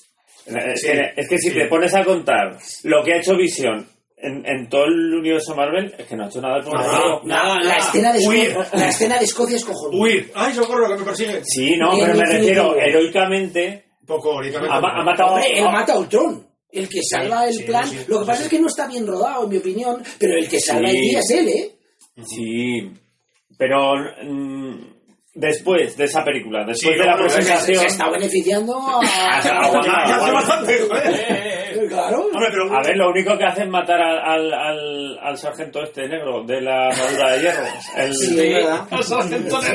Es 0.45 0.79
Sí, 0.81 0.87
que- 0.87 1.13
es 1.17 1.27
que 1.29 1.37
si 1.39 1.49
sí. 1.49 1.53
te 1.55 1.65
pones 1.67 1.93
a 1.93 2.03
contar 2.05 2.57
lo 2.83 3.03
que 3.03 3.13
ha 3.13 3.17
hecho 3.17 3.35
Visión 3.35 3.85
en, 4.17 4.43
en 4.45 4.67
todo 4.69 4.85
el 4.85 5.13
universo 5.13 5.55
Marvel 5.55 5.93
es 5.97 6.05
que 6.07 6.15
no 6.15 6.25
ha 6.25 6.27
hecho 6.27 6.41
nada 6.41 6.61
con 6.63 6.73
No, 6.73 6.81
Negro. 6.81 7.21
Nada, 7.23 7.55
La 7.55 7.63
nada. 7.63 7.77
escena, 7.77 8.13
de 8.13 8.27
Huir. 8.27 8.47
Escocia, 8.49 8.79
la 8.79 8.89
escena 8.89 9.17
de 9.19 9.25
Escocia 9.25 9.57
es 9.57 9.65
cojonuda. 9.65 10.01
Huir. 10.03 10.31
¡Ay, 10.35 10.53
socorro, 10.53 10.87
que 10.89 10.95
me 10.97 11.03
persigue! 11.05 11.41
Sí, 11.45 11.77
no, 11.77 11.91
pero 11.99 12.15
me 12.15 12.25
refiero 12.25 12.75
heroicamente. 12.75 13.85
Poco, 14.05 14.33
ahorita 14.33 14.59
Ha, 14.59 14.77
ha 14.77 15.03
matado 15.03 15.33
Hombre, 15.35 15.59
él 15.59 15.65
mata 15.65 15.93
a 15.93 15.99
Ultron. 15.99 16.47
El 16.71 16.89
que 16.89 17.01
salva 17.03 17.47
el 17.47 17.53
sí, 17.55 17.63
plan. 17.63 17.87
sí, 17.87 17.97
Lo 18.07 18.19
que 18.19 18.23
sí, 18.25 18.27
pasa 18.27 18.37
sí. 18.39 18.43
es 18.45 18.49
que 18.49 18.59
no 18.59 18.67
está 18.67 18.87
bien 18.87 19.05
rodado, 19.07 19.43
en 19.45 19.49
mi 19.49 19.57
opinión, 19.57 20.03
pero 20.19 20.33
el 20.37 20.47
que 20.49 20.59
salva 20.59 20.89
Sí. 20.89 20.95
el 20.95 21.01
día 21.01 21.19
es 21.19 21.29
él, 21.31 21.47
¿eh? 21.49 21.71
Sí, 22.25 22.91
pero 23.57 23.93
mm, 24.23 24.75
después 25.37 25.95
de 25.95 26.03
esa 26.05 26.23
película, 26.23 26.59
después 26.65 26.79
Sí, 26.95 26.99
de 26.99 27.05
la 27.05 27.13
hombre, 27.13 27.29
Se, 27.29 27.35
presentación, 27.37 27.77
se 27.79 27.85
está 27.87 28.09
beneficiando 28.09 28.75
a... 28.77 28.99
A 32.73 32.81
ver, 32.83 32.97
lo 32.97 33.09
único 33.09 33.37
que 33.37 33.45
hace 33.45 33.63
es 33.63 33.69
matar 33.69 34.01
al, 34.01 34.17
al, 34.19 34.53
al, 34.53 35.19
al 35.21 35.37
sargento 35.37 35.83
este 35.83 36.07
negro 36.07 36.43
de 36.43 36.61
la 36.61 36.87
armadura 36.87 37.31
de 37.33 37.41
hierro. 37.41 37.63
El- 37.97 38.15
Sí, 38.15 38.39
es 38.39 38.53
verdad. 38.63 38.87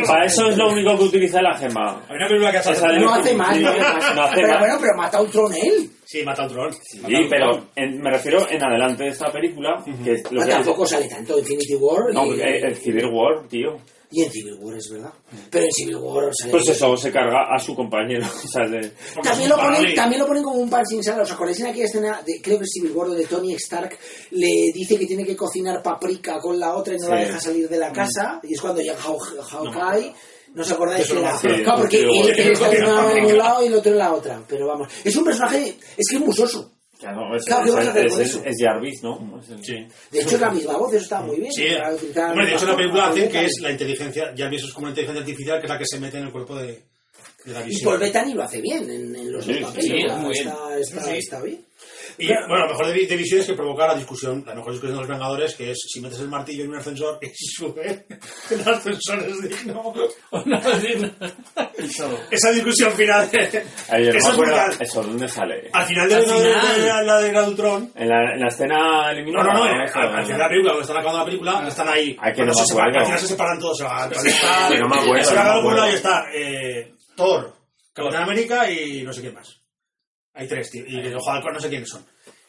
Para 0.06 0.24
eso 0.26 0.48
es 0.48 0.56
lo 0.56 0.68
único 0.70 0.96
que 0.98 1.04
utiliza 1.04 1.40
la 1.42 1.56
gema. 1.56 2.02
Hay 2.08 2.16
una 2.16 2.26
película 2.28 2.50
que 2.52 2.58
hace... 2.58 2.72
De- 2.88 2.98
No 3.00 3.14
hace 3.14 3.34
mal, 3.34 3.54
Sí, 3.56 3.62
no 3.62 3.70
hace 3.70 3.80
mal. 3.80 4.14
no 4.16 4.30
pero 4.34 4.48
mal. 4.48 4.58
bueno, 4.58 4.78
pero 4.80 4.96
mata 4.96 5.18
a 5.18 5.22
Ultron 5.22 5.52
él. 5.54 5.90
Sí, 6.04 6.22
mata 6.24 6.42
a 6.42 6.46
un 6.46 6.52
troll. 6.52 6.72
Sí, 6.82 7.00
pero 7.30 7.66
en- 7.76 8.00
me 8.00 8.10
refiero 8.10 8.46
en 8.50 8.62
adelante 8.62 9.04
de 9.04 9.10
esta 9.10 9.30
película, 9.30 9.82
que 10.04 10.12
es 10.12 10.30
lo 10.32 10.42
que 10.42 10.48
tampoco 10.50 10.86
sale 10.86 11.08
tanto 11.08 11.38
Infinity 11.38 11.74
War. 11.76 12.12
No, 12.12 12.26
y, 12.26 12.40
el 12.40 12.76
Civil 12.76 13.06
War, 13.06 13.46
tío. 13.48 13.76
Y 14.12 14.22
en 14.22 14.30
Civil 14.30 14.54
War, 14.60 14.76
es 14.76 14.88
verdad. 14.90 15.12
Pero 15.50 15.64
en 15.64 15.72
Civil 15.72 15.96
War 15.96 16.30
sale... 16.34 16.50
Pues 16.52 16.68
eso, 16.68 16.96
se 16.96 17.10
carga 17.10 17.46
a 17.54 17.58
su 17.58 17.74
compañero. 17.74 18.26
O 18.44 18.48
sea, 18.48 18.68
de- 18.68 18.92
También 19.22 19.48
lo, 19.48 19.56
ponen, 19.56 19.94
también 19.94 20.20
lo 20.20 20.26
ponen 20.26 20.42
como 20.42 20.58
un 20.58 20.68
par 20.70 20.86
sin 20.86 21.02
sal. 21.02 21.20
¿Os 21.20 21.32
acordáis 21.32 21.58
en 21.60 21.66
aquella 21.68 21.86
escena, 21.86 22.22
de, 22.24 22.40
creo 22.42 22.58
que 22.58 22.64
es 22.64 22.70
Civil 22.72 22.92
War, 22.92 23.08
donde 23.08 23.24
Tony 23.26 23.54
Stark 23.54 23.98
le 24.32 24.70
dice 24.74 24.98
que 24.98 25.06
tiene 25.06 25.24
que 25.24 25.34
cocinar 25.36 25.82
paprika 25.82 26.38
con 26.38 26.58
la 26.60 26.74
otra 26.74 26.94
y 26.94 26.98
no 26.98 27.08
la 27.08 27.20
deja 27.20 27.40
salir 27.40 27.68
de 27.68 27.78
la 27.78 27.92
casa? 27.92 28.40
Y 28.42 28.54
es 28.54 28.60
cuando 28.60 28.80
llega 28.82 28.96
Haw- 28.98 29.40
Hawkeye. 29.42 30.12
¿No 30.54 30.60
os 30.62 30.70
acordáis 30.70 31.06
Eso 31.06 31.14
que 31.14 31.20
no 31.22 31.28
era? 31.28 31.38
Claro, 31.64 31.78
porque 31.80 32.00
él, 32.02 32.50
está 32.52 32.70
en 33.16 33.24
un 33.24 33.38
lado 33.38 33.62
y 33.62 33.68
el 33.68 33.74
otro 33.74 33.90
en 33.92 33.96
la 33.98 34.12
otra. 34.12 34.42
Pero 34.46 34.66
vamos, 34.66 34.86
es 35.02 35.16
un 35.16 35.24
personaje, 35.24 35.78
es 35.96 36.06
que 36.10 36.16
es 36.16 36.20
muy 36.20 36.34
soso. 36.34 36.71
Claro, 37.02 37.36
es, 37.36 37.44
Claro, 37.44 37.64
¿qué 37.64 37.68
es- 37.70 37.74
vas 37.76 37.86
a 37.86 37.90
hacer 37.90 38.06
es- 38.06 38.12
con 38.12 38.22
es- 38.22 38.28
eso? 38.30 38.42
es 38.44 38.56
Jarvis, 38.60 39.02
¿no? 39.02 39.40
Es 39.42 39.50
el- 39.50 39.64
Sí. 39.64 39.86
De 40.12 40.20
hecho, 40.20 40.34
es 40.36 40.40
la 40.40 40.50
misma 40.50 40.76
voz, 40.76 40.94
eso 40.94 41.02
está 41.02 41.20
muy 41.20 41.36
bien. 41.40 41.52
Sí, 41.52 41.66
hombre, 42.16 42.46
de 42.46 42.54
hecho 42.54 42.66
la 42.66 42.76
película 42.76 43.08
hacen 43.08 43.28
que 43.28 43.44
es 43.44 43.52
la 43.60 43.70
inteligencia, 43.72 44.32
ya 44.34 44.48
ves, 44.48 44.62
es 44.62 44.72
como 44.72 44.84
una 44.84 44.90
inteligencia 44.90 45.20
artificial 45.20 45.58
que 45.60 45.66
es 45.66 45.70
la 45.72 45.78
que 45.78 45.84
se 45.86 45.98
mete 46.00 46.18
en 46.18 46.24
el 46.26 46.32
cuerpo 46.32 46.56
de, 46.56 46.66
de 47.44 47.52
la 47.52 47.60
Y 47.62 47.70
visión. 47.70 47.90
Paul 47.90 48.00
Bettany 48.00 48.34
lo 48.34 48.42
hace 48.44 48.60
bien 48.60 48.88
en, 48.88 49.16
en 49.16 49.32
los 49.32 49.44
Sí, 49.44 49.52
dos 49.54 49.62
papeles. 49.70 49.84
sí, 49.90 49.96
está, 50.00 50.16
muy 50.16 50.32
bien. 50.32 50.48
Está, 50.48 50.78
está- 50.78 51.04
Sí. 51.04 51.10
está 51.18 51.40
bien. 51.42 51.64
Y 52.18 52.26
bueno, 52.28 52.66
lo 52.66 52.68
mejor 52.68 52.86
de, 52.88 53.06
de 53.06 53.16
visión 53.16 53.40
es 53.40 53.46
que 53.46 53.54
provoca 53.54 53.86
la 53.86 53.94
discusión, 53.94 54.42
la 54.46 54.54
mejor 54.54 54.72
discusión 54.72 54.96
de 54.96 55.00
los 55.02 55.08
Vengadores, 55.10 55.54
que 55.54 55.70
es 55.70 55.78
si 55.90 56.00
metes 56.00 56.20
el 56.20 56.28
martillo 56.28 56.64
en 56.64 56.70
un 56.70 56.76
ascensor 56.76 57.18
y 57.22 57.30
sube, 57.34 58.06
el 58.50 58.60
ascensor 58.68 59.18
es 59.26 59.42
digno. 59.42 59.94
no, 60.44 60.60
sí, 60.80 60.94
no. 60.98 62.08
Esa 62.30 62.50
discusión 62.52 62.92
final. 62.92 63.28
Yo 63.30 63.38
no 63.38 63.98
me 63.98 64.08
eso 64.08 64.18
es 64.18 64.26
acuerdo, 64.26 64.54
brutal. 64.54 64.76
¿Eso 64.80 65.02
dónde 65.02 65.28
sale? 65.28 65.70
Al 65.72 65.86
final 65.86 66.08
de, 66.08 66.14
Al 66.16 66.22
la- 66.26 66.34
final. 66.36 66.80
de 66.80 66.86
la, 66.86 67.02
la 67.02 67.20
de 67.20 67.28
Gradutron. 67.30 67.92
En 67.94 68.08
la, 68.08 68.32
en 68.34 68.40
la 68.40 68.48
escena 68.48 68.76
No, 68.78 69.10
eliminada. 69.10 69.52
no, 69.52 69.64
no, 69.76 69.84
Eso, 69.84 69.98
al, 69.98 70.08
al 70.14 70.24
final 70.24 70.38
de 70.38 70.38
la 70.44 70.48
película, 70.48 70.72
cuando 70.72 70.80
están 70.82 70.96
acabando 70.96 71.18
la 71.18 71.24
película, 71.24 71.64
están 71.68 71.88
ahí. 71.88 72.16
Ay, 72.20 72.32
que 72.32 72.44
no 72.44 72.54
se 72.54 72.64
separan, 72.66 72.96
al 72.96 73.04
final 73.04 73.18
se 73.20 73.26
separan 73.28 73.58
todos. 73.58 73.80
o 73.80 73.84
sea, 73.84 74.06
está, 74.06 74.68
Que 74.68 74.78
no 74.78 74.88
me 74.88 74.96
acuerdo, 74.96 75.16
está 75.16 75.44
no 75.44 75.52
me 75.54 75.58
acuerdo. 75.60 75.76
lado 75.80 75.90
y 75.90 75.94
está 75.94 76.24
eh, 76.34 76.94
Thor, 77.16 77.52
Capitán 77.92 78.22
América 78.24 78.70
y 78.70 79.02
no 79.02 79.12
sé 79.12 79.20
quién 79.20 79.34
más. 79.34 79.60
Hay 80.34 80.48
tres, 80.48 80.70
tío. 80.70 80.84
Y 80.86 81.12
ojo 81.14 81.30
de 81.30 81.36
halcón 81.38 81.52
no 81.54 81.60
sé 81.60 81.68
quiénes 81.68 81.88
son. 81.88 82.04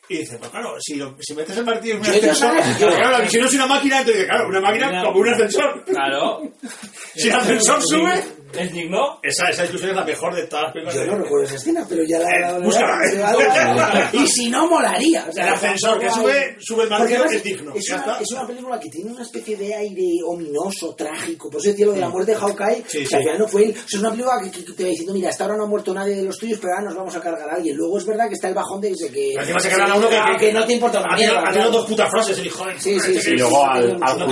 Y 0.10 0.18
dice, 0.18 0.38
pues 0.38 0.52
claro, 0.52 0.76
si, 0.82 0.96
lo- 0.96 1.16
si 1.20 1.34
metes 1.34 1.58
el 1.58 1.66
martillo 1.66 1.96
en 1.96 2.02
un 2.02 2.06
ascensor, 2.08 2.52
claro, 2.78 3.12
la 3.12 3.20
visión 3.22 3.46
es 3.46 3.54
una 3.54 3.68
máquina, 3.68 4.00
entonces 4.00 4.16
dice, 4.22 4.28
claro, 4.28 4.48
una 4.50 4.60
máquina 4.62 5.02
como 5.04 5.20
un 5.20 5.30
ascensor. 5.30 5.86
Claro. 5.86 6.42
Si 7.16 7.30
el 7.30 7.36
ascensor 7.36 7.82
sube, 7.82 8.24
¿Es 8.60 8.72
digno? 8.72 9.20
esa, 9.24 9.50
esa 9.50 9.64
discusión 9.64 9.92
es 9.92 9.96
la 9.96 10.06
mejor 10.06 10.36
de 10.36 10.44
todas 10.48 10.66
las 10.66 10.74
películas. 10.74 10.96
Yo 11.06 11.12
no 11.12 11.18
recuerdo 11.24 11.46
esa 11.46 11.56
escena, 11.56 11.86
pero 11.88 12.04
ya 12.04 12.20
la 12.20 12.30
Eh, 12.30 12.40
la- 12.42 12.52
la- 12.60 12.66
búscala, 12.66 12.96
la- 13.16 14.00
eh. 14.02 14.10
Y 14.14 14.28
si 14.28 14.50
no, 14.50 14.68
molaría. 14.68 15.26
O 15.28 15.32
sea, 15.32 15.48
El 15.48 15.54
ascensor 15.54 16.00
que 16.00 16.10
sube, 16.10 16.56
sube 16.60 16.88
martillo, 16.88 17.16
además 17.20 17.34
es 17.36 17.44
digno. 17.44 17.74
Es 17.76 17.90
una, 17.90 18.18
es 18.20 18.32
una 18.32 18.48
película 18.48 18.80
que 18.80 18.90
tiene 18.90 19.12
una 19.12 19.24
especie 19.24 19.58
de 19.58 19.74
aire 19.74 20.04
ominoso, 20.26 20.94
trágico. 20.96 21.50
Por 21.50 21.60
eso 21.60 21.70
decía 21.70 21.86
lo 21.86 21.94
de 21.94 22.00
la 22.02 22.10
muerte 22.10 22.32
de 22.32 22.38
Hawkeye, 22.38 22.84
Sí, 22.88 23.04
que 23.06 23.16
al 23.16 23.22
final 23.24 23.40
no 23.40 23.48
fue 23.48 23.64
él. 23.66 23.72
O 23.72 23.74
sea, 23.76 23.86
es 23.86 24.00
una 24.00 24.12
película 24.12 24.34
que, 24.44 24.52
que- 24.52 24.66
que 24.66 24.74
te 24.74 24.84
va 24.84 24.90
diciendo, 24.90 25.14
mira, 25.14 25.30
hasta 25.30 25.44
ahora 25.46 25.58
no 25.58 25.64
ha 25.64 25.68
muerto 25.68 25.94
nadie 25.94 26.16
de 26.16 26.24
los 26.24 26.38
tuyos, 26.38 26.60
pero 26.62 26.74
ahora 26.74 26.86
nos 26.86 26.96
vamos 26.96 27.16
a 27.16 27.22
cargar 27.22 27.50
a 27.50 27.56
alguien. 27.56 27.76
Luego 27.76 27.98
es 27.98 28.06
verdad 28.06 28.28
que 28.28 28.36
está 28.36 28.48
el 28.50 28.54
bajón 28.56 28.82
de 28.82 28.92
ese 28.92 29.12
que... 29.12 29.30
Pero 29.34 29.42
encima 29.42 29.60
se 29.60 29.70
cargan 29.70 29.92
a 29.92 29.96
uno 29.96 30.10
que, 30.10 30.18
Ah, 30.18 30.36
que 30.40 30.54
no 30.54 30.66
te 30.66 30.74
importa 30.74 31.00
tenido, 31.02 31.18
mierda, 31.34 31.50
ha 31.50 31.52
tenido 31.52 31.72
dos 31.72 31.86
putas 31.88 32.10
frases 32.10 32.38
el 32.40 32.46
hijo 32.48 32.66
de 32.66 32.80
Sí, 32.80 33.00
sí, 33.00 33.20
sí. 33.20 33.32
Y 33.32 33.38
luego 33.38 33.66
al, 33.66 33.98
no 34.00 34.28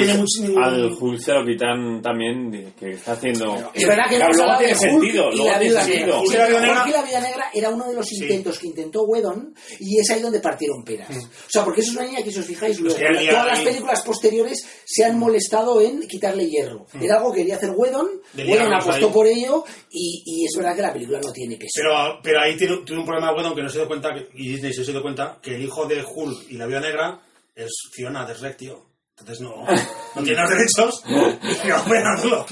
lo 1.32 1.46
quitan 1.46 2.02
también, 2.02 2.74
que 2.80 2.92
está 2.92 3.14
haciendo... 3.14 3.72
Es 3.74 3.88
verdad 3.88 4.04
que 4.12 4.18
Claro, 4.18 4.34
luego 4.34 4.58
tiene 4.58 4.74
Hulk 4.74 4.82
sentido, 4.82 5.32
y 5.32 5.36
luego 5.36 5.52
la 5.52 5.60
tiene 5.60 5.84
sentido. 5.84 6.22
Negra. 6.22 6.84
Hulk 6.84 6.88
y 6.88 7.12
la 7.12 7.52
era 7.54 7.70
uno 7.70 7.88
de 7.88 7.94
los 7.96 8.12
intentos 8.12 8.60
que 8.60 8.68
intentó 8.68 9.04
Whedon 9.04 9.56
y 9.80 10.00
es 10.00 10.10
ahí 10.10 10.22
donde 10.22 10.40
partieron 10.40 10.84
peras. 10.84 11.10
O 11.10 11.50
sea, 11.50 11.64
porque 11.64 11.82
eso 11.82 11.92
es 11.92 11.98
una 11.98 12.06
línea 12.06 12.24
que 12.24 12.32
si 12.32 12.40
os 12.40 12.46
fijáis 12.46 12.80
luego, 12.80 12.98
todas 12.98 13.48
las 13.48 13.60
películas 13.60 14.02
posteriores 14.02 14.66
se 14.86 15.04
han 15.04 15.18
molestado 15.18 15.82
en 15.82 16.08
quitarle 16.08 16.48
hierro. 16.48 16.86
Era 17.00 17.18
algo 17.18 17.32
que 17.32 17.40
quería 17.40 17.56
hacer 17.56 17.72
Whedon, 17.72 18.08
Whedon 18.36 18.74
apostó 18.74 19.12
por 19.12 19.28
ello 19.28 19.64
y, 19.90 20.24
y 20.26 20.46
es 20.46 20.52
verdad 20.56 20.76
que 20.76 20.82
la 20.82 20.94
película 20.94 21.20
no 21.22 21.32
tiene 21.32 21.58
peso. 21.58 21.72
Pero, 21.76 22.20
pero 22.22 22.42
ahí 22.42 22.56
tiene, 22.56 22.78
tiene 22.86 23.02
un 23.02 23.08
problema 23.08 23.34
bueno 23.34 23.56
que 23.56 23.64
no 23.64 23.70
se 23.70 23.80
dio 23.80 23.88
cuenta, 23.88 24.10
y 24.34 24.52
Disney 24.52 24.74
se 24.74 24.84
dio 24.84 25.02
cuenta, 25.02 25.40
que 25.42 25.56
el 25.56 25.64
hijo 25.64 25.86
de 25.86 26.04
Hulk 26.04 26.50
y 26.50 26.58
la 26.58 26.66
Viuda 26.66 26.82
Negra 26.82 27.22
es 27.56 27.72
Fiona 27.92 28.26
de 28.26 28.54
tío. 28.54 28.86
Entonces 29.20 29.42
no, 29.42 29.66
no 30.16 30.24
tiene 30.24 30.42
los 30.42 30.50
derechos 30.50 31.04
y 31.06 31.68
no 31.68 31.84
pueden 31.88 32.08
hacerlo. 32.08 32.46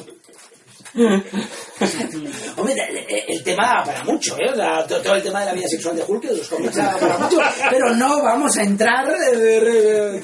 Hombre, 2.57 2.75
el, 3.07 3.35
el 3.37 3.43
tema 3.43 3.83
para 3.85 4.03
mucho, 4.03 4.35
¿eh? 4.37 4.51
Todo 4.87 5.15
el 5.15 5.23
tema 5.23 5.39
de 5.41 5.45
la 5.47 5.53
vida 5.53 5.67
sexual 5.67 5.95
de 5.95 6.03
Hulk, 6.07 6.23
de 6.23 6.37
los 6.37 6.47
cómics 6.49 6.75
para 6.77 7.17
mucho, 7.17 7.39
pero 7.69 7.93
no 7.95 8.21
vamos 8.21 8.57
a 8.57 8.63
entrar. 8.63 9.07
eh, 9.33 10.21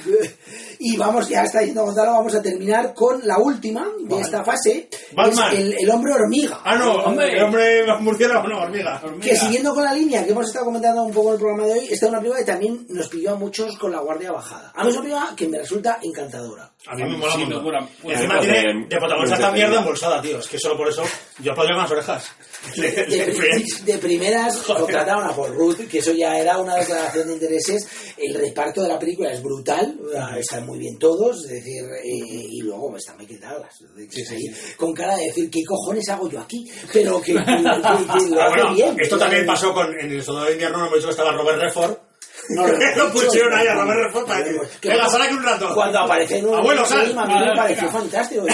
Y 0.80 0.97
vamos, 0.97 1.30
ya 1.30 1.43
está 1.43 1.59
diciendo 1.59 1.86
Gonzalo, 1.86 2.11
vamos 2.11 2.36
a 2.36 2.41
terminar 2.41 2.93
con 2.93 3.26
la 3.26 3.38
última 3.38 3.88
de 4.01 4.20
esta 4.20 4.43
fase, 4.43 4.89
es 4.91 5.38
el, 5.53 5.76
el 5.80 5.89
hombre 5.89 6.13
hormiga. 6.13 6.59
Ah, 6.66 6.76
no, 6.78 6.95
Hombre. 6.95 7.38
el 7.38 7.43
hombre 7.43 7.86
murciélago, 8.01 8.47
no, 8.47 8.59
hormiga. 8.61 9.01
Que 9.22 9.36
siguiendo 9.38 9.74
con 9.74 9.84
la 9.86 9.93
línea 9.93 10.26
que 10.26 10.32
hemos 10.32 10.47
estado 10.47 10.66
comentando 10.66 11.03
un 11.03 11.13
poco 11.13 11.30
en 11.30 11.34
el 11.36 11.39
programa 11.39 11.66
de 11.68 11.74
hoy, 11.80 11.88
esta 11.89 12.05
es 12.05 12.09
una 12.09 12.20
película 12.20 12.39
que 12.41 12.51
también 12.51 12.86
nos 12.89 13.07
pilló 13.07 13.32
a 13.32 13.36
muchos 13.36 13.78
con 13.78 13.91
la 13.91 13.99
guardia 13.99 14.32
bajada. 14.34 14.74
A 14.76 14.84
mí 14.84 14.89
es 14.89 14.95
una 14.97 15.03
película 15.03 15.34
que 15.36 15.47
me 15.47 15.57
resulta 15.59 15.99
encantadora. 16.01 16.72
A 16.88 16.95
mí 16.95 17.03
me 17.03 17.17
mola 17.17 17.33
Sí, 17.33 17.39
mucho. 17.45 17.55
me. 17.61 17.88
Y 18.03 18.11
encima 18.11 18.38
Pues 18.38 18.47
tiene 18.49 18.73
de- 18.73 18.86
de 18.88 18.97
protagonista 18.97 19.36
esta 19.36 19.47
de- 19.51 19.53
mierda 19.57 19.79
embolsada, 19.79 20.21
tío. 20.21 20.39
Es 20.39 20.47
que 20.47 20.59
solo 20.59 20.77
por 20.77 20.88
eso 20.89 21.03
yo 21.39 21.53
podría 21.55 21.73
con 21.75 21.81
las 21.83 21.91
orejas. 21.91 22.31
De, 22.75 23.33
pri- 23.38 23.65
de 23.86 23.97
primeras 23.99 24.57
contrataron 24.57 25.23
a 25.23 25.36
Paul 25.36 25.53
Rudd, 25.55 25.88
que 25.88 25.99
eso 25.99 26.11
ya 26.13 26.38
era 26.39 26.57
una 26.57 26.75
declaración 26.77 27.27
de 27.27 27.33
intereses. 27.33 27.88
El 28.17 28.33
reparto 28.33 28.81
de 28.81 28.88
la 28.89 28.97
película 28.97 29.31
es 29.31 29.41
brutal, 29.43 29.99
están 30.39 30.65
muy 30.65 30.79
bien 30.79 30.97
todos, 30.97 31.43
es 31.45 31.51
decir, 31.51 31.83
eh, 32.03 32.47
y 32.51 32.61
luego 32.61 32.95
está 32.97 33.13
Michael 33.15 33.39
Douglas, 33.39 33.75
ahí, 34.31 34.75
con 34.77 34.93
cara 34.93 35.15
de 35.15 35.25
decir, 35.25 35.49
¿qué 35.51 35.63
cojones 35.63 36.07
hago 36.09 36.27
yo 36.29 36.39
aquí? 36.39 36.65
Pero 36.91 37.21
que, 37.21 37.33
que- 37.33 37.39
que- 37.41 37.43
que 37.43 37.45
lo 38.29 38.41
hace 38.41 38.49
bueno, 38.55 38.73
bien. 38.73 38.95
esto 38.99 39.17
también 39.17 39.45
pasó 39.45 39.71
con 39.73 39.88
en 39.99 40.11
el 40.11 40.23
soldado 40.23 40.47
de 40.47 40.53
invierno, 40.53 40.77
no 40.79 40.86
hemos 40.86 40.95
dicho 40.97 41.07
que 41.07 41.11
estaba 41.11 41.31
Robert 41.33 41.59
Redford. 41.61 41.97
No, 42.50 42.68
lo 42.98 43.12
pusieron 43.12 43.54
ahí 43.54 43.68
a 43.68 43.76
Robert 43.76 44.80
Que 44.80 44.89
venga, 44.89 45.10
sal 45.10 45.22
aquí 45.22 45.34
un 45.34 45.43
rato. 45.43 45.74
Cuando 45.74 46.00
aparece 46.00 46.38
en 46.39 46.48
un 46.48 46.56
Abuelo, 46.56 46.86
sal. 46.86 47.18
a 47.18 47.26
mí 47.26 47.34
me 47.39 47.56
pareció 47.56 47.89
fantástico. 47.89 48.46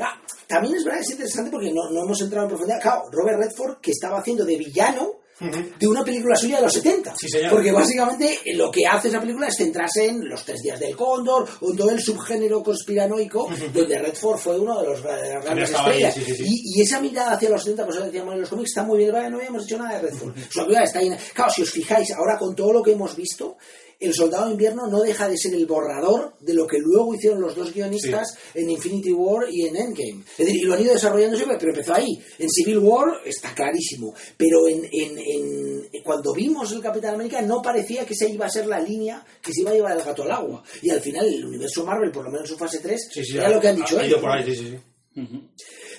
Ah, 0.00 0.18
También 0.46 0.76
es 0.76 0.84
verdad, 0.84 1.00
es 1.00 1.10
interesante 1.10 1.50
porque 1.50 1.72
no, 1.72 1.90
no 1.90 2.04
hemos 2.04 2.20
entrado 2.20 2.44
en 2.44 2.48
profundidad. 2.48 2.80
Claro, 2.80 3.02
Robert 3.12 3.38
Redford, 3.38 3.80
que 3.80 3.90
estaba 3.90 4.18
haciendo 4.18 4.44
de 4.44 4.56
villano 4.56 5.23
de 5.40 5.86
una 5.88 6.04
película 6.04 6.36
suya 6.36 6.56
de 6.56 6.62
los 6.62 6.72
70. 6.72 7.14
Sí, 7.16 7.28
señor. 7.28 7.50
Porque 7.50 7.72
básicamente 7.72 8.38
lo 8.54 8.70
que 8.70 8.86
hace 8.86 9.08
esa 9.08 9.20
película 9.20 9.48
es 9.48 9.56
centrarse 9.56 10.06
en 10.06 10.28
los 10.28 10.44
tres 10.44 10.62
días 10.62 10.78
del 10.78 10.94
cóndor 10.96 11.48
o 11.60 11.70
en 11.70 11.76
todo 11.76 11.90
el 11.90 12.00
subgénero 12.00 12.62
conspiranoico, 12.62 13.48
donde 13.72 13.98
Redford 13.98 14.38
fue 14.38 14.60
uno 14.60 14.80
de 14.80 14.86
los 14.88 15.02
de 15.02 15.40
grandes 15.42 15.74
ahí, 15.74 16.02
estrellas. 16.02 16.40
Y, 16.40 16.78
y 16.78 16.82
esa 16.82 17.00
mirada 17.00 17.32
hacia 17.32 17.50
los 17.50 17.62
70, 17.62 17.84
pues 17.84 18.04
decíamos 18.04 18.34
en 18.34 18.40
los 18.42 18.48
cómics, 18.48 18.70
está 18.70 18.84
muy 18.84 18.98
bien. 18.98 19.12
Vale, 19.12 19.30
no 19.30 19.38
habíamos 19.38 19.64
hecho 19.64 19.78
nada 19.78 19.98
de 19.98 20.08
Redford. 20.08 20.34
Su 20.50 20.60
está 20.70 20.98
ahí. 21.00 21.10
Claro, 21.34 21.52
si 21.52 21.62
os 21.62 21.70
fijáis, 21.70 22.12
ahora 22.12 22.38
con 22.38 22.54
todo 22.54 22.72
lo 22.72 22.82
que 22.82 22.92
hemos 22.92 23.16
visto, 23.16 23.56
el 24.00 24.12
Soldado 24.14 24.46
de 24.46 24.52
Invierno 24.52 24.86
no 24.86 25.00
deja 25.00 25.28
de 25.28 25.36
ser 25.36 25.54
el 25.54 25.66
borrador 25.66 26.34
de 26.40 26.54
lo 26.54 26.66
que 26.66 26.78
luego 26.78 27.14
hicieron 27.14 27.40
los 27.40 27.54
dos 27.56 27.72
guionistas 27.72 28.36
en 28.54 28.70
Infinity 28.70 29.12
War 29.12 29.46
y 29.50 29.66
en 29.66 29.76
Endgame. 29.76 30.22
Es 30.38 30.46
decir, 30.46 30.56
y 30.62 30.64
lo 30.64 30.74
han 30.74 30.82
ido 30.82 30.92
desarrollando 30.92 31.36
siempre, 31.36 31.56
pero 31.58 31.72
empezó 31.72 31.94
ahí. 31.94 32.18
En 32.38 32.48
Civil 32.50 32.78
War 32.78 33.06
está 33.24 33.54
clarísimo, 33.54 34.14
pero 34.36 34.68
en, 34.68 34.84
en- 34.90 35.18
en- 35.18 36.02
cuando 36.02 36.32
vimos 36.34 36.70
el 36.72 36.80
Capitán 36.80 37.14
América 37.14 37.40
no 37.42 37.62
parecía 37.62 38.04
que 38.04 38.14
esa 38.14 38.26
iba 38.28 38.46
a 38.46 38.50
ser 38.50 38.66
la 38.66 38.80
línea 38.80 39.24
que 39.42 39.52
se 39.52 39.62
iba 39.62 39.70
a 39.70 39.74
llevar 39.74 39.96
el 39.96 40.04
gato 40.04 40.22
al 40.22 40.32
agua. 40.32 40.62
Y 40.82 40.90
al 40.90 41.00
final 41.00 41.26
el 41.26 41.44
universo 41.44 41.84
Marvel, 41.84 42.10
por 42.10 42.24
lo 42.24 42.30
menos 42.30 42.48
en 42.48 42.54
su 42.54 42.58
fase 42.58 42.80
3, 42.80 43.08
Sí, 43.12 43.24
sí, 43.24 43.36
era 43.36 43.48
lo 43.48 43.60
que 43.60 43.68
han 43.68 43.76
dicho 43.76 43.98
ha 43.98 44.06
ido 44.06 44.16
ellos, 44.16 44.20
por 44.20 44.28
¿no? 44.30 44.34
ahí, 44.36 44.44
sí, 44.44 44.56
sí. 44.56 44.68
sí. 45.14 45.24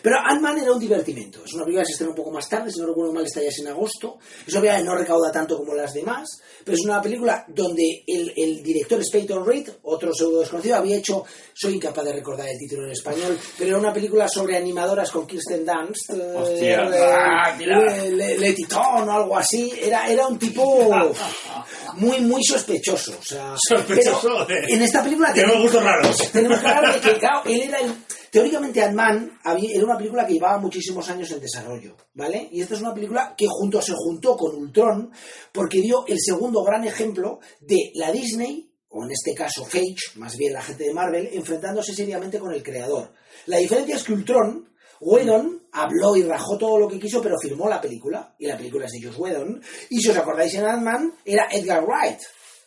Pero 0.05 0.17
Ant-Man 0.23 0.59
era 0.59 0.71
un 0.71 0.77
divertimento. 0.79 1.43
Es 1.43 1.53
una 1.53 1.63
película 1.63 1.81
que 1.81 1.87
se 1.87 1.91
estrena 1.93 2.11
un 2.11 2.15
poco 2.15 2.29
más 2.29 2.47
tarde, 2.47 2.71
si 2.71 2.79
no 2.79 2.85
recuerdo 2.85 3.11
mal, 3.11 3.25
está 3.25 3.41
ya 3.41 3.49
en 3.57 3.67
agosto. 3.69 4.19
Es 4.45 4.53
obvio 4.55 4.71
que 4.71 4.83
no 4.83 4.95
recauda 4.95 5.31
tanto 5.31 5.57
como 5.57 5.73
las 5.73 5.95
demás, 5.95 6.27
pero 6.63 6.77
es 6.77 6.85
una 6.85 7.01
película 7.01 7.43
donde 7.47 8.03
el, 8.05 8.31
el 8.37 8.61
director 8.61 9.01
es 9.01 9.09
Peyton 9.09 9.43
Reed, 9.43 9.67
otro 9.81 10.13
pseudo 10.13 10.41
desconocido, 10.41 10.75
había 10.75 10.97
hecho, 10.97 11.25
soy 11.55 11.73
incapaz 11.73 12.05
de 12.05 12.13
recordar 12.13 12.47
el 12.47 12.57
título 12.59 12.85
en 12.85 12.91
español, 12.91 13.35
pero 13.57 13.71
era 13.71 13.79
una 13.79 13.91
película 13.93 14.27
sobre 14.29 14.57
animadoras 14.57 15.09
con 15.09 15.25
Kirsten 15.25 15.65
Dunst, 15.65 16.11
eh, 16.11 16.33
Hostia. 16.35 16.83
eh, 16.83 17.01
Ah. 17.01 17.55
Le- 17.57 18.37
Le- 18.37 18.55
o 18.75 19.11
algo 19.11 19.37
así. 19.37 19.73
Era, 19.81 20.07
era 20.07 20.27
un 20.27 20.37
tipo 20.37 20.87
muy, 21.95 22.19
muy 22.21 22.43
sospechoso. 22.43 23.13
O 23.19 23.23
sea, 23.23 23.55
Sospechoso, 23.57 24.45
pero 24.47 24.67
en 24.67 24.81
esta 24.81 25.03
película 25.03 25.33
Tenemos 25.33 25.55
tenemos- 25.55 25.61
gustos 25.63 25.83
raros. 25.83 26.31
tenemos 26.31 26.59
que 26.59 26.67
hablar 26.67 27.01
de 27.01 27.09
que, 27.11 27.17
claro, 27.19 27.41
él 27.45 27.61
era 27.61 27.79
el... 27.79 27.93
Teóricamente 28.35 28.83
Ant-Man 28.83 29.39
era 29.45 29.85
una 29.85 29.97
película 29.97 30.27
que 30.27 30.33
llevaba 30.33 30.57
muchísimos 30.57 31.09
años 31.09 31.31
en 31.31 31.39
desarrollo, 31.39 31.95
¿vale? 32.15 32.49
Y 32.51 32.59
esta 32.59 32.75
es 32.75 32.81
una 32.81 32.93
película 32.93 33.33
que 33.37 33.45
junto 33.47 33.81
se 33.81 33.93
juntó 33.95 34.35
con 34.35 34.57
Ultron 34.57 35.09
porque 35.53 35.79
dio 35.79 36.05
el 36.05 36.17
segundo 36.19 36.61
gran 36.61 36.85
ejemplo 36.85 37.39
de 37.61 37.93
la 37.93 38.11
Disney, 38.11 38.69
o 38.89 39.05
en 39.05 39.11
este 39.11 39.33
caso 39.33 39.63
Cage, 39.63 39.95
más 40.15 40.35
bien 40.35 40.51
la 40.51 40.61
gente 40.61 40.83
de 40.83 40.93
Marvel, 40.93 41.29
enfrentándose 41.31 41.95
seriamente 41.95 42.37
con 42.37 42.53
el 42.53 42.61
creador. 42.61 43.13
La 43.45 43.55
diferencia 43.55 43.95
es 43.95 44.03
que 44.03 44.11
Ultron, 44.11 44.67
Whedon 44.99 45.69
habló 45.71 46.17
y 46.17 46.23
rajó 46.23 46.57
todo 46.57 46.77
lo 46.77 46.89
que 46.89 46.99
quiso, 46.99 47.21
pero 47.21 47.37
firmó 47.41 47.69
la 47.69 47.79
película, 47.79 48.35
y 48.37 48.47
la 48.47 48.57
película 48.57 48.85
es 48.85 48.91
de 48.91 49.07
Joss 49.07 49.17
Whedon, 49.17 49.61
y 49.91 50.01
si 50.01 50.09
os 50.09 50.17
acordáis 50.17 50.53
en 50.55 50.65
Ant-Man, 50.65 51.13
era 51.23 51.47
Edgar 51.49 51.85
Wright, 51.85 52.19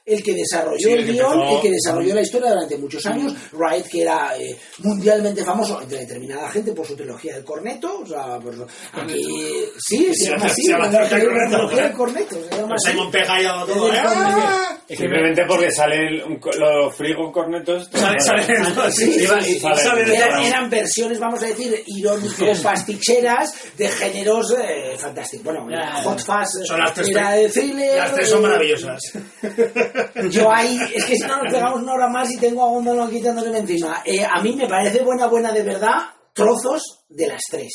el 0.09 0.23
que 0.23 0.35
desarrolló 0.35 0.79
Sí, 0.89 0.93
el 0.93 1.01
el 1.01 1.13
guion, 1.13 1.33
empezó- 1.35 1.57
el 1.57 1.63
que 1.63 1.71
desarrolló 1.71 2.15
la 2.15 2.23
historia 2.23 2.51
durante 2.51 2.79
muchos 2.79 3.07
años. 3.07 3.35
Wright, 3.53 3.87
que 3.87 4.03
era 4.03 4.37
eh, 4.39 4.57
mundialmente 4.79 5.45
famoso 5.45 5.81
entre 5.83 5.99
determinada 5.99 6.51
gente 6.51 6.73
por 6.73 6.87
su 6.87 6.97
trilogía 6.97 7.35
del 7.35 7.45
corneto. 7.45 8.01
O 8.01 8.07
sea, 8.07 8.39
por, 8.39 8.55
aquí, 8.93 9.25
sí, 9.79 10.15
se 10.15 10.31
llama 10.31 10.47
así, 10.47 10.63
se 10.63 10.73
llama 10.73 10.87
la, 10.89 11.09
trilogía 11.09 11.19
del 11.19 11.29
corneto, 11.29 11.57
trilogía 11.57 11.83
del 11.85 11.93
corneto. 11.93 12.35
Se 12.45 12.51
llama 12.57 12.69
Pues 12.69 12.81
así. 12.85 12.91
Simon 12.91 13.11
Pega 13.11 13.43
y 13.43 13.45
hago 13.45 13.67
todo. 13.67 13.93
¿eh? 13.93 14.01
corneto. 14.03 14.49
Simplemente 14.89 15.45
porque 15.47 15.71
sale 15.71 15.97
el, 15.97 16.23
un 16.25 16.39
co- 16.39 16.51
los 16.53 16.95
frigo 16.97 17.31
cornetos. 17.31 17.91
Eran, 19.29 20.71
versiones, 20.71 21.19
vamos 21.19 21.43
a 21.43 21.47
decir, 21.47 21.83
irónicos, 21.87 22.59
pasticheras 22.63 23.53
de 23.77 23.89
géneros 23.89 24.55
eh, 24.59 24.95
fantásticos. 24.97 25.55
Bueno. 25.65 25.79
Hot 26.05 26.21
Fuzz 26.21 26.67
Son 26.67 26.79
las 26.81 26.95
tres, 26.95 27.09
era 27.09 27.33
de 27.33 27.49
thriller. 27.49 27.97
las 27.99 28.15
tres 28.15 28.29
son 28.29 28.43
maravillosas. 28.43 29.01
Yo 30.30 30.51
ahí, 30.53 30.78
es 30.94 31.05
que 31.05 31.16
si 31.16 31.22
no 31.22 31.42
nos 31.42 31.53
pegamos 31.53 31.82
una 31.82 31.94
hora 31.94 32.09
más 32.09 32.30
y 32.30 32.36
tengo 32.38 32.62
a 32.62 32.68
uno 32.70 33.09
quitándose 33.09 33.57
encima. 33.57 34.03
Eh, 34.05 34.24
a 34.24 34.40
mí 34.42 34.55
me 34.55 34.68
parece 34.68 35.01
buena, 35.03 35.26
buena 35.26 35.53
de 35.53 35.62
verdad, 35.62 35.96
trozos 36.32 37.05
de 37.09 37.26
las 37.28 37.42
tres. 37.51 37.72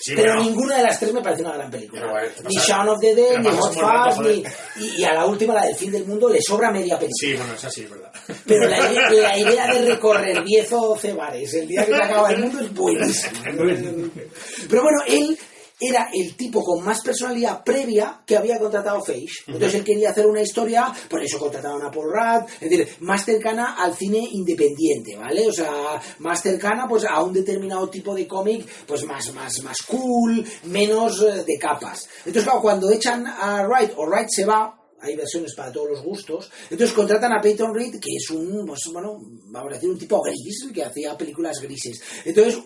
Sí, 0.00 0.12
pero 0.14 0.34
bueno. 0.36 0.48
ninguna 0.48 0.76
de 0.76 0.84
las 0.84 1.00
tres 1.00 1.12
me 1.12 1.20
parece 1.20 1.42
una 1.42 1.54
gran 1.54 1.70
película. 1.72 2.02
Pero, 2.02 2.30
te 2.32 2.48
ni 2.48 2.54
Shaun 2.54 2.88
of 2.88 3.00
the 3.00 3.14
Dead, 3.16 3.32
te 3.32 3.38
ni 3.40 3.48
Hot 3.48 3.74
Fuzz, 3.74 4.18
ni... 4.20 4.44
Y, 4.84 5.00
y 5.00 5.04
a 5.04 5.12
la 5.12 5.26
última, 5.26 5.54
la 5.54 5.64
del 5.66 5.74
fin 5.74 5.90
del 5.90 6.06
mundo, 6.06 6.28
le 6.28 6.40
sobra 6.40 6.70
media 6.70 6.96
película. 6.96 7.18
Sí, 7.20 7.34
bueno, 7.36 7.54
es 7.54 7.64
así, 7.64 7.82
es 7.82 7.90
verdad. 7.90 8.12
Pero 8.46 8.68
la, 8.68 8.78
ide- 8.78 9.20
la 9.20 9.36
idea 9.36 9.66
de 9.66 9.82
recorrer 9.90 10.44
10 10.44 10.72
o 10.74 10.88
12 10.90 11.12
bares 11.14 11.52
el 11.54 11.66
día 11.66 11.84
que 11.84 11.96
se 11.96 12.02
acaba 12.02 12.30
el 12.30 12.38
mundo 12.44 12.60
es 12.60 12.72
buenísima. 12.72 13.40
Pero 14.70 14.82
bueno, 14.82 14.98
él 15.08 15.36
era 15.80 16.10
el 16.12 16.34
tipo 16.34 16.62
con 16.62 16.84
más 16.84 17.02
personalidad 17.02 17.62
previa 17.62 18.22
que 18.26 18.36
había 18.36 18.58
contratado 18.58 19.02
Feige. 19.02 19.44
Entonces 19.46 19.74
él 19.74 19.84
quería 19.84 20.10
hacer 20.10 20.26
una 20.26 20.42
historia, 20.42 20.92
por 21.08 21.22
eso 21.22 21.38
contrataron 21.38 21.82
a 21.82 21.90
Paul 21.90 22.12
Rudd, 22.12 22.50
es 22.60 22.70
decir, 22.70 22.88
más 23.00 23.24
cercana 23.24 23.76
al 23.78 23.94
cine 23.94 24.18
independiente, 24.32 25.16
¿vale? 25.16 25.46
O 25.46 25.52
sea, 25.52 26.00
más 26.18 26.42
cercana 26.42 26.86
pues 26.88 27.04
a 27.04 27.22
un 27.22 27.32
determinado 27.32 27.88
tipo 27.88 28.14
de 28.14 28.26
cómic, 28.26 28.66
pues 28.86 29.04
más, 29.04 29.32
más, 29.34 29.62
más 29.62 29.78
cool, 29.82 30.44
menos 30.64 31.22
eh, 31.22 31.44
de 31.44 31.58
capas. 31.58 32.08
Entonces, 32.18 32.44
claro, 32.44 32.60
cuando 32.60 32.90
echan 32.90 33.26
a 33.26 33.66
Wright 33.66 33.92
o 33.96 34.06
Wright 34.06 34.28
se 34.28 34.44
va, 34.44 34.74
hay 35.00 35.16
versiones 35.16 35.54
para 35.54 35.72
todos 35.72 35.90
los 35.90 36.02
gustos. 36.02 36.50
Entonces 36.70 36.94
contratan 36.94 37.32
a 37.32 37.40
Peyton 37.40 37.74
Reed, 37.74 38.00
que 38.00 38.16
es 38.16 38.30
un, 38.30 38.66
pues, 38.66 38.80
bueno, 38.92 39.18
vamos 39.46 39.72
a 39.72 39.74
decir, 39.74 39.88
un 39.88 39.98
tipo 39.98 40.20
gris, 40.22 40.66
que 40.74 40.82
hacía 40.82 41.16
películas 41.16 41.60
grises. 41.60 42.00
Entonces, 42.24 42.58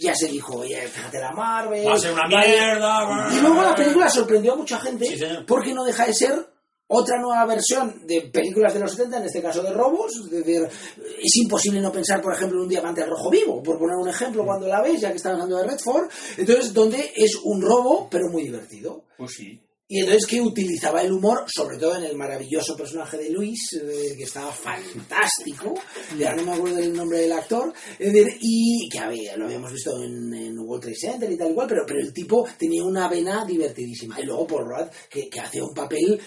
ya 0.00 0.14
se 0.14 0.28
dijo, 0.28 0.56
oye, 0.56 0.80
fíjate 0.88 1.20
la 1.20 1.32
Marvel. 1.32 1.86
Va 1.86 1.94
a 1.94 1.98
ser 1.98 2.12
una 2.12 2.26
mierda. 2.26 3.28
Y 3.32 3.40
luego 3.40 3.62
la 3.62 3.74
película 3.74 4.08
sorprendió 4.08 4.54
a 4.54 4.56
mucha 4.56 4.78
gente, 4.78 5.06
Sí, 5.06 5.24
porque 5.46 5.72
no 5.72 5.84
deja 5.84 6.06
de 6.06 6.14
ser 6.14 6.46
otra 6.88 7.18
nueva 7.18 7.44
versión 7.46 8.06
de 8.06 8.22
películas 8.32 8.74
de 8.74 8.80
los 8.80 8.92
70, 8.92 9.18
en 9.18 9.24
este 9.24 9.42
caso 9.42 9.62
de 9.62 9.72
robos. 9.72 10.12
Es 10.24 10.30
decir, 10.30 10.62
es 10.62 11.36
imposible 11.36 11.80
no 11.80 11.90
pensar, 11.90 12.20
por 12.20 12.34
ejemplo, 12.34 12.58
en 12.58 12.64
un 12.64 12.68
diamante 12.68 13.04
rojo 13.04 13.30
vivo, 13.30 13.62
por 13.62 13.78
poner 13.78 13.96
un 13.96 14.08
ejemplo 14.08 14.44
cuando 14.44 14.68
la 14.68 14.82
ves, 14.82 15.00
ya 15.00 15.10
que 15.10 15.16
estamos 15.16 15.40
hablando 15.40 15.58
de 15.58 15.68
Redford. 15.68 16.08
Entonces, 16.36 16.72
donde 16.72 17.12
es 17.14 17.36
un 17.42 17.60
robo, 17.60 18.08
pero 18.10 18.28
muy 18.30 18.44
divertido. 18.44 19.04
Pues 19.16 19.32
sí. 19.32 19.60
Y 19.88 20.00
entonces 20.00 20.26
que 20.26 20.40
utilizaba 20.40 21.02
el 21.02 21.12
humor, 21.12 21.44
sobre 21.46 21.78
todo 21.78 21.96
en 21.96 22.04
el 22.04 22.16
maravilloso 22.16 22.76
personaje 22.76 23.18
de 23.18 23.30
Luis, 23.30 23.60
eh, 23.74 24.14
que 24.16 24.24
estaba 24.24 24.50
fantástico, 24.50 25.74
ya 26.18 26.34
no 26.34 26.42
me 26.42 26.54
acuerdo 26.54 26.76
del 26.76 26.92
nombre 26.92 27.20
del 27.20 27.30
actor, 27.30 27.72
y 28.00 28.88
que 28.88 28.98
había, 28.98 29.36
lo 29.36 29.44
habíamos 29.44 29.72
visto 29.72 30.02
en, 30.02 30.34
en 30.34 30.58
World 30.58 30.82
Trade 30.82 30.96
Center 30.96 31.30
y 31.30 31.36
tal 31.36 31.50
igual, 31.50 31.68
pero, 31.68 31.84
pero 31.86 32.00
el 32.00 32.12
tipo 32.12 32.44
tenía 32.58 32.82
una 32.82 33.08
vena 33.08 33.44
divertidísima. 33.44 34.20
Y 34.20 34.24
luego 34.24 34.44
por 34.44 34.66
Rudd, 34.66 34.88
que, 35.08 35.28
que 35.28 35.38
hace 35.40 35.62
un 35.62 35.72
papel 35.72 36.20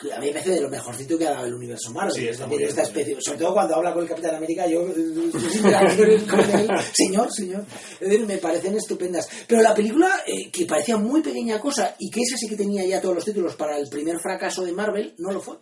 que 0.00 0.12
a 0.12 0.20
mí 0.20 0.26
me 0.26 0.32
parece 0.32 0.50
de 0.50 0.60
lo 0.60 0.68
mejorcito 0.68 1.16
que 1.16 1.26
ha 1.26 1.32
dado 1.32 1.46
el 1.46 1.54
universo 1.54 1.90
Marvel. 1.92 2.14
Sí, 2.14 2.20
bien, 2.20 2.36
bien. 2.50 3.22
sobre 3.22 3.38
todo 3.38 3.54
cuando 3.54 3.76
habla 3.76 3.94
con 3.94 4.02
el 4.02 4.08
Capitán 4.08 4.34
América, 4.34 4.66
yo, 4.66 4.86
señor, 6.94 7.32
señor. 7.32 7.64
Me 8.26 8.36
parecen 8.36 8.76
estupendas. 8.76 9.28
Pero 9.46 9.62
la 9.62 9.74
película, 9.74 10.22
eh, 10.26 10.50
que 10.50 10.66
parecía 10.66 10.98
muy 10.98 11.22
pequeña 11.22 11.58
cosa 11.58 11.94
y 11.98 12.10
que 12.10 12.20
esa 12.20 12.36
sí 12.36 12.48
que 12.48 12.56
tenía 12.56 12.84
ya 12.84 12.97
todos 13.00 13.14
los 13.14 13.24
títulos 13.24 13.56
para 13.56 13.78
el 13.78 13.88
primer 13.88 14.18
fracaso 14.18 14.64
de 14.64 14.72
Marvel, 14.72 15.14
no 15.18 15.32
lo 15.32 15.40
fue. 15.40 15.56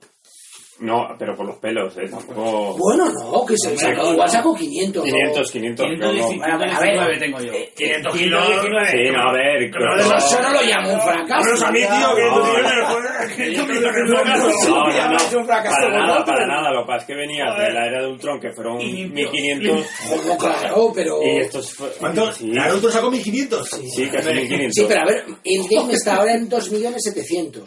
No, 0.79 1.09
pero 1.19 1.35
por 1.35 1.47
los 1.47 1.57
pelos, 1.57 1.97
¿eh? 1.97 2.07
Tampoco... 2.11 2.77
Bueno, 2.77 3.11
no, 3.11 3.47
que 3.47 3.55
se 3.57 3.69
Hombre, 3.71 3.81
sacó, 3.87 4.03
no, 4.03 4.13
igual 4.13 4.27
no. 4.27 4.33
sacó 4.33 4.55
500. 4.55 5.05
500, 5.05 5.51
500. 5.51 5.87
no, 5.89 6.13
no. 6.13 6.29
519 6.29 7.19
tengo 7.19 7.41
yo. 7.41 7.53
500 7.77 8.13
119. 8.13 8.63
kilos. 8.63 8.83
Sí, 8.91 9.11
no, 9.11 9.23
a 9.23 9.33
ver. 9.33 9.71
Pero 9.73 9.87
pero- 9.97 10.01
eso- 10.01 10.17
Eso 10.17 10.43
no 10.43 10.53
lo 10.53 10.63
llamo 10.63 10.93
un 10.93 11.01
fracaso. 11.01 11.29
Vámonos 11.29 11.63
a 11.63 11.71
mí, 11.73 11.81
tío, 11.81 12.15
que 12.15 12.23
tú 12.29 12.43
tienes 12.45 13.37
que 13.37 13.45
no 13.45 13.91
es 13.91 13.97
un 13.97 14.11
No, 14.11 14.25
no, 14.25 15.09
no, 15.11 15.17
Es 15.17 15.35
un 15.35 15.47
fracaso 15.47 15.77
para 15.81 16.07
nada, 16.07 16.25
para 16.27 16.47
nada. 16.47 16.71
Lo 16.73 16.81
que 16.83 16.87
pasa 16.89 16.99
es 17.01 17.05
que 17.07 17.15
venía 17.15 17.45
de 17.55 17.73
la 17.73 17.87
era 17.87 18.03
de 18.03 18.09
Ultron, 18.09 18.39
que 18.41 18.53
fueron 18.53 18.81
Y 18.81 18.93
limpio. 18.93 19.31
1500. 19.33 19.87
Como 20.11 20.37
claro, 20.39 20.93
pero... 20.95 21.23
Y 21.23 21.37
estos. 21.39 21.75
¿Cuánto? 21.99 22.33
Sí, 22.33 22.49
Naruto 22.49 22.91
sacó 22.91 23.11
1500. 23.11 23.69
sí, 23.71 24.09
casi 24.11 24.29
1500. 24.29 24.73
Sí, 24.75 24.85
pero 24.87 25.01
a 25.01 25.05
ver, 25.07 25.25
Endgame 25.43 25.95
está 25.95 26.17
ahora 26.17 26.35
en 26.35 26.51
2.700.000. 26.51 27.65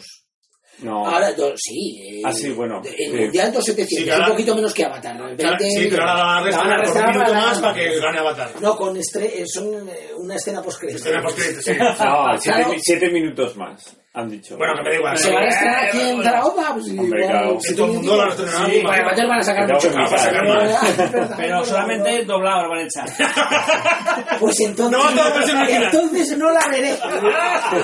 No, 0.82 1.06
Ahora, 1.06 1.32
do- 1.32 1.52
sí. 1.56 2.00
eh, 2.02 2.22
Ah, 2.24 2.32
sí, 2.32 2.50
bueno, 2.50 2.80
El 2.84 2.94
sí. 2.94 3.08
mundial 3.08 3.52
2.700, 3.52 3.86
Sí, 3.98 4.04
que 4.04 4.12
ahora- 4.12 4.26
un 4.26 4.30
poquito 4.32 4.54
menos 4.54 4.72
que 4.74 4.84
Avatar. 4.84 5.16
¿no? 5.16 5.36
Claro, 5.36 5.56
20 5.60 5.70
Sí, 5.80 5.88
pero 5.90 6.02
ahora 6.02 6.14
la 6.14 6.24
van 6.24 6.44
a 6.46 6.50
la 6.50 6.56
van 6.56 6.72
a 6.72 6.76
restar 6.78 7.04
para- 7.18 7.32
más 7.32 7.58
para 7.58 7.74
que 7.74 8.00
gane 8.00 8.18
Avatar. 8.18 8.50
No, 8.60 8.76
con 8.76 8.96
estre- 8.96 9.30
eh, 9.34 9.44
son 9.46 9.88
eh, 9.88 10.10
una 10.16 10.36
escena 10.36 10.62
post 10.62 10.82
Escena 10.84 11.22
post-crédito, 11.22 11.62
sí. 11.62 11.70
no, 11.78 12.38
siete, 12.38 12.58
Claro. 12.62 12.74
siete 12.80 13.10
minutos 13.10 13.56
más, 13.56 13.96
han 14.12 14.28
dicho. 14.28 14.56
Bueno, 14.56 14.74
que 14.76 14.82
me 14.82 14.90
da 14.90 14.96
igual. 14.96 15.16
¿Se 15.18 15.32
van 15.32 15.44
a 15.44 15.48
estrenar 15.48 15.84
aquí 15.84 16.00
en 16.00 16.22
Zaragoza? 16.24 16.72
Pues 16.74 16.88
Hombre, 16.90 17.04
igual, 17.04 17.30
claro. 17.30 17.60
si 17.60 17.76
todo 17.76 17.86
el 17.86 17.92
mundo 17.92 18.12
tiempo. 18.14 18.30
estrenará, 18.32 18.66
Sí, 18.66 18.76
imagino. 18.80 19.02
entonces 19.10 19.28
van 19.28 19.38
a 19.38 19.44
sacar 19.44 19.72
mucho 19.72 19.90
más. 19.94 21.30
Pero 21.36 21.64
solamente 21.64 22.24
doblado 22.24 22.62
lo 22.64 22.68
van 22.70 22.78
a 22.78 22.82
echar. 22.82 23.08
Pues 24.40 24.60
entonces, 24.60 24.98
No, 24.98 25.10
entonces 25.68 26.38
no 26.38 26.50
la 26.50 26.66
veré. 26.68 26.96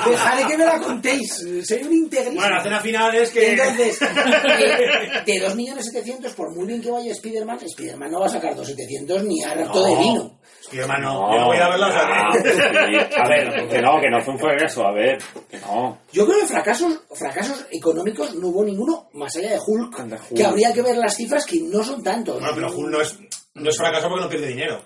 Dejaré 0.07 0.47
que 0.49 0.59
me 0.59 0.64
la 0.64 0.81
contéis. 0.81 1.33
Soy 1.64 1.83
un 1.85 1.93
integrista. 1.93 2.41
Bueno, 2.41 2.57
la 2.57 2.62
cena 2.62 2.81
final 2.81 3.14
es 3.14 3.31
que. 3.31 3.53
Entonces, 3.53 4.03
eh, 4.03 5.22
de 5.27 5.33
2.700.000, 5.49 6.35
por 6.35 6.55
muy 6.55 6.66
bien 6.66 6.83
que 6.83 6.91
vaya 6.91 7.12
Spider-Man, 7.12 7.59
Spider-Man 7.62 8.11
no 8.11 8.20
va 8.20 8.27
a 8.27 8.31
sacar 8.31 8.55
2.700 8.55 9.22
ni 9.22 9.43
a 9.45 9.55
rapto 9.55 9.85
de 9.85 9.97
vino. 9.97 10.39
Spiderman 10.64 11.01
no, 11.01 11.33
yo 11.33 11.39
no 11.41 11.47
voy 11.47 11.59
a 11.59 11.68
verla. 11.68 11.89
Ah. 11.95 13.22
A 13.22 13.29
ver, 13.29 13.68
que 13.68 13.81
no, 13.81 14.01
que 14.01 14.11
no 14.11 14.20
fue 14.20 14.35
un 14.35 14.41
fracaso, 14.41 14.85
a 14.85 14.93
ver, 14.93 15.16
que 15.49 15.59
no. 15.61 15.99
Yo 16.17 16.25
creo 16.27 16.41
que 16.41 16.47
fracasos, 16.47 16.99
fracasos 17.14 17.67
económicos 17.71 18.35
no 18.37 18.49
hubo 18.49 18.64
ninguno, 18.64 19.11
más 19.12 19.37
allá 19.37 19.51
de 19.51 19.59
Hulk, 19.67 20.35
que 20.35 20.45
habría 20.47 20.73
que 20.73 20.81
ver 20.81 20.97
las 20.97 21.14
cifras 21.14 21.45
que 21.45 21.61
no 21.61 21.85
son 21.85 22.03
tantos. 22.03 22.41
Bueno, 22.41 22.55
pero 22.55 22.73
Hulk 22.75 22.89
no 22.91 23.01
es, 23.03 23.19
no 23.53 23.69
es 23.69 23.77
fracaso 23.77 24.09
porque 24.09 24.25
no 24.25 24.31
pierde 24.31 24.47
dinero. 24.49 24.83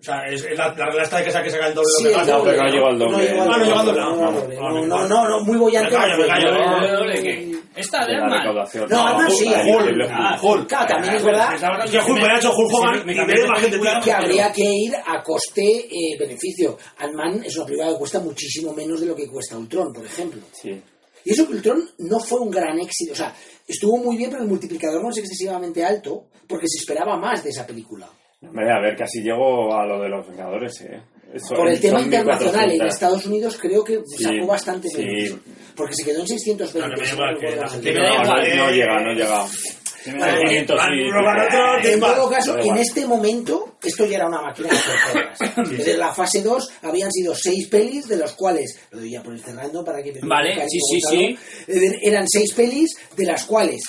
O 0.00 0.02
sea, 0.02 0.22
es, 0.26 0.44
es 0.44 0.58
la, 0.58 0.74
la 0.74 0.86
regla 0.86 1.02
está 1.04 1.18
de 1.18 1.24
que 1.26 1.30
saca 1.30 1.44
que 1.44 1.50
saca 1.50 1.68
el 1.68 1.74
doble 1.74 1.88
Sí, 1.96 2.04
de 2.04 2.10
lo 2.12 2.18
que. 2.24 2.26
No, 2.32 2.42
pero 2.44 2.62
no 2.62 2.68
llegó 2.70 2.86
al 2.88 2.98
doble. 2.98 3.32
No 3.32 3.42
Ah, 3.42 3.56
no 3.58 3.64
llegó 3.64 3.78
al 3.78 3.86
doble. 3.86 4.00
no, 4.00 4.06
Ah, 4.08 4.30
no, 4.32 4.70
no, 4.70 4.86
no, 4.86 5.08
no, 5.08 5.28
no, 5.28 5.40
muy 5.44 5.56
bollante. 5.58 5.90
Me 5.90 5.96
callo, 5.96 6.16
me 6.18 6.26
no 6.26 6.34
fue. 6.34 7.14
callo. 7.14 7.57
Esta 7.78 8.06
de 8.06 8.12
la 8.14 8.28
recaudación. 8.28 8.88
No, 8.88 9.30
sí, 9.30 9.46
Hulk. 9.46 10.08
Ah. 10.10 10.38
Claro, 10.68 10.86
también 10.86 11.14
es 11.14 11.24
verdad 11.24 11.50
que 11.90 11.98
Hulk 11.98 12.20
me 12.20 12.28
ha 12.28 12.38
hecho 12.38 12.52
Hulk 12.54 12.74
Hogan 12.74 13.06
me 13.06 13.12
y 13.12 13.16
cambié 13.16 13.36
ve 13.36 13.42
de 13.42 13.48
más 13.48 13.60
gente, 13.60 13.78
película, 13.78 14.00
tío. 14.00 14.04
que 14.04 14.12
habría 14.12 14.52
que 14.52 14.64
ir 14.64 14.94
a 14.96 15.22
coste-beneficio. 15.22 16.78
Ant-Man 16.98 17.42
es 17.44 17.56
una 17.56 17.66
película 17.66 17.90
que 17.90 17.98
cuesta 17.98 18.20
muchísimo 18.20 18.72
menos 18.72 19.00
de 19.00 19.06
lo 19.06 19.14
que 19.14 19.26
cuesta 19.28 19.56
Ultron, 19.56 19.92
por 19.92 20.04
ejemplo. 20.04 20.40
Sí. 20.52 20.82
Y 21.24 21.32
eso 21.32 21.46
que 21.46 21.54
Ultron 21.54 21.88
no 21.98 22.20
fue 22.20 22.40
un 22.40 22.50
gran 22.50 22.78
éxito. 22.78 23.12
O 23.12 23.16
sea, 23.16 23.34
estuvo 23.66 23.98
muy 23.98 24.16
bien, 24.16 24.30
pero 24.30 24.42
el 24.42 24.48
multiplicador 24.48 25.02
no 25.02 25.10
es 25.10 25.18
excesivamente 25.18 25.84
alto 25.84 26.26
porque 26.48 26.66
se 26.68 26.78
esperaba 26.78 27.16
más 27.16 27.44
de 27.44 27.50
esa 27.50 27.66
película. 27.66 28.08
Hombre, 28.40 28.70
a 28.70 28.80
ver, 28.80 28.96
casi 28.96 29.20
llego 29.20 29.74
a 29.74 29.84
lo 29.84 30.00
de 30.00 30.08
los 30.08 30.26
Vengadores, 30.26 30.80
eh. 30.82 31.02
Eso, 31.34 31.54
Por 31.54 31.68
el 31.68 31.78
tema 31.80 32.00
internacional, 32.00 32.64
en 32.70 32.78
1400. 32.78 32.94
Estados 32.94 33.26
Unidos 33.26 33.58
creo 33.60 33.84
que 33.84 34.00
Sí, 34.16 34.24
sacó 34.24 34.46
bastante 34.46 34.88
sí. 34.88 34.96
menos. 35.04 35.38
Porque 35.76 35.94
se 35.94 36.04
quedó 36.04 36.20
en 36.20 36.26
620. 36.26 36.88
No, 36.88 36.94
que 36.94 37.00
me 37.02 37.06
si 37.06 37.14
igual, 37.14 37.34
no 38.56 38.70
llega, 38.70 39.00
no 39.00 39.12
llega. 39.12 39.46
Vale, 40.18 40.40
500 40.46 40.80
y- 40.96 41.02
uno 41.10 41.22
para 41.24 41.44
otro, 41.44 41.90
En 41.90 42.00
todo 42.00 42.30
caso, 42.30 42.58
en 42.58 42.76
este 42.78 43.04
momento, 43.04 43.76
esto 43.82 44.06
ya 44.06 44.16
era 44.16 44.26
una 44.28 44.40
máquina 44.40 44.70
de. 44.70 45.76
Desde 45.76 45.98
la 45.98 46.14
fase 46.14 46.40
2 46.40 46.70
habían 46.82 47.12
sido 47.12 47.34
seis 47.34 47.66
pelis, 47.68 48.08
de 48.08 48.16
los 48.16 48.32
cuales, 48.32 48.78
lo 48.92 49.00
doy 49.00 49.10
ya 49.10 49.22
por 49.22 49.34
ir 49.34 49.42
cerrando 49.44 49.84
para 49.84 50.02
que 50.02 50.12
me 50.14 50.20
Vale, 50.22 50.54
sí, 50.68 50.78
sí, 50.80 51.00
sí. 51.10 51.38
Eran 52.02 52.26
seis 52.26 52.54
pelis, 52.54 52.96
de 53.16 53.26
las 53.26 53.44
cuales 53.44 53.82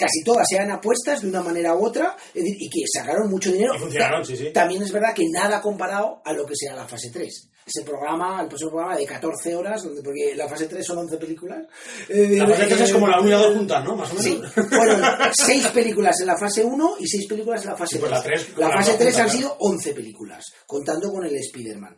casi 0.00 0.24
todas 0.24 0.46
eran 0.52 0.70
apuestas 0.70 1.20
de 1.22 1.28
una 1.28 1.42
manera 1.42 1.74
u 1.74 1.84
otra, 1.84 2.16
y 2.34 2.68
que 2.70 2.80
sacaron 2.92 3.28
mucho 3.30 3.52
dinero. 3.52 3.74
Funcionaron, 3.78 4.24
sí, 4.24 4.36
sí. 4.36 4.50
También 4.52 4.82
es 4.82 4.90
verdad 4.90 5.14
que 5.14 5.24
nada 5.30 5.60
comparado 5.60 6.22
a 6.24 6.32
lo 6.32 6.46
que 6.46 6.54
sea 6.56 6.74
la 6.74 6.88
fase 6.88 7.10
3. 7.12 7.48
Ese 7.66 7.82
programa, 7.84 8.40
el 8.42 8.48
próximo 8.48 8.70
programa 8.70 8.96
de 8.96 9.04
14 9.06 9.54
horas, 9.54 9.84
donde, 9.84 10.02
porque 10.02 10.34
la 10.34 10.48
fase 10.48 10.66
3 10.66 10.84
son 10.84 10.98
11 10.98 11.16
películas. 11.18 11.66
Eh, 12.08 12.36
La 12.38 12.46
fase 12.48 12.62
eh, 12.64 12.66
3 12.68 12.80
es 12.80 12.92
como 12.92 13.06
la 13.06 13.20
1 13.20 13.28
y 13.28 13.30
la 13.30 13.36
2 13.38 13.56
juntas, 13.56 13.84
¿no? 13.84 13.96
Más 13.96 14.10
o 14.10 14.14
menos. 14.14 14.24
Sí, 14.24 14.40
fueron 14.70 15.02
seis 15.34 15.66
películas 15.68 16.18
en 16.20 16.26
la 16.26 16.36
fase 16.38 16.64
1 16.64 16.94
y 16.98 17.06
seis 17.06 17.26
películas 17.28 17.62
en 17.62 17.68
la 17.70 17.76
fase 17.76 17.96
Sí, 17.96 17.98
pues 18.00 18.10
3. 18.10 18.12
la 18.12 18.22
tres- 18.24 18.58
la 18.58 18.68
la 18.68 18.74
fase 18.76 18.90
dos 18.92 18.98
3 19.00 19.14
han 19.18 19.22
juntas, 19.28 19.36
sido 19.38 19.56
11 19.60 19.92
películas, 19.94 20.44
contando 20.66 21.12
con 21.12 21.24
el 21.26 21.36
Spider-Man. 21.36 21.96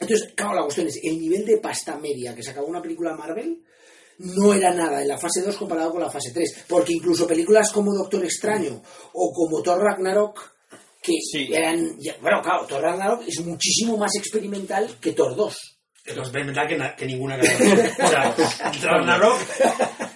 Entonces, 0.00 0.32
claro, 0.34 0.54
la 0.54 0.62
cuestión 0.62 0.86
es, 0.88 0.98
el 1.02 1.18
nivel 1.20 1.44
de 1.44 1.58
pasta 1.58 1.96
media 1.98 2.34
que 2.34 2.42
sacaba 2.42 2.66
una 2.66 2.80
película 2.82 3.14
Marvel 3.14 3.62
no 4.18 4.52
era 4.54 4.72
nada 4.74 5.00
en 5.02 5.08
la 5.08 5.18
fase 5.18 5.42
2 5.42 5.56
comparado 5.56 5.92
con 5.92 6.00
la 6.00 6.10
fase 6.10 6.30
3, 6.32 6.64
porque 6.68 6.92
incluso 6.94 7.26
películas 7.26 7.70
como 7.70 7.94
Doctor 7.94 8.24
Extraño 8.24 8.82
o 9.12 9.32
como 9.32 9.62
Thor 9.62 9.80
Ragnarok, 9.80 10.38
que 11.00 11.14
Sí. 11.22 11.48
eran, 11.52 11.96
bueno, 12.20 12.42
claro, 12.42 12.66
Thor 12.66 12.82
Ragnarok 12.82 13.22
es 13.26 13.40
muchísimo 13.44 13.96
más 13.96 14.14
experimental 14.16 14.96
que 15.00 15.12
Thor 15.12 15.36
2. 15.36 15.77
Más 16.16 16.26
experimental 16.28 16.66
que, 16.68 16.76
na- 16.76 16.94
que 16.96 17.06
ninguna 17.06 17.38
que 17.38 17.46
O 17.48 18.08
sea, 18.08 18.34
Ragnarok. 18.82 19.38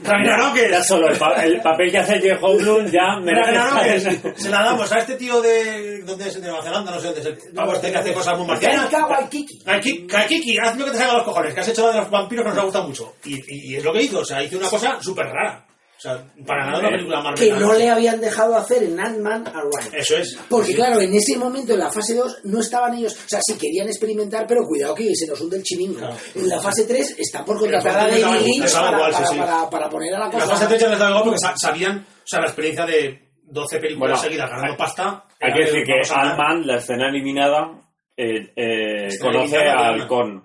Ragnarok 0.03 0.57
Ya 0.71 0.83
solo 0.83 1.09
el, 1.09 1.19
pa- 1.19 1.45
el 1.45 1.61
papel 1.61 1.91
que 1.91 1.99
hace 1.99 2.21
Jeff 2.21 2.41
Goldblum 2.41 2.87
ya 2.91 3.19
merece 3.23 3.53
Ragnarok 3.53 3.87
es. 3.87 4.43
Se 4.43 4.51
la 4.51 4.63
damos 4.63 4.91
a 4.93 4.99
este 4.99 5.15
tío 5.17 5.41
de. 5.41 6.03
¿Dónde 6.03 6.29
es? 6.29 6.35
De 6.35 6.41
Nueva 6.49 6.63
Zelanda, 6.63 6.91
no 6.91 6.99
sé 7.01 7.07
dónde 7.07 7.21
es. 7.21 7.27
El 7.27 7.53
pavo 7.55 7.75
este 7.75 7.91
que 7.93 7.99
hace 7.99 8.13
cosas 8.13 8.39
muy 8.39 8.47
marcianas. 8.47 8.91
Taika 8.91 9.07
Waititi. 9.07 9.59
Kaiki, 9.65 10.07
Kaikiki, 10.07 10.59
haz 10.59 10.77
lo 10.77 10.85
que 10.87 10.91
te 10.93 10.97
salga 10.99 11.13
a 11.13 11.17
los 11.17 11.25
cojones, 11.25 11.55
que 11.55 11.61
has 11.61 11.69
hecho 11.69 11.87
la 11.87 11.93
de 11.95 12.01
los 12.01 12.11
vampiros 12.11 12.45
que 12.45 12.51
nos 12.51 12.59
ha 12.59 12.63
gustado 12.65 12.89
mucho. 12.89 13.15
Y, 13.25 13.35
y- 13.37 13.73
y 13.73 13.77
es 13.77 13.85
lo 13.85 13.93
que 13.93 14.03
hizo, 14.03 14.21
o 14.21 14.25
sea, 14.25 14.43
hizo 14.43 14.59
una 14.59 14.69
cosa 14.69 14.99
súper 15.01 15.27
rara. 15.27 15.65
O 16.05 16.09
sea, 16.09 16.25
para 16.45 16.65
ganar 16.65 16.81
una 16.81 16.91
película 16.91 17.21
Marvel. 17.23 17.39
Que 17.49 17.55
¿no? 17.61 17.75
le 17.75 17.89
habían 17.89 18.21
dejado 18.21 18.57
hacer 18.57 18.83
en 18.83 18.99
Ant-Man 18.99 19.47
Arrive. 19.47 19.99
Eso 20.01 20.17
es. 20.17 20.37
Porque 20.49 20.69
Sí. 20.69 20.75
claro, 20.75 21.01
en 21.01 21.15
ese 21.15 21.37
momento, 21.37 21.75
en 21.75 21.79
la 21.79 21.93
fase 21.93 22.15
2, 22.17 22.39
no 22.45 22.61
estaban 22.61 22.95
ellos, 22.95 23.13
o 23.15 23.29
sea, 23.29 23.39
sí 23.41 23.55
querían 23.57 23.87
experimentar, 23.87 24.45
pero 24.49 24.63
cuidado 24.67 24.97
que 24.97 25.15
se 25.15 25.29
nos 25.29 25.41
hunde 25.41 25.59
el 25.59 25.63
chiringo. 25.63 25.99
Claro. 26.01 26.17
En 26.35 26.49
la 26.49 26.61
fase 26.61 26.85
3 26.87 27.15
están 27.19 27.45
por 27.45 27.57
contratar 27.59 28.01
a 28.01 28.07
David 28.09 28.25
Lynch 28.45 28.73
para, 28.73 28.97
igual, 28.97 29.13
sí, 29.15 29.23
para- 29.23 29.29
sí. 29.29 29.39
para- 29.39 29.71
para 29.71 29.89
poner 29.89 30.15
a 30.15 30.19
la 30.19 30.25
La 30.27 30.31
cosa... 30.33 30.47
fase 30.49 30.67
3 30.67 30.81
ya 30.81 30.89
les 30.89 30.99
daba 30.99 31.11
igual 31.13 31.25
porque 31.25 31.39
sa- 31.39 31.55
sabían, 31.57 31.99
o 31.99 32.27
sea, 32.27 32.41
la 32.41 32.47
experiencia 32.47 32.85
de 32.85 33.29
12 33.45 33.79
películas 33.79 34.11
Bueno, 34.11 34.23
seguidas 34.25 34.51
ganando 34.51 34.73
hay- 34.73 34.79
pasta. 34.79 35.25
Hay 35.41 35.53
que 35.53 35.61
decir 35.61 35.85
que 35.85 35.93
a. 36.13 36.21
Ant-Man, 36.21 36.67
la 36.67 36.77
escena 36.79 37.09
eliminada, 37.11 37.81
eh, 38.17 38.53
eh, 38.57 39.07
Escena 39.07 39.25
conoce 39.25 39.55
eliminada, 39.57 39.89
a 39.89 39.97
¿no? 39.97 40.03
Halcón. 40.03 40.45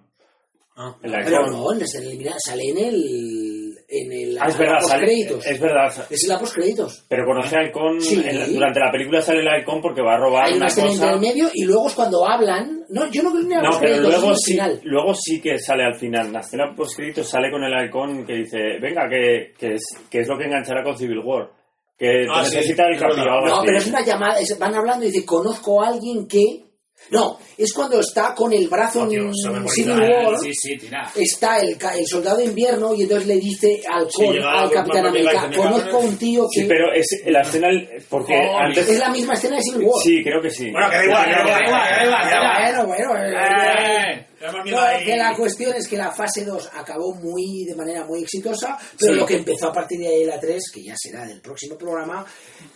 Ah. 0.79 0.95
El 1.01 1.11
Pero 1.11 1.47
no, 1.47 1.73
en 1.73 1.81
esta 1.81 1.97
eliminada 1.97 2.37
sale 2.39 2.63
en 2.69 2.77
el... 2.77 3.46
En 3.89 4.11
el 4.11 4.37
Ah, 4.37 4.47
es 4.49 4.57
verdad, 4.57 4.79
sale- 4.81 5.21
es 5.21 5.59
verdad. 5.61 6.05
Es 6.09 6.23
en 6.23 6.29
la 6.29 6.39
postcréditos. 6.39 7.05
Pero 7.07 7.23
conoce 7.25 7.55
a 7.55 7.59
Halcón, 7.59 8.01
Sí. 8.01 8.21
en 8.25 8.53
durante 8.53 8.79
la 8.81 8.91
película 8.91 9.21
sale 9.21 9.39
el 9.39 9.47
Halcón 9.47 9.81
porque 9.81 10.01
va 10.01 10.15
a 10.15 10.17
robar 10.17 10.45
Hay 10.47 10.57
una 10.57 10.65
una 10.65 10.75
cosa. 10.75 10.87
entre 10.91 11.09
el 11.11 11.19
medio 11.21 11.49
y 11.53 11.63
luego 11.63 11.87
es 11.87 11.93
cuando 11.93 12.27
hablan... 12.27 12.83
No, 12.89 13.09
yo 13.09 13.23
no 13.23 13.31
creo 13.31 13.47
que 13.47 13.53
en 13.53 13.61
No, 13.61 13.67
los 13.69 13.77
pero 13.77 13.91
créditos, 13.93 14.13
en 14.15 14.19
luego 14.21 14.35
sí, 14.35 14.51
final. 14.51 14.81
luego 14.83 15.13
sí 15.15 15.41
que 15.41 15.57
sale 15.59 15.83
al 15.85 15.95
final. 15.95 16.33
La 16.33 16.39
escena 16.41 16.73
post 16.75 16.99
sale 17.23 17.49
con 17.49 17.63
el 17.63 17.73
halcón 17.73 18.25
que 18.25 18.33
dice, 18.33 18.57
venga, 18.81 19.07
que, 19.09 19.53
que, 19.57 19.75
es, 19.75 19.83
que 20.09 20.19
es 20.19 20.27
lo 20.27 20.37
que 20.37 20.45
enganchará 20.45 20.83
con 20.83 20.97
Civil 20.97 21.19
War. 21.19 21.49
Que 21.97 22.27
Ah, 22.29 22.43
sí, 22.43 22.55
necesita 22.57 22.87
el 22.87 22.97
algo 23.01 23.47
No, 23.47 23.61
pero 23.65 23.77
es 23.77 23.87
una 23.87 24.03
llamada, 24.05 24.37
es- 24.39 24.59
van 24.59 24.75
hablando 24.75 25.05
y 25.05 25.11
dice, 25.11 25.25
conozco 25.25 25.81
a 25.81 25.87
alguien 25.87 26.27
que... 26.27 26.66
No, 27.09 27.39
es 27.57 27.71
cuando 27.73 28.01
está 28.01 28.35
con 28.35 28.51
el 28.51 28.67
brazo 28.67 29.03
Oh, 29.03 29.07
tío, 29.07 29.21
en 29.29 29.69
Civil 29.69 30.01
eh, 30.03 30.25
War, 30.25 30.39
Sí, 30.39 30.51
sí, 30.53 30.77
tira. 30.77 31.09
está 31.15 31.59
el, 31.61 31.77
ca- 31.77 31.95
el 31.95 32.05
soldado 32.05 32.37
de 32.37 32.45
invierno 32.45 32.93
y 32.93 33.03
entonces 33.03 33.27
le 33.27 33.35
dice 33.37 33.81
al, 33.89 34.09
Sí, 34.11 34.25
con- 34.25 34.33
llega 34.35 34.61
al 34.61 34.69
Capitán 34.71 35.05
América 35.05 35.31
y 35.33 35.37
América, 35.37 35.47
dice, 35.47 35.47
"Me 35.47 35.55
cago 35.63 35.67
en 35.67 35.71
conozco 35.81 35.97
a 35.97 36.01
el-". 36.01 36.09
un 36.09 36.17
tío 36.17 36.47
que... 36.53 36.61
Sí, 36.61 36.65
pero 36.67 36.91
es 36.93 37.05
la 37.27 37.41
escena... 37.43 37.67
Porque 38.09 38.33
Joder. 38.35 38.55
antes... 38.61 38.89
Es 38.89 38.99
la 38.99 39.09
misma 39.09 39.33
escena 39.35 39.55
de 39.55 39.61
Civil 39.61 39.87
War. 39.87 40.03
Sí, 40.03 40.23
creo 40.23 40.41
que 40.41 40.49
sí. 40.49 40.69
Bueno, 40.71 40.89
que 40.89 40.95
da 40.97 41.05
igual, 41.05 41.25
que 41.25 41.31
da 41.31 41.39
igual, 41.39 41.63
que 41.63 41.95
da 41.95 42.05
igual. 42.05 42.87
Bueno, 42.87 43.09
bueno, 43.13 43.25
eh, 43.25 43.33
¡Eh! 43.37 44.26
No, 44.51 44.63
que 45.05 45.15
la 45.17 45.35
cuestión 45.35 45.73
es 45.75 45.87
que 45.87 45.97
la 45.97 46.11
fase 46.11 46.43
2 46.45 46.69
acabó 46.73 47.13
muy 47.15 47.65
de 47.65 47.75
manera 47.75 48.05
muy 48.05 48.23
exitosa, 48.23 48.77
pero 48.99 49.13
Sí. 49.13 49.19
lo 49.19 49.25
que 49.25 49.35
empezó 49.37 49.67
a 49.67 49.73
partir 49.73 49.99
de 49.99 50.07
ahí 50.07 50.25
la 50.25 50.39
3, 50.39 50.71
que 50.73 50.83
ya 50.83 50.93
será 50.97 51.25
del 51.25 51.41
próximo 51.41 51.77
programa. 51.77 52.25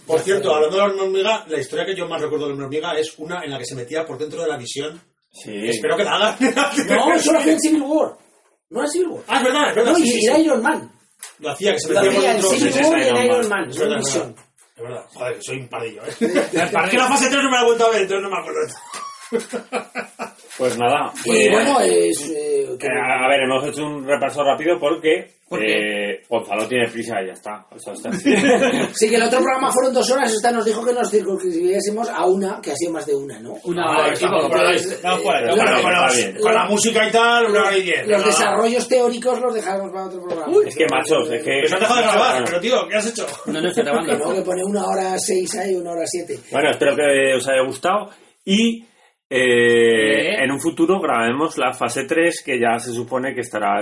Por 0.06 0.20
cierto, 0.22 0.50
fue- 0.50 0.56
hablando 0.56 0.76
de 0.78 0.82
la 0.82 0.86
hormiga 0.90 1.04
hormiga, 1.06 1.46
la 1.48 1.60
historia 1.60 1.86
que 1.86 1.96
yo 1.96 2.08
más 2.08 2.22
recuerdo 2.22 2.48
de 2.50 2.56
la 2.56 2.64
hormiga 2.64 2.98
es 2.98 3.14
una 3.18 3.44
en 3.44 3.52
la 3.52 3.58
que 3.60 3.66
se 3.66 3.76
metía 3.76 4.06
por 4.06 4.18
dentro 4.18 4.42
de 4.42 4.48
la 4.50 4.58
visión. 4.58 5.02
Sí. 5.32 5.70
Espero 5.70 5.96
que 5.96 6.04
la 6.04 6.16
hagan. 6.16 6.38
No, 6.90 7.14
eso 7.14 7.32
lo 7.32 7.40
hacía 7.40 7.54
en 7.54 7.60
Civil 7.60 7.82
War. 7.84 8.16
No 8.70 8.80
era 8.82 8.90
Civil 8.90 9.08
War. 9.08 9.24
Ah, 9.28 9.38
es 9.38 9.44
verdad, 9.44 9.70
es 9.70 9.76
verdad. 9.76 9.92
No, 9.92 9.98
sí, 9.98 10.04
y 10.04 10.08
sí, 10.12 10.26
era 10.26 10.36
sí. 10.36 10.42
Iron 10.44 10.62
Man. 10.62 10.92
Lo 11.40 11.52
hacía, 11.52 11.74
que 11.74 11.80
se 11.80 11.94
Lo 11.94 12.02
metía 12.02 12.12
por 12.16 12.24
en 12.26 12.32
dentro. 12.34 12.50
Civil 12.50 12.86
War 12.86 13.00
y 13.00 13.02
Iron 13.02 13.08
en 13.08 13.14
Man. 13.16 13.26
Iron 13.26 13.50
Man. 13.50 13.70
Es 13.70 13.78
en 13.80 13.92
es 13.92 13.98
Visión. 14.06 14.36
Es 14.76 14.82
verdad. 14.84 15.06
Joder, 15.14 15.38
soy 15.44 15.58
un 15.60 15.68
pardillo, 15.70 16.02
¿eh? 16.06 16.10
Es 16.20 16.90
que 16.90 16.98
la 16.98 17.08
fase 17.08 17.30
3 17.30 17.44
no 17.44 17.50
me 17.50 17.56
la 17.58 17.62
he 17.62 17.66
vuelto 17.66 17.86
a 17.86 17.90
ver, 17.92 18.02
entonces 18.02 18.24
no 18.24 18.30
me 18.30 18.38
acuerdo. 18.38 18.60
Pues 20.58 20.78
nada. 20.78 21.12
Y 21.26 21.32
eh, 21.48 21.50
bueno, 21.52 21.80
es... 21.80 22.30
eh, 22.30 22.64
eh, 22.64 22.88
a 22.88 23.28
ver, 23.30 23.42
hemos 23.42 23.66
hecho 23.68 23.84
un 23.86 24.06
repaso 24.06 24.44
rápido 24.44 24.78
porque 24.80 25.40
¿Por 25.48 25.62
eh, 25.64 26.22
Gonzalo 26.30 26.66
tiene 26.68 26.88
prisa 26.90 27.22
y 27.22 27.28
ya 27.28 27.34
está. 27.34 27.66
Eso 27.76 27.92
está. 27.94 28.10
Sí, 28.94 29.10
que 29.10 29.16
el 29.16 29.24
otro 29.24 29.40
programa 29.40 29.72
fueron 29.72 29.94
dos 29.94 30.10
horas, 30.12 30.32
esta 30.32 30.52
nos 30.52 30.64
dijo 30.66 30.84
que 30.86 30.94
nos 30.94 31.10
circunscribiésemos 31.12 32.10
a 32.10 32.26
una, 32.26 32.60
que 32.62 32.72
ha 32.72 32.76
sido 32.76 32.92
más 32.94 33.06
de 33.06 33.16
una, 33.16 33.40
¿no? 33.40 33.56
Una 33.66 33.84
Ah, 33.84 33.98
hora 34.00 34.10
y 34.10 34.14
estamos 34.14 34.38
pico, 34.40 34.50
por 34.50 34.58
pero 34.58 34.70
ahí. 34.70 34.76
es- 34.76 34.86
Estamos 34.92 35.20
por 35.22 35.36
ahí. 35.36 35.42
Pero 35.44 35.56
Bueno, 35.56 35.72
está 35.76 35.82
bueno, 35.82 36.00
bien, 36.00 36.12
está 36.20 36.30
bien. 36.32 36.42
Con 36.42 36.54
la 36.54 36.66
música 36.66 37.08
y 37.08 37.12
tal, 37.12 37.46
una 37.48 37.60
hora 37.62 37.78
y 37.78 37.82
diez. 37.82 38.08
Los 38.08 38.20
No, 38.22 38.26
desarrollos 38.28 38.88
teóricos 38.88 39.40
los 39.42 39.54
dejamos 39.54 39.92
para 39.92 40.06
otro 40.06 40.22
programa. 40.24 40.54
Es 40.66 40.76
que, 40.76 40.86
machos, 40.90 41.30
es 41.32 41.44
que... 41.44 41.52
Pues 41.60 41.70
se 41.70 41.76
han 41.76 41.82
dejado 41.82 42.00
de 42.02 42.08
grabar, 42.08 42.44
pero 42.46 42.60
tío, 42.62 42.88
¿qué 42.90 42.96
has 42.96 43.08
hecho? 43.08 43.28
No, 43.48 43.62
no 43.62 43.68
estoy 43.70 43.84
grabando. 43.86 44.18
no, 44.18 44.34
que 44.34 44.42
pone 44.42 44.64
una 44.64 44.86
hora 44.86 45.18
seis 45.20 45.56
ahí, 45.58 45.76
una 45.76 45.92
hora 45.92 46.04
siete. 46.06 46.40
Bueno, 46.52 46.72
espero 46.72 46.96
que 46.96 47.36
os 47.36 47.48
haya 47.48 47.62
gustado 47.66 48.10
y 48.46 48.86
eh, 49.32 50.36
en 50.44 50.52
un 50.52 50.60
futuro 50.60 51.00
grabemos 51.00 51.58
la 51.58 51.74
fase 51.74 52.04
3 52.06 52.44
que 52.46 52.60
ya 52.60 52.78
se 52.80 52.92
supone 52.92 53.34
que 53.34 53.42
estará 53.42 53.80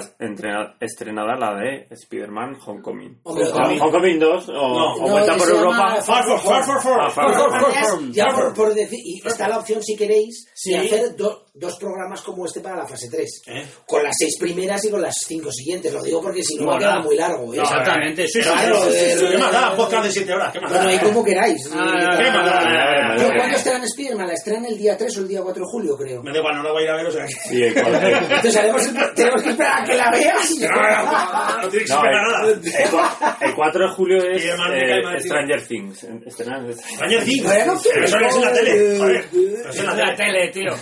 estrenada 0.80 1.36
la 1.36 1.56
de 1.56 1.88
Spider-Man 1.90 2.58
Homecoming. 2.66 3.20
Homecoming. 3.24 3.82
Homecoming 3.82 4.20
2 4.20 4.50
o, 4.50 4.54
No, 4.54 4.94
o 4.94 5.02
no, 5.08 5.12
Vuelta 5.14 5.34
que 5.34 5.40
por 5.40 5.50
Europa. 5.50 5.96
Far, 6.02 6.24
far, 6.24 6.40
far, 6.40 6.64
far, 6.64 6.82
far. 6.82 7.00
Ah, 7.02 7.10
Far, 7.10 7.34
Far, 7.34 7.50
Far, 7.50 7.74
Ya- 7.74 7.84
Far. 7.84 8.00
Ya 8.12 8.26
por, 8.28 8.54
por 8.54 8.74
decir, 8.76 9.00
y 9.04 9.28
está 9.28 9.48
la 9.48 9.58
opción 9.60 9.82
si 9.82 9.96
queréis 9.96 10.48
Sí. 10.54 10.72
de 10.74 10.80
hacer 10.80 11.16
do- 11.16 11.46
dos 11.54 11.78
programas 11.78 12.22
como 12.22 12.46
este 12.46 12.60
para 12.62 12.78
la 12.78 12.88
fase 12.88 13.10
3. 13.10 13.42
¿Eh? 13.48 13.66
Con 13.86 14.04
las 14.04 14.16
seis 14.18 14.38
primeras 14.40 14.84
y 14.86 14.90
con 14.92 15.02
las 15.02 15.16
cinco 15.28 15.52
siguientes. 15.52 15.92
Lo 15.94 16.02
digo 16.04 16.22
porque 16.22 16.44
si 16.44 16.56
no 16.56 16.64
No, 16.64 16.68
va 16.72 16.76
a 16.76 16.80
quedar 16.80 17.04
muy 17.04 17.16
largo. 17.16 17.54
¿eh? 17.54 17.58
No, 17.58 17.64
Exactamente, 17.64 18.28
sí, 18.28 18.42
sí, 18.42 18.50
Claro, 18.50 18.84
sí, 18.86 18.92
sí, 18.92 18.98
eh, 18.98 19.16
sí. 19.20 19.26
¿Qué 19.32 19.38
más 19.38 19.52
da? 19.52 19.76
Podcast 19.76 20.06
de 20.06 20.12
7 20.12 20.34
horas, 20.34 20.54
¿qué 20.54 20.60
más 20.62 20.72
da? 20.72 20.78
Bueno, 20.84 20.92
ahí 20.92 21.00
como 21.06 21.24
queráis. 21.24 21.66
Eh, 21.66 21.70
¿Qué 21.70 22.32
más 22.32 22.46
da? 22.46 23.14
¿Pero 23.18 23.30
¿Cuándo 23.36 23.58
estrenan 23.58 23.88
Spiderman? 23.90 24.28
¿La 24.28 24.34
estrenan 24.34 24.66
el 24.66 24.78
día 24.78 24.98
3 24.98 25.18
o 25.18 25.20
el 25.22 25.28
día 25.28 25.42
4 25.42 25.64
de 25.64 25.70
julio, 25.72 25.98
creo? 25.98 26.24
Me 26.24 26.32
da 26.32 26.38
igual, 26.40 26.56
no 26.58 26.64
la 26.64 26.72
voy 26.72 26.82
a 26.82 26.86
ir 26.86 26.90
a 26.92 26.96
ver, 26.96 27.08
o 27.08 27.12
sea... 27.12 27.26
que- 27.26 27.68
Entonces 28.30 28.56
haremos 28.56 28.82
tenemos 29.16 29.42
que 29.44 29.50
esperar 29.50 29.82
a 29.82 29.86
que 29.86 29.96
la 29.96 30.12
veas. 30.12 30.50
No, 30.60 30.68
no, 30.70 30.82
no, 30.82 31.62
no 31.64 31.70
tiene 31.70 31.86
que 31.86 31.92
No, 31.92 31.96
esperar 31.98 32.26
el, 32.26 32.32
nada. 32.32 32.50
el 32.50 32.90
cua- 32.92 33.38
el 33.42 33.56
4 33.56 33.88
de 33.88 33.94
julio 33.96 34.18
es 34.32 34.44
Y 34.46 34.48
eh. 34.48 35.20
Stranger 35.20 35.68
Things. 35.68 36.04
Estrenan- 36.04 36.74
Stranger 36.74 37.24
Things. 37.24 37.46
Pero 37.48 37.74
eso 37.74 38.18
es 38.20 38.36
en 38.36 38.42
la 38.42 38.54
tele, 38.54 38.98
joder. 38.98 39.26
Eso 39.32 39.70
es 39.70 39.80
en 39.80 39.86
la 39.98 40.16
tele, 40.16 40.48
tío. 40.50 40.74